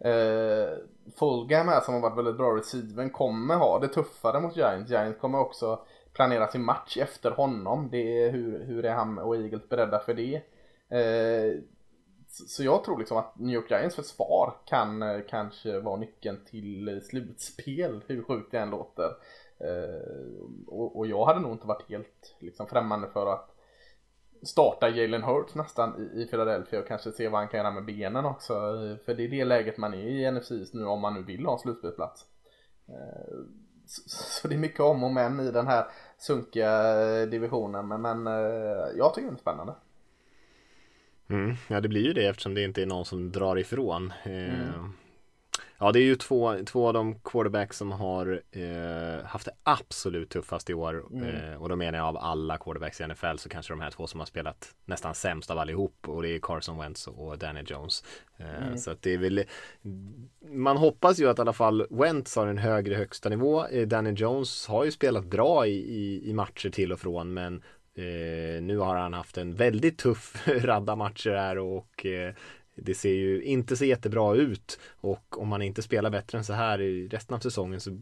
eh, 0.08 0.70
Fulgham 1.20 1.68
här 1.68 1.82
som 1.82 1.94
har 1.94 2.02
varit 2.02 2.18
väldigt 2.18 2.38
bra 2.38 2.56
receiven 2.56 3.10
kommer 3.10 3.56
ha 3.56 3.80
det 3.80 3.88
tuffare 3.88 4.40
mot 4.40 4.58
Giants. 4.58 4.92
Giants 4.92 5.20
kommer 5.22 5.40
också 5.40 5.80
planera 6.14 6.48
sin 6.48 6.64
match 6.64 6.98
efter 6.98 7.32
honom. 7.32 7.90
Det 7.92 8.24
är 8.24 8.32
hur, 8.32 8.66
hur 8.66 8.86
är 8.86 8.94
han 8.94 9.20
och 9.20 9.36
Eagles 9.36 9.70
beredda 9.70 10.00
för 10.00 10.14
det? 10.14 10.36
Eh, 10.90 11.60
så 12.48 12.64
jag 12.64 12.84
tror 12.84 13.00
liksom 13.00 13.18
att 13.18 13.40
New 13.40 13.56
York 13.56 13.72
Giants 13.72 13.96
försvar 13.96 14.54
kan 14.66 15.02
eh, 15.02 15.20
kanske 15.30 15.80
vara 15.80 15.98
nyckeln 15.98 16.46
till 16.46 16.88
eh, 16.88 17.00
slutspel, 17.00 18.04
hur 18.08 18.24
sjukt 18.24 18.52
det 18.52 18.60
än 18.60 18.70
låter. 18.70 19.10
Eh, 19.60 20.68
och, 20.68 20.98
och, 20.98 21.08
jag 21.08 21.26
hade 21.26 21.40
nog 21.40 21.52
inte 21.52 21.68
varit 21.68 21.90
helt 21.90 22.36
liksom, 22.40 22.68
främmande 22.68 23.08
för 23.14 23.34
att 23.34 23.56
starta 24.44 24.90
Jalen 24.90 25.24
Hurts 25.24 25.56
nästan 25.56 26.10
i, 26.14 26.22
i 26.22 26.26
Philadelphia 26.26 26.80
och 26.80 26.88
kanske 26.88 27.12
se 27.12 27.30
vad 27.30 27.40
han 27.40 27.50
kan 27.50 27.58
göra 27.58 27.72
med 27.72 27.86
benen 27.86 28.26
också. 28.26 28.54
Eh, 28.54 28.98
för 29.06 29.14
det 29.14 29.24
är 29.24 29.28
det 29.28 29.46
läget 29.46 29.78
man 29.78 29.94
är 29.94 30.08
i 30.08 30.32
NFC 30.32 30.52
nu 30.74 30.86
om 30.86 31.02
man 31.02 31.14
nu 31.14 31.24
vill 31.24 31.46
ha 31.46 31.54
en 31.54 31.60
slutspelsplats. 31.60 32.26
Eh, 32.88 33.36
så, 33.86 34.02
så, 34.10 34.48
det 34.48 34.56
är 34.56 34.60
mycket 34.60 34.80
om 34.80 35.04
och 35.04 35.12
men 35.12 35.40
i 35.40 35.52
den 35.52 35.68
här 35.68 35.86
sunkiga 36.18 37.02
eh, 37.02 37.28
divisionen 37.28 37.88
men, 37.88 38.02
men 38.02 38.26
jag 38.98 39.14
tycker 39.14 39.28
det 39.28 39.36
är 39.36 39.38
spännande. 39.38 39.74
Mm, 41.28 41.56
ja 41.68 41.82
det 41.82 41.90
blir 41.90 42.04
ju 42.04 42.14
det 42.14 42.26
eftersom 42.26 42.54
det 42.54 42.64
inte 42.64 42.82
är 42.82 42.86
någon 42.86 43.06
som 43.06 43.32
drar 43.32 43.60
ifrån. 43.60 44.14
Mm. 44.24 44.94
Ja 45.78 45.92
det 45.92 46.00
är 46.00 46.04
ju 46.04 46.16
två, 46.16 46.56
två 46.66 46.88
av 46.88 46.94
de 46.94 47.20
quarterbacks 47.20 47.78
som 47.78 47.92
har 47.92 48.42
eh, 48.52 49.26
haft 49.26 49.46
det 49.46 49.52
absolut 49.64 50.30
tuffast 50.30 50.70
i 50.70 50.74
år. 50.74 51.06
Mm. 51.12 51.36
Eh, 51.36 51.62
och 51.62 51.70
då 51.70 51.76
menar 51.76 51.98
jag 51.98 52.08
av 52.08 52.18
alla 52.18 52.58
quarterbacks 52.58 53.02
i 53.02 53.08
NFL 53.08 53.38
så 53.38 53.50
kanske 53.50 53.74
de 53.74 53.82
här 53.82 53.92
två 53.92 54.08
som 54.08 54.20
har 54.20 54.28
spelat 54.28 54.76
nästan 54.86 55.16
sämst 55.16 55.52
av 55.52 55.60
allihop. 55.60 56.08
Och 56.08 56.22
det 56.22 56.30
är 56.30 56.40
Carson 56.40 56.78
Wentz 56.78 57.08
och 57.08 57.38
Danny 57.38 57.64
Jones. 57.66 58.04
Eh, 58.38 58.64
mm. 58.64 58.78
Så 58.78 58.92
att 58.92 59.02
det 59.02 59.14
är 59.14 59.18
väl 59.18 59.44
Man 60.42 60.78
hoppas 60.78 61.20
ju 61.20 61.30
att 61.30 61.40
i 61.40 61.42
alla 61.42 61.54
fall 61.54 61.88
Wentz 61.90 62.36
har 62.36 62.48
en 62.48 62.58
högre 62.58 62.96
högsta 62.96 63.30
nivå. 63.30 63.66
Eh, 63.66 63.88
Danny 63.88 64.12
Jones 64.12 64.68
har 64.68 64.86
ju 64.86 64.92
spelat 64.92 65.26
bra 65.26 65.68
i, 65.68 65.72
i, 65.72 66.30
i 66.30 66.34
matcher 66.34 66.70
till 66.70 66.92
och 66.92 67.00
från 67.00 67.34
men 67.34 67.64
Eh, 67.96 68.62
nu 68.62 68.78
har 68.78 68.96
han 68.96 69.14
haft 69.14 69.38
en 69.38 69.56
väldigt 69.56 69.98
tuff 69.98 70.48
radda 70.64 70.96
matcher 70.96 71.32
här 71.32 71.58
och 71.58 72.06
eh, 72.06 72.34
det 72.76 72.94
ser 72.94 73.14
ju 73.14 73.44
inte 73.44 73.78
så 73.78 73.86
jättebra 73.86 74.36
ut 74.36 74.80
och 74.88 75.42
om 75.42 75.48
man 75.48 75.62
inte 75.62 75.82
spelar 75.82 76.10
bättre 76.10 76.38
än 76.38 76.44
så 76.44 76.54
här 76.54 76.82
i 76.82 77.08
resten 77.08 77.36
av 77.36 77.40
säsongen 77.40 77.80
så 77.80 78.02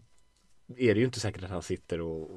är 0.78 0.94
det 0.94 1.00
ju 1.00 1.06
inte 1.06 1.20
säkert 1.20 1.44
att 1.44 1.50
han 1.50 1.62
sitter 1.62 2.02
och 2.02 2.30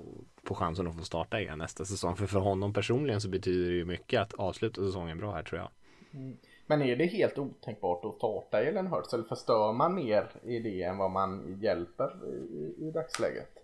på 0.43 0.55
chansen 0.55 0.87
att 0.87 0.97
få 0.97 1.05
starta 1.05 1.41
igen 1.41 1.59
nästa 1.59 1.85
säsong. 1.85 2.17
För 2.17 2.27
för 2.27 2.39
honom 2.39 2.73
personligen 2.73 3.21
så 3.21 3.29
betyder 3.29 3.71
det 3.71 3.77
ju 3.77 3.85
mycket 3.85 4.21
att 4.21 4.35
avsluta 4.35 4.81
säsongen 4.87 5.19
bra 5.19 5.33
här 5.33 5.43
tror 5.43 5.61
jag. 5.61 5.71
Mm. 6.15 6.37
Men 6.67 6.83
är 6.83 6.97
det 6.97 7.07
helt 7.07 7.39
otänkbart 7.39 8.05
att 8.05 8.15
starta 8.15 8.63
Ellen 8.63 8.87
Hurts 8.87 9.15
eller 9.15 9.25
förstör 9.25 9.73
man 9.73 9.95
mer 9.95 10.27
i 10.43 10.59
det 10.59 10.83
än 10.83 10.99
vad 10.99 11.11
man 11.11 11.59
hjälper 11.61 12.11
i, 12.27 12.87
i 12.87 12.91
dagsläget? 12.91 13.56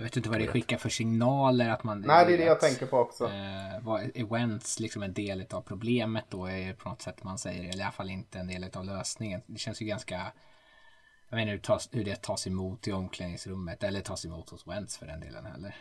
Jag 0.00 0.04
vet 0.04 0.16
inte 0.16 0.28
vad 0.30 0.40
det 0.40 0.46
skickar 0.46 0.76
för 0.76 0.88
signaler 0.88 1.70
att 1.70 1.84
man... 1.84 2.00
Nej, 2.00 2.26
det 2.26 2.34
är 2.34 2.38
det 2.38 2.44
jag 2.44 2.60
tänker 2.60 2.86
på 2.86 2.98
också. 2.98 3.24
Eh, 3.24 3.82
vad, 3.82 4.02
är 4.14 4.24
Wentz 4.34 4.80
liksom 4.80 5.02
en 5.02 5.12
del 5.12 5.46
av 5.50 5.60
problemet 5.60 6.24
då? 6.28 6.46
Är 6.46 6.74
på 6.74 6.88
något 6.88 7.02
sätt 7.02 7.24
man 7.24 7.38
säger, 7.38 7.60
eller 7.60 7.78
i 7.78 7.82
alla 7.82 7.92
fall 7.92 8.10
inte 8.10 8.38
en 8.38 8.46
del 8.46 8.66
av 8.74 8.84
lösningen. 8.84 9.42
Det 9.46 9.58
känns 9.58 9.82
ju 9.82 9.86
ganska... 9.86 10.32
Jag 11.28 11.36
vet 11.36 11.42
inte 11.42 11.50
hur, 11.50 11.58
tas, 11.58 11.88
hur 11.92 12.04
det 12.04 12.22
tas 12.22 12.46
emot 12.46 12.88
i 12.88 12.92
omklädningsrummet 12.92 13.82
eller 13.82 14.00
tas 14.00 14.24
emot 14.24 14.50
hos 14.50 14.66
Wentz 14.66 14.98
för 14.98 15.06
den 15.06 15.20
delen 15.20 15.46
heller. 15.46 15.76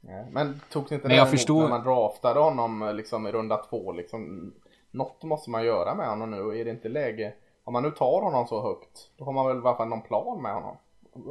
Ja, 0.00 0.26
men 0.30 0.60
togs 0.70 0.92
inte 0.92 1.08
men 1.08 1.16
jag 1.16 1.30
förstår... 1.30 1.62
när 1.62 1.68
man 1.68 1.84
draftade 1.84 2.40
honom 2.40 2.92
liksom 2.94 3.26
i 3.26 3.32
runda 3.32 3.56
två 3.56 3.92
liksom? 3.92 4.52
Något 4.90 5.22
måste 5.22 5.50
man 5.50 5.64
göra 5.64 5.94
med 5.94 6.08
honom 6.08 6.30
nu. 6.30 6.60
Är 6.60 6.64
det 6.64 6.70
inte 6.70 6.88
läge? 6.88 7.34
Om 7.64 7.72
man 7.72 7.82
nu 7.82 7.90
tar 7.90 8.22
honom 8.22 8.46
så 8.46 8.62
högt, 8.62 9.10
då 9.16 9.24
har 9.24 9.32
man 9.32 9.46
väl 9.46 9.56
i 9.56 9.60
alla 9.60 9.76
fall 9.76 9.88
någon 9.88 10.02
plan 10.02 10.42
med 10.42 10.54
honom. 10.54 10.76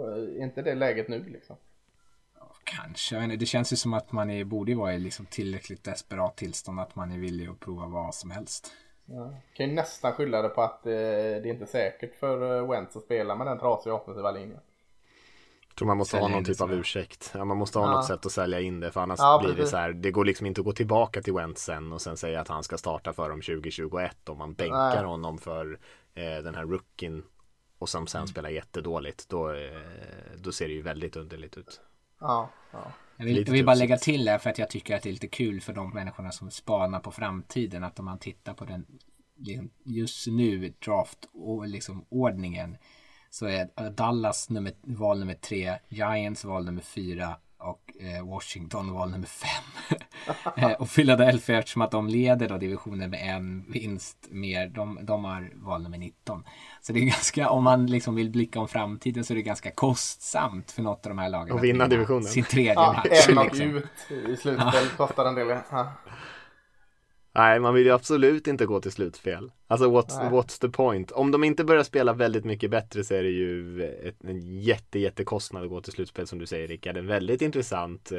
Är 0.06 0.44
inte 0.44 0.62
det 0.62 0.76
läget 0.76 1.08
nu 1.08 1.24
liksom? 1.24 1.56
Kanske, 2.76 3.16
jag 3.16 3.24
inte, 3.24 3.36
det 3.36 3.46
känns 3.46 3.74
ju 3.74 3.78
som 3.78 3.94
att 3.94 4.12
man 4.12 4.30
är, 4.30 4.44
borde 4.44 4.76
vara 4.76 4.94
i 4.94 5.00
liksom 5.00 5.26
tillräckligt 5.26 5.84
desperat 5.84 6.38
tillstånd 6.38 6.80
att 6.80 6.96
man 6.96 7.12
är 7.12 7.18
villig 7.18 7.48
att 7.48 7.60
prova 7.60 7.88
vad 7.88 8.16
som 8.16 8.32
helst. 8.32 8.72
Ja. 9.06 9.34
Kan 9.54 9.70
ju 9.70 9.76
nästan 9.76 10.14
skylla 10.14 10.42
det 10.42 10.50
på 10.50 10.62
att 10.62 10.86
eh, 10.86 10.92
det 10.92 10.98
är 10.98 11.48
inte 11.48 11.66
säkert 11.66 12.16
för 12.16 12.58
eh, 12.58 12.70
Wentz 12.70 12.96
att 12.96 13.04
spela 13.04 13.36
med 13.36 13.48
den 13.48 13.60
trasiga 13.60 13.94
offensiva 13.94 14.32
linjen. 14.32 14.60
Jag 15.68 15.76
tror 15.76 15.88
man 15.88 15.98
måste 15.98 16.12
sälja 16.12 16.28
ha 16.28 16.36
någon 16.36 16.44
typ 16.46 16.62
av 16.62 16.74
ursäkt. 16.74 17.32
Ja, 17.34 17.46
man 17.46 17.58
måste 17.58 17.80
ha 17.80 17.86
ja. 17.86 17.92
något 17.92 18.06
sätt 18.06 18.26
att 18.26 18.32
sälja 18.32 18.60
in 18.60 18.80
det 18.80 18.92
för 18.92 19.02
annars 19.02 19.20
ja, 19.20 19.42
blir 19.44 19.56
det 19.56 19.68
så 19.68 19.78
här. 19.78 19.94
Det 19.94 20.12
går 20.12 20.26
liksom 20.26 20.46
inte 20.46 20.62
att 20.62 20.66
gå 20.66 20.72
tillbaka 20.72 21.22
till 21.22 21.34
Wentz 21.34 21.64
sen 21.64 21.94
och 21.94 22.02
sen 22.02 22.18
säga 22.18 22.42
att 22.42 22.48
han 22.48 22.64
ska 22.64 22.78
starta 22.78 23.14
för 23.14 23.30
dem 23.30 23.42
2021 23.42 24.30
om 24.30 24.38
man 24.38 24.54
bänkar 24.54 24.96
Nej. 24.96 25.06
honom 25.06 25.38
för 25.38 25.80
eh, 26.14 26.44
den 26.44 26.56
här 26.56 26.66
rookien 26.66 27.24
och 27.80 27.90
som 27.90 28.08
sen 28.08 28.20
mm. 28.20 28.28
spelar 28.28 28.50
jättedåligt. 28.50 29.30
Då, 29.30 29.52
eh, 29.52 29.72
då 30.38 30.52
ser 30.52 30.68
det 30.68 30.74
ju 30.74 30.82
väldigt 30.82 31.16
underligt 31.16 31.58
ut. 31.58 31.82
Ja, 32.22 32.50
ja. 32.72 32.92
Jag 33.18 33.26
vill, 33.26 33.38
jag 33.38 33.54
vill 33.54 33.66
bara 33.66 33.76
lägga 33.76 33.98
till 33.98 34.26
det 34.26 34.40
för 34.40 34.50
att 34.50 34.58
jag 34.58 34.70
tycker 34.70 34.96
att 34.96 35.04
det 35.04 35.10
är 35.10 35.14
lite 35.14 35.28
kul 35.28 35.62
för 35.62 35.74
de 35.74 35.90
människorna 35.90 36.32
som 36.32 36.52
spanar 36.52 37.00
på 37.00 37.12
framtiden 37.12 37.84
att 37.84 38.00
om 38.00 38.06
man 38.06 38.20
tittar 38.20 38.54
på 38.54 38.66
den 38.66 38.86
just 39.84 40.28
nu 40.28 40.74
draft 40.86 41.30
och 41.34 41.68
liksom 41.68 42.06
ordningen 42.10 42.78
så 43.30 43.46
är 43.46 43.90
Dallas 43.90 44.50
nummer, 44.50 44.74
val 44.82 45.20
nummer 45.20 45.34
tre, 45.34 45.78
Giants 45.90 46.46
val 46.46 46.66
nummer 46.66 46.82
fyra 46.82 47.38
och 47.62 47.92
eh, 48.00 48.28
Washington 48.28 48.94
val 48.94 49.12
nummer 49.12 49.28
fem. 49.28 49.98
eh, 50.58 50.72
och 50.72 50.90
Philadelphia 50.90 51.60
eftersom 51.60 51.82
att 51.82 51.92
de 51.92 52.08
leder 52.08 52.50
då 52.50 52.58
divisionen 52.58 53.10
med 53.10 53.36
en 53.36 53.72
vinst 53.72 54.18
mer, 54.30 54.68
de, 54.68 55.00
de 55.02 55.26
har 55.26 55.52
val 55.56 55.84
nummer 55.84 55.98
19. 55.98 56.44
Så 56.82 56.94
det 56.94 57.00
är 57.00 57.06
ganska, 57.06 57.50
om 57.50 57.64
man 57.64 57.88
liksom 57.88 58.16
vill 58.16 58.30
blicka 58.30 58.60
om 58.60 58.68
framtiden 58.68 59.24
så 59.24 59.34
är 59.34 59.36
det 59.36 59.42
ganska 59.42 59.72
kostsamt 59.72 60.72
för 60.72 60.82
något 60.82 61.06
av 61.06 61.10
de 61.10 61.18
här 61.18 61.30
lagen. 61.30 61.56
att 61.56 61.64
vinna 61.64 61.88
divisionen. 61.88 62.24
Sin 62.24 62.44
tredje 62.44 62.74
ja, 62.74 62.94
match. 62.94 63.28
En 63.30 63.36
liksom. 63.44 63.76
ut 63.76 63.86
i 64.30 64.38
slutspelet 64.38 64.92
ja. 64.98 65.08
kostar 65.08 65.26
en 65.26 65.36
del. 65.36 65.58
Ja. 65.72 65.94
Nej, 67.34 67.60
man 67.60 67.74
vill 67.74 67.86
ju 67.86 67.92
absolut 67.92 68.48
inte 68.48 68.66
gå 68.66 68.82
till 68.82 68.92
slutspel. 68.92 69.52
Alltså 69.68 69.86
what's, 69.86 70.32
what's 70.32 70.62
the 70.62 70.70
point? 70.70 71.12
Om 71.12 71.32
de 71.32 71.44
inte 71.44 71.64
börjar 71.64 71.84
spela 71.84 72.14
väldigt 72.14 72.46
mycket 72.46 72.72
bättre 72.72 73.04
så 73.04 73.14
är 73.14 73.24
det 73.24 73.30
ju 73.30 73.84
ett, 73.84 74.24
en 74.24 74.62
jätte, 74.62 75.00
jättekostnad 75.00 75.64
att 75.64 75.70
gå 75.70 75.82
till 75.82 75.94
slutspel 75.94 76.28
som 76.28 76.40
du 76.40 76.46
säger 76.46 76.68
Rickard. 76.68 76.98
En 76.98 77.08
väldigt 77.08 77.42
intressant, 77.42 78.12
eh, 78.12 78.18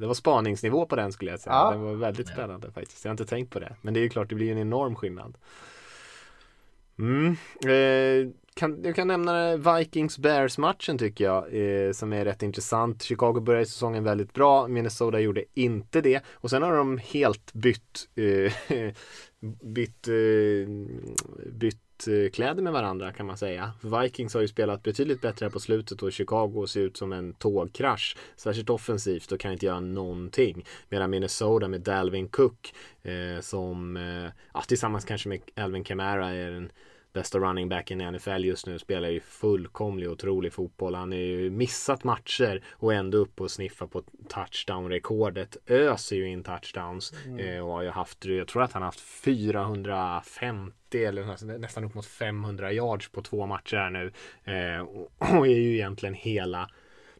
det 0.00 0.06
var 0.06 0.14
spaningsnivå 0.14 0.86
på 0.86 0.96
den 0.96 1.12
skulle 1.12 1.30
jag 1.30 1.40
säga. 1.40 1.54
Ja. 1.54 1.70
Den 1.70 1.80
var 1.80 1.94
väldigt 1.94 2.28
spännande 2.28 2.72
faktiskt. 2.72 3.04
Jag 3.04 3.10
har 3.10 3.14
inte 3.14 3.26
tänkt 3.26 3.52
på 3.52 3.58
det. 3.58 3.76
Men 3.82 3.94
det 3.94 4.00
är 4.00 4.02
ju 4.02 4.08
klart, 4.08 4.28
det 4.28 4.34
blir 4.34 4.52
en 4.52 4.58
enorm 4.58 4.94
skillnad. 4.94 5.38
Mm. 6.98 7.36
Eh, 7.64 8.32
kan, 8.58 8.84
jag 8.84 8.96
kan 8.96 9.08
nämna 9.08 9.56
Vikings-Bears-matchen 9.56 10.98
tycker 10.98 11.24
jag 11.24 11.44
eh, 11.54 11.92
som 11.92 12.12
är 12.12 12.24
rätt 12.24 12.42
intressant. 12.42 13.02
Chicago 13.02 13.40
började 13.40 13.66
säsongen 13.66 14.04
väldigt 14.04 14.34
bra, 14.34 14.68
Minnesota 14.68 15.20
gjorde 15.20 15.44
inte 15.54 16.00
det 16.00 16.22
och 16.32 16.50
sen 16.50 16.62
har 16.62 16.76
de 16.76 16.98
helt 16.98 17.52
bytt 17.52 18.08
eh, 18.14 18.52
bytt, 19.62 20.08
eh, 20.08 20.68
bytt 21.52 22.08
eh, 22.08 22.30
kläder 22.30 22.62
med 22.62 22.72
varandra 22.72 23.12
kan 23.12 23.26
man 23.26 23.36
säga. 23.36 23.72
Vikings 24.02 24.34
har 24.34 24.40
ju 24.40 24.48
spelat 24.48 24.82
betydligt 24.82 25.20
bättre 25.20 25.44
här 25.44 25.50
på 25.50 25.60
slutet 25.60 26.02
och 26.02 26.12
Chicago 26.12 26.66
ser 26.66 26.80
ut 26.80 26.96
som 26.96 27.12
en 27.12 27.32
tågkrasch. 27.32 28.16
Särskilt 28.36 28.70
offensivt 28.70 29.32
och 29.32 29.40
kan 29.40 29.52
inte 29.52 29.66
göra 29.66 29.80
någonting. 29.80 30.64
Medan 30.88 31.10
Minnesota 31.10 31.68
med 31.68 31.80
Dalvin 31.80 32.28
Cook 32.28 32.74
eh, 33.02 33.40
som 33.40 33.96
eh, 33.96 34.30
ja, 34.54 34.60
tillsammans 34.60 35.04
kanske 35.04 35.28
med 35.28 35.40
Alvin 35.56 35.84
Kamara 35.84 36.30
är 36.30 36.50
en 36.50 36.70
bästa 37.18 37.38
running 37.38 37.68
backen 37.68 38.00
i 38.00 38.10
NFL 38.10 38.44
just 38.44 38.66
nu 38.66 38.78
spelar 38.78 39.08
ju 39.08 39.20
fullkomlig 39.20 40.10
otrolig 40.10 40.52
fotboll. 40.52 40.94
Han 40.94 41.12
har 41.12 41.18
ju 41.18 41.50
missat 41.50 42.04
matcher 42.04 42.64
och 42.72 42.94
ändå 42.94 43.18
upp 43.18 43.40
och 43.40 43.50
sniffa 43.50 43.86
på 43.86 44.02
touchdown-rekordet. 44.28 45.56
Öser 45.66 46.16
ju 46.16 46.28
in 46.28 46.42
touchdowns 46.42 47.12
mm. 47.26 47.38
eh, 47.38 47.66
och 47.66 47.72
har 47.72 47.82
ju 47.82 47.90
haft, 47.90 48.24
jag 48.24 48.48
tror 48.48 48.62
att 48.62 48.72
han 48.72 48.82
har 48.82 48.86
haft 48.86 49.00
450 49.00 51.04
eller 51.04 51.58
nästan 51.58 51.84
upp 51.84 51.94
mot 51.94 52.06
500 52.06 52.72
yards 52.72 53.08
på 53.08 53.22
två 53.22 53.46
matcher 53.46 53.76
här 53.76 53.90
nu. 53.90 54.12
Eh, 54.44 54.80
och 55.38 55.46
är 55.46 55.56
ju 55.56 55.74
egentligen 55.74 56.14
hela 56.14 56.70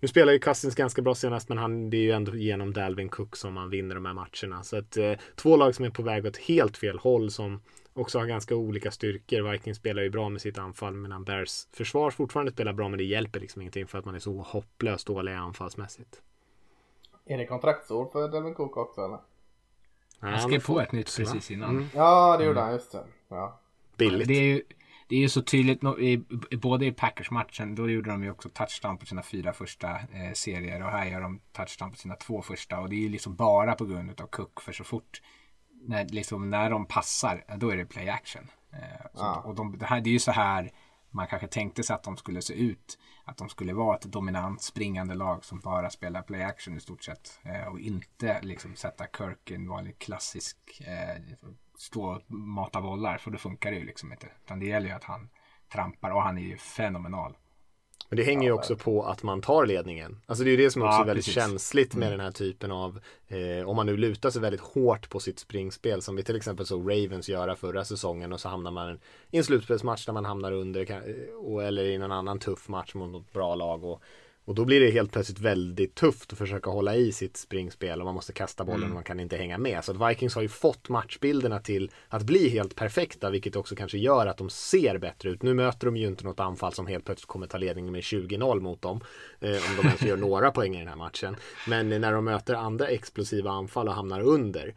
nu 0.00 0.08
spelar 0.08 0.32
ju 0.32 0.38
Cousins 0.38 0.74
ganska 0.74 1.02
bra 1.02 1.14
senast 1.14 1.48
men 1.48 1.58
han, 1.58 1.90
det 1.90 1.96
är 1.96 2.02
ju 2.02 2.10
ändå 2.10 2.34
genom 2.34 2.72
Dalvin 2.72 3.08
Cook 3.08 3.36
som 3.36 3.54
man 3.54 3.70
vinner 3.70 3.94
de 3.94 4.06
här 4.06 4.12
matcherna. 4.12 4.62
Så 4.62 4.76
att 4.76 4.96
eh, 4.96 5.12
två 5.36 5.56
lag 5.56 5.74
som 5.74 5.84
är 5.84 5.90
på 5.90 6.02
väg 6.02 6.26
åt 6.26 6.36
helt 6.36 6.76
fel 6.76 6.98
håll 6.98 7.30
som 7.30 7.60
också 7.98 8.18
har 8.18 8.26
ganska 8.26 8.56
olika 8.56 8.90
styrkor. 8.90 9.50
Vikings 9.50 9.76
spelar 9.76 10.02
ju 10.02 10.10
bra 10.10 10.28
med 10.28 10.40
sitt 10.40 10.58
anfall 10.58 10.94
medan 10.94 11.24
Bears 11.24 11.66
försvar 11.72 12.10
fortfarande 12.10 12.52
spelar 12.52 12.72
bra 12.72 12.88
men 12.88 12.98
det 12.98 13.04
hjälper 13.04 13.40
liksom 13.40 13.62
ingenting 13.62 13.86
för 13.86 13.98
att 13.98 14.04
man 14.04 14.14
är 14.14 14.18
så 14.18 14.42
hopplöst 14.42 15.06
dåliga 15.06 15.38
anfallsmässigt. 15.38 16.22
Är 17.24 17.38
det 17.38 17.46
kontraktsår 17.46 18.06
för 18.06 18.28
Delvin 18.28 18.54
Cook 18.54 18.76
också 18.76 19.00
eller? 19.00 19.18
Han 20.20 20.40
skrev 20.40 20.66
på 20.66 20.80
ett 20.80 20.92
nytt 20.92 21.16
precis 21.16 21.50
innan. 21.50 21.70
Mm. 21.70 21.88
Ja 21.94 22.36
det 22.38 22.44
gjorde 22.44 22.60
han, 22.60 22.72
just 22.72 22.92
det. 22.92 23.04
Ja. 23.28 23.60
Billigt. 23.96 24.28
Det 24.28 24.34
är 24.34 24.42
ju, 24.42 24.62
det 25.08 25.16
är 25.16 25.20
ju 25.20 25.28
så 25.28 25.42
tydligt, 25.42 25.82
i, 25.98 26.16
både 26.56 26.86
i 26.86 26.92
Packers-matchen, 26.92 27.74
då 27.74 27.90
gjorde 27.90 28.10
de 28.10 28.24
ju 28.24 28.30
också 28.30 28.48
touchdown 28.48 28.98
på 28.98 29.06
sina 29.06 29.22
fyra 29.22 29.52
första 29.52 29.90
eh, 29.90 30.32
serier 30.34 30.84
och 30.84 30.90
här 30.90 31.06
gör 31.06 31.20
de 31.20 31.40
touchdown 31.52 31.90
på 31.90 31.96
sina 31.96 32.14
två 32.14 32.42
första 32.42 32.80
och 32.80 32.88
det 32.88 32.96
är 32.96 33.00
ju 33.00 33.08
liksom 33.08 33.34
bara 33.34 33.74
på 33.74 33.84
grund 33.84 34.20
av 34.20 34.26
Cook 34.26 34.60
för 34.60 34.72
så 34.72 34.84
fort 34.84 35.22
när, 35.80 36.04
liksom, 36.08 36.50
när 36.50 36.70
de 36.70 36.86
passar, 36.86 37.44
då 37.56 37.70
är 37.70 37.76
det 37.76 37.86
play 37.86 38.08
action. 38.08 38.50
Eh, 38.72 39.06
så, 39.14 39.24
ah. 39.24 39.42
Och 39.44 39.54
de, 39.54 39.78
det, 39.78 39.86
här, 39.86 40.00
det 40.00 40.10
är 40.10 40.12
ju 40.12 40.18
så 40.18 40.32
här 40.32 40.70
man 41.10 41.26
kanske 41.26 41.48
tänkte 41.48 41.82
sig 41.82 41.94
att 41.94 42.02
de 42.02 42.16
skulle 42.16 42.42
se 42.42 42.54
ut. 42.54 42.98
Att 43.24 43.36
de 43.36 43.48
skulle 43.48 43.72
vara 43.72 43.96
ett 43.96 44.02
dominant 44.02 44.62
springande 44.62 45.14
lag 45.14 45.44
som 45.44 45.60
bara 45.60 45.90
spelar 45.90 46.22
play 46.22 46.42
action 46.42 46.76
i 46.76 46.80
stort 46.80 47.04
sett. 47.04 47.40
Eh, 47.42 47.68
och 47.68 47.80
inte 47.80 48.42
liksom 48.42 48.76
sätta 48.76 49.06
Kirk 49.18 49.50
i 49.50 49.54
en 49.54 49.68
vanlig 49.68 49.98
klassisk 49.98 50.56
eh, 50.80 51.22
stå 51.78 52.04
och 52.04 52.30
mata 52.30 52.80
bollar. 52.80 53.18
För 53.18 53.30
då 53.30 53.38
funkar 53.38 53.70
det 53.70 53.76
ju 53.76 53.84
liksom 53.84 54.12
inte. 54.12 54.28
Utan 54.44 54.60
det 54.60 54.66
gäller 54.66 54.86
ju 54.86 54.94
att 54.94 55.04
han 55.04 55.28
trampar 55.72 56.10
och 56.10 56.22
han 56.22 56.38
är 56.38 56.42
ju 56.42 56.56
fenomenal. 56.56 57.36
Men 58.08 58.16
det 58.16 58.22
hänger 58.22 58.48
ju 58.48 58.52
också 58.52 58.76
på 58.76 59.02
att 59.04 59.22
man 59.22 59.40
tar 59.42 59.66
ledningen. 59.66 60.20
Alltså 60.26 60.44
det 60.44 60.50
är 60.50 60.56
ju 60.56 60.56
det 60.64 60.70
som 60.70 60.82
också 60.82 60.92
Ja, 60.96 61.02
är 61.02 61.06
väldigt 61.06 61.24
precis. 61.24 61.42
känsligt 61.42 61.94
med 61.94 62.06
Mm. 62.06 62.18
den 62.18 62.24
här 62.24 62.32
typen 62.32 62.70
av 62.72 63.00
eh, 63.28 63.68
om 63.68 63.76
man 63.76 63.86
nu 63.86 63.96
lutar 63.96 64.30
sig 64.30 64.40
väldigt 64.42 64.60
hårt 64.60 65.08
på 65.10 65.20
sitt 65.20 65.38
springspel 65.38 66.02
som 66.02 66.16
vi 66.16 66.22
till 66.22 66.36
exempel 66.36 66.66
såg 66.66 66.80
Ravens 66.90 67.28
göra 67.28 67.56
förra 67.56 67.84
säsongen 67.84 68.32
och 68.32 68.40
så 68.40 68.48
hamnar 68.48 68.70
man 68.70 68.98
i 69.30 69.38
en 69.38 69.44
slutspelsmatch 69.44 70.06
där 70.06 70.12
man 70.12 70.24
hamnar 70.24 70.52
under 70.52 70.84
kan- 70.84 71.02
och, 71.44 71.62
eller 71.64 71.84
i 71.84 71.98
någon 71.98 72.12
annan 72.12 72.38
tuff 72.38 72.68
match 72.68 72.94
mot 72.94 73.10
något 73.10 73.32
bra 73.32 73.54
lag 73.54 73.84
och, 73.84 74.02
och 74.48 74.54
då 74.54 74.64
blir 74.64 74.80
det 74.80 74.90
helt 74.90 75.12
plötsligt 75.12 75.38
väldigt 75.38 75.94
tufft 75.94 76.32
att 76.32 76.38
försöka 76.38 76.70
hålla 76.70 76.96
i 76.96 77.12
sitt 77.12 77.36
springspel 77.36 78.00
och 78.00 78.04
man 78.04 78.14
måste 78.14 78.32
kasta 78.32 78.64
bollen 78.64 78.78
Mm. 78.80 78.90
och 78.90 78.94
man 78.94 79.04
kan 79.04 79.20
inte 79.20 79.36
hänga 79.36 79.58
med. 79.58 79.84
Så 79.84 79.92
att 79.92 80.10
Vikings 80.10 80.34
har 80.34 80.42
ju 80.42 80.48
fått 80.48 80.88
matchbilderna 80.88 81.58
till 81.60 81.90
att 82.08 82.22
bli 82.22 82.48
helt 82.48 82.74
perfekta 82.74 83.30
vilket 83.30 83.56
också 83.56 83.76
kanske 83.76 83.98
gör 83.98 84.26
att 84.26 84.36
de 84.36 84.50
ser 84.50 84.98
bättre 84.98 85.30
ut. 85.30 85.42
Nu 85.42 85.54
möter 85.54 85.86
de 85.86 85.96
ju 85.96 86.06
inte 86.06 86.24
något 86.24 86.40
anfall 86.40 86.72
som 86.72 86.86
helt 86.86 87.04
plötsligt 87.04 87.28
kommer 87.28 87.46
ta 87.46 87.58
ledningen 87.58 87.92
med 87.92 88.00
20-0 88.00 88.60
mot 88.60 88.82
dem. 88.82 89.00
Eh, 89.40 89.50
om 89.50 89.76
de 89.82 89.86
ens 89.86 90.02
gör 90.02 90.16
några 90.16 90.50
poäng 90.50 90.74
i 90.76 90.78
den 90.78 90.88
här 90.88 90.96
matchen. 90.96 91.36
Men 91.68 91.88
när 91.88 92.12
de 92.12 92.24
möter 92.24 92.54
andra 92.54 92.86
explosiva 92.88 93.50
anfall 93.50 93.88
och 93.88 93.94
hamnar 93.94 94.20
under 94.20 94.74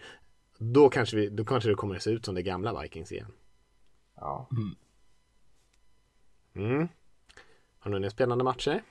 då 0.57 0.89
kanske, 0.89 1.17
vi, 1.17 1.29
då 1.29 1.45
kanske 1.45 1.69
det 1.69 1.75
kommer 1.75 1.95
att 1.95 2.03
se 2.03 2.11
ut 2.11 2.25
som 2.25 2.35
det 2.35 2.41
gamla 2.41 2.81
Vikings 2.81 3.11
igen. 3.11 3.31
Ja. 4.15 4.49
Mm. 6.55 6.87
Har 7.79 7.91
ni 7.91 7.99
några 7.99 8.09
spännande 8.09 8.43
matcher? 8.43 8.83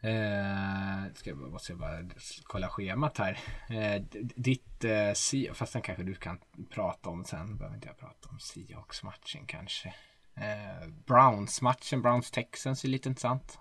Eh, 0.00 1.12
ska 1.14 1.30
jag, 1.30 1.38
måste 1.38 1.72
jag 1.72 1.78
bara 1.78 1.98
kolla 2.42 2.68
schemat 2.68 3.18
här. 3.18 3.38
Eh, 3.70 4.02
ditt 4.36 4.84
eh, 4.84 4.90
Sea- 5.14 5.54
fast 5.54 5.72
den 5.72 5.82
kanske 5.82 6.04
du 6.04 6.14
kan 6.14 6.38
prata 6.70 7.08
om 7.08 7.24
sen. 7.24 7.56
Behöver 7.58 7.76
inte 7.76 7.88
jag 7.88 7.98
prata 7.98 8.28
om 8.28 8.38
Seahawks-matchen 8.40 9.46
kanske. 9.46 9.88
Eh, 10.36 10.88
Browns-matchen, 11.06 12.02
Browns-Texans 12.02 12.84
är 12.84 12.88
lite 12.88 13.08
intressant. 13.08 13.58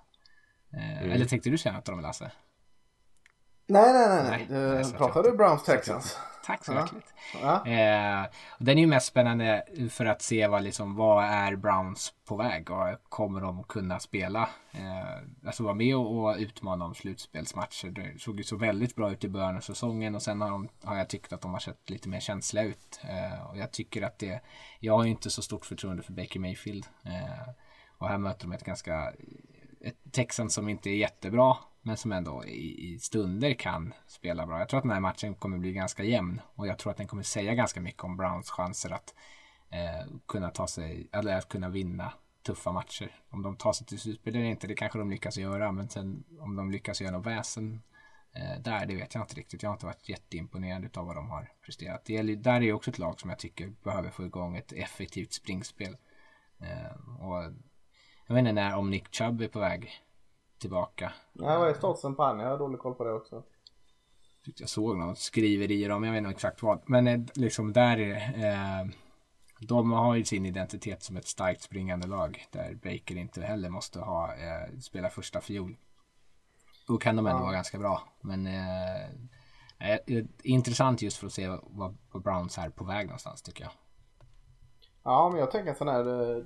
Eh, 0.74 0.98
Mm. 0.98 1.12
Eller 1.12 1.26
tänkte 1.26 1.50
du 1.50 1.58
säga 1.58 1.76
något 1.76 1.90
om 1.90 1.98
det 1.98 2.02
Lasse? 2.04 2.32
Nej, 3.68 3.94
nej, 3.94 4.08
nej. 4.08 4.24
Nej, 4.24 4.48
nej. 4.50 4.84
nej, 4.84 4.94
Pratar 4.94 5.24
du 5.24 5.32
Browns 5.38 5.64
Texans? 5.64 6.18
Tack 6.46 6.66
så 6.66 6.74
Ja. 6.74 6.88
Ja. 7.42 7.66
Eh, 7.66 8.26
den 8.60 8.78
är 8.78 8.82
ju 8.82 8.88
mest 8.88 9.08
spännande 9.08 9.64
för 9.92 10.06
att 10.06 10.22
se 10.22 10.48
vad, 10.48 10.64
liksom, 10.64 10.96
vad 10.96 11.24
är 11.24 11.56
Browns 11.56 12.14
på 12.26 12.36
väg 12.36 12.72
och 12.72 13.04
kommer 13.10 13.42
de 13.42 13.64
kunna 13.64 14.00
spela? 14.00 14.50
Eh, 14.72 15.48
alltså 15.48 15.64
vara 15.64 15.74
med 15.74 15.96
och, 15.96 16.24
och 16.24 16.36
utmana 16.38 16.86
om 16.86 16.96
slutspelsmatcher. 16.96 17.90
Det 17.90 18.22
såg 18.22 18.38
ju 18.38 18.44
så 18.44 18.56
väldigt 18.56 18.96
bra 18.96 19.12
ut 19.12 19.24
i 19.24 19.30
början 19.30 19.58
av 19.58 19.62
säsongen 19.62 20.16
och 20.16 20.22
sen 20.22 20.42
har, 20.42 20.50
de, 20.50 20.70
har 20.84 20.98
jag 20.98 21.10
tyckt 21.10 21.34
att 21.34 21.42
de 21.42 21.54
har 21.54 21.60
sett 21.60 21.90
lite 21.90 22.10
mer 22.10 22.20
känsliga 22.20 22.64
ut. 22.64 23.00
Eh, 23.04 23.46
och 23.50 23.58
jag 23.58 23.72
tycker 23.72 24.02
att 24.02 24.20
det, 24.20 24.42
jag 24.80 24.98
har 24.98 25.04
ju 25.04 25.10
inte 25.10 25.30
så 25.30 25.42
stort 25.42 25.66
förtroende 25.66 26.04
för 26.04 26.14
Baker 26.14 26.40
Mayfield. 26.40 26.86
Eh, 27.06 27.50
och 27.98 28.10
här 28.10 28.18
möter 28.18 28.48
de 28.48 28.52
ett 28.52 28.64
ganska 28.64 29.14
ett 29.82 30.12
Texans 30.12 30.54
som 30.54 30.70
inte 30.70 30.90
är 30.90 30.96
jättebra 30.96 31.56
men 31.86 31.98
som 31.98 32.12
ändå 32.12 32.46
i, 32.46 32.94
i 32.94 33.00
stunder 33.00 33.54
kan 33.54 33.94
spela 34.08 34.46
bra. 34.46 34.60
Jag 34.60 34.70
tror 34.70 34.78
att 34.78 34.84
den 34.84 34.92
här 34.92 35.00
matchen 35.00 35.36
kommer 35.36 35.58
bli 35.58 35.74
ganska 35.74 36.04
jämn 36.04 36.42
och 36.56 36.68
jag 36.68 36.80
tror 36.80 36.92
att 36.92 36.98
den 36.98 37.08
kommer 37.08 37.24
säga 37.24 37.54
ganska 37.54 37.82
mycket 37.82 38.04
om 38.04 38.18
Browns 38.18 38.50
chanser 38.50 38.92
att 38.92 39.14
eh, 39.70 40.08
kunna 40.28 40.50
ta 40.50 40.68
sig, 40.68 41.10
eller 41.12 41.38
att 41.38 41.50
kunna 41.50 41.70
vinna 41.70 42.14
tuffa 42.46 42.72
matcher. 42.72 43.12
Om 43.30 43.42
de 43.42 43.56
tar 43.56 43.74
sig 43.74 43.88
till 43.88 44.00
slutspel 44.00 44.36
eller 44.36 44.46
inte, 44.46 44.68
det 44.68 44.76
kanske 44.76 45.00
de 45.00 45.10
lyckas 45.10 45.38
göra, 45.38 45.72
men 45.72 45.90
sen 45.90 46.24
om 46.40 46.56
de 46.56 46.72
lyckas 46.72 47.02
göra 47.02 47.12
något 47.12 47.26
väsen 47.26 47.82
eh, 48.36 48.62
där, 48.62 48.86
det 48.86 48.96
vet 48.96 49.16
jag 49.16 49.24
inte 49.24 49.36
riktigt. 49.36 49.64
Jag 49.64 49.70
har 49.70 49.76
inte 49.76 49.86
varit 49.86 50.10
jätteimponerad 50.10 50.98
av 50.98 51.06
vad 51.06 51.16
de 51.16 51.30
har 51.30 51.52
presterat. 51.66 52.06
Det 52.06 52.14
gäller, 52.14 52.36
där 52.36 52.56
är 52.56 52.62
ju 52.62 52.74
också 52.74 52.92
ett 52.92 53.00
lag 53.00 53.20
som 53.20 53.30
jag 53.30 53.40
tycker 53.40 53.74
behöver 53.84 54.10
få 54.10 54.26
igång 54.26 54.58
ett 54.58 54.72
effektivt 54.72 55.34
springspel. 55.34 55.98
Eh, 56.60 57.20
och 57.20 57.44
jag 58.28 58.36
vet 58.36 58.40
inte 58.40 58.52
när, 58.52 58.76
om 58.76 58.90
Nick 58.90 59.16
Chubb 59.16 59.42
är 59.42 59.48
på 59.48 59.60
väg 59.60 60.05
tillbaka. 60.60 61.14
Nej, 61.34 61.58
vad 61.58 61.70
är 61.70 61.74
statusen 61.74 62.16
på 62.16 62.24
han? 62.24 62.40
Jag 62.40 62.50
har 62.50 62.58
dålig 62.58 62.80
koll 62.80 62.94
på 62.96 63.04
det 63.04 63.14
också. 63.14 63.44
Tyckte 64.46 64.64
jag 64.64 64.70
såg 64.70 64.98
något 64.98 65.18
skriverier 65.20 65.90
om, 65.92 66.04
jag 66.04 66.12
vet 66.12 66.18
inte 66.20 66.30
exakt 66.32 66.64
vad. 66.64 66.90
Men 66.90 67.08
eh, 67.08 67.20
liksom 67.34 67.74
där 67.74 67.98
är 67.98 68.16
eh, 68.82 68.88
de 69.60 69.92
har 69.92 70.16
ju 70.16 70.24
sin 70.26 70.46
identitet 70.46 71.04
som 71.04 71.18
ett 71.18 71.28
starkt 71.28 71.62
springande 71.62 72.08
lag. 72.08 72.46
Där 72.52 72.74
Baker 72.74 73.16
inte 73.18 73.42
heller 73.42 73.70
måste 73.70 74.00
ha, 74.00 74.36
eh, 74.36 74.80
spela 74.80 75.10
första 75.10 75.42
fiol. 75.42 75.78
Då 76.88 76.98
kan 76.98 77.16
de 77.16 77.28
ändå 77.28 77.40
Ja. 77.40 77.44
vara 77.44 77.54
ganska 77.54 77.78
bra. 77.78 78.04
Men 78.22 78.48
eh, 78.48 79.06
eh, 79.80 80.26
intressant 80.44 81.02
just 81.02 81.18
för 81.18 81.28
att 81.28 81.34
se 81.34 81.48
vad, 81.64 81.98
vad 82.12 82.24
Browns 82.24 82.58
är 82.58 82.70
på 82.70 82.84
väg 82.84 83.06
någonstans 83.06 83.42
tycker 83.42 83.64
jag. 83.64 83.72
Ja, 85.08 85.30
men 85.30 85.40
jag 85.40 85.52
tänker 85.52 85.70
en 85.70 85.76
sån 85.76 85.88
här, 85.88 86.32
eh, 86.38 86.44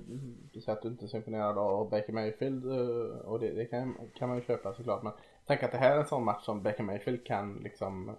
du 0.52 0.60
säger 0.60 0.76
att 0.76 0.82
du 0.82 0.88
inte 0.88 1.04
är 1.04 1.08
så 1.08 1.16
imponerad 1.16 1.58
av 1.58 1.90
Baker 1.90 2.12
Mayfield 2.12 2.64
eh, 2.66 3.18
och 3.18 3.40
det, 3.40 3.52
det 3.52 3.64
kan, 3.64 3.94
kan 4.14 4.28
man 4.28 4.38
ju 4.38 4.44
köpa 4.44 4.72
såklart. 4.74 5.02
Men 5.02 5.12
jag 5.12 5.46
tänker 5.46 5.66
att 5.66 5.72
det 5.72 5.78
här 5.78 5.90
är 5.96 5.98
en 6.00 6.06
sån 6.06 6.24
match 6.24 6.44
som 6.44 6.62
Baker 6.62 6.82
Mayfield 6.82 7.26
kan 7.26 7.54
liksom 7.54 8.16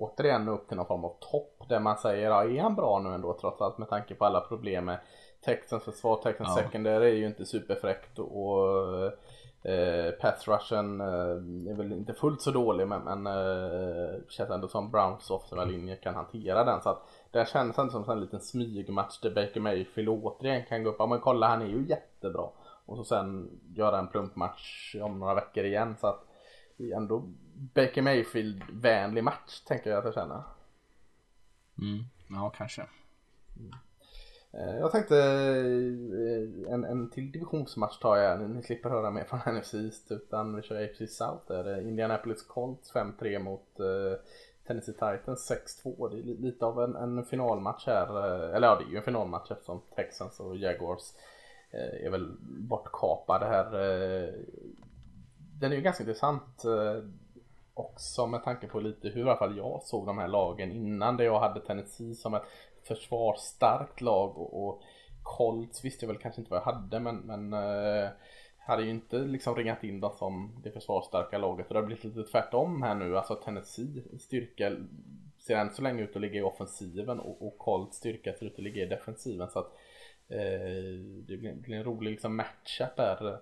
återigen 0.00 0.44
nå 0.44 0.52
upp 0.52 0.68
till 0.68 0.76
någon 0.76 0.86
form 0.86 1.04
av 1.04 1.16
topp 1.20 1.62
där 1.68 1.80
man 1.80 1.96
säger, 1.96 2.30
ja 2.30 2.44
är 2.44 2.60
han 2.60 2.74
bra 2.74 2.98
nu 2.98 3.14
ändå 3.14 3.38
trots 3.40 3.60
allt 3.62 3.78
med 3.78 3.88
tanke 3.88 4.14
på 4.14 4.24
alla 4.24 4.40
problem 4.40 4.84
med 4.84 4.98
Texans 5.44 5.84
försvar, 5.84 6.16
Texans 6.22 6.48
Ja. 6.56 6.62
secondary 6.62 7.10
är 7.10 7.14
ju 7.14 7.26
inte 7.26 7.44
superfräckt 7.44 8.18
och 8.18 9.12
eh, 9.64 10.10
pass 10.10 10.48
rushen 10.48 11.00
eh, 11.00 11.70
är 11.70 11.76
väl 11.76 11.92
inte 11.92 12.14
fullt 12.14 12.42
så 12.42 12.50
dålig 12.50 12.88
men, 12.88 13.02
men 13.02 13.26
eh, 13.26 14.20
känns 14.28 14.50
ändå 14.50 14.68
som 14.68 14.90
Browns 14.90 15.30
offensiva 15.30 15.64
linje 15.64 15.96
kan 15.96 16.14
hantera 16.14 16.64
den 16.64 16.82
så 16.82 16.88
att 16.88 17.08
det 17.30 17.48
känns 17.48 17.78
ändå 17.78 17.90
som 17.90 18.10
en 18.10 18.20
liten 18.20 18.40
smygmatch 18.40 19.20
där 19.20 19.34
Baker 19.34 19.60
Mayfield 19.60 20.08
återigen 20.08 20.64
kan 20.64 20.84
gå 20.84 20.90
upp, 20.90 20.96
ja 20.98 21.06
men 21.06 21.20
kolla 21.20 21.48
han 21.48 21.62
är 21.62 21.66
ju 21.66 21.86
jättebra 21.88 22.48
och 22.86 22.96
så 22.96 23.04
sen 23.04 23.60
göra 23.74 23.98
en 23.98 24.08
plumpmatch 24.08 24.96
om 25.02 25.18
några 25.18 25.34
veckor 25.34 25.64
igen 25.64 25.96
så 26.00 26.06
att 26.06 26.24
det 26.76 26.92
är 26.92 26.96
ändå 26.96 27.22
Baker 27.74 28.02
Mayfield 28.02 28.62
vänlig 28.72 29.24
match 29.24 29.60
tänker 29.66 29.90
jag 29.90 29.98
att 29.98 30.04
jag 30.04 30.14
känner. 30.14 30.42
Mm. 31.78 32.04
Ja, 32.28 32.52
kanske. 32.56 32.82
Eh, 32.82 33.76
Eh, 34.58 34.78
jag 34.78 34.92
tänkte 34.92 35.16
eh, 35.16 36.72
en, 36.72 36.84
en 36.84 37.10
till 37.10 37.32
divisionsmatch 37.32 37.98
tar 37.98 38.16
jag. 38.16 38.50
Ni 38.50 38.62
slipper 38.62 38.90
höra 38.90 39.10
mer 39.10 39.24
från 39.24 39.54
NFC 39.54 39.74
East 39.74 40.12
utan 40.12 40.56
vi 40.56 40.62
kör 40.62 40.84
AFC 40.84 41.16
South 41.16 41.46
där. 41.48 41.78
Eh, 41.78 41.88
Indianapolis 41.88 42.42
Colts 42.42 42.94
5-3 42.94 43.38
mot 43.38 43.80
eh, 43.80 44.20
Tennessee 44.66 44.92
Titans 44.92 45.52
6-2. 45.84 46.10
Det 46.10 46.18
är 46.18 46.42
lite 46.42 46.64
av 46.64 46.82
en, 46.82 46.96
en 46.96 47.24
finalmatch 47.24 47.86
här. 47.86 48.26
Eller 48.54 48.66
ja, 48.66 48.76
det 48.76 48.84
är 48.84 48.90
ju 48.90 48.96
en 48.96 49.02
finalmatch 49.02 49.50
eftersom 49.50 49.80
Texans 49.96 50.40
och 50.40 50.56
Jaguars 50.56 51.12
eh, 51.70 52.06
är 52.06 52.10
väl 52.10 52.36
bortkapade 52.40 53.46
här. 53.46 53.70
Den 55.60 55.72
är 55.72 55.76
ju 55.76 55.82
ganska 55.82 56.02
intressant 56.02 56.64
eh, 56.64 57.04
också 57.74 58.26
med 58.26 58.44
tanke 58.44 58.66
på 58.66 58.80
lite 58.80 59.08
hur 59.08 59.20
i 59.20 59.22
alla 59.22 59.36
fall 59.36 59.56
jag 59.56 59.82
såg 59.82 60.06
de 60.06 60.18
här 60.18 60.28
lagen 60.28 60.72
innan. 60.72 61.16
Där 61.16 61.24
jag 61.24 61.40
hade 61.40 61.60
Tennessee 61.60 62.14
som 62.14 62.34
ett 62.34 62.42
försvarsstarkt 62.86 64.00
lag 64.00 64.38
och, 64.38 64.68
och 64.68 64.82
Colts 65.22 65.84
visste 65.84 66.04
jag 66.04 66.12
väl 66.12 66.22
kanske 66.22 66.40
inte 66.40 66.50
vad 66.50 66.60
jag 66.60 66.72
hade 66.72 67.00
men, 67.00 67.16
men 67.16 67.52
eh, 67.52 68.08
hade 68.58 68.82
ju 68.82 68.90
inte 68.90 69.18
liksom 69.18 69.56
ringat 69.56 69.84
in 69.84 70.00
dem 70.00 70.12
som 70.18 70.60
det 70.62 70.70
försvarsstarka 70.70 71.38
laget 71.38 71.66
och 71.66 71.74
det 71.74 71.80
har 71.80 71.86
blivit 71.86 72.04
lite 72.04 72.22
tvärtom 72.22 72.82
här 72.82 72.94
nu. 72.94 73.16
Alltså 73.16 73.34
Tennessee 73.34 74.02
styrka 74.20 74.76
ser 75.38 75.56
än 75.56 75.70
så 75.70 75.82
länge 75.82 76.02
ut 76.02 76.16
att 76.16 76.22
ligga 76.22 76.40
i 76.40 76.42
offensiven 76.42 77.20
och, 77.20 77.46
och 77.46 77.58
Colts 77.58 77.96
styrka 77.96 78.32
ser 78.32 78.46
ut 78.46 78.54
att 78.54 78.64
ligga 78.64 78.82
i 78.82 78.86
defensiven 78.86 79.50
så 79.50 79.58
att 79.58 79.72
eh, 80.28 80.98
det 81.26 81.36
blir, 81.36 81.54
blir 81.54 81.76
en 81.76 81.84
rolig 81.84 82.10
liksom 82.10 82.36
matchup 82.36 82.96
där. 82.96 83.38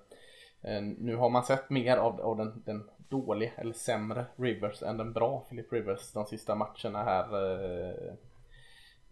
Eh, 0.62 0.82
nu 0.82 1.16
har 1.16 1.30
man 1.30 1.44
sett 1.44 1.70
mer 1.70 1.96
av, 1.96 2.20
av 2.20 2.36
den, 2.36 2.62
den 2.66 2.90
dåliga 3.08 3.52
eller 3.56 3.72
sämre 3.72 4.24
Rivers 4.36 4.82
än 4.82 4.96
den 4.96 5.12
bra 5.12 5.46
Philip 5.48 5.72
Rivers 5.72 6.12
de 6.12 6.26
sista 6.26 6.54
matcherna 6.54 7.04
här. 7.04 7.24
Eh, 7.24 8.14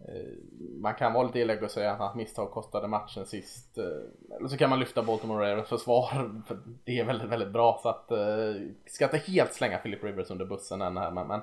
Eh, 0.09 0.33
man 0.81 0.95
kan 0.95 1.13
vara 1.13 1.27
lite 1.27 1.39
elak 1.39 1.63
och 1.63 1.71
säga 1.71 1.93
att 1.93 1.99
hans 1.99 2.17
misstag 2.17 2.51
kostade 2.51 2.89
matchen 2.89 3.27
sist. 3.27 3.79
Eh, 3.79 4.37
eller 4.37 4.49
så 4.49 4.57
kan 4.57 4.71
man 4.71 4.81
lyfta 4.81 5.03
Baltimore 5.03 5.51
Ravens 5.51 5.69
försvar. 5.69 6.43
För 6.47 6.59
det 6.85 6.99
är 6.99 7.05
väldigt, 7.05 7.29
väldigt 7.29 7.53
bra. 7.53 7.81
Så 7.83 7.89
att 7.89 8.11
eh, 8.11 8.55
ska 8.87 9.05
inte 9.05 9.31
helt 9.33 9.53
slänga 9.53 9.79
Philip 9.79 10.05
Rivers 10.05 10.31
under 10.31 10.45
bussen 10.45 10.83
än 10.83 10.97
här. 10.97 11.11
Men, 11.11 11.27
men 11.27 11.41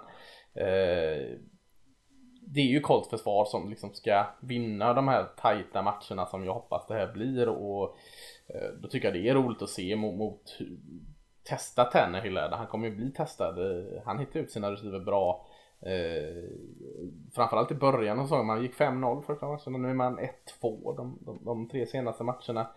eh, 0.54 1.38
det 2.50 2.60
är 2.60 2.68
ju 2.68 2.80
Colts 2.80 3.10
försvar 3.10 3.46
som 3.46 3.70
liksom 3.70 3.94
ska 3.94 4.26
vinna 4.42 4.94
de 4.94 5.08
här 5.08 5.24
tajta 5.38 5.82
matcherna 5.82 6.26
som 6.26 6.46
jag 6.46 6.54
hoppas 6.54 6.88
det 6.88 6.94
här 6.94 7.14
blir. 7.14 7.50
Och 7.50 7.98
eh, 8.48 8.70
då 8.82 8.88
tycker 8.88 9.08
jag 9.08 9.24
det 9.24 9.30
är 9.30 9.36
roligt 9.36 9.62
att 9.62 9.70
se 9.70 9.96
mot, 9.96 10.16
mot 10.16 10.58
testa 11.44 11.84
Tannehill. 11.84 12.38
Han 12.38 12.68
kommer 12.68 12.88
ju 12.88 12.96
bli 12.96 13.12
testad. 13.12 13.60
Eh, 13.60 14.02
han 14.06 14.20
hittar 14.20 14.40
ut 14.40 14.52
sina 14.52 14.72
receiver 14.72 15.00
bra. 15.00 15.48
Eh, 15.82 16.44
framförallt 17.36 17.72
i 17.72 17.76
början 17.76 18.20
av 18.20 18.24
säsongen, 18.24 18.46
man 18.46 18.62
gick 18.62 18.74
5-0 18.74 19.22
första 19.22 19.48
matchen 19.48 19.76
och 19.76 19.82
nu 19.82 19.90
är 19.90 19.94
man 19.94 20.20
1-2 20.20 20.96
de, 20.98 21.20
de, 21.22 21.46
de, 21.46 21.70
tre 21.70 21.86
senaste 21.86 22.24
matcherna. 22.24 22.68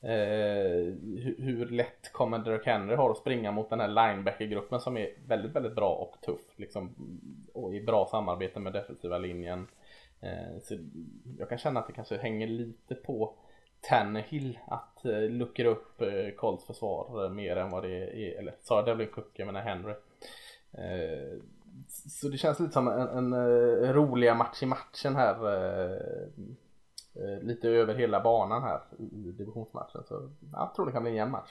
Eh, 0.00 0.94
hur, 1.22 1.36
hur, 1.38 1.66
lätt 1.66 2.12
kommer 2.12 2.38
Derek 2.38 2.66
Henry 2.66 2.96
ha 2.96 3.10
att 3.10 3.16
springa 3.16 3.52
mot 3.52 3.70
den 3.70 3.80
här 3.80 3.88
linebacker-gruppen 3.88 4.80
som 4.80 4.96
är 4.96 5.10
väldigt, 5.26 5.56
väldigt 5.56 5.74
bra 5.74 5.94
och 5.94 6.20
tuff 6.20 6.40
liksom, 6.56 6.94
och 7.54 7.74
i 7.74 7.80
bra 7.80 8.08
samarbete 8.10 8.60
med 8.60 8.72
defensiva 8.72 9.18
linjen. 9.18 9.66
Eh, 10.20 10.58
så 10.62 10.74
jag 11.38 11.48
kan 11.48 11.58
känna 11.58 11.80
att 11.80 11.86
det 11.86 11.92
kanske 11.92 12.16
hänger 12.16 12.46
lite 12.46 12.94
på 12.94 13.34
Tannehill 13.80 14.58
att 14.66 15.04
eh, 15.04 15.20
luckra 15.20 15.68
upp 15.68 16.00
eh, 16.00 16.30
Colts 16.36 16.66
försvar 16.66 17.24
eh, 17.24 17.30
mer 17.30 17.56
än 17.56 17.70
vad 17.70 17.82
det 17.82 17.96
är, 17.96 18.38
eller 18.38 18.54
sa 18.60 18.76
jag 18.76 18.86
Devlin 18.86 19.08
Cook, 19.08 19.30
jag 19.32 19.46
menar 19.46 19.60
Henry. 19.60 19.94
Eh, 20.72 21.38
så 21.88 22.28
det 22.28 22.38
känns 22.38 22.60
lite 22.60 22.72
som 22.72 22.88
en, 22.88 23.08
en, 23.08 23.32
en 23.32 23.92
roliga 23.92 24.34
match 24.34 24.62
i 24.62 24.66
matchen 24.66 25.16
här. 25.16 25.34
Eh, 25.54 25.96
eh, 27.14 27.42
lite 27.42 27.68
över 27.68 27.94
hela 27.94 28.20
banan 28.20 28.62
här 28.62 28.80
i 28.98 29.32
divisionsmatchen. 29.32 30.04
Så 30.08 30.30
jag 30.52 30.74
tror 30.74 30.86
det 30.86 30.92
kan 30.92 31.02
bli 31.02 31.10
en 31.10 31.16
jämn 31.16 31.32
match. 31.32 31.50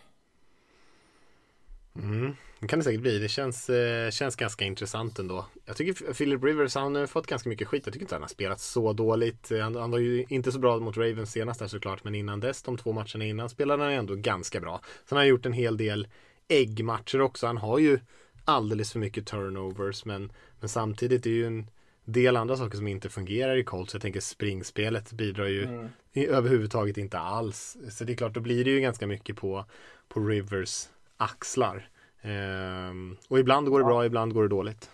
Mm, 1.95 2.35
det 2.60 2.68
kan 2.68 2.80
det 2.80 2.85
säkert 2.85 3.02
bli. 3.02 3.19
Det 3.19 3.27
känns, 3.27 3.69
eh, 3.69 4.10
känns 4.10 4.35
ganska 4.35 4.65
intressant 4.65 5.19
ändå. 5.19 5.45
Jag 5.65 5.77
tycker 5.77 6.14
Philip 6.14 6.43
Rivers, 6.43 6.76
han 6.76 6.95
har 6.95 7.06
fått 7.06 7.27
ganska 7.27 7.49
mycket 7.49 7.68
skit. 7.68 7.81
Jag 7.85 7.93
tycker 7.93 8.06
inte 8.06 8.15
han 8.15 8.22
har 8.22 8.30
spelat 8.30 8.60
så 8.60 8.93
dåligt. 8.93 9.52
Eh, 9.52 9.60
han, 9.60 9.76
han 9.76 9.91
var 9.91 9.99
ju 9.99 10.26
inte 10.30 10.52
så 10.52 10.60
bra 10.60 10.80
mot 10.80 10.98
Ravens 10.98 11.31
senast 11.31 11.60
där 11.60 11.68
såklart, 11.68 12.03
men 12.03 12.15
innan 12.15 12.39
dess, 12.39 12.64
de 12.64 12.77
två 12.77 12.91
matcherna 12.91 13.26
innan, 13.26 13.49
spelade 13.49 13.84
han 13.84 13.91
ändå 13.91 14.15
ganska 14.15 14.60
bra. 14.60 14.81
Sen 15.06 15.15
har 15.15 15.23
han 15.23 15.30
gjort 15.30 15.45
en 15.45 15.53
hel 15.53 15.77
del 15.77 16.07
äggmatcher 16.48 17.22
också. 17.22 17.48
Han 17.48 17.57
har 17.57 17.80
ju 17.80 17.99
alldeles 18.46 18.92
för 18.92 19.00
mycket 19.00 19.28
turnovers 19.28 20.06
men, 20.06 20.32
men 20.60 20.70
samtidigt 20.70 21.26
är 21.26 21.30
det 21.30 21.36
ju 21.36 21.48
en 21.48 21.70
del 22.06 22.38
andra 22.38 22.58
saker 22.58 22.78
som 22.78 22.88
inte 22.88 23.10
fungerar 23.10 23.56
i 23.56 23.64
Colts. 23.64 23.94
Jag 23.94 24.02
tänker 24.02 24.20
springspelet 24.20 25.12
bidrar 25.12 25.46
ju 25.46 25.64
mm. 25.64 25.90
överhuvudtaget 26.14 26.98
inte 26.98 27.20
alls. 27.20 27.78
Så 27.90 28.04
det 28.04 28.14
är 28.14 28.18
klart, 28.18 28.34
då 28.34 28.40
blir 28.40 28.66
det 28.66 28.72
ju 28.72 28.80
ganska 28.80 29.08
mycket 29.08 29.36
på, 29.36 29.66
på 30.08 30.20
Rivers 30.20 30.90
axlar. 31.18 31.90
Ehm, 32.22 33.18
och 33.30 33.40
ibland 33.40 33.70
går 33.70 33.80
det 33.80 33.86
bra, 33.86 34.06
ibland 34.06 34.34
går 34.34 34.42
det 34.42 34.50
dåligt. 34.50 34.90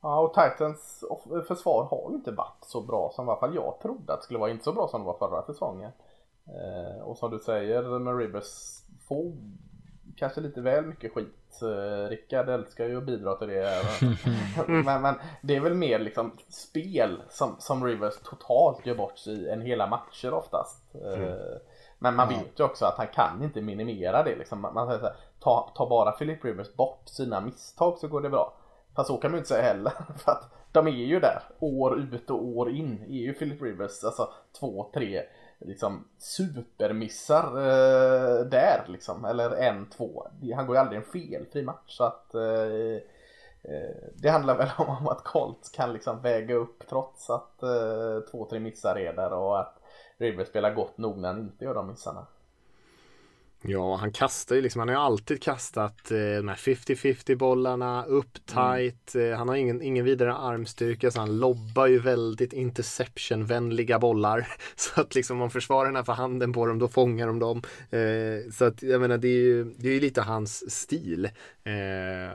Ja, 0.00 0.20
och 0.20 0.34
Titans 0.34 1.04
försvar 1.48 1.84
har 1.84 2.10
ju 2.10 2.16
inte 2.16 2.30
varit 2.30 2.64
så 2.64 2.80
bra 2.80 3.12
som 3.14 3.26
i 3.26 3.30
alla 3.30 3.40
fall 3.40 3.54
jag 3.54 3.78
trodde 3.82 4.12
att 4.12 4.20
det 4.20 4.24
skulle 4.24 4.38
vara. 4.38 4.50
Inte 4.50 4.64
så 4.64 4.72
bra 4.72 4.88
som 4.88 5.00
det 5.00 5.06
var 5.06 5.18
förra 5.18 5.42
säsongen. 5.42 5.92
Ehm, 6.46 7.02
och 7.02 7.18
som 7.18 7.30
du 7.30 7.38
säger 7.38 7.98
med 7.98 8.18
Rivers 8.18 8.82
får 9.08 9.32
kanske 10.16 10.40
lite 10.40 10.60
väl 10.60 10.86
mycket 10.86 11.12
skit. 11.12 11.45
Eh, 11.62 12.08
Rickard 12.08 12.48
älskar 12.48 12.86
ju 12.86 12.98
att 12.98 13.06
bidra 13.06 13.34
till 13.34 13.48
det. 13.48 13.82
men, 14.66 15.02
men, 15.02 15.14
det 15.40 15.56
är 15.56 15.60
väl 15.60 15.74
mer 15.74 15.98
liksom 15.98 16.32
spel 16.48 17.22
som, 17.28 17.56
som 17.58 17.84
Rivers 17.84 18.14
totalt 18.24 18.86
gör 18.86 18.94
bort 18.94 19.18
sig 19.18 19.34
i 19.34 19.48
en 19.48 19.60
hela 19.60 19.86
matcher 19.86 20.34
oftast. 20.34 20.94
Eh, 20.94 21.22
mm. 21.22 21.38
Men 21.98 22.14
man 22.14 22.28
vet 22.28 22.60
ju 22.60 22.64
också 22.64 22.84
att 22.84 22.98
han 22.98 23.06
kan 23.06 23.42
inte 23.42 23.60
minimera 23.60 24.22
det. 24.22 24.36
Liksom. 24.36 24.60
Man 24.60 24.86
säger 24.86 25.00
så 25.00 25.06
här, 25.06 25.16
ta, 25.40 25.72
ta 25.74 25.88
bara 25.88 26.12
Philip 26.12 26.44
Rivers 26.44 26.74
bort 26.74 27.02
sina 27.04 27.40
misstag 27.40 27.98
så 27.98 28.08
går 28.08 28.20
det 28.20 28.30
bra. 28.30 28.54
Fast 28.96 29.08
så 29.08 29.16
kan 29.16 29.30
man 29.30 29.36
ju 29.36 29.38
inte 29.38 29.48
säga 29.48 29.62
heller. 29.62 29.92
För 30.16 30.32
att 30.32 30.50
de 30.72 30.86
är 30.86 30.90
ju 30.90 31.20
där 31.20 31.42
år 31.58 31.98
ut 31.98 32.30
och 32.30 32.44
år 32.44 32.70
in. 32.70 33.04
Är 33.08 33.12
ju 33.12 33.34
Philip 33.34 33.62
Rivers 33.62 34.04
alltså 34.04 34.32
två, 34.60 34.90
tre 34.94 35.22
liksom 35.58 36.04
supermissar 36.18 37.46
eh, 37.46 38.46
där 38.46 38.84
liksom. 38.88 39.24
Eller 39.24 39.50
en, 39.50 39.90
två. 39.90 40.26
Han 40.54 40.66
går 40.66 40.76
ju 40.76 40.80
aldrig 40.80 40.98
en 40.98 41.04
felfri 41.04 41.62
match. 41.62 41.96
Så 41.96 42.04
att 42.04 42.34
eh, 42.34 42.94
eh 43.62 43.96
det 44.14 44.28
handlar 44.28 44.58
väl 44.58 44.68
om 44.78 45.08
att 45.08 45.24
Colts 45.24 45.68
kan 45.68 45.92
liksom 45.92 46.22
väga 46.22 46.54
upp 46.54 46.82
trots 46.88 47.30
att 47.30 47.62
eh, 47.62 48.20
två, 48.30 48.46
tre 48.50 48.60
missar 48.60 48.98
är 48.98 49.12
där 49.12 49.32
och 49.32 49.60
att 49.60 49.78
River 50.18 50.44
spelar 50.44 50.74
gott 50.74 50.98
nog 50.98 51.18
när 51.18 51.28
han 51.28 51.40
inte 51.40 51.64
gör 51.64 51.74
de 51.74 51.88
missarna. 51.88 52.26
Ja, 53.62 53.96
han 53.96 54.12
kastar 54.12 54.56
ju 54.56 54.62
liksom, 54.62 54.78
han 54.78 54.88
har 54.88 54.94
ju 54.94 55.00
alltid 55.00 55.42
kastat 55.42 56.10
eh, 56.10 56.16
de 56.18 56.48
här 56.48 56.56
50-50 56.56 57.36
bollarna 57.36 58.04
upp 58.04 58.46
tight. 58.46 59.14
Mm. 59.14 59.32
Eh, 59.32 59.38
han 59.38 59.48
har 59.48 59.56
ingen, 59.56 59.82
ingen 59.82 60.04
vidare 60.04 60.34
armstyrka 60.34 61.10
så 61.10 61.20
han 61.20 61.38
lobbar 61.38 61.86
ju 61.86 61.98
väldigt 61.98 62.52
interception-vänliga 62.52 63.98
bollar. 63.98 64.48
Så 64.76 65.00
att 65.00 65.14
liksom 65.14 65.42
om 65.42 65.50
försvararna 65.50 66.04
får 66.04 66.12
handen 66.12 66.52
på 66.52 66.66
dem 66.66 66.78
då 66.78 66.88
fångar 66.88 67.26
de 67.26 67.38
dem. 67.38 67.62
Eh, 67.90 68.52
så 68.52 68.64
att 68.64 68.82
jag 68.82 69.00
menar 69.00 69.18
det 69.18 69.28
är 69.28 69.42
ju, 69.42 69.64
det 69.64 69.88
är 69.88 69.92
ju 69.92 70.00
lite 70.00 70.22
hans 70.22 70.70
stil. 70.70 71.28
Eh, 71.66 72.30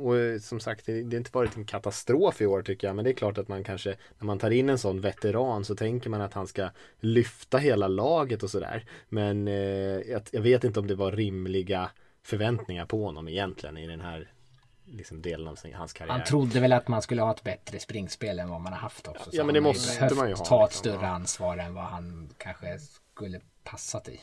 och 0.00 0.42
som 0.42 0.60
sagt, 0.60 0.86
det, 0.86 1.02
det 1.02 1.16
har 1.16 1.18
inte 1.18 1.30
varit 1.32 1.56
en 1.56 1.64
katastrof 1.64 2.40
i 2.40 2.46
år 2.46 2.62
tycker 2.62 2.86
jag. 2.86 2.96
Men 2.96 3.04
det 3.04 3.10
är 3.10 3.14
klart 3.14 3.38
att 3.38 3.48
man 3.48 3.64
kanske, 3.64 3.96
när 4.18 4.26
man 4.26 4.38
tar 4.38 4.50
in 4.50 4.68
en 4.68 4.78
sån 4.78 5.00
veteran 5.00 5.64
så 5.64 5.74
tänker 5.74 6.10
man 6.10 6.20
att 6.20 6.34
han 6.34 6.46
ska 6.46 6.70
lyfta 7.00 7.58
hela 7.58 7.88
laget 7.88 8.42
och 8.42 8.50
sådär. 8.50 8.84
Men 9.08 9.48
eh, 9.48 9.54
jag, 9.54 10.22
jag 10.30 10.42
vet 10.42 10.64
inte 10.64 10.80
om 10.80 10.86
det 10.86 10.94
var 10.94 11.12
rimliga 11.12 11.90
förväntningar 12.22 12.86
på 12.86 13.04
honom 13.04 13.28
egentligen 13.28 13.76
i 13.76 13.86
den 13.86 14.00
här 14.00 14.32
liksom 14.86 15.22
delen 15.22 15.48
av 15.48 15.54
sin, 15.54 15.74
hans 15.74 15.92
karriär. 15.92 16.12
Han 16.12 16.24
trodde 16.24 16.60
väl 16.60 16.72
att 16.72 16.88
man 16.88 17.02
skulle 17.02 17.22
ha 17.22 17.30
ett 17.30 17.44
bättre 17.44 17.78
springspel 17.78 18.38
än 18.38 18.48
vad 18.48 18.60
man 18.60 18.72
har 18.72 18.80
haft 18.80 19.08
också. 19.08 19.30
Ja, 19.32 19.44
men 19.44 19.54
det 19.54 19.60
måste 19.60 20.14
man 20.14 20.28
ju 20.28 20.34
ha. 20.34 20.44
ta 20.44 20.64
ett 20.64 20.70
liksom. 20.70 20.92
större 20.92 21.08
ansvar 21.08 21.56
än 21.56 21.74
vad 21.74 21.84
han 21.84 22.34
kanske 22.38 22.78
skulle 22.78 23.40
passat 23.64 24.08
i. 24.08 24.20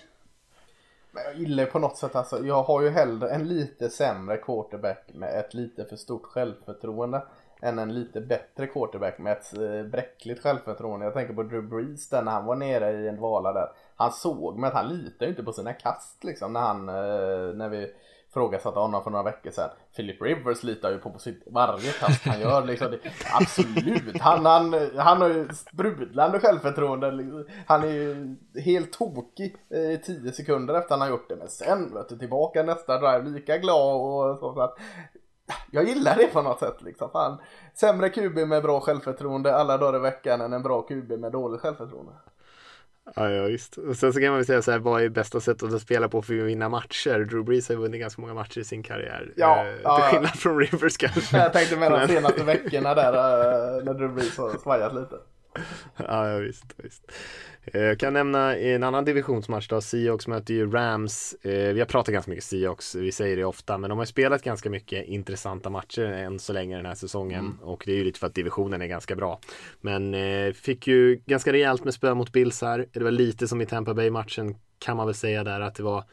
Men 1.12 1.24
jag 1.24 1.36
gillar 1.36 1.66
på 1.66 1.80
något 1.80 1.98
sätt 1.98 2.16
alltså. 2.16 2.46
Jag 2.46 2.64
har 2.64 2.82
ju 2.82 2.90
hellre 2.90 3.30
en 3.30 3.48
lite 3.48 3.90
sämre 3.90 4.38
quarterback 4.38 5.12
med 5.14 5.40
ett 5.40 5.54
lite 5.54 5.86
för 5.86 5.96
stort 5.96 6.26
självförtroende 6.26 7.22
än 7.62 7.80
en 7.80 7.94
lite 7.94 8.22
bättre 8.22 8.68
quarterback 8.68 9.18
med 9.18 9.32
ett 9.34 9.58
eh, 9.58 9.84
bräckligt 9.84 10.44
självförtroende. 10.44 11.06
Jag 11.06 11.14
tänker 11.14 11.34
på 11.34 11.44
Drew 11.44 11.70
Brees 11.70 12.10
där 12.10 12.22
när 12.22 12.32
han 12.32 12.46
var 12.46 12.56
nere 12.56 12.92
i 12.92 13.08
en 13.08 13.16
dvala 13.16 13.54
där. 13.54 13.72
Han 13.96 14.12
såg 14.12 14.58
men 14.58 14.72
han 14.72 14.88
litar 14.88 15.26
ju 15.26 15.30
inte 15.30 15.44
på 15.44 15.54
sina 15.54 15.74
kast 15.74 16.24
liksom 16.24 16.54
när 16.54 16.60
han, 16.60 16.90
eh, 16.90 17.56
när 17.56 17.70
vi 17.70 17.94
frågasatte 18.38 18.80
honom 18.80 19.04
för 19.04 19.12
några 19.12 19.24
veckor 19.24 19.52
sedan. 19.52 19.70
Philip 19.96 20.22
Rivers 20.22 20.64
litar 20.64 20.92
ju 20.92 20.98
på, 20.98 21.10
på 21.10 21.20
sitt, 21.20 21.44
varje 21.46 21.92
kast 21.92 22.26
han 22.26 22.40
gör. 22.40 22.66
Liksom. 22.66 22.92
Det, 22.92 23.00
absolut, 23.34 24.20
han, 24.20 24.46
han, 24.46 24.90
han 24.98 25.22
har 25.22 25.30
ju 25.30 25.50
sprudlande 25.54 26.40
självförtroende. 26.40 27.12
Liksom. 27.12 27.46
Han 27.68 27.84
är 27.84 27.88
ju 27.88 28.36
helt 28.62 28.94
tokig 28.94 29.56
i 29.70 29.98
tio 29.98 30.32
sekunder 30.32 30.74
efter 30.74 30.90
han 30.90 31.02
har 31.02 31.10
gjort 31.10 31.30
det. 31.30 31.36
Men 31.36 31.50
sen 31.50 31.94
vet 31.94 32.10
du, 32.10 32.18
tillbaka 32.18 32.64
nästa 32.64 32.98
drive 32.98 33.30
lika 33.30 33.58
glad 33.58 33.96
och 33.96 34.40
så. 34.40 34.54
så 34.54 34.62
att, 34.62 34.78
jag 35.72 35.88
gillar 35.88 36.16
det 36.16 36.28
på 36.28 36.42
något 36.42 36.60
sätt 36.60 36.82
liksom. 36.82 37.10
Fan, 37.10 37.38
sämre 37.74 38.10
QB 38.10 38.38
med 38.38 38.64
bra 38.64 38.80
självförtroende 38.80 39.56
alla 39.56 39.78
dagar 39.78 40.00
i 40.00 40.02
veckan 40.02 40.42
än 40.42 40.54
en 40.54 40.64
bra 40.64 40.82
QB 40.82 41.12
med 41.12 41.32
dåligt 41.32 41.62
självförtroende. 41.62 42.12
Ja, 43.16 43.30
ja 43.30 43.44
visst. 43.44 43.78
Och 43.78 43.98
sen 43.98 44.14
så 44.14 44.20
kan 44.20 44.30
man 44.30 44.38
väl 44.38 44.46
säga 44.46 44.62
så 44.62 44.72
här, 44.72 44.80
vad 44.80 45.02
är 45.02 45.10
bästa 45.10 45.40
sättet 45.40 45.74
att 45.74 45.82
spela 45.82 46.10
på 46.10 46.22
för 46.22 46.40
att 46.40 46.46
vinna 46.46 46.70
matcher? 46.70 47.26
Drew 47.26 47.44
Brees 47.44 47.68
har 47.68 47.76
ju 47.76 47.82
vunnit 47.82 48.02
ganska 48.02 48.22
många 48.22 48.34
matcher 48.34 48.60
i 48.60 48.64
sin 48.64 48.84
karriär. 48.84 49.34
Ja, 49.36 49.66
eh, 49.66 49.74
ja, 49.84 49.96
till 49.96 50.04
skillnad 50.04 50.40
från 50.40 50.60
Rivers 50.60 50.98
kanske. 50.98 51.38
Jag 51.38 51.54
tänkte 51.54 51.78
med 51.78 51.92
de 51.92 52.08
senaste 52.08 52.44
veckorna 52.44 52.96
där 52.96 53.14
eh, 53.14 53.84
när 53.84 53.94
Drew 53.94 54.14
Brees 54.14 54.38
har 54.38 54.58
svajat 54.58 54.96
lite. 54.96 55.16
Ja, 55.98 56.30
ja 56.30 56.38
visst, 56.38 56.66
visst. 56.78 57.12
Eh, 57.64 57.82
jag 57.82 58.00
kan 58.00 58.14
nämna 58.14 58.58
en 58.58 58.84
annan 58.84 59.06
divisionsmatch 59.06 59.68
då, 59.68 59.82
Seahawks 59.82 60.28
möter 60.28 60.54
ju 60.54 60.72
Rams. 60.72 61.34
Eh, 61.42 61.74
vi 61.74 61.80
har 61.80 61.86
pratat 61.86 62.14
ganska 62.14 62.32
mycket 62.32 62.44
Seahawks, 62.44 62.96
vi 62.96 63.12
säger 63.12 63.38
det 63.38 63.46
ofta, 63.46 63.78
men 63.78 63.90
de 63.90 63.98
har 63.98 64.06
spelat 64.06 64.44
ganska 64.44 64.70
mycket 64.70 65.06
intressanta 65.06 65.70
matcher 65.70 66.06
än 66.06 66.40
så 66.40 66.54
länge 66.54 66.76
den 66.76 66.86
här 66.86 66.96
säsongen 66.96 67.40
mm. 67.40 67.60
och 67.62 67.84
det 67.86 67.92
är 67.92 67.96
ju 67.96 68.04
lite 68.04 68.20
för 68.20 68.28
att 68.28 68.36
divisionen 68.36 68.82
är 68.82 68.88
ganska 68.88 69.16
bra. 69.16 69.40
Men 69.82 70.14
eh, 70.14 70.54
fick 70.54 70.88
ju 70.88 71.22
ganska 71.26 71.54
rejält 71.54 71.84
med 71.84 71.94
spö 71.94 72.14
mot 72.14 72.32
Bills 72.32 72.62
här. 72.62 72.86
Det 72.92 73.04
var 73.04 73.12
lite 73.12 73.48
som 73.48 73.62
i 73.62 73.66
Tampa 73.66 73.94
Bay-matchen 73.94 74.56
kan 74.80 74.98
man 74.98 75.06
väl 75.06 75.16
säga 75.16 75.44
där 75.44 75.60
att 75.60 75.76
det 75.76 75.84
var 75.84 76.04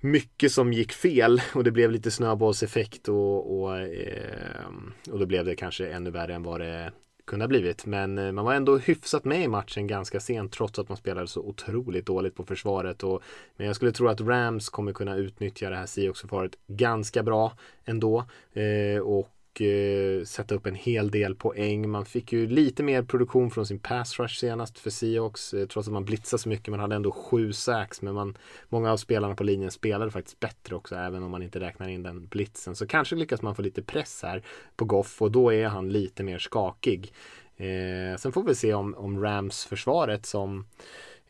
mycket 0.00 0.52
som 0.52 0.72
gick 0.72 0.92
fel 0.92 1.42
och 1.54 1.64
det 1.64 1.70
blev 1.70 1.90
lite 1.90 2.10
snöbollseffekt 2.10 3.08
och, 3.08 3.60
och, 3.60 3.70
och 5.10 5.18
då 5.18 5.26
blev 5.26 5.44
det 5.44 5.56
kanske 5.56 5.88
ännu 5.88 6.10
värre 6.10 6.34
än 6.34 6.42
vad 6.42 6.60
det 6.60 6.92
kunde 7.26 7.42
ha 7.42 7.48
blivit. 7.48 7.86
Men 7.86 8.18
eh, 8.18 8.32
man 8.32 8.44
var 8.44 8.54
ändå 8.54 8.78
hyfsat 8.78 9.24
med 9.24 9.42
i 9.42 9.48
matchen 9.48 9.86
ganska 9.86 10.20
sent 10.20 10.52
trots 10.52 10.78
att 10.78 10.88
man 10.88 10.96
spelade 10.96 11.26
så 11.26 11.40
otroligt 11.40 12.06
dåligt 12.06 12.34
på 12.34 12.44
försvaret. 12.44 13.02
Och, 13.02 13.22
men 13.56 13.66
jag 13.66 13.76
skulle 13.76 13.92
tro 13.92 14.08
att 14.08 14.20
Rams 14.20 14.68
kommer 14.68 14.92
kunna 14.92 15.16
utnyttja 15.16 15.70
det 15.70 15.76
här 15.76 15.86
Seahawks-försvaret 15.86 16.52
ganska 16.66 17.22
bra 17.22 17.52
ändå. 17.84 18.24
Eh, 18.52 19.00
och 19.00 19.28
Eh, 19.60 20.24
sätta 20.24 20.54
upp 20.54 20.66
en 20.66 20.74
hel 20.74 21.10
del 21.10 21.34
poäng. 21.34 21.90
Man 21.90 22.04
fick 22.04 22.32
ju 22.32 22.46
lite 22.46 22.82
mer 22.82 23.02
produktion 23.02 23.50
från 23.50 23.66
sin 23.66 23.78
pass 23.78 24.18
rush 24.18 24.40
senast 24.40 24.78
för 24.78 24.90
Seahawks. 24.90 25.54
Eh, 25.54 25.66
trots 25.66 25.88
att 25.88 25.94
man 25.94 26.04
blitzade 26.04 26.42
så 26.42 26.48
mycket. 26.48 26.68
Man 26.68 26.80
hade 26.80 26.96
ändå 26.96 27.10
sju 27.10 27.52
sacks. 27.52 28.02
Men 28.02 28.14
man, 28.14 28.36
många 28.68 28.92
av 28.92 28.96
spelarna 28.96 29.34
på 29.34 29.44
linjen 29.44 29.70
spelade 29.70 30.10
faktiskt 30.10 30.40
bättre 30.40 30.76
också. 30.76 30.94
Även 30.94 31.22
om 31.22 31.30
man 31.30 31.42
inte 31.42 31.60
räknar 31.60 31.88
in 31.88 32.02
den 32.02 32.26
blitzen. 32.26 32.76
Så 32.76 32.86
kanske 32.86 33.16
lyckas 33.16 33.42
man 33.42 33.54
få 33.54 33.62
lite 33.62 33.82
press 33.82 34.22
här 34.22 34.42
på 34.76 34.84
Goff. 34.84 35.22
Och 35.22 35.30
då 35.30 35.52
är 35.52 35.66
han 35.66 35.88
lite 35.88 36.22
mer 36.22 36.38
skakig. 36.38 37.12
Eh, 37.56 38.16
sen 38.18 38.32
får 38.32 38.42
vi 38.42 38.54
se 38.54 38.74
om, 38.74 38.94
om 38.94 39.22
Rams 39.22 39.64
försvaret 39.64 40.26
som 40.26 40.66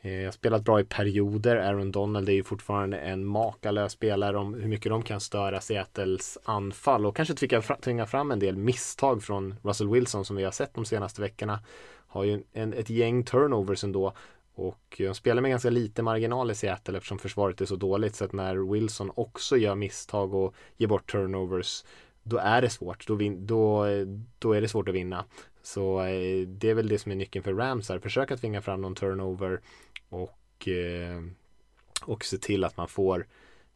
Eh, 0.06 0.24
har 0.24 0.32
spelat 0.32 0.64
bra 0.64 0.80
i 0.80 0.84
perioder. 0.84 1.56
Aaron 1.56 1.92
Donald 1.92 2.28
är 2.28 2.32
ju 2.32 2.44
fortfarande 2.44 2.98
en 2.98 3.24
makalös 3.24 3.92
spelare 3.92 4.38
om 4.38 4.54
hur 4.54 4.68
mycket 4.68 4.90
de 4.90 5.02
kan 5.02 5.20
störa 5.20 5.60
Seattles 5.60 6.38
anfall 6.44 7.06
och 7.06 7.16
kanske 7.16 7.34
tvinga, 7.34 7.62
tvinga 7.62 8.06
fram 8.06 8.30
en 8.30 8.38
del 8.38 8.56
misstag 8.56 9.22
från 9.22 9.54
Russell 9.62 9.88
Wilson 9.88 10.24
som 10.24 10.36
vi 10.36 10.44
har 10.44 10.50
sett 10.50 10.74
de 10.74 10.84
senaste 10.84 11.20
veckorna. 11.20 11.60
Har 12.06 12.24
ju 12.24 12.42
en, 12.52 12.72
ett 12.72 12.90
gäng 12.90 13.24
turnovers 13.24 13.84
ändå 13.84 14.12
och 14.54 14.94
de 14.98 15.14
spelar 15.14 15.42
med 15.42 15.50
ganska 15.50 15.70
lite 15.70 16.02
marginal 16.02 16.50
i 16.50 16.54
Seattle 16.54 16.96
eftersom 16.96 17.18
försvaret 17.18 17.60
är 17.60 17.66
så 17.66 17.76
dåligt 17.76 18.14
så 18.14 18.24
att 18.24 18.32
när 18.32 18.72
Wilson 18.72 19.12
också 19.14 19.56
gör 19.56 19.74
misstag 19.74 20.34
och 20.34 20.54
ger 20.76 20.86
bort 20.86 21.12
turnovers 21.12 21.84
då 22.22 22.38
är 22.38 22.62
det 22.62 22.70
svårt. 22.70 23.06
Då, 23.06 23.14
vin, 23.14 23.46
då, 23.46 23.86
då 24.38 24.52
är 24.52 24.60
det 24.60 24.68
svårt 24.68 24.88
att 24.88 24.94
vinna. 24.94 25.24
Så 25.66 26.00
eh, 26.00 26.46
det 26.46 26.70
är 26.70 26.74
väl 26.74 26.88
det 26.88 26.98
som 26.98 27.12
är 27.12 27.16
nyckeln 27.16 27.42
för 27.42 27.54
Rams 27.54 27.88
här. 27.88 27.98
Försöka 27.98 28.36
tvinga 28.36 28.62
fram 28.62 28.80
någon 28.80 28.94
turnover 28.94 29.60
och, 30.08 30.68
eh, 30.68 31.22
och 32.02 32.24
se 32.24 32.38
till 32.38 32.64
att 32.64 32.76
man 32.76 32.88
får 32.88 33.26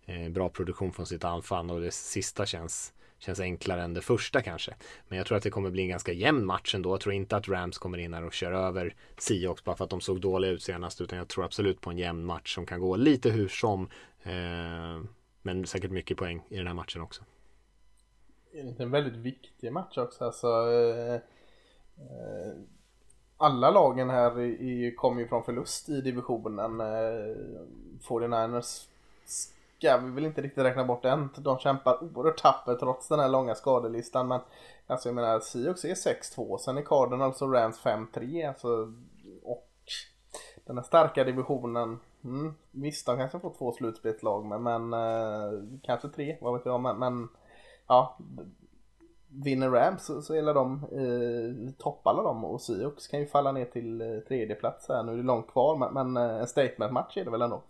eh, 0.07 0.29
bra 0.29 0.49
produktion 0.49 0.93
från 0.93 1.07
sitt 1.07 1.25
anfall 1.25 1.71
och 1.71 1.81
det 1.81 1.91
sista 1.91 2.47
känns 2.47 2.93
känns 3.19 3.41
enklare 3.41 3.83
än 3.83 3.95
det 3.95 4.01
första 4.01 4.43
kanske. 4.43 4.75
Men 5.09 5.19
jag 5.19 5.27
tror 5.27 5.37
att 5.37 5.43
det 5.43 5.51
kommer 5.51 5.71
bli 5.71 5.83
en 5.83 5.89
ganska 5.89 6.13
jämn 6.13 6.47
match 6.47 6.75
ändå. 6.75 6.91
Jag 6.91 7.01
tror 7.01 7.15
inte 7.15 7.37
att 7.37 7.49
Rams 7.49 7.79
kommer 7.79 7.99
in 7.99 8.15
här 8.15 8.25
och 8.25 8.33
kör 8.33 8.53
över 8.53 8.95
Seahawks 9.19 9.65
bara 9.65 9.77
för 9.77 9.85
att 9.85 9.91
de 9.91 10.01
såg 10.01 10.21
dåliga 10.21 10.51
ut 10.51 10.63
senast. 10.63 11.01
Utan 11.01 11.19
jag 11.19 11.29
tror 11.29 11.45
absolut 11.45 11.81
på 11.81 11.91
en 11.91 11.99
jämn 11.99 12.25
match 12.25 12.55
som 12.55 12.67
kan 12.67 12.81
gå 12.81 12.97
lite 12.97 13.31
hur 13.31 13.49
som. 13.49 13.89
Eh, 14.23 15.03
men 15.43 15.67
säkert 15.67 15.91
mycket 15.91 16.17
poäng 16.17 16.43
i 16.49 16.57
den 16.57 16.67
här 16.67 16.75
matchen 16.75 17.03
också. 17.03 17.23
En 18.79 18.91
väldigt 18.91 19.17
viktig 19.17 19.73
match 19.73 19.99
också. 19.99 20.25
Alltså, 20.25 20.47
eh, 20.73 21.21
Eh, 22.01 22.53
alla 23.37 23.71
lagen 23.71 24.11
här 24.11 24.41
i, 24.41 24.95
kommer 24.97 25.21
ju 25.21 25.29
från 25.29 25.45
förlust 25.45 25.89
i 25.89 26.01
divisionen. 26.01 26.81
Eh, 26.81 27.37
49ers 28.09 28.87
ska 29.81 29.97
vi 29.97 30.11
väl 30.11 30.25
inte 30.25 30.43
riktigt 30.43 30.65
räkna 30.65 30.85
bort 30.85 31.05
än. 31.05 31.29
De 31.37 31.59
kämpar 31.59 32.03
oerhört 32.03 32.43
tappert 32.43 32.79
trots 32.79 33.09
den 33.09 33.21
här 33.21 33.29
långa 33.29 33.55
skadelistan. 33.55 34.29
Men 34.29 34.41
alltså 34.87 35.09
jag 35.09 35.15
menar, 35.15 35.41
Seahawks 35.41 35.85
är 35.85 35.95
6-2. 35.95 36.59
Sen 36.59 36.79
är 36.79 36.83
Cardinals 36.83 37.43
och 37.43 37.53
Rams 37.53 37.81
5-3. 37.81 38.49
Alltså, 38.49 38.93
och 39.43 39.69
den 40.65 40.77
här 40.77 40.85
starka 40.85 41.25
divisionen. 41.25 42.01
Mm, 42.25 42.55
visst, 42.71 43.07
de 43.07 43.17
kanske 43.17 43.41
får 43.41 43.55
två 43.59 43.73
slutspelslag 43.73 44.47
men, 44.47 44.63
men 44.63 44.93
eh, 44.93 45.61
kanske 45.83 46.09
tre, 46.09 46.37
vad 46.41 46.53
vet 46.53 46.67
jag. 46.67 46.81
Men, 46.81 46.99
men 46.99 47.29
ja, 47.87 48.19
vinner 49.33 49.71
Rams 49.71 50.05
så, 50.05 50.23
så 50.23 50.35
gäller 50.35 50.55
de 50.55 50.75
eh, 50.75 51.73
toppar 51.79 52.15
dem 52.15 52.45
och 52.45 52.61
Seahawks 52.61 53.07
kan 53.07 53.21
ju 53.21 53.27
falla 53.27 53.53
ner 53.53 53.65
till 53.65 54.01
eh, 54.01 54.19
tredje 54.29 54.55
plats 54.55 54.89
här. 54.89 55.03
Nu 55.03 55.13
är 55.13 55.17
det 55.17 55.23
långt 55.23 55.49
kvar 55.53 55.77
men, 55.77 55.95
men 55.95 56.31
eh, 56.31 56.41
en 56.41 56.47
statement-match 56.47 57.17
är 57.17 57.25
det 57.25 57.31
väl 57.31 57.43
ändå. 57.43 57.63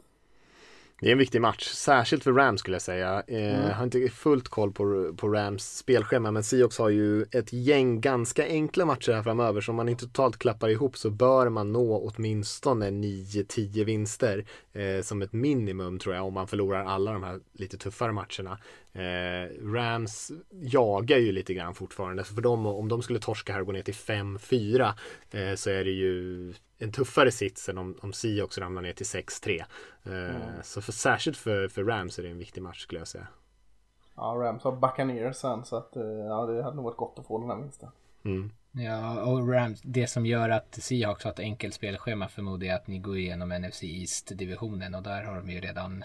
Det 1.01 1.09
är 1.09 1.13
en 1.13 1.19
viktig 1.19 1.41
match, 1.41 1.67
särskilt 1.67 2.25
för 2.25 2.33
Rams 2.33 2.61
skulle 2.61 2.75
jag 2.75 2.83
säga. 2.83 3.23
Eh, 3.27 3.61
mm. 3.61 3.71
har 3.71 3.85
inte 3.85 4.09
fullt 4.09 4.49
koll 4.49 4.73
på, 4.73 5.15
på 5.17 5.29
Rams 5.29 5.77
spelschema, 5.77 6.31
men 6.31 6.45
Seahawks 6.45 6.79
har 6.79 6.89
ju 6.89 7.23
ett 7.23 7.53
gäng 7.53 8.01
ganska 8.01 8.47
enkla 8.47 8.85
matcher 8.85 9.13
här 9.13 9.23
framöver. 9.23 9.61
Så 9.61 9.73
om 9.73 9.77
man 9.77 9.89
inte 9.89 10.05
totalt 10.05 10.39
klappar 10.39 10.69
ihop 10.69 10.97
så 10.97 11.11
bör 11.11 11.49
man 11.49 11.73
nå 11.73 11.97
åtminstone 11.99 12.91
9-10 12.91 13.85
vinster 13.85 14.45
eh, 14.73 15.03
som 15.03 15.23
ett 15.23 15.33
minimum 15.33 15.99
tror 15.99 16.15
jag, 16.15 16.27
om 16.27 16.35
man 16.35 16.47
förlorar 16.47 16.85
alla 16.85 17.13
de 17.13 17.23
här 17.23 17.41
lite 17.53 17.79
tuffare 17.79 18.13
matcherna. 18.13 18.59
Eh, 18.93 19.73
Rams 19.73 20.33
jagar 20.51 21.19
ju 21.19 21.33
lite 21.33 21.55
grann 21.55 21.75
fortfarande, 21.75 22.25
så 22.25 22.35
för 22.35 22.43
dem, 22.43 22.67
om 22.67 22.89
de 22.89 23.03
skulle 23.03 23.19
torska 23.19 23.53
här 23.53 23.61
och 23.61 23.67
gå 23.67 23.73
ner 23.73 23.83
till 23.83 23.95
5-4 23.95 24.93
eh, 25.31 25.55
så 25.55 25.71
är 25.71 25.85
det 25.85 25.91
ju 25.91 26.55
en 26.79 26.93
tuffare 26.93 27.31
sits 27.31 27.69
än 27.69 27.79
om, 27.79 27.99
om 28.01 28.13
Seahawks 28.13 28.59
ramlar 28.59 28.83
ner 28.83 28.93
till 28.93 29.07
6-3. 29.07 29.65
Eh, 30.05 30.13
mm. 30.13 30.43
Så 30.63 30.83
för, 30.83 30.93
särskilt 30.93 31.37
för, 31.37 31.69
för 31.69 31.85
Rams 31.85 32.19
är 32.19 32.23
det 32.23 32.29
en 32.29 32.39
viktig 32.39 32.63
match 32.63 32.83
skulle 32.83 33.01
jag 33.01 33.09
säga. 33.09 33.27
Ja, 34.17 34.23
Rams 34.23 34.63
har 34.63 34.73
Buccaneers 34.73 35.37
sen 35.37 35.65
så 35.65 35.77
att 35.77 35.97
eh, 35.97 36.03
ja, 36.03 36.47
det 36.47 36.63
hade 36.63 36.77
nog 36.77 36.85
varit 36.85 36.97
gott 36.97 37.19
att 37.19 37.27
få 37.27 37.39
den 37.41 37.51
här 37.51 37.57
vinsten. 37.57 37.89
Mm. 38.25 38.51
Ja, 38.73 39.23
och 39.23 39.53
Rams, 39.53 39.81
det 39.83 40.07
som 40.07 40.27
gör 40.27 40.49
att 40.49 40.75
Seahawks 40.75 41.25
har 41.25 41.31
ett 41.31 41.41
enkelt 41.41 41.75
spelschema 41.75 42.29
förmodar 42.29 42.67
jag 42.67 42.77
att 42.77 42.87
ni 42.87 42.99
går 42.99 43.19
igenom 43.19 43.49
NFC 43.49 43.83
East-divisionen 43.83 44.95
och 44.95 45.03
där 45.03 45.25
har 45.25 45.37
de 45.37 45.51
ju 45.51 45.61
redan 45.61 46.05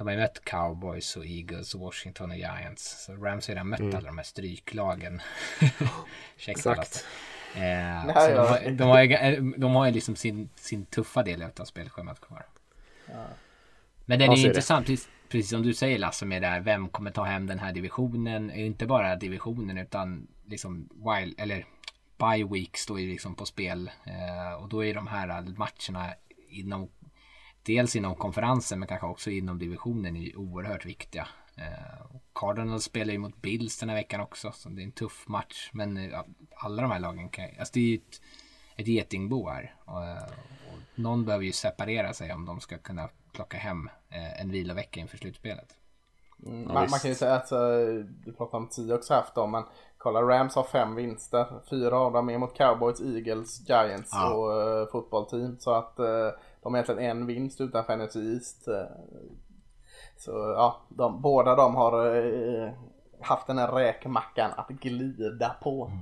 de 0.00 0.06
har 0.06 0.12
ju 0.12 0.20
mött 0.20 0.44
Cowboys 0.44 1.16
och 1.16 1.26
Eagles 1.26 1.74
och 1.74 1.80
Washington 1.80 2.30
och 2.30 2.36
Giants. 2.36 3.04
Så 3.04 3.16
Rams 3.16 3.48
har 3.48 3.54
redan 3.54 3.68
mött 3.68 3.80
mm. 3.80 3.96
alla 3.96 4.06
de 4.06 4.18
här 4.18 4.24
stryklagen. 4.24 5.20
Exakt. 6.46 7.06
Eh, 7.54 7.60
Nej, 7.60 8.14
så 8.14 8.20
ja. 8.20 8.28
de, 8.28 8.48
har, 8.48 8.70
de, 8.70 8.84
har, 8.84 9.02
ju, 9.02 9.40
de 9.56 9.74
har 9.74 9.86
ju 9.86 9.92
liksom 9.92 10.16
sin, 10.16 10.50
sin 10.54 10.86
tuffa 10.86 11.22
del 11.22 11.42
av 11.42 11.64
spelschemat 11.64 12.20
kvar. 12.20 12.46
Ja. 13.06 13.24
Men 14.04 14.18
den 14.18 14.32
är 14.32 14.36
ju 14.36 14.46
intressant, 14.46 14.86
precis, 14.86 15.08
precis 15.28 15.50
som 15.50 15.62
du 15.62 15.74
säger 15.74 15.98
Lasse 15.98 16.26
med 16.26 16.42
det 16.42 16.48
här, 16.48 16.60
vem 16.60 16.88
kommer 16.88 17.10
ta 17.10 17.24
hem 17.24 17.46
den 17.46 17.58
här 17.58 17.72
divisionen? 17.72 18.50
Inte 18.50 18.86
bara 18.86 19.16
divisionen 19.16 19.78
utan 19.78 20.26
liksom 20.46 20.88
wild, 20.92 21.40
eller 21.40 21.66
bye 22.18 22.44
week 22.44 22.76
står 22.76 23.00
ju 23.00 23.10
liksom 23.10 23.34
på 23.34 23.46
spel. 23.46 23.90
Eh, 24.04 24.62
och 24.62 24.68
då 24.68 24.84
är 24.84 24.94
de 24.94 25.06
här 25.06 25.42
matcherna 25.56 26.14
inom 26.48 26.88
dels 27.74 27.96
inom 27.96 28.14
konferensen 28.14 28.78
men 28.78 28.88
kanske 28.88 29.06
också 29.06 29.30
inom 29.30 29.58
divisionen 29.58 30.16
är 30.16 30.36
oerhört 30.36 30.86
viktiga. 30.86 31.28
Eh, 31.56 32.16
Cardinals 32.34 32.84
spelar 32.84 33.12
ju 33.12 33.18
mot 33.18 33.42
Bills 33.42 33.78
den 33.78 33.88
här 33.88 33.96
veckan 33.96 34.20
också, 34.20 34.52
så 34.52 34.68
det 34.68 34.82
är 34.82 34.84
en 34.84 34.92
tuff 34.92 35.28
match. 35.28 35.70
Men 35.72 35.96
eh, 35.96 36.20
alla 36.54 36.82
de 36.82 36.90
här 36.90 37.00
lagen 37.00 37.28
kan 37.28 37.44
alltså 37.58 37.72
det 37.74 37.80
är 37.80 37.84
ju 37.84 37.96
ett, 37.96 38.20
ett 38.76 38.88
getingbo 38.88 39.48
här. 39.48 39.74
Och, 39.84 40.04
eh, 40.04 40.22
och 40.72 40.78
någon 40.94 41.24
behöver 41.24 41.44
ju 41.44 41.52
separera 41.52 42.12
sig 42.12 42.32
om 42.32 42.46
de 42.46 42.60
ska 42.60 42.78
kunna 42.78 43.08
plocka 43.32 43.56
hem 43.56 43.90
en 44.38 44.50
vilovecka 44.50 45.00
inför 45.00 45.16
slutspelet. 45.16 45.76
Mm, 46.46 46.64
man, 46.64 46.74
man, 46.74 46.98
kan 47.00 47.10
ju 47.10 47.14
säga 47.14 47.34
att, 47.34 47.48
du 48.24 48.32
pratar 48.38 48.58
om 48.58 48.68
tio 48.68 48.94
också 48.94 49.14
haft 49.14 49.34
dem, 49.34 49.50
men 49.50 49.64
kolla 49.98 50.22
Rams 50.22 50.54
har 50.54 50.62
fem 50.62 50.94
vinster. 50.94 51.46
Fyra 51.70 51.98
av 51.98 52.12
dem 52.12 52.30
är 52.30 52.38
mot 52.38 52.54
Cowboys, 52.54 53.00
Eagles, 53.00 53.68
Giants 53.68 54.10
ja. 54.12 54.34
och 54.34 54.80
uh, 54.80 54.90
fotbollteam. 54.92 55.58
Så 55.58 55.74
att 55.74 55.94
uh, 55.98 56.30
de 56.62 56.74
har 56.74 56.82
egentligen 56.82 57.10
en 57.10 57.26
vinst 57.26 57.60
utanför 57.60 57.96
NFC 57.96 58.16
East. 58.16 58.68
Eh, 58.68 58.84
så 60.16 60.30
ja, 60.30 60.82
de, 60.88 61.22
båda 61.22 61.56
de 61.56 61.74
har 61.74 62.16
eh, 62.16 62.70
haft 63.20 63.46
den 63.46 63.58
här 63.58 63.72
räkmackan 63.72 64.50
att 64.56 64.68
glida 64.68 65.56
på. 65.62 65.86
Mm. 65.86 65.98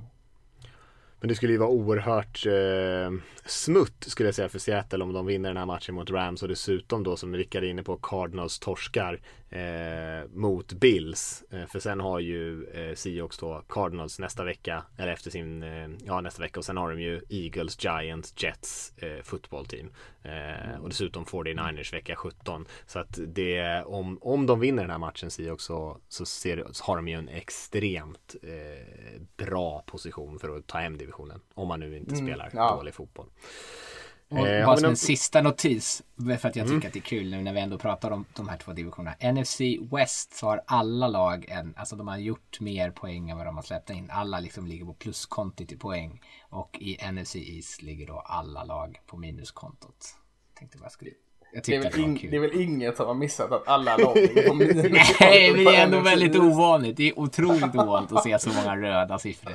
Men 1.20 1.28
det 1.28 1.34
skulle 1.34 1.52
ju 1.52 1.58
vara 1.58 1.70
oerhört 1.70 2.46
eh, 2.46 3.18
smutt 3.44 4.04
skulle 4.04 4.28
jag 4.28 4.34
säga 4.34 4.48
för 4.48 4.58
Seattle 4.58 5.04
om 5.04 5.12
de 5.12 5.26
vinner 5.26 5.48
den 5.48 5.56
här 5.56 5.66
matchen 5.66 5.94
mot 5.94 6.10
Rams 6.10 6.42
och 6.42 6.48
dessutom 6.48 7.02
då 7.02 7.16
som 7.16 7.34
Rickard 7.34 7.64
är 7.64 7.68
inne 7.68 7.82
på 7.82 7.96
Cardinals 7.96 8.58
torskar 8.58 9.20
eh, 9.50 10.28
mot 10.30 10.72
Bills. 10.72 11.44
Eh, 11.50 11.66
för 11.66 11.80
sen 11.80 12.00
har 12.00 12.20
ju 12.20 12.64
eh, 12.64 12.94
Seahawks 12.94 13.38
då 13.38 13.64
Cardinals 13.68 14.18
nästa 14.18 14.44
vecka 14.44 14.82
eller 14.96 15.12
efter 15.12 15.30
sin, 15.30 15.62
eh, 15.62 15.88
ja 16.04 16.20
nästa 16.20 16.42
vecka 16.42 16.60
och 16.60 16.64
sen 16.64 16.76
har 16.76 16.90
de 16.90 17.00
ju 17.00 17.20
Eagles, 17.28 17.84
Giants, 17.84 18.34
Jets 18.36 18.92
eh, 18.98 19.22
fotbollteam. 19.22 19.90
Eh, 20.22 20.80
och 20.80 20.88
dessutom 20.88 21.24
49ers 21.24 21.92
vecka 21.92 22.16
17. 22.16 22.66
Så 22.86 22.98
att 22.98 23.18
det, 23.26 23.84
om, 23.84 24.18
om 24.20 24.46
de 24.46 24.60
vinner 24.60 24.82
den 24.82 24.90
här 24.90 24.98
matchen 24.98 25.30
Seahawks 25.30 25.64
så, 25.64 25.98
så, 26.08 26.26
ser, 26.26 26.66
så 26.72 26.84
har 26.84 26.96
de 26.96 27.08
ju 27.08 27.14
en 27.14 27.28
extremt 27.28 28.36
eh, 28.42 29.20
bra 29.36 29.82
position 29.86 30.38
för 30.38 30.56
att 30.56 30.66
ta 30.66 30.78
hem 30.78 30.98
divisionen. 30.98 31.40
Om 31.54 31.68
man 31.68 31.80
nu 31.80 31.96
inte 31.96 32.14
mm, 32.14 32.26
spelar 32.26 32.50
ja. 32.52 32.76
dålig 32.76 32.94
fotboll. 32.94 33.26
Och 34.28 34.48
eh, 34.48 34.66
bara 34.66 34.76
som 34.76 34.88
en 34.90 34.96
sista 34.96 35.42
notis, 35.42 36.02
för 36.16 36.32
att 36.32 36.44
jag 36.44 36.52
tycker 36.52 36.66
mm. 36.66 36.86
att 36.86 36.92
det 36.92 36.98
är 36.98 37.00
kul 37.00 37.30
nu 37.30 37.42
när 37.42 37.52
vi 37.52 37.60
ändå 37.60 37.78
pratar 37.78 38.10
om 38.10 38.24
de 38.36 38.48
här 38.48 38.56
två 38.56 38.72
divisionerna. 38.72 39.32
NFC 39.32 39.60
West 39.92 40.34
så 40.34 40.46
har 40.46 40.62
alla 40.66 41.08
lag 41.08 41.46
en, 41.48 41.74
alltså 41.76 41.96
de 41.96 42.08
har 42.08 42.18
gjort 42.18 42.60
mer 42.60 42.90
poäng 42.90 43.30
än 43.30 43.36
vad 43.36 43.46
de 43.46 43.56
har 43.56 43.62
släppt 43.62 43.90
in. 43.90 44.10
Alla 44.10 44.40
liksom 44.40 44.66
ligger 44.66 44.84
på 44.84 44.94
pluskontot 44.94 45.72
i 45.72 45.76
poäng. 45.76 46.20
Och 46.40 46.78
i 46.80 46.98
NFC 47.12 47.36
East 47.36 47.82
ligger 47.82 48.06
då 48.06 48.18
alla 48.18 48.64
lag 48.64 49.00
på 49.06 49.16
minuskontot. 49.16 50.16
Tänkte 50.54 50.78
bara 50.78 50.90
skriva 50.90 51.16
det, 51.52 51.74
är 51.74 51.82
väl 51.82 52.14
det, 52.14 52.28
det 52.28 52.36
är 52.36 52.40
väl 52.40 52.60
inget 52.60 52.96
som 52.96 53.06
har 53.06 53.14
missat 53.14 53.52
att 53.52 53.68
alla 53.68 53.96
lag 53.96 54.14
Nej, 55.20 55.52
men 55.52 55.64
det 55.64 55.76
är 55.76 55.84
ändå 55.84 56.00
väldigt 56.00 56.36
ovanligt. 56.36 56.96
Det 56.96 57.08
är 57.08 57.18
otroligt 57.18 57.74
ovanligt 57.74 58.12
att 58.12 58.22
se 58.22 58.38
så 58.38 58.50
många 58.52 58.76
röda 58.76 59.18
siffror. 59.18 59.52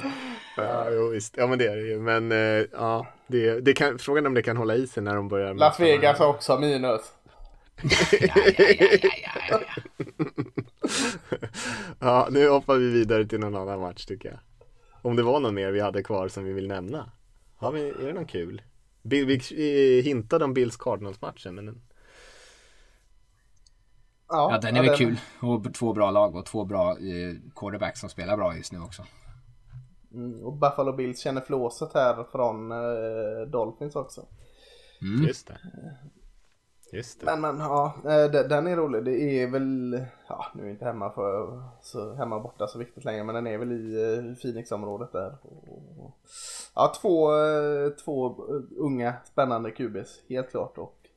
Ja, 0.58 0.86
jo, 0.92 1.10
visst. 1.10 1.36
ja 1.38 1.48
men 1.48 1.60
det 1.60 1.66
är 1.66 1.76
det 1.76 1.82
ju. 1.82 2.00
Men 2.00 2.32
uh, 2.32 2.66
ja, 2.72 3.08
det, 3.28 3.60
det 3.60 3.74
kan, 3.74 4.00
frågan 4.00 4.26
är 4.26 4.28
om 4.28 4.34
det 4.34 4.42
kan 4.42 4.58
hålla 4.58 4.76
i 4.76 4.88
sig 4.88 5.04
när 5.04 5.16
de 5.16 5.28
börjar. 5.28 5.54
Las 5.54 5.80
Vegas 5.80 6.20
har 6.20 6.28
också 6.28 6.60
minus. 6.60 7.02
ja, 8.12 8.36
ja, 8.58 8.66
ja, 8.80 9.60
ja, 9.60 9.60
ja, 12.00 12.28
nu 12.32 12.50
hoppar 12.50 12.76
vi 12.76 12.90
vidare 12.90 13.26
till 13.26 13.40
någon 13.40 13.56
annan 13.56 13.80
match 13.80 14.06
tycker 14.06 14.30
jag. 14.30 14.40
Om 15.02 15.16
det 15.16 15.24
var 15.24 15.40
någon 15.40 15.56
mer 15.56 15.72
vi 15.72 15.80
hade 15.80 16.04
kvar 16.04 16.28
som 16.28 16.44
vi 16.44 16.54
vill 16.54 16.68
nämna. 16.68 17.12
Har 17.56 17.72
vi, 17.72 17.90
är 17.90 18.08
det 18.08 18.14
någon 18.14 18.26
kul? 18.26 18.62
Vi 19.04 20.02
hintade 20.06 20.46
om 20.46 20.54
Bills 20.54 20.78
Cardinals-matchen 20.78 21.56
men 21.56 21.82
Ja, 24.34 24.52
ja 24.52 24.58
den 24.58 24.76
är 24.76 24.84
ja, 24.84 24.92
väl 24.92 25.00
den... 25.00 25.16
kul. 25.16 25.20
Och 25.40 25.74
två 25.74 25.94
bra 25.94 26.12
lag 26.12 26.36
och 26.36 26.46
två 26.46 26.66
bra 26.66 26.92
eh, 26.92 27.36
quarterbacks 27.56 28.00
som 28.00 28.10
spelar 28.10 28.38
bra 28.38 28.58
just 28.58 28.72
nu 28.72 28.80
också. 28.80 29.06
Mm, 30.14 30.44
och 30.44 30.54
Buffalo 30.54 30.94
Bills 30.94 31.20
känner 31.20 31.42
flåset 31.42 31.94
här 31.94 32.24
från 32.32 32.72
eh, 32.72 33.48
Dolphins 33.48 33.96
också. 33.96 34.26
Mm. 35.02 35.28
Just 35.28 35.48
det. 35.48 35.58
Just 36.94 37.20
det. 37.20 37.26
Men, 37.26 37.42
men 37.42 37.60
ja, 37.60 37.94
eh, 38.06 38.32
den 38.32 38.68
är 38.68 38.76
rolig. 38.76 39.06
Det 39.06 39.42
är 39.42 39.48
väl, 39.48 40.06
ja 40.28 40.46
nu 40.56 40.66
är 40.66 40.70
inte 40.70 40.86
hemma 40.86 41.12
för 41.12 41.64
så 41.82 42.14
hemma 42.14 42.40
borta 42.40 42.68
så 42.68 42.80
viktigt 42.80 43.06
längre 43.06 43.24
men 43.24 43.36
den 43.36 43.48
är 43.48 43.58
väl 43.58 43.72
i 43.72 44.04
eh, 44.04 44.36
Phoenix-området 44.42 45.12
där. 45.12 45.38
Ja, 46.76 46.94
två, 47.02 47.36
eh, 47.36 47.90
två 47.90 48.36
unga 48.78 49.14
spännande 49.26 49.72
QBs 49.72 50.22
helt 50.30 50.50
klart 50.50 50.78
och 50.78 51.08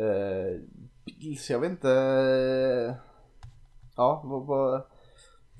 eh, 0.00 0.60
Bills, 1.04 1.50
jag 1.50 1.60
vet 1.60 1.70
inte 1.70 1.88
ja, 3.96 4.22
vad, 4.24 4.46
vad, 4.46 4.82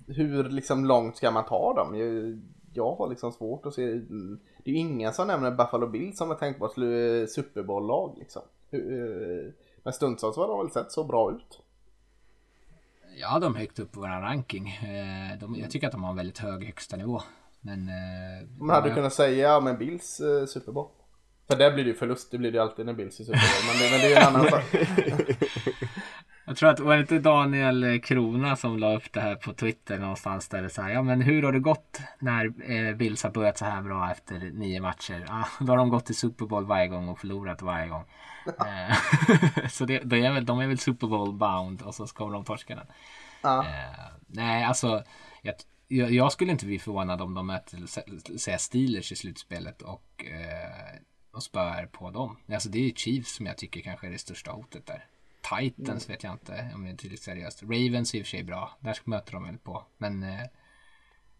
hur 0.07 0.45
liksom 0.45 0.85
långt 0.85 1.17
ska 1.17 1.31
man 1.31 1.45
ta 1.45 1.75
dem? 1.75 1.97
Jag, 1.97 2.41
jag 2.73 2.95
har 2.95 3.09
liksom 3.09 3.33
svårt 3.33 3.67
att 3.67 3.75
se, 3.75 3.85
mm, 3.85 4.41
det 4.65 4.71
är 4.71 4.75
ju 4.75 4.81
ingen 4.81 5.13
som 5.13 5.27
nämner 5.27 5.51
Buffalo 5.51 5.87
Bills 5.87 6.19
som 6.19 6.31
är 6.31 6.35
tänkbart 6.35 6.73
Super 7.31 7.63
Bowl-lag 7.63 8.15
liksom. 8.19 8.43
Eh, 8.75 9.53
men 9.83 9.93
stundtals 9.93 10.37
har 10.37 10.49
de 10.49 10.59
väl 10.59 10.71
sett 10.71 10.93
så 10.93 11.05
bra 11.05 11.33
ut. 11.33 11.61
Ja, 13.17 13.39
de 13.39 13.57
högt 13.57 13.79
upp 13.79 13.93
på 13.93 14.01
vår 14.01 14.09
ranking. 14.09 14.69
Eh, 14.69 15.39
de, 15.41 15.57
jag 15.57 15.71
tycker 15.71 15.87
att 15.87 15.93
de 15.93 16.03
har 16.05 16.11
en 16.11 16.17
väldigt 16.17 16.39
hög 16.39 16.65
högsta 16.65 16.97
nivå. 16.97 17.23
Men... 17.61 17.89
Eh, 17.89 18.49
men 18.59 18.71
hade 18.71 18.89
du 18.89 18.95
kunnat 18.95 19.13
säga, 19.13 19.49
ja 19.49 19.61
men 19.61 19.79
Bills 19.79 20.21
eh, 20.21 20.47
Super 20.47 20.73
Bowl? 20.73 20.89
För 21.49 21.57
där 21.57 21.73
blir 21.73 21.85
det 21.85 21.91
ju 21.91 21.97
förlust, 21.97 22.31
det 22.31 22.39
blir 22.39 22.53
det 22.53 22.63
alltid 22.63 22.87
när 22.87 22.93
Bills 22.93 23.21
är 23.21 23.25
Super 23.25 23.39
Bowl. 23.39 23.67
Men 23.67 23.83
det, 23.83 23.91
men 23.91 24.01
det 24.01 24.07
är 24.07 24.11
ju 24.11 24.17
en 24.17 24.37
annan 24.37 24.51
sak. 24.51 24.65
Jag 26.47 26.57
tror 26.57 26.71
att 26.71 26.81
var 26.81 26.95
det 26.95 27.01
inte 27.01 27.19
Daniel 27.19 28.01
Krona 28.01 28.57
som 28.57 28.79
la 28.79 28.97
upp 28.97 29.13
det 29.13 29.21
här 29.21 29.35
på 29.35 29.53
Twitter 29.53 29.99
någonstans 29.99 30.49
där 30.49 30.63
det 30.63 30.71
så 30.71 30.83
här, 30.83 30.91
ja 30.91 31.03
men 31.03 31.21
hur 31.21 31.43
har 31.43 31.53
det 31.53 31.59
gått 31.59 32.01
när 32.19 32.71
eh, 32.71 32.95
Bills 32.95 33.23
har 33.23 33.31
börjat 33.31 33.59
så 33.59 33.65
här 33.65 33.83
bra 33.83 34.11
efter 34.11 34.39
nio 34.39 34.81
matcher? 34.81 35.25
Ja, 35.29 35.45
då 35.61 35.73
har 35.73 35.77
de 35.77 35.89
gått 35.89 36.07
till 36.07 36.17
Super 36.17 36.47
Bowl 36.47 36.65
varje 36.65 36.89
gång 36.89 37.09
och 37.09 37.19
förlorat 37.19 37.63
varje 37.63 37.89
gång. 37.89 38.05
Eh, 38.47 38.97
så 39.69 39.85
det, 39.85 39.99
det, 39.99 40.27
är 40.27 40.33
väl, 40.33 40.47
de 40.47 40.61
är 40.61 40.67
väl 40.67 40.79
Super 40.79 41.07
Bowl 41.07 41.33
bound 41.33 41.83
och 41.83 41.95
så 41.95 42.07
kommer 42.07 42.33
de 42.33 42.45
torska 42.45 42.75
den. 42.75 42.87
Ja. 43.43 43.65
Eh, 43.65 44.13
nej, 44.27 44.65
alltså 44.65 45.03
jag, 45.43 45.55
jag, 46.11 46.33
skulle 46.33 46.53
inte 46.53 46.67
bli 46.67 46.79
förvånad 46.79 47.23
om 47.23 47.35
de 47.35 47.47
möter 47.47 47.87
säga 48.39 48.59
Steelers 48.59 49.13
i 49.13 49.17
slutspelet 49.17 49.83
och, 49.83 50.25
eh, 50.25 51.01
och 51.33 51.43
spöar 51.43 51.87
på 51.87 52.11
dem. 52.11 52.37
Alltså 52.53 52.69
det 52.69 52.79
är 52.79 52.91
Chiefs 52.91 53.35
som 53.35 53.47
jag 53.47 53.59
tycker 53.59 53.81
kanske 53.81 54.07
är 54.07 54.11
det 54.11 54.19
största 54.19 54.51
hotet 54.51 54.87
där. 54.87 55.05
Titans 55.45 56.07
mm. 56.07 56.15
vet 56.15 56.25
jag 56.25 56.33
inte 56.33 56.71
om 56.75 56.85
det 56.85 56.91
är 56.91 56.97
tillräckligt 56.97 57.23
seriöst. 57.23 57.63
Ravens 57.63 58.15
är 58.15 58.19
i 58.19 58.23
och 58.23 58.27
för 58.27 58.31
sig 58.31 58.45
bra. 58.45 58.71
Där 58.81 58.99
möter 59.05 59.33
de 59.33 59.45
väl 59.45 59.59
på. 59.59 59.85
Men 59.99 60.23
eh, 60.23 60.41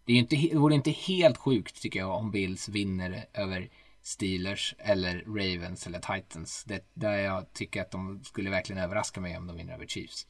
det, 0.05 0.13
är 0.13 0.17
inte, 0.17 0.35
det 0.35 0.57
vore 0.57 0.75
inte 0.75 0.91
helt 0.91 1.37
sjukt 1.37 1.81
tycker 1.81 1.99
jag 1.99 2.09
om 2.09 2.31
Bills 2.31 2.69
vinner 2.69 3.25
över 3.33 3.69
Steelers 4.01 4.75
eller 4.77 5.23
Ravens 5.27 5.87
eller 5.87 5.99
Titans. 5.99 6.63
Det, 6.63 6.85
där 6.93 7.17
jag 7.17 7.53
tycker 7.53 7.81
att 7.81 7.91
de 7.91 8.23
skulle 8.23 8.49
verkligen 8.49 8.83
överraska 8.83 9.21
mig 9.21 9.37
om 9.37 9.47
de 9.47 9.57
vinner 9.57 9.73
över 9.73 9.85
Chiefs. 9.85 10.27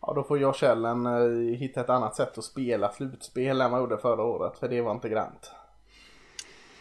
Ja, 0.00 0.12
då 0.14 0.22
får 0.22 0.38
Josh 0.38 0.64
Allen 0.64 1.06
eh, 1.06 1.58
hitta 1.58 1.80
ett 1.80 1.90
annat 1.90 2.16
sätt 2.16 2.38
att 2.38 2.44
spela 2.44 2.92
slutspel 2.92 3.60
än 3.60 3.70
vad 3.70 3.80
gjorde 3.80 3.98
förra 3.98 4.22
året. 4.22 4.58
För 4.58 4.68
det 4.68 4.80
var 4.80 4.92
inte 4.92 5.08
grant. 5.08 5.52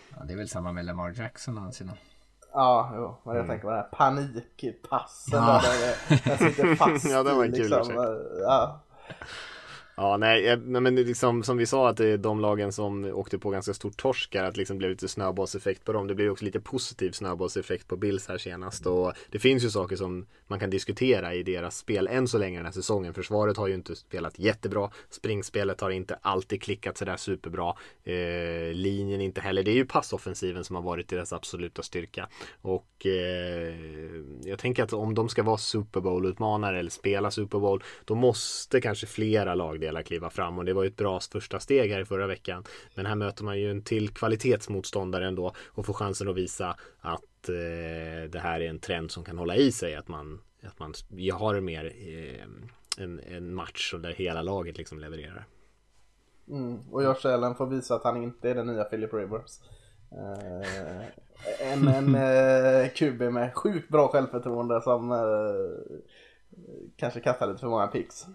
Ja, 0.10 0.24
det 0.24 0.34
är 0.34 0.38
väl 0.38 0.50
samma 0.50 0.72
med 0.72 0.86
Lamar 0.86 1.14
Jackson 1.18 1.58
å 1.58 1.72
Ja, 2.54 2.92
jo, 2.96 3.16
men 3.24 3.36
jag 3.36 3.46
mm. 3.46 3.48
tänker 3.48 3.64
på 3.64 3.70
den 3.70 3.80
här 3.80 3.90
panikpassen 3.92 5.44
ja. 5.44 5.62
där 5.64 5.96
det, 6.10 6.38
sitter 6.38 6.76
fast 6.76 7.06
Ja, 7.12 7.24
det 7.24 7.34
var 7.34 7.46
en 7.46 7.52
kul 7.52 7.70
liksom, 7.70 7.96
ja. 8.42 8.80
Ja, 9.96 10.18
nej, 10.18 10.48
eh, 10.48 10.58
men 10.58 10.96
liksom, 10.96 11.44
som 11.44 11.58
vi 11.58 11.66
sa 11.66 11.90
att 11.90 11.98
det 11.98 12.08
är 12.08 12.18
de 12.18 12.40
lagen 12.40 12.72
som 12.72 13.06
åkte 13.06 13.40
på 13.40 13.50
ganska 13.50 13.74
stort 13.74 13.98
torskar 13.98 14.44
att 14.44 14.58
liksom 14.58 14.78
blev 14.78 14.90
lite 14.90 15.08
snöbollseffekt 15.08 15.86
på 15.86 15.94
dem. 15.94 16.08
Det 16.08 16.16
blev 16.16 16.32
också 16.32 16.46
lite 16.46 16.60
positiv 16.60 17.12
snöbollseffekt 17.12 17.88
på 17.88 17.98
Bills 17.98 18.28
här 18.28 18.38
senast 18.38 18.86
och 18.86 19.14
det 19.32 19.40
finns 19.40 19.64
ju 19.64 19.70
saker 19.70 19.96
som 19.96 20.26
man 20.48 20.60
kan 20.60 20.70
diskutera 20.70 21.34
i 21.34 21.44
deras 21.44 21.78
spel 21.78 22.08
än 22.08 22.28
så 22.28 22.38
länge 22.38 22.58
den 22.58 22.66
här 22.66 22.74
säsongen. 22.74 23.14
Försvaret 23.14 23.58
har 23.58 23.68
ju 23.68 23.74
inte 23.74 23.96
spelat 23.96 24.40
jättebra. 24.40 24.90
Springspelet 25.10 25.82
har 25.82 25.90
inte 25.90 26.18
alltid 26.22 26.62
klickat 26.62 26.98
sådär 26.98 27.18
superbra. 27.18 27.76
Eh, 28.04 28.74
linjen 28.74 29.22
inte 29.22 29.42
heller. 29.42 29.64
Det 29.64 29.72
är 29.72 29.76
ju 29.76 29.86
passoffensiven 29.86 30.64
som 30.64 30.76
har 30.76 30.84
varit 30.84 31.08
deras 31.08 31.34
absoluta 31.34 31.84
styrka 31.84 32.30
och 32.62 33.06
eh, 33.06 33.76
jag 34.44 34.60
tänker 34.60 34.84
att 34.84 34.94
om 34.94 35.16
de 35.16 35.30
ska 35.30 35.44
vara 35.44 35.58
Super 35.58 36.02
Bowl-utmanare 36.02 36.80
eller 36.80 36.90
spela 36.90 37.32
Super 37.32 37.60
Bowl 37.60 37.84
då 38.06 38.16
måste 38.16 38.82
kanske 38.82 39.08
flera 39.08 39.56
lag 39.56 39.83
lagdelar 39.84 40.02
kliva 40.02 40.30
fram 40.30 40.58
och 40.58 40.66
det 40.66 40.74
var 40.74 40.84
ju 40.84 40.88
ett 40.88 40.98
bra 40.98 41.20
första 41.20 41.60
steg 41.60 41.92
här 41.92 42.00
i 42.00 42.06
förra 42.06 42.28
veckan. 42.28 42.64
Men 42.96 43.06
här 43.06 43.16
möter 43.16 43.44
man 43.44 43.60
ju 43.60 43.72
en 43.72 43.82
till 43.82 44.10
kvalitetsmotståndare 44.10 45.28
ändå 45.28 45.54
och 45.66 45.86
får 45.86 45.94
chansen 45.94 46.30
att 46.30 46.36
visa 46.36 46.76
att 47.00 47.50
eh, 47.50 48.30
det 48.30 48.40
här 48.40 48.62
är 48.62 48.70
en 48.70 48.80
trend 48.80 49.12
som 49.12 49.24
kan 49.24 49.38
hålla 49.38 49.56
i 49.56 49.72
sig. 49.72 49.96
Att 49.96 50.08
man, 50.08 50.42
att 50.64 50.80
man 50.80 50.94
har 51.34 51.60
mer 51.60 51.86
eh, 51.86 53.04
en, 53.04 53.20
en 53.20 53.54
match 53.54 53.94
där 54.00 54.12
hela 54.12 54.42
laget 54.42 54.78
liksom 54.78 55.00
levererar. 55.00 55.46
Mm, 56.50 56.80
och 56.92 57.04
Josh 57.04 57.28
Allen 57.28 57.56
får 57.56 57.68
visa 57.68 57.96
att 57.96 58.04
han 58.04 58.24
inte 58.24 58.50
är 58.50 58.56
den 58.56 58.68
nya 58.68 58.84
Philip 58.84 59.14
Rivers. 59.14 59.60
Eh, 60.12 61.06
en 61.74 61.88
en 61.88 62.16
eh, 62.84 62.90
QB 62.90 63.22
med 63.22 63.54
sjukt 63.56 63.90
bra 63.90 64.08
självförtroende 64.08 64.82
som 64.82 65.12
eh, 65.12 65.98
kanske 66.96 67.20
kastar 67.20 67.48
lite 67.48 67.60
för 67.60 67.68
många 67.68 67.88
picks. 67.88 68.26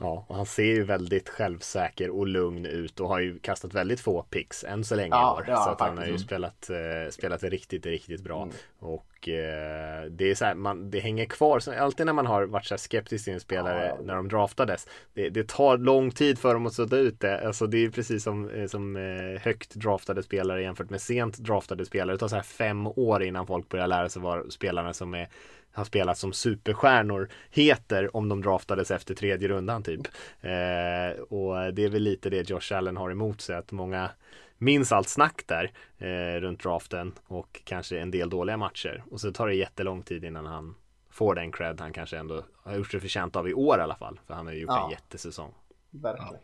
Ja, 0.00 0.24
och 0.28 0.36
han 0.36 0.46
ser 0.46 0.64
ju 0.64 0.84
väldigt 0.84 1.28
självsäker 1.28 2.10
och 2.10 2.26
lugn 2.26 2.66
ut 2.66 3.00
och 3.00 3.08
har 3.08 3.20
ju 3.20 3.38
kastat 3.38 3.74
väldigt 3.74 4.00
få 4.00 4.22
picks 4.22 4.64
än 4.64 4.84
så 4.84 4.94
länge 4.94 5.08
ja, 5.10 5.38
i 5.38 5.42
år. 5.42 5.44
Ja, 5.48 5.64
så 5.64 5.70
att 5.70 5.80
han 5.80 5.98
har 5.98 6.06
ju 6.06 6.18
spelat, 6.18 6.70
eh, 6.70 7.10
spelat 7.10 7.42
riktigt, 7.42 7.86
riktigt 7.86 8.20
bra. 8.20 8.42
Mm. 8.42 8.54
Och 8.78 9.28
eh, 9.28 10.04
det 10.10 10.30
är 10.30 10.34
så 10.34 10.44
här, 10.44 10.54
man, 10.54 10.90
det 10.90 11.00
hänger 11.00 11.24
kvar. 11.24 11.60
Så 11.60 11.72
alltid 11.72 12.06
när 12.06 12.12
man 12.12 12.26
har 12.26 12.46
varit 12.46 12.64
så 12.64 12.74
här 12.74 12.78
skeptisk 12.78 13.24
till 13.24 13.34
en 13.34 13.40
spelare 13.40 13.86
ja, 13.86 14.04
när 14.04 14.14
de 14.14 14.28
draftades. 14.28 14.86
Det, 15.14 15.28
det, 15.28 15.48
tar 15.48 15.78
lång 15.78 16.10
tid 16.10 16.38
för 16.38 16.54
dem 16.54 16.66
att 16.66 16.74
sudda 16.74 16.96
ut 16.96 17.20
det. 17.20 17.46
Alltså 17.46 17.66
det 17.66 17.84
är 17.84 17.90
precis 17.90 18.24
som, 18.24 18.50
eh, 18.50 18.66
som 18.66 18.96
eh, 18.96 19.40
högt 19.42 19.74
draftade 19.74 20.22
spelare 20.22 20.62
jämfört 20.62 20.90
med 20.90 21.00
sent 21.00 21.38
draftade 21.38 21.84
spelare. 21.84 22.14
Det 22.14 22.18
tar 22.18 22.28
så 22.28 22.36
här 22.36 22.42
fem 22.42 22.86
år 22.86 23.22
innan 23.22 23.46
folk 23.46 23.68
börjar 23.68 23.86
lära 23.86 24.08
sig 24.08 24.22
vad 24.22 24.52
spelarna 24.52 24.92
som 24.92 25.14
är 25.14 25.28
har 25.72 25.84
spelat 25.84 26.18
som 26.18 26.32
superstjärnor 26.32 27.28
heter 27.50 28.16
om 28.16 28.28
de 28.28 28.42
draftades 28.42 28.90
efter 28.90 29.14
tredje 29.14 29.48
rundan 29.48 29.82
typ. 29.82 30.06
Eh, 30.40 31.20
och 31.22 31.74
det 31.74 31.84
är 31.84 31.88
väl 31.88 32.02
lite 32.02 32.30
det 32.30 32.50
Josh 32.50 32.72
Allen 32.72 32.96
har 32.96 33.10
emot 33.10 33.40
sig 33.40 33.56
att 33.56 33.72
många 33.72 34.10
minns 34.58 34.92
allt 34.92 35.08
snack 35.08 35.42
där 35.46 35.72
eh, 35.98 36.40
runt 36.40 36.62
draften 36.62 37.12
och 37.26 37.60
kanske 37.64 37.98
en 37.98 38.10
del 38.10 38.30
dåliga 38.30 38.56
matcher 38.56 39.04
och 39.10 39.20
så 39.20 39.32
tar 39.32 39.48
det 39.48 39.54
jättelång 39.54 40.02
tid 40.02 40.24
innan 40.24 40.46
han 40.46 40.74
får 41.10 41.34
den 41.34 41.52
cred 41.52 41.80
han 41.80 41.92
kanske 41.92 42.18
ändå 42.18 42.44
har 42.56 42.76
gjort 42.76 42.90
sig 42.90 43.00
förtjänt 43.00 43.36
av 43.36 43.48
i 43.48 43.54
år 43.54 43.78
i 43.78 43.82
alla 43.82 43.96
fall 43.96 44.20
för 44.26 44.34
han 44.34 44.46
har 44.46 44.52
ju 44.52 44.60
gjort 44.60 44.70
ja. 44.70 44.84
en 44.84 44.90
jättesäsong. 44.90 45.54
Verkligen. 45.90 46.34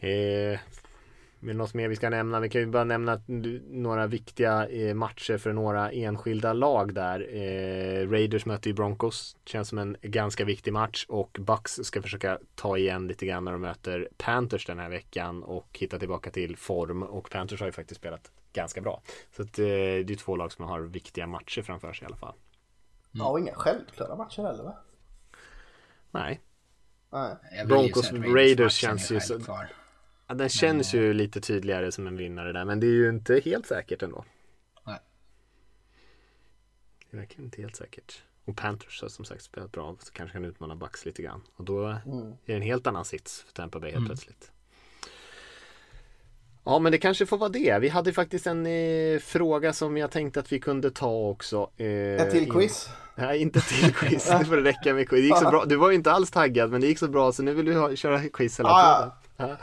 Eh, 0.00 0.60
med 1.40 1.56
något 1.56 1.74
mer 1.74 1.88
vi 1.88 1.96
ska 1.96 2.10
nämna? 2.10 2.40
Vi 2.40 2.48
kan 2.48 2.60
ju 2.60 2.66
bara 2.66 2.84
nämna 2.84 3.20
några 3.70 4.06
viktiga 4.06 4.68
eh, 4.68 4.94
matcher 4.94 5.38
för 5.38 5.52
några 5.52 5.90
enskilda 5.90 6.52
lag 6.52 6.94
där. 6.94 7.20
Eh, 7.20 8.10
Raiders 8.10 8.46
möter 8.46 8.70
ju 8.70 8.74
Broncos. 8.74 9.36
Känns 9.44 9.68
som 9.68 9.78
en 9.78 9.96
ganska 10.02 10.44
viktig 10.44 10.72
match 10.72 11.06
och 11.08 11.36
Bucks 11.40 11.80
ska 11.82 12.02
försöka 12.02 12.38
ta 12.54 12.78
igen 12.78 13.06
lite 13.06 13.26
grann 13.26 13.44
när 13.44 13.52
de 13.52 13.60
möter 13.60 14.08
Panthers 14.16 14.66
den 14.66 14.78
här 14.78 14.88
veckan 14.88 15.42
och 15.42 15.78
hitta 15.80 15.98
tillbaka 15.98 16.30
till 16.30 16.56
form 16.56 17.02
och 17.02 17.30
Panthers 17.30 17.60
har 17.60 17.66
ju 17.66 17.72
faktiskt 17.72 18.00
spelat 18.00 18.30
ganska 18.52 18.80
bra. 18.80 19.02
Så 19.36 19.42
att, 19.42 19.58
eh, 19.58 19.64
det 19.64 20.10
är 20.10 20.16
två 20.16 20.36
lag 20.36 20.52
som 20.52 20.64
har 20.64 20.80
viktiga 20.80 21.26
matcher 21.26 21.62
framför 21.62 21.92
sig 21.92 22.04
i 22.04 22.06
alla 22.06 22.16
fall. 22.16 22.34
Mm. 23.14 23.26
Ja, 23.26 23.30
och 23.30 23.40
inga 23.40 23.54
självklara 23.54 24.16
matcher 24.16 24.42
heller 24.42 24.64
va? 24.64 24.76
Nej. 26.10 26.40
Nej. 27.12 27.36
Broncos 27.66 28.12
Raiders 28.12 28.72
känns 28.72 29.10
ju 29.10 29.20
så... 29.20 29.40
Kvar. 29.40 29.68
Ja, 30.30 30.34
den 30.34 30.48
känns 30.48 30.94
men, 30.94 31.02
ju 31.02 31.12
lite 31.12 31.40
tydligare 31.40 31.92
som 31.92 32.06
en 32.06 32.16
vinnare 32.16 32.52
där, 32.52 32.64
men 32.64 32.80
det 32.80 32.86
är 32.86 32.90
ju 32.90 33.08
inte 33.08 33.40
helt 33.44 33.66
säkert 33.66 34.02
ändå. 34.02 34.24
Nej. 34.86 34.98
Det 37.10 37.16
är 37.16 37.20
verkligen 37.20 37.44
inte 37.44 37.62
helt 37.62 37.76
säkert. 37.76 38.22
Och 38.44 38.56
Panthers 38.56 39.02
har 39.02 39.08
som 39.08 39.24
sagt 39.24 39.42
spelat 39.42 39.72
bra, 39.72 39.96
så 40.00 40.12
kanske 40.12 40.32
kan 40.32 40.44
utmana 40.44 40.76
Bucks 40.76 41.04
lite 41.04 41.22
grann. 41.22 41.42
Och 41.56 41.64
då 41.64 41.84
mm. 41.86 42.28
är 42.28 42.36
det 42.46 42.54
en 42.54 42.62
helt 42.62 42.86
annan 42.86 43.04
sits 43.04 43.42
för 43.46 43.52
Tampa 43.52 43.80
Bay 43.80 43.90
helt 43.90 43.96
mm. 43.98 44.08
plötsligt. 44.08 44.52
Ja 46.64 46.78
men 46.78 46.92
det 46.92 46.98
kanske 46.98 47.26
får 47.26 47.38
vara 47.38 47.50
det. 47.50 47.78
Vi 47.80 47.88
hade 47.88 48.12
faktiskt 48.12 48.46
en 48.46 48.66
eh, 48.66 49.18
fråga 49.18 49.72
som 49.72 49.96
jag 49.96 50.10
tänkte 50.10 50.40
att 50.40 50.52
vi 50.52 50.60
kunde 50.60 50.90
ta 50.90 51.28
också. 51.28 51.70
Eh, 51.76 51.86
ett 51.86 52.30
till 52.30 52.50
quiz? 52.52 52.86
In... 52.86 53.24
Nej 53.24 53.38
inte 53.38 53.60
till 53.60 53.94
quiz, 53.94 54.26
det 54.26 54.44
får 54.44 54.56
räcka 54.56 54.94
med 54.94 55.08
quiz. 55.08 55.20
Det 55.20 55.26
gick 55.26 55.36
så 55.36 55.50
bra. 55.50 55.64
Du 55.64 55.76
var 55.76 55.90
ju 55.90 55.96
inte 55.96 56.12
alls 56.12 56.30
taggad 56.30 56.70
men 56.70 56.80
det 56.80 56.86
gick 56.86 56.98
så 56.98 57.08
bra 57.08 57.32
så 57.32 57.42
nu 57.42 57.54
vill 57.54 57.66
du 57.66 57.74
ha, 57.74 57.96
köra 57.96 58.28
quiz 58.28 58.58
hela 58.58 58.68
tiden. 58.68 59.10
Ja. 59.36 59.56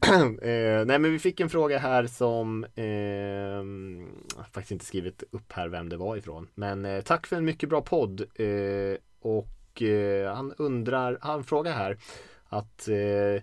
eh, 0.42 0.84
nej 0.86 0.98
men 0.98 1.12
vi 1.12 1.18
fick 1.18 1.40
en 1.40 1.50
fråga 1.50 1.78
här 1.78 2.06
som 2.06 2.64
eh, 2.74 2.84
Jag 2.84 4.36
har 4.36 4.44
faktiskt 4.52 4.70
inte 4.70 4.84
skrivit 4.84 5.22
upp 5.30 5.52
här 5.52 5.68
vem 5.68 5.88
det 5.88 5.96
var 5.96 6.16
ifrån. 6.16 6.48
Men 6.54 6.84
eh, 6.84 7.00
tack 7.00 7.26
för 7.26 7.36
en 7.36 7.44
mycket 7.44 7.68
bra 7.68 7.80
podd. 7.80 8.20
Eh, 8.20 8.96
och 9.20 9.82
eh, 9.82 10.34
han 10.34 10.52
undrar, 10.58 11.18
han 11.20 11.44
frågar 11.44 11.72
här 11.72 11.98
att 12.48 12.88
eh, 12.88 13.42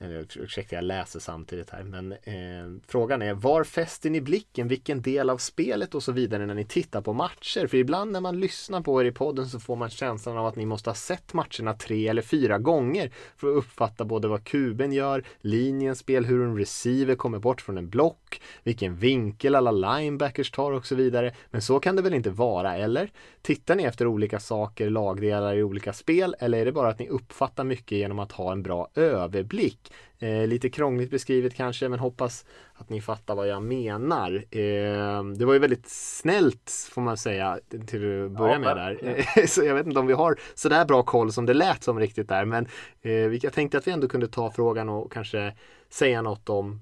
ursäkta 0.00 0.74
jag 0.74 0.84
läser 0.84 1.20
samtidigt 1.20 1.70
här 1.70 1.82
men 1.82 2.12
eh, 2.12 2.82
frågan 2.86 3.22
är 3.22 3.34
var 3.34 3.64
fäster 3.64 4.10
ni 4.10 4.20
blicken 4.20 4.68
vilken 4.68 5.02
del 5.02 5.30
av 5.30 5.38
spelet 5.38 5.94
och 5.94 6.02
så 6.02 6.12
vidare 6.12 6.46
när 6.46 6.54
ni 6.54 6.64
tittar 6.64 7.00
på 7.00 7.12
matcher 7.12 7.66
för 7.66 7.76
ibland 7.76 8.12
när 8.12 8.20
man 8.20 8.40
lyssnar 8.40 8.80
på 8.80 9.02
er 9.02 9.04
i 9.04 9.12
podden 9.12 9.46
så 9.46 9.60
får 9.60 9.76
man 9.76 9.90
känslan 9.90 10.38
av 10.38 10.46
att 10.46 10.56
ni 10.56 10.66
måste 10.66 10.90
ha 10.90 10.94
sett 10.94 11.32
matcherna 11.32 11.74
tre 11.74 12.08
eller 12.08 12.22
fyra 12.22 12.58
gånger 12.58 13.10
för 13.36 13.50
att 13.50 13.56
uppfatta 13.56 14.04
både 14.04 14.28
vad 14.28 14.44
kuben 14.44 14.92
gör, 14.92 15.24
linjens 15.40 15.98
spel, 15.98 16.24
hur 16.24 16.42
en 16.42 16.58
receiver 16.58 17.14
kommer 17.14 17.38
bort 17.38 17.60
från 17.60 17.78
en 17.78 17.88
block, 17.88 18.42
vilken 18.62 18.96
vinkel 18.96 19.54
alla 19.54 19.70
linebackers 19.70 20.50
tar 20.50 20.72
och 20.72 20.86
så 20.86 20.94
vidare. 20.94 21.34
Men 21.50 21.62
så 21.62 21.80
kan 21.80 21.96
det 21.96 22.02
väl 22.02 22.14
inte 22.14 22.30
vara, 22.30 22.76
eller? 22.76 23.10
Tittar 23.42 23.76
ni 23.76 23.82
efter 23.82 24.06
olika 24.06 24.40
saker, 24.40 24.90
lagdelar 24.90 25.56
i 25.56 25.62
olika 25.62 25.92
spel 25.92 26.36
eller 26.38 26.58
är 26.58 26.64
det 26.64 26.72
bara 26.72 26.88
att 26.88 26.98
ni 26.98 27.08
uppfattar 27.08 27.64
mycket 27.64 27.98
genom 27.98 28.18
att 28.18 28.32
ha 28.32 28.52
en 28.52 28.62
bra 28.62 28.88
överblick? 28.94 29.89
Eh, 30.18 30.46
lite 30.46 30.70
krångligt 30.70 31.10
beskrivet 31.10 31.54
kanske, 31.54 31.88
men 31.88 31.98
hoppas 31.98 32.44
att 32.74 32.90
ni 32.90 33.00
fattar 33.00 33.34
vad 33.34 33.48
jag 33.48 33.62
menar. 33.62 34.44
Eh, 34.50 35.24
det 35.24 35.44
var 35.44 35.52
ju 35.52 35.58
väldigt 35.58 35.88
snällt 35.88 36.88
får 36.90 37.02
man 37.02 37.16
säga 37.16 37.58
till 37.86 38.24
att 38.24 38.30
börja 38.30 38.52
ja, 38.52 38.58
med 38.58 38.76
där. 38.76 39.24
Ja. 39.36 39.46
så 39.46 39.64
jag 39.64 39.74
vet 39.74 39.86
inte 39.86 40.00
om 40.00 40.06
vi 40.06 40.12
har 40.12 40.40
sådär 40.54 40.84
bra 40.84 41.02
koll 41.02 41.32
som 41.32 41.46
det 41.46 41.54
lät 41.54 41.82
som 41.82 41.98
riktigt 41.98 42.28
där, 42.28 42.44
men 42.44 42.66
eh, 43.02 43.12
jag 43.12 43.52
tänkte 43.52 43.78
att 43.78 43.86
vi 43.86 43.92
ändå 43.92 44.08
kunde 44.08 44.28
ta 44.28 44.50
frågan 44.50 44.88
och 44.88 45.12
kanske 45.12 45.54
säga 45.88 46.22
något 46.22 46.48
om 46.48 46.80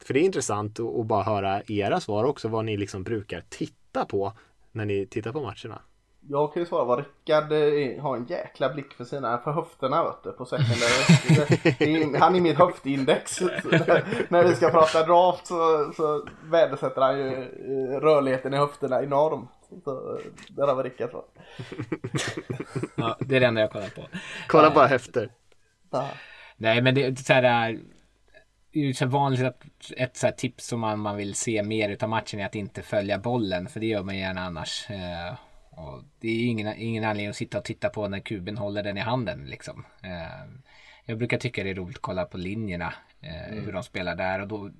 för 0.00 0.14
det 0.14 0.20
är 0.20 0.24
intressant 0.24 0.80
att 0.80 1.06
bara 1.06 1.22
höra 1.22 1.62
era 1.68 2.00
svar 2.00 2.24
också, 2.24 2.48
vad 2.48 2.64
ni 2.64 2.76
liksom 2.76 3.04
brukar 3.04 3.44
titta 3.48 4.04
på 4.04 4.32
när 4.72 4.84
ni 4.84 5.06
tittar 5.06 5.32
på 5.32 5.40
matcherna. 5.40 5.82
Jag 6.30 6.52
kan 6.52 6.62
ju 6.62 6.66
svara 6.66 6.84
vad 6.84 6.98
Rickard 6.98 7.52
eh, 7.52 8.02
har 8.02 8.16
en 8.16 8.26
jäkla 8.26 8.74
blick 8.74 8.92
för 8.94 9.04
sina, 9.04 9.38
för 9.38 9.52
höfterna 9.52 10.04
vet 10.04 10.22
du, 10.22 10.32
på 10.32 10.44
secondary. 10.44 12.18
han 12.18 12.36
är 12.36 12.40
mitt 12.40 12.58
höftindex. 12.58 13.40
när 14.28 14.44
vi 14.44 14.54
ska 14.54 14.70
prata 14.70 15.06
draft 15.06 15.46
så, 15.46 15.92
så 15.96 16.28
värdesätter 16.44 17.00
han 17.00 17.18
ju 17.18 17.26
eh, 17.32 18.00
rörligheten 18.00 18.54
i 18.54 18.56
höfterna 18.56 19.02
enormt. 19.02 19.50
Så 19.84 20.16
eh, 20.16 20.24
där 20.48 20.66
har 20.66 20.74
vi 20.74 20.82
Rickard 20.82 21.10
svar. 21.10 21.24
ja, 22.96 23.16
det 23.20 23.36
är 23.36 23.40
det 23.40 23.46
enda 23.46 23.60
jag 23.60 23.70
kollar 23.70 23.88
på. 23.88 24.02
Kolla 24.46 24.70
bara 24.70 24.86
höfter. 24.86 25.30
Ja. 25.90 26.08
Nej 26.56 26.82
men 26.82 26.94
det 26.94 27.04
är 27.04 27.14
så 27.14 27.32
här 27.32 27.78
det 28.72 28.80
är 28.80 28.84
ju 28.84 28.94
så 28.94 29.06
vanligt 29.06 29.46
att 29.46 29.62
ett 29.96 30.16
så 30.16 30.30
tips 30.36 30.66
som 30.66 30.80
man, 30.80 30.98
man 30.98 31.16
vill 31.16 31.34
se 31.34 31.62
mer 31.62 31.88
utav 31.88 32.08
matchen 32.08 32.40
är 32.40 32.46
att 32.46 32.54
inte 32.54 32.82
följa 32.82 33.18
bollen 33.18 33.68
för 33.68 33.80
det 33.80 33.86
gör 33.86 34.02
man 34.02 34.18
gärna 34.18 34.40
annars. 34.40 34.86
Och 35.78 36.04
det 36.20 36.28
är 36.28 36.46
ingen, 36.46 36.74
ingen 36.76 37.04
anledning 37.04 37.30
att 37.30 37.36
sitta 37.36 37.58
och 37.58 37.64
titta 37.64 37.88
på 37.88 38.08
när 38.08 38.20
kuben 38.20 38.58
håller 38.58 38.82
den 38.82 38.96
i 38.96 39.00
handen. 39.00 39.44
Liksom. 39.46 39.84
Eh, 40.02 40.44
jag 41.04 41.18
brukar 41.18 41.38
tycka 41.38 41.64
det 41.64 41.70
är 41.70 41.74
roligt 41.74 41.96
att 41.96 42.02
kolla 42.02 42.24
på 42.24 42.38
linjerna, 42.38 42.94
eh, 43.20 43.48
mm. 43.48 43.64
hur 43.64 43.72
de 43.72 43.82
spelar 43.82 44.16
där. 44.16 44.40
Och 44.40 44.48
då, 44.48 44.70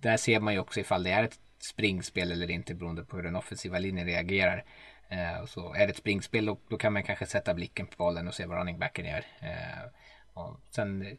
där 0.00 0.16
ser 0.16 0.40
man 0.40 0.54
ju 0.54 0.60
också 0.60 0.80
ifall 0.80 1.02
det 1.02 1.10
är 1.10 1.24
ett 1.24 1.38
springspel 1.58 2.32
eller 2.32 2.50
inte 2.50 2.74
beroende 2.74 3.04
på 3.04 3.16
hur 3.16 3.22
den 3.22 3.36
offensiva 3.36 3.78
linjen 3.78 4.06
reagerar. 4.06 4.64
Eh, 5.08 5.40
och 5.42 5.48
så 5.48 5.74
är 5.74 5.86
det 5.86 5.90
ett 5.92 5.96
springspel 5.96 6.46
då, 6.46 6.58
då, 6.68 6.76
kan 6.76 6.92
man 6.92 7.02
kanske 7.02 7.26
sätta 7.26 7.54
blicken 7.54 7.86
på 7.86 7.94
bollen 7.96 8.28
och 8.28 8.34
se 8.34 8.46
vad 8.46 8.58
running 8.58 8.78
backen 8.78 9.06
gör. 9.06 9.24
Och 10.34 10.60
sen 10.70 11.18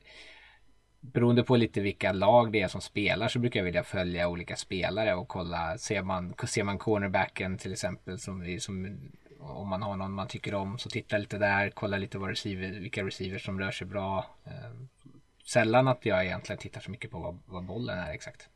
beroende 1.02 1.44
på 1.44 1.56
lite 1.56 1.82
vilka 1.82 2.12
lag 2.12 2.52
det 2.52 2.62
är 2.62 2.68
som 2.68 2.82
spelar 2.82 3.28
så 3.28 3.40
brukar 3.40 3.60
jag 3.60 3.66
vilja 3.66 3.84
följa 3.84 4.30
olika 4.30 4.56
spelare 4.56 5.16
och 5.16 5.28
kolla, 5.28 5.78
ser 5.78 6.02
man, 6.02 6.34
ser 6.48 6.64
man 6.64 6.78
cornerbacken 6.78 7.58
till 7.58 7.72
exempel 7.72 8.20
som, 8.20 8.58
som 8.60 9.00
om 9.40 9.68
man 9.68 9.82
har 9.82 9.96
någon 9.96 10.12
man 10.12 10.28
tycker 10.28 10.56
om 10.56 10.78
så 10.78 10.90
titta 10.90 11.18
lite 11.18 11.38
där, 11.38 11.70
kolla 11.70 11.98
lite 11.98 12.18
vad 12.18 12.30
receiver, 12.30 12.80
vilka 12.80 13.06
receivers 13.06 13.46
som 13.46 13.60
rör 13.60 13.72
sig 13.72 13.88
bra. 13.88 14.26
Eh, 14.46 14.72
sällan 15.48 15.88
att 15.88 16.06
jag 16.06 16.26
egentligen 16.26 16.60
tittar 16.60 16.82
så 16.82 16.92
mycket 16.92 17.12
på 17.12 17.20
vad, 17.20 17.40
vad 17.46 17.64
bollen 17.64 18.00
är 18.00 18.12
exakt. 18.12 18.50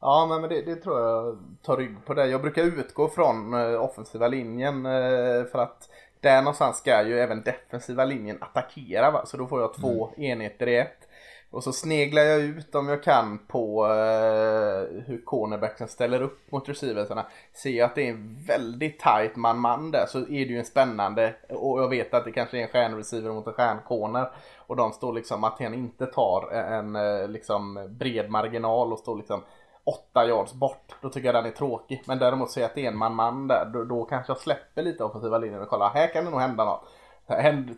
Ja 0.00 0.38
men 0.40 0.50
det, 0.50 0.62
det, 0.62 0.76
tror 0.76 1.00
jag 1.00 1.38
tar 1.62 1.76
rygg 1.76 2.04
på 2.06 2.14
det. 2.14 2.26
Jag 2.26 2.40
brukar 2.40 2.62
utgå 2.62 3.08
från 3.08 3.54
eh, 3.54 3.82
offensiva 3.82 4.28
linjen 4.28 4.86
eh, 4.86 5.44
för 5.44 5.58
att 5.58 5.90
där 6.20 6.42
någonstans 6.42 6.78
ska 6.78 7.06
ju 7.06 7.20
även 7.20 7.42
defensiva 7.42 8.04
linjen 8.04 8.38
attackera 8.40 9.10
va? 9.10 9.26
så 9.26 9.36
då 9.36 9.46
får 9.46 9.60
jag 9.60 9.74
två 9.74 10.08
mm. 10.16 10.30
enheter 10.30 10.66
i 10.66 10.76
ett. 10.76 11.07
Och 11.50 11.64
så 11.64 11.72
sneglar 11.72 12.22
jag 12.22 12.40
ut 12.40 12.74
om 12.74 12.88
jag 12.88 13.02
kan 13.02 13.38
på 13.38 13.86
eh, 13.86 15.02
hur 15.06 15.22
cornerbacken 15.24 15.88
ställer 15.88 16.22
upp 16.22 16.52
mot 16.52 16.68
receiversarna. 16.68 17.26
Ser 17.52 17.70
jag 17.70 17.86
att 17.86 17.94
det 17.94 18.06
är 18.06 18.10
en 18.10 18.44
väldigt 18.46 18.98
tight 18.98 19.36
man-man 19.36 19.90
där 19.90 20.06
så 20.08 20.18
är 20.18 20.26
det 20.26 20.52
ju 20.52 20.58
en 20.58 20.64
spännande 20.64 21.34
och 21.48 21.82
jag 21.82 21.88
vet 21.88 22.14
att 22.14 22.24
det 22.24 22.32
kanske 22.32 22.58
är 22.58 22.62
en 22.62 22.68
stjärnreceiver 22.68 23.32
mot 23.32 23.46
en 23.46 23.52
stjärncorner. 23.52 24.30
Och 24.56 24.76
de 24.76 24.92
står 24.92 25.12
liksom 25.12 25.44
att 25.44 25.58
han 25.60 25.74
inte 25.74 26.06
tar 26.06 26.50
en 26.52 26.96
eh, 26.96 27.28
liksom 27.28 27.88
bred 27.98 28.30
marginal 28.30 28.92
och 28.92 28.98
står 28.98 29.16
liksom 29.16 29.44
åtta 29.84 30.26
yards 30.26 30.52
bort. 30.52 30.94
Då 31.00 31.10
tycker 31.10 31.28
jag 31.28 31.34
den 31.34 31.52
är 31.52 31.56
tråkig. 31.56 32.02
Men 32.06 32.18
däremot 32.18 32.50
ser 32.50 32.60
jag 32.60 32.68
att 32.68 32.74
det 32.74 32.84
är 32.84 32.88
en 32.88 32.98
man-man 32.98 33.48
där. 33.48 33.70
Då, 33.72 33.84
då 33.84 34.04
kanske 34.04 34.30
jag 34.30 34.40
släpper 34.40 34.82
lite 34.82 35.04
offensiva 35.04 35.38
linjen 35.38 35.62
och 35.62 35.68
kollar. 35.68 35.90
Här 35.90 36.12
kan 36.12 36.24
det 36.24 36.30
nog 36.30 36.40
hända 36.40 36.64
något. 36.64 36.88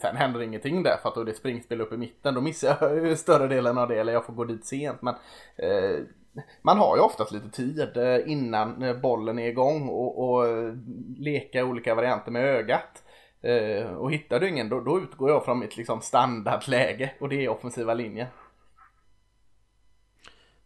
Sen 0.01 0.17
händer 0.17 0.43
ingenting 0.43 0.83
där 0.83 0.97
för 1.03 1.09
att 1.09 1.15
då 1.15 1.21
är 1.21 1.25
det 1.25 1.35
springspel 1.35 1.81
upp 1.81 1.93
i 1.93 1.97
mitten. 1.97 2.35
Då 2.35 2.41
missar 2.41 2.97
jag 2.97 3.19
större 3.19 3.49
delen 3.49 3.79
av 3.79 3.89
det 3.89 4.01
eller 4.01 4.13
jag 4.13 4.27
får 4.27 4.33
gå 4.33 4.45
dit 4.45 4.65
sent. 4.65 5.03
Men 5.03 5.15
eh, 5.57 6.01
man 6.63 6.79
har 6.79 6.97
ju 6.97 7.03
oftast 7.03 7.33
lite 7.33 7.51
tid 7.51 7.97
eh, 7.97 8.31
innan 8.31 8.83
eh, 8.83 8.97
bollen 8.97 9.39
är 9.39 9.49
igång 9.49 9.89
och, 9.89 10.31
och 10.31 10.49
eh, 10.49 10.75
leka 11.17 11.65
olika 11.65 11.95
varianter 11.95 12.31
med 12.31 12.45
ögat. 12.45 13.03
Eh, 13.43 13.87
och 13.87 14.13
hittar 14.13 14.41
du 14.41 14.49
ingen 14.49 14.69
då, 14.69 14.81
då 14.81 15.01
utgår 15.01 15.31
jag 15.31 15.45
från 15.45 15.59
mitt 15.59 15.77
liksom 15.77 16.01
standardläge 16.01 17.11
och 17.21 17.29
det 17.29 17.45
är 17.45 17.49
offensiva 17.49 17.95
linjen. 17.95 18.27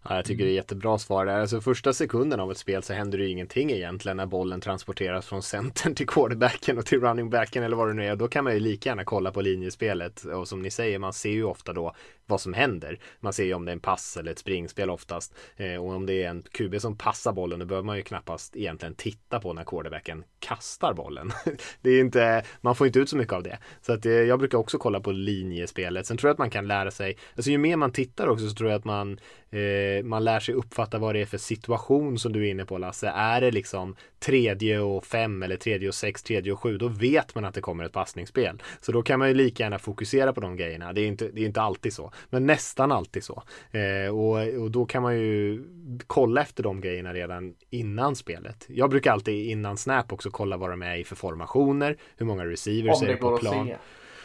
Ja, 0.09 0.17
jag 0.17 0.25
tycker 0.25 0.45
det 0.45 0.51
är 0.51 0.55
jättebra 0.55 0.99
svar 0.99 1.27
där. 1.27 1.41
Alltså 1.41 1.61
första 1.61 1.93
sekunden 1.93 2.41
av 2.41 2.51
ett 2.51 2.59
spel 2.59 2.83
så 2.83 2.93
händer 2.93 3.19
det 3.19 3.25
ju 3.25 3.31
ingenting 3.31 3.71
egentligen 3.71 4.17
när 4.17 4.27
bollen 4.27 4.61
transporteras 4.61 5.27
från 5.27 5.43
centern 5.43 5.95
till 5.95 6.07
quarterbacken 6.07 6.79
och 6.79 6.87
till 6.87 7.01
runningbacken 7.01 7.63
eller 7.63 7.77
vad 7.77 7.89
det 7.89 7.95
nu 7.95 8.07
är. 8.07 8.17
Då 8.17 8.29
kan 8.29 8.45
man 8.45 8.55
ju 8.55 8.61
lika 8.61 8.89
gärna 8.89 9.05
kolla 9.05 9.31
på 9.31 9.41
linjespelet 9.41 10.25
och 10.25 10.49
som 10.49 10.63
ni 10.63 10.71
säger, 10.71 10.99
man 10.99 11.13
ser 11.13 11.31
ju 11.31 11.45
ofta 11.45 11.73
då 11.73 11.95
vad 12.27 12.41
som 12.41 12.55
händer. 12.55 12.99
Man 13.21 13.33
ser 13.33 13.45
ju 13.45 13.55
om 13.55 13.65
det 13.65 13.71
är 13.71 13.73
en 13.73 13.81
pass 13.81 14.17
eller 14.17 14.33
ett 14.33 14.39
springspel 14.39 14.91
oftast. 14.91 15.35
Eh, 15.57 15.75
och 15.75 15.93
om 15.93 16.07
det 16.07 16.23
är 16.23 16.31
en 16.31 16.43
QB 16.43 16.81
som 16.81 16.99
passar 16.99 17.33
bollen, 17.33 17.59
då 17.59 17.67
behöver 17.67 17.87
man 17.87 17.97
ju 17.97 18.03
knappast 18.03 18.57
egentligen 18.57 18.95
titta 18.95 19.41
på 19.41 19.53
när 19.53 19.65
quarterbacken 19.65 20.25
kastar 20.39 20.95
bollen. 20.95 21.33
det 21.81 21.91
är 21.91 22.01
inte, 22.01 22.45
man 22.61 22.75
får 22.75 22.87
inte 22.87 22.99
ut 22.99 23.09
så 23.09 23.17
mycket 23.17 23.33
av 23.33 23.43
det. 23.43 23.59
Så 23.83 23.93
att 23.93 24.07
eh, 24.07 24.13
jag 24.13 24.39
brukar 24.39 24.59
också 24.59 24.79
kolla 24.79 25.01
på 25.01 25.13
linjespelet. 25.13 26.07
Sen 26.07 26.17
tror 26.17 26.29
jag 26.29 26.33
att 26.33 26.39
man 26.39 26.51
kan 26.51 26.67
lära 26.67 26.91
sig, 26.91 27.17
alltså 27.37 27.51
ju 27.51 27.59
mer 27.59 27.77
man 27.77 27.93
tittar 27.93 28.29
också 28.29 28.49
så 28.49 28.55
tror 28.55 28.71
jag 28.71 28.79
att 28.79 28.85
man 28.85 29.19
eh, 29.55 30.05
man 30.05 30.25
lär 30.25 30.41
sig 30.41 30.55
uppfatta 30.55 30.99
vad 30.99 31.15
det 31.15 31.21
är 31.21 31.27
för 31.27 31.39
situation 31.39 32.19
som 32.19 32.33
du 32.33 32.47
är 32.47 32.51
inne 32.51 32.65
på 32.65 32.79
Lasse. 32.79 33.09
Är 33.09 33.41
det 33.41 33.51
liksom 33.51 33.97
tredje 34.19 34.81
och 34.81 35.07
fem 35.07 35.43
eller 35.43 35.57
tredje 35.57 35.89
och 35.89 35.95
sex, 35.95 36.23
tredje 36.23 36.53
och 36.53 36.61
sju, 36.61 36.79
då 36.79 36.89
vet 36.89 37.35
man 37.35 37.45
att 37.45 37.55
det 37.55 37.61
kommer 37.61 37.85
ett 37.85 37.93
passningsspel. 37.93 38.63
Så 38.81 38.93
då 38.93 39.03
kan 39.03 39.19
man 39.19 39.29
ju 39.29 39.35
lika 39.35 39.63
gärna 39.63 39.79
fokusera 39.79 40.33
på 40.33 40.41
de 40.41 40.57
grejerna. 40.57 40.93
Det 40.93 41.01
är 41.01 41.07
inte, 41.07 41.29
det 41.29 41.41
är 41.41 41.47
inte 41.47 41.63
alltid 41.63 41.93
så, 41.93 42.13
men 42.31 42.47
nästan 42.47 42.93
alltid 42.93 43.25
så. 43.25 43.43
Eh, 43.71 44.15
och, 44.15 44.63
och 44.63 44.71
då 44.71 44.87
kan 44.87 45.03
man 45.03 45.17
ju 45.17 45.65
kolla 46.07 46.43
efter 46.43 46.63
de 46.63 46.81
grejerna 46.81 47.15
redan 47.15 47.55
innan 47.71 48.17
spelet. 48.17 48.67
Jag 48.69 48.91
brukar 48.91 49.13
alltid 49.13 49.51
innan 49.51 49.77
Snap 49.77 50.13
också 50.13 50.31
kolla 50.31 50.57
vad 50.57 50.71
de 50.71 50.83
är 50.83 50.97
i 50.97 51.05
för 51.05 51.17
formationer, 51.17 51.97
hur 52.17 52.27
många 52.27 52.47
receivers 52.47 53.03
är 53.03 53.07
det 53.07 53.17
på 53.17 53.37
plan. 53.37 53.71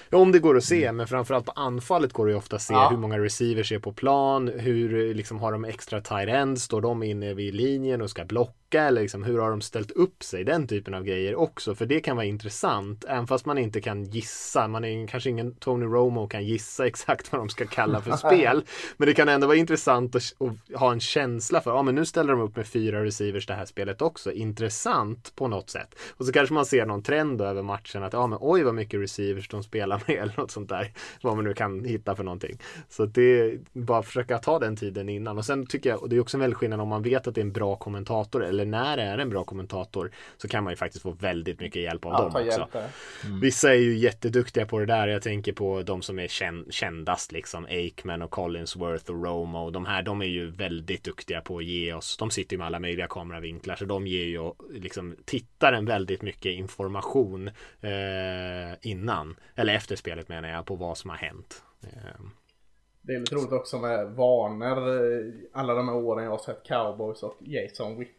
Ja, 0.09 0.17
om 0.17 0.31
det 0.31 0.39
går 0.39 0.57
att 0.57 0.63
se, 0.63 0.83
mm. 0.83 0.97
men 0.97 1.07
framförallt 1.07 1.45
på 1.45 1.51
anfallet 1.51 2.13
går 2.13 2.25
det 2.25 2.31
ju 2.31 2.37
ofta 2.37 2.55
att 2.55 2.61
se 2.61 2.73
ja. 2.73 2.89
hur 2.89 2.97
många 2.97 3.19
receivers 3.19 3.71
är 3.71 3.79
på 3.79 3.93
plan, 3.93 4.47
hur 4.47 5.13
liksom 5.13 5.39
har 5.39 5.51
de 5.51 5.65
extra 5.65 6.01
tight 6.01 6.29
ends, 6.29 6.63
står 6.63 6.81
de 6.81 7.03
inne 7.03 7.33
vid 7.33 7.55
linjen 7.55 8.01
och 8.01 8.09
ska 8.09 8.25
blocka 8.25 8.58
lucka 8.69 8.83
eller 8.83 9.01
liksom, 9.01 9.23
hur 9.23 9.39
har 9.39 9.49
de 9.49 9.61
ställt 9.61 9.91
upp 9.91 10.23
sig? 10.23 10.43
Den 10.43 10.67
typen 10.67 10.93
av 10.93 11.03
grejer 11.03 11.35
också, 11.35 11.75
för 11.75 11.85
det 11.85 11.99
kan 11.99 12.15
vara 12.15 12.25
intressant, 12.25 13.05
även 13.07 13.27
fast 13.27 13.45
man 13.45 13.57
inte 13.57 13.81
kan 13.81 14.03
gissa. 14.03 14.67
Man 14.67 14.85
är 14.85 15.07
kanske 15.07 15.29
ingen 15.29 15.55
Tony 15.55 15.85
Romo 15.85 16.27
kan 16.27 16.45
gissa 16.45 16.87
exakt 16.87 17.31
vad 17.31 17.41
de 17.41 17.49
ska 17.49 17.65
kalla 17.65 18.01
för 18.01 18.17
spel, 18.17 18.63
men 18.97 19.07
det 19.07 19.13
kan 19.13 19.29
ändå 19.29 19.47
vara 19.47 19.57
intressant 19.57 20.15
att, 20.15 20.23
att 20.39 20.79
ha 20.79 20.91
en 20.91 20.99
känsla 20.99 21.61
för, 21.61 21.71
ja, 21.71 21.81
men 21.81 21.95
nu 21.95 22.05
ställer 22.05 22.33
de 22.33 22.41
upp 22.41 22.55
med 22.55 22.67
fyra 22.67 23.03
receivers 23.03 23.47
det 23.47 23.53
här 23.53 23.65
spelet 23.65 24.01
också. 24.01 24.31
Intressant 24.31 25.35
på 25.35 25.47
något 25.47 25.69
sätt. 25.69 25.95
Och 26.17 26.25
så 26.25 26.31
kanske 26.31 26.53
man 26.53 26.65
ser 26.65 26.85
någon 26.85 27.03
trend 27.03 27.41
över 27.41 27.63
matchen 27.63 28.03
att, 28.03 28.13
ja, 28.13 28.27
men 28.27 28.37
oj 28.41 28.63
vad 28.63 28.75
mycket 28.75 28.99
receivers 28.99 29.49
de 29.49 29.63
spelar 29.63 30.03
med 30.07 30.17
eller 30.21 30.33
något 30.37 30.51
sånt 30.51 30.69
där. 30.69 30.91
Vad 31.21 31.35
man 31.35 31.45
nu 31.45 31.53
kan 31.53 31.85
hitta 31.85 32.15
för 32.15 32.23
någonting. 32.23 32.59
Så 32.89 33.05
det 33.05 33.39
är 33.39 33.59
bara 33.73 34.03
försöka 34.03 34.37
ta 34.37 34.59
den 34.59 34.75
tiden 34.75 35.09
innan. 35.09 35.37
Och 35.37 35.45
sen 35.45 35.65
tycker 35.65 35.89
jag, 35.89 36.01
och 36.01 36.09
det 36.09 36.15
är 36.15 36.19
också 36.19 36.37
en 36.37 36.41
väldig 36.41 36.57
skillnad 36.57 36.81
om 36.81 36.87
man 36.87 37.01
vet 37.01 37.27
att 37.27 37.35
det 37.35 37.41
är 37.41 37.45
en 37.45 37.51
bra 37.51 37.75
kommentator 37.75 38.43
eller 38.43 38.58
när 38.65 38.97
det 38.97 39.03
är 39.03 39.17
en 39.17 39.29
bra 39.29 39.43
kommentator 39.43 40.11
så 40.37 40.47
kan 40.47 40.63
man 40.63 40.73
ju 40.73 40.77
faktiskt 40.77 41.03
få 41.03 41.11
väldigt 41.11 41.59
mycket 41.59 41.81
hjälp 41.81 42.05
av 42.05 42.11
ja, 42.11 42.21
dem 42.21 42.47
också. 42.47 42.67
Mm. 43.25 43.39
Vissa 43.39 43.69
är 43.69 43.77
ju 43.77 43.97
jätteduktiga 43.97 44.65
på 44.65 44.79
det 44.79 44.85
där. 44.85 45.07
Jag 45.07 45.21
tänker 45.21 45.53
på 45.53 45.81
de 45.81 46.01
som 46.01 46.19
är 46.19 46.27
kändast 46.71 47.31
liksom. 47.31 47.65
Aikman 47.65 48.21
och 48.21 48.31
Collinsworth 48.31 49.11
och 49.11 49.25
Romo. 49.25 49.69
De 49.69 49.85
här, 49.85 50.03
de 50.03 50.21
är 50.21 50.25
ju 50.25 50.51
väldigt 50.51 51.03
duktiga 51.03 51.41
på 51.41 51.57
att 51.57 51.63
ge 51.63 51.93
oss. 51.93 52.17
De 52.17 52.29
sitter 52.31 52.53
ju 52.53 52.57
med 52.57 52.67
alla 52.67 52.79
möjliga 52.79 53.07
kameravinklar 53.07 53.75
så 53.75 53.85
de 53.85 54.07
ger 54.07 54.25
ju 54.25 54.51
liksom 54.69 55.15
tittaren 55.25 55.85
väldigt 55.85 56.21
mycket 56.21 56.51
information 56.51 57.47
eh, 57.81 58.77
innan 58.81 59.35
eller 59.55 59.73
efter 59.73 59.95
spelet 59.95 60.29
menar 60.29 60.49
jag 60.49 60.65
på 60.65 60.75
vad 60.75 60.97
som 60.97 61.09
har 61.09 61.17
hänt. 61.17 61.63
Eh. 61.83 62.21
Det 63.01 63.13
är 63.13 63.19
lite 63.19 63.35
roligt 63.35 63.51
också 63.51 63.79
med 63.79 64.07
vanor. 64.15 64.77
eh, 64.77 65.33
Alla 65.53 65.73
de 65.73 65.87
här 65.87 65.95
åren 65.95 66.23
jag 66.23 66.31
har 66.31 66.37
sett 66.37 66.63
Cowboys 66.63 67.23
och 67.23 67.37
Jason 67.39 67.99
Witten. 67.99 68.15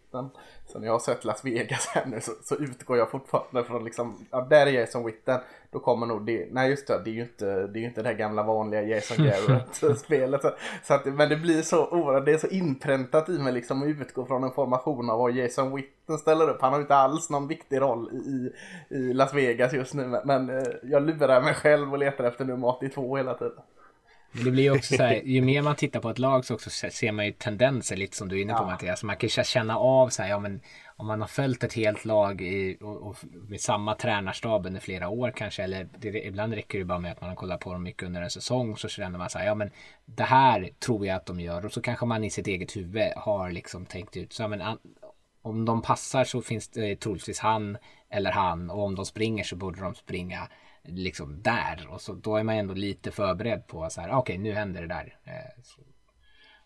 Så 0.66 0.78
när 0.78 0.86
jag 0.86 0.92
har 0.92 0.98
sett 0.98 1.24
Las 1.24 1.44
Vegas 1.44 1.86
här 1.86 2.06
nu 2.06 2.20
så, 2.20 2.32
så 2.42 2.54
utgår 2.54 2.98
jag 2.98 3.10
fortfarande 3.10 3.64
från 3.64 3.84
liksom, 3.84 4.26
ja 4.30 4.46
där 4.50 4.66
är 4.66 4.70
Jason 4.70 5.06
Witten. 5.06 5.40
Då 5.70 5.78
kommer 5.78 6.06
nog 6.06 6.26
det, 6.26 6.48
nej 6.50 6.70
just 6.70 6.86
det, 6.86 7.02
det 7.04 7.10
är 7.10 7.14
ju 7.14 7.22
inte 7.22 7.66
det, 7.66 7.78
är 7.78 7.80
ju 7.80 7.88
inte 7.88 8.02
det 8.02 8.08
här 8.08 8.16
gamla 8.16 8.42
vanliga 8.42 8.82
Jason 8.82 9.16
Garrett-spelet. 9.24 10.42
Så, 10.42 10.50
så 10.82 10.94
att, 10.94 11.06
men 11.06 11.28
det 11.28 11.36
blir 11.36 11.62
så 11.62 11.86
oerhört, 11.86 12.24
det 12.24 12.32
är 12.32 12.38
så 12.38 12.46
inpräntat 12.46 13.28
i 13.28 13.38
mig 13.38 13.52
liksom 13.52 13.82
att 13.82 13.88
utgå 13.88 14.26
från 14.26 14.44
en 14.44 14.52
formation 14.52 15.10
av 15.10 15.18
vad 15.18 15.32
Jason 15.32 15.76
Witten 15.76 16.18
ställer 16.18 16.48
upp. 16.50 16.60
Han 16.60 16.72
har 16.72 16.80
inte 16.80 16.96
alls 16.96 17.30
någon 17.30 17.48
viktig 17.48 17.80
roll 17.80 18.10
i, 18.12 18.16
i, 18.16 18.52
i 18.98 19.14
Las 19.14 19.34
Vegas 19.34 19.72
just 19.72 19.94
nu. 19.94 20.06
Men, 20.06 20.26
men 20.26 20.58
eh, 20.58 20.72
jag 20.82 21.02
lurar 21.02 21.42
mig 21.42 21.54
själv 21.54 21.92
och 21.92 21.98
letar 21.98 22.24
efter 22.24 22.44
nummer 22.44 22.68
82 22.68 23.16
hela 23.16 23.34
tiden. 23.34 23.62
Men 24.32 24.44
det 24.44 24.50
blir 24.50 24.62
ju 24.62 24.70
också 24.70 24.96
så 24.96 25.02
här, 25.02 25.14
ju 25.24 25.42
mer 25.42 25.62
man 25.62 25.76
tittar 25.76 26.00
på 26.00 26.10
ett 26.10 26.18
lag 26.18 26.44
så 26.44 26.54
också 26.54 26.70
ser 26.70 27.12
man 27.12 27.26
ju 27.26 27.32
tendenser 27.32 27.96
lite 27.96 28.16
som 28.16 28.28
du 28.28 28.38
är 28.38 28.42
inne 28.42 28.52
på 28.52 28.62
Ja. 28.62 28.66
Mattias. 28.66 29.02
Man 29.02 29.16
kan 29.16 29.28
känna 29.28 29.78
av 29.78 30.08
så 30.08 30.22
här, 30.22 30.30
ja 30.30 30.38
men 30.38 30.60
om 30.96 31.06
man 31.06 31.20
har 31.20 31.28
följt 31.28 31.64
ett 31.64 31.72
helt 31.72 32.04
lag 32.04 32.40
i, 32.40 32.78
och, 32.80 32.96
och 32.96 33.16
med 33.48 33.60
samma 33.60 33.94
tränarstab 33.94 34.66
under 34.66 34.80
flera 34.80 35.08
år 35.08 35.32
kanske, 35.36 35.62
eller 35.62 35.88
det, 35.98 36.26
ibland 36.26 36.54
räcker 36.54 36.78
det 36.78 36.84
bara 36.84 36.98
med 36.98 37.12
att 37.12 37.20
man 37.20 37.30
har 37.30 37.36
kollat 37.36 37.60
på 37.60 37.72
dem 37.72 37.82
mycket 37.82 38.02
under 38.02 38.22
en 38.22 38.30
säsong 38.30 38.76
så 38.76 38.88
känner 38.88 39.18
man 39.18 39.30
så 39.30 39.38
här, 39.38 39.46
ja 39.46 39.54
men 39.54 39.70
det 40.04 40.24
här 40.24 40.70
tror 40.78 41.06
jag 41.06 41.16
att 41.16 41.26
de 41.26 41.40
gör 41.40 41.64
och 41.66 41.72
så 41.72 41.82
kanske 41.82 42.06
man 42.06 42.24
i 42.24 42.30
sitt 42.30 42.46
eget 42.46 42.76
huvud 42.76 43.12
har 43.16 43.50
liksom 43.50 43.86
tänkt 43.86 44.16
ut 44.16 44.32
så, 44.32 44.42
ja, 44.42 44.48
men 44.48 44.62
om 45.42 45.64
de 45.64 45.82
passar 45.82 46.24
så 46.24 46.42
finns 46.42 46.68
det 46.68 46.96
troligtvis 46.96 47.38
han 47.38 47.78
eller 48.10 48.32
han 48.32 48.70
och 48.70 48.84
om 48.84 48.94
de 48.94 49.06
springer 49.06 49.44
så 49.44 49.56
borde 49.56 49.80
de 49.80 49.94
springa 49.94 50.48
liksom 50.82 51.42
där 51.42 51.86
och 51.90 52.00
så 52.00 52.12
då 52.12 52.36
är 52.36 52.42
man 52.42 52.54
ändå 52.54 52.74
lite 52.74 53.10
förberedd 53.10 53.66
på 53.66 53.90
så 53.90 54.00
här 54.00 54.10
okej 54.10 54.38
nu 54.38 54.52
händer 54.52 54.80
det 54.80 54.88
där. 54.88 55.18
Eh, 55.24 55.62
så, 55.62 55.80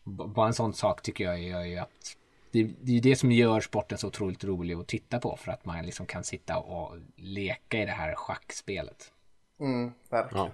bara 0.05 0.47
en 0.47 0.55
sån 0.55 0.74
sak 0.74 1.03
tycker 1.03 1.24
jag 1.24 1.43
gör 1.43 1.65
ju 1.65 1.78
att 1.78 2.16
det, 2.51 2.70
det 2.81 2.97
är 2.97 3.01
det 3.01 3.16
som 3.16 3.32
gör 3.32 3.61
sporten 3.61 3.99
så 3.99 4.07
otroligt 4.07 4.45
rolig 4.45 4.74
att 4.74 4.89
titta 4.89 5.20
på 5.20 5.36
för 5.36 5.53
att 5.53 5.65
man 5.65 5.86
liksom 5.86 6.07
kan 6.07 6.24
sitta 6.24 6.59
och 6.59 6.97
leka 7.16 7.82
i 7.82 7.85
det 7.85 7.93
här 7.93 8.15
schackspelet. 8.15 9.12
Mm, 9.61 9.93
verkligen. 10.11 10.45
Ja. 10.45 10.53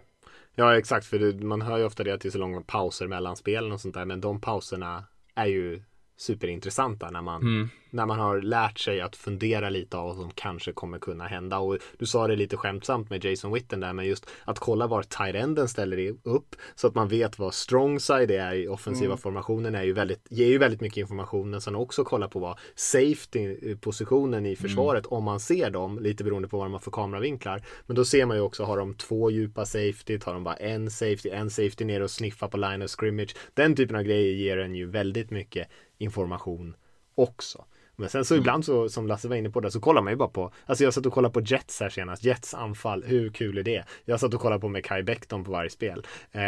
ja, 0.54 0.78
exakt. 0.78 1.06
För 1.06 1.44
man 1.44 1.62
hör 1.62 1.78
ju 1.78 1.84
ofta 1.84 2.04
det 2.04 2.14
att 2.14 2.20
det 2.20 2.28
är 2.28 2.30
så 2.30 2.38
långa 2.38 2.60
pauser 2.60 3.06
mellan 3.06 3.36
spelen 3.36 3.72
och 3.72 3.80
sånt 3.80 3.94
där. 3.94 4.04
Men 4.04 4.20
de 4.20 4.40
pauserna 4.40 5.04
är 5.34 5.46
ju 5.46 5.82
superintressanta 6.20 7.10
när 7.10 7.22
man, 7.22 7.70
när 7.90 8.06
man 8.06 8.18
har 8.18 8.42
lärt 8.42 8.78
sig 8.78 9.00
att 9.00 9.16
fundera 9.16 9.70
lite 9.70 9.96
av 9.96 10.06
vad 10.06 10.16
som 10.16 10.30
kanske 10.34 10.72
kommer 10.72 10.98
kunna 10.98 11.26
hända. 11.26 11.58
Och 11.58 11.78
du 11.98 12.06
sa 12.06 12.26
det 12.26 12.36
lite 12.36 12.56
skämtsamt 12.56 13.10
med 13.10 13.24
Jason 13.24 13.52
Witten 13.52 13.80
där, 13.80 13.92
men 13.92 14.06
just 14.06 14.30
att 14.44 14.58
kolla 14.58 14.86
var 14.86 15.02
tight-enden 15.02 15.68
ställer 15.68 16.14
upp 16.22 16.56
så 16.74 16.86
att 16.86 16.94
man 16.94 17.08
vet 17.08 17.38
vad 17.38 17.54
strong 17.54 18.00
side 18.00 18.30
är 18.30 18.54
i 18.54 18.68
offensiva 18.68 19.16
formationen 19.16 19.74
är 19.74 19.82
ju 19.82 19.92
väldigt, 19.92 20.26
ger 20.30 20.46
ju 20.46 20.58
väldigt 20.58 20.80
mycket 20.80 20.96
information. 20.96 21.50
Men 21.50 21.60
sen 21.60 21.76
också 21.76 22.04
kolla 22.04 22.28
på 22.28 22.38
vad 22.38 22.58
safety 22.74 23.76
positionen 23.76 24.46
i 24.46 24.56
försvaret 24.56 25.06
om 25.06 25.24
man 25.24 25.40
ser 25.40 25.70
dem, 25.70 25.98
lite 25.98 26.24
beroende 26.24 26.48
på 26.48 26.58
vad 26.58 26.70
man 26.70 26.80
får 26.80 26.92
kameravinklar. 26.92 27.62
Men 27.86 27.96
då 27.96 28.04
ser 28.04 28.26
man 28.26 28.36
ju 28.36 28.42
också, 28.42 28.64
har 28.64 28.78
de 28.78 28.94
två 28.94 29.30
djupa 29.30 29.66
safety, 29.66 30.18
tar 30.18 30.34
de 30.34 30.44
bara 30.44 30.56
en 30.56 30.90
safety, 30.90 31.28
en 31.28 31.50
safety 31.50 31.84
ner 31.84 32.02
och 32.02 32.10
sniffar 32.10 32.48
på 32.48 32.56
line 32.56 32.82
of 32.82 32.90
scrimmage. 32.90 33.36
Den 33.54 33.76
typen 33.76 33.96
av 33.96 34.02
grejer 34.02 34.32
ger 34.32 34.58
en 34.58 34.74
ju 34.74 34.86
väldigt 34.86 35.30
mycket 35.30 35.68
information 36.00 36.76
också. 37.14 37.64
Men 38.00 38.08
sen 38.08 38.24
så 38.24 38.36
ibland 38.36 38.64
så, 38.64 38.88
som 38.88 39.06
Lasse 39.06 39.28
var 39.28 39.36
inne 39.36 39.50
på 39.50 39.60
där, 39.60 39.70
så 39.70 39.80
kollar 39.80 40.02
man 40.02 40.12
ju 40.12 40.16
bara 40.16 40.28
på, 40.28 40.52
alltså 40.66 40.84
jag 40.84 40.94
satt 40.94 41.06
och 41.06 41.12
kollade 41.12 41.32
på 41.32 41.40
Jets 41.40 41.80
här 41.80 41.88
senast, 41.88 42.24
Jets 42.24 42.54
anfall, 42.54 43.04
hur 43.06 43.30
kul 43.30 43.58
är 43.58 43.62
det? 43.62 43.84
Jag 44.04 44.20
satt 44.20 44.34
och 44.34 44.40
kollade 44.40 44.60
på 44.60 44.68
med 44.68 44.84
Kai 44.84 45.02
Becton 45.02 45.44
på 45.44 45.50
varje 45.52 45.70
spel. 45.70 46.06
Eh, 46.32 46.42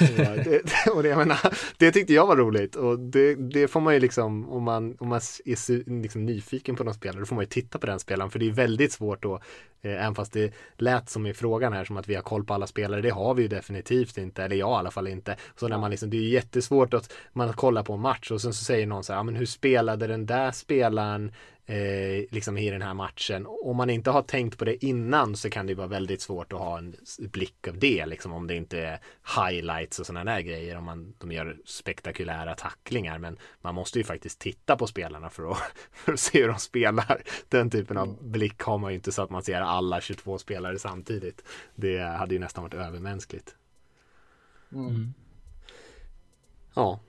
och, 0.00 0.36
det, 0.44 0.62
och 0.94 1.02
det, 1.02 1.08
jag 1.08 1.18
menar, 1.18 1.38
det 1.78 1.92
tyckte 1.92 2.12
jag 2.14 2.26
var 2.26 2.36
roligt 2.36 2.76
och 2.76 2.98
det, 2.98 3.34
det 3.34 3.68
får 3.68 3.80
man 3.80 3.94
ju 3.94 4.00
liksom, 4.00 4.48
om 4.48 4.62
man, 4.62 4.96
om 5.00 5.08
man 5.08 5.20
är 5.44 6.02
liksom 6.02 6.26
nyfiken 6.26 6.76
på 6.76 6.84
någon 6.84 6.94
spelare, 6.94 7.20
då 7.20 7.26
får 7.26 7.34
man 7.34 7.42
ju 7.42 7.48
titta 7.48 7.78
på 7.78 7.86
den 7.86 7.98
spelaren, 7.98 8.30
för 8.30 8.38
det 8.38 8.48
är 8.48 8.52
väldigt 8.52 8.92
svårt 8.92 9.24
att 9.24 9.42
Eh, 9.86 9.92
Även 9.92 10.14
fast 10.14 10.32
det 10.32 10.54
lät 10.76 11.10
som 11.10 11.26
i 11.26 11.34
frågan 11.34 11.72
här 11.72 11.84
som 11.84 11.96
att 11.96 12.08
vi 12.08 12.14
har 12.14 12.22
koll 12.22 12.44
på 12.44 12.54
alla 12.54 12.66
spelare. 12.66 13.00
Det 13.00 13.10
har 13.10 13.34
vi 13.34 13.42
ju 13.42 13.48
definitivt 13.48 14.18
inte. 14.18 14.44
Eller 14.44 14.56
jag 14.56 14.68
i 14.68 14.78
alla 14.78 14.90
fall 14.90 15.08
inte. 15.08 15.36
Så 15.56 15.68
när 15.68 15.78
man 15.78 15.90
liksom, 15.90 16.10
det 16.10 16.16
är 16.16 16.28
jättesvårt 16.28 16.94
att 16.94 17.12
man 17.32 17.52
kollar 17.52 17.82
på 17.82 17.92
en 17.92 18.00
match 18.00 18.30
och 18.30 18.40
sen 18.40 18.54
så 18.54 18.64
säger 18.64 18.86
någon 18.86 19.04
så 19.04 19.12
här, 19.12 19.18
ja, 19.18 19.22
men 19.22 19.36
hur 19.36 19.46
spelade 19.46 20.06
den 20.06 20.26
där 20.26 20.50
spelaren 20.50 20.86
eh, 21.66 22.24
liksom 22.30 22.58
i 22.58 22.70
den 22.70 22.82
här 22.82 22.94
matchen? 22.94 23.46
Om 23.46 23.76
man 23.76 23.90
inte 23.90 24.10
har 24.10 24.22
tänkt 24.22 24.58
på 24.58 24.64
det 24.64 24.84
innan 24.84 25.36
så 25.36 25.50
kan 25.50 25.66
det 25.66 25.74
vara 25.74 25.86
väldigt 25.86 26.20
svårt 26.20 26.52
att 26.52 26.58
ha 26.58 26.78
en 26.78 26.96
blick 27.18 27.68
av 27.68 27.78
det. 27.78 28.06
Liksom 28.06 28.32
om 28.32 28.46
det 28.46 28.54
inte 28.54 28.78
är 28.78 29.00
highlights 29.36 29.98
och 29.98 30.06
sådana 30.06 30.32
där 30.32 30.40
grejer. 30.40 30.76
Om 30.76 30.84
man, 30.84 31.14
de 31.18 31.32
gör 31.32 31.56
spektakulära 31.64 32.54
tacklingar. 32.54 33.18
Men 33.18 33.38
man 33.60 33.74
måste 33.74 33.98
ju 33.98 34.04
faktiskt 34.04 34.38
titta 34.38 34.76
på 34.76 34.86
spelarna 34.86 35.30
för 35.30 35.50
att, 35.50 35.58
för 35.92 36.12
att 36.12 36.20
se 36.20 36.40
hur 36.40 36.48
de 36.48 36.58
spelar. 36.58 37.22
Den 37.48 37.70
typen 37.70 37.96
av 37.96 38.18
blick 38.22 38.60
har 38.62 38.78
man 38.78 38.90
ju 38.90 38.96
inte 38.96 39.12
så 39.12 39.22
att 39.22 39.30
man 39.30 39.42
ser 39.42 39.60
alla 39.60 40.00
22 40.00 40.38
spelare 40.38 40.78
samtidigt. 40.78 41.44
Det 41.74 41.98
hade 41.98 42.34
ju 42.34 42.40
nästan 42.40 42.64
varit 42.64 42.74
övermänskligt. 42.74 43.56
Ja. 46.74 47.00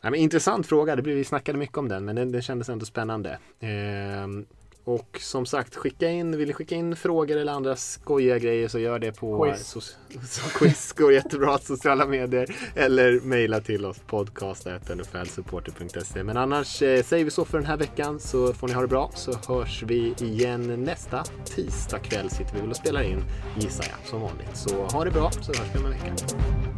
Nej, 0.00 0.10
men 0.10 0.20
intressant 0.20 0.66
fråga, 0.66 0.96
det 0.96 1.02
blev, 1.02 1.16
vi 1.16 1.24
snackade 1.24 1.58
mycket 1.58 1.78
om 1.78 1.88
den 1.88 2.04
men 2.04 2.16
den, 2.16 2.32
den 2.32 2.42
kändes 2.42 2.68
ändå 2.68 2.86
spännande. 2.86 3.38
Ehm, 3.60 4.46
och 4.88 5.18
som 5.20 5.46
sagt, 5.46 5.76
skicka 5.76 6.08
in, 6.08 6.36
vill 6.36 6.48
ni 6.48 6.54
skicka 6.54 6.74
in 6.74 6.96
frågor 6.96 7.36
eller 7.36 7.52
andra 7.52 7.76
skojiga 7.76 8.38
grejer 8.38 8.68
så 8.68 8.78
gör 8.78 8.98
det 8.98 9.12
på 9.12 9.44
Quiz. 9.44 9.68
So, 9.68 9.80
so, 9.80 10.58
quiz 10.58 10.92
går 10.92 11.12
jättebra 11.12 11.58
sociala 11.58 12.06
medier 12.06 12.56
eller 12.74 13.20
mejla 13.20 13.60
till 13.60 13.86
oss 13.86 13.98
podcast.nflsupporter.se 14.06 16.24
Men 16.24 16.36
annars 16.36 16.82
eh, 16.82 17.02
säger 17.02 17.24
vi 17.24 17.30
så 17.30 17.44
för 17.44 17.58
den 17.58 17.66
här 17.66 17.76
veckan 17.76 18.20
så 18.20 18.52
får 18.52 18.68
ni 18.68 18.74
ha 18.74 18.80
det 18.80 18.88
bra 18.88 19.10
så 19.14 19.32
hörs 19.48 19.82
vi 19.82 20.14
igen 20.20 20.84
nästa 20.84 21.24
tisdag 21.44 21.98
kväll 21.98 22.30
sitter 22.30 22.54
vi 22.54 22.60
väl 22.60 22.70
och 22.70 22.76
spelar 22.76 23.02
in 23.02 23.24
gissar 23.56 23.86
jag 23.90 23.98
som 24.08 24.20
vanligt. 24.20 24.56
Så 24.56 24.84
ha 24.84 25.04
det 25.04 25.10
bra 25.10 25.30
så 25.30 25.52
hörs 25.52 25.74
vi 25.74 25.78
om 25.78 25.84
en 25.84 25.92
vecka. 25.92 26.14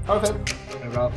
Ha 0.07 0.15
det 0.15 0.27
fint! 0.27 0.55
Det 0.81 0.87
är 0.87 0.91
bra. 0.91 1.13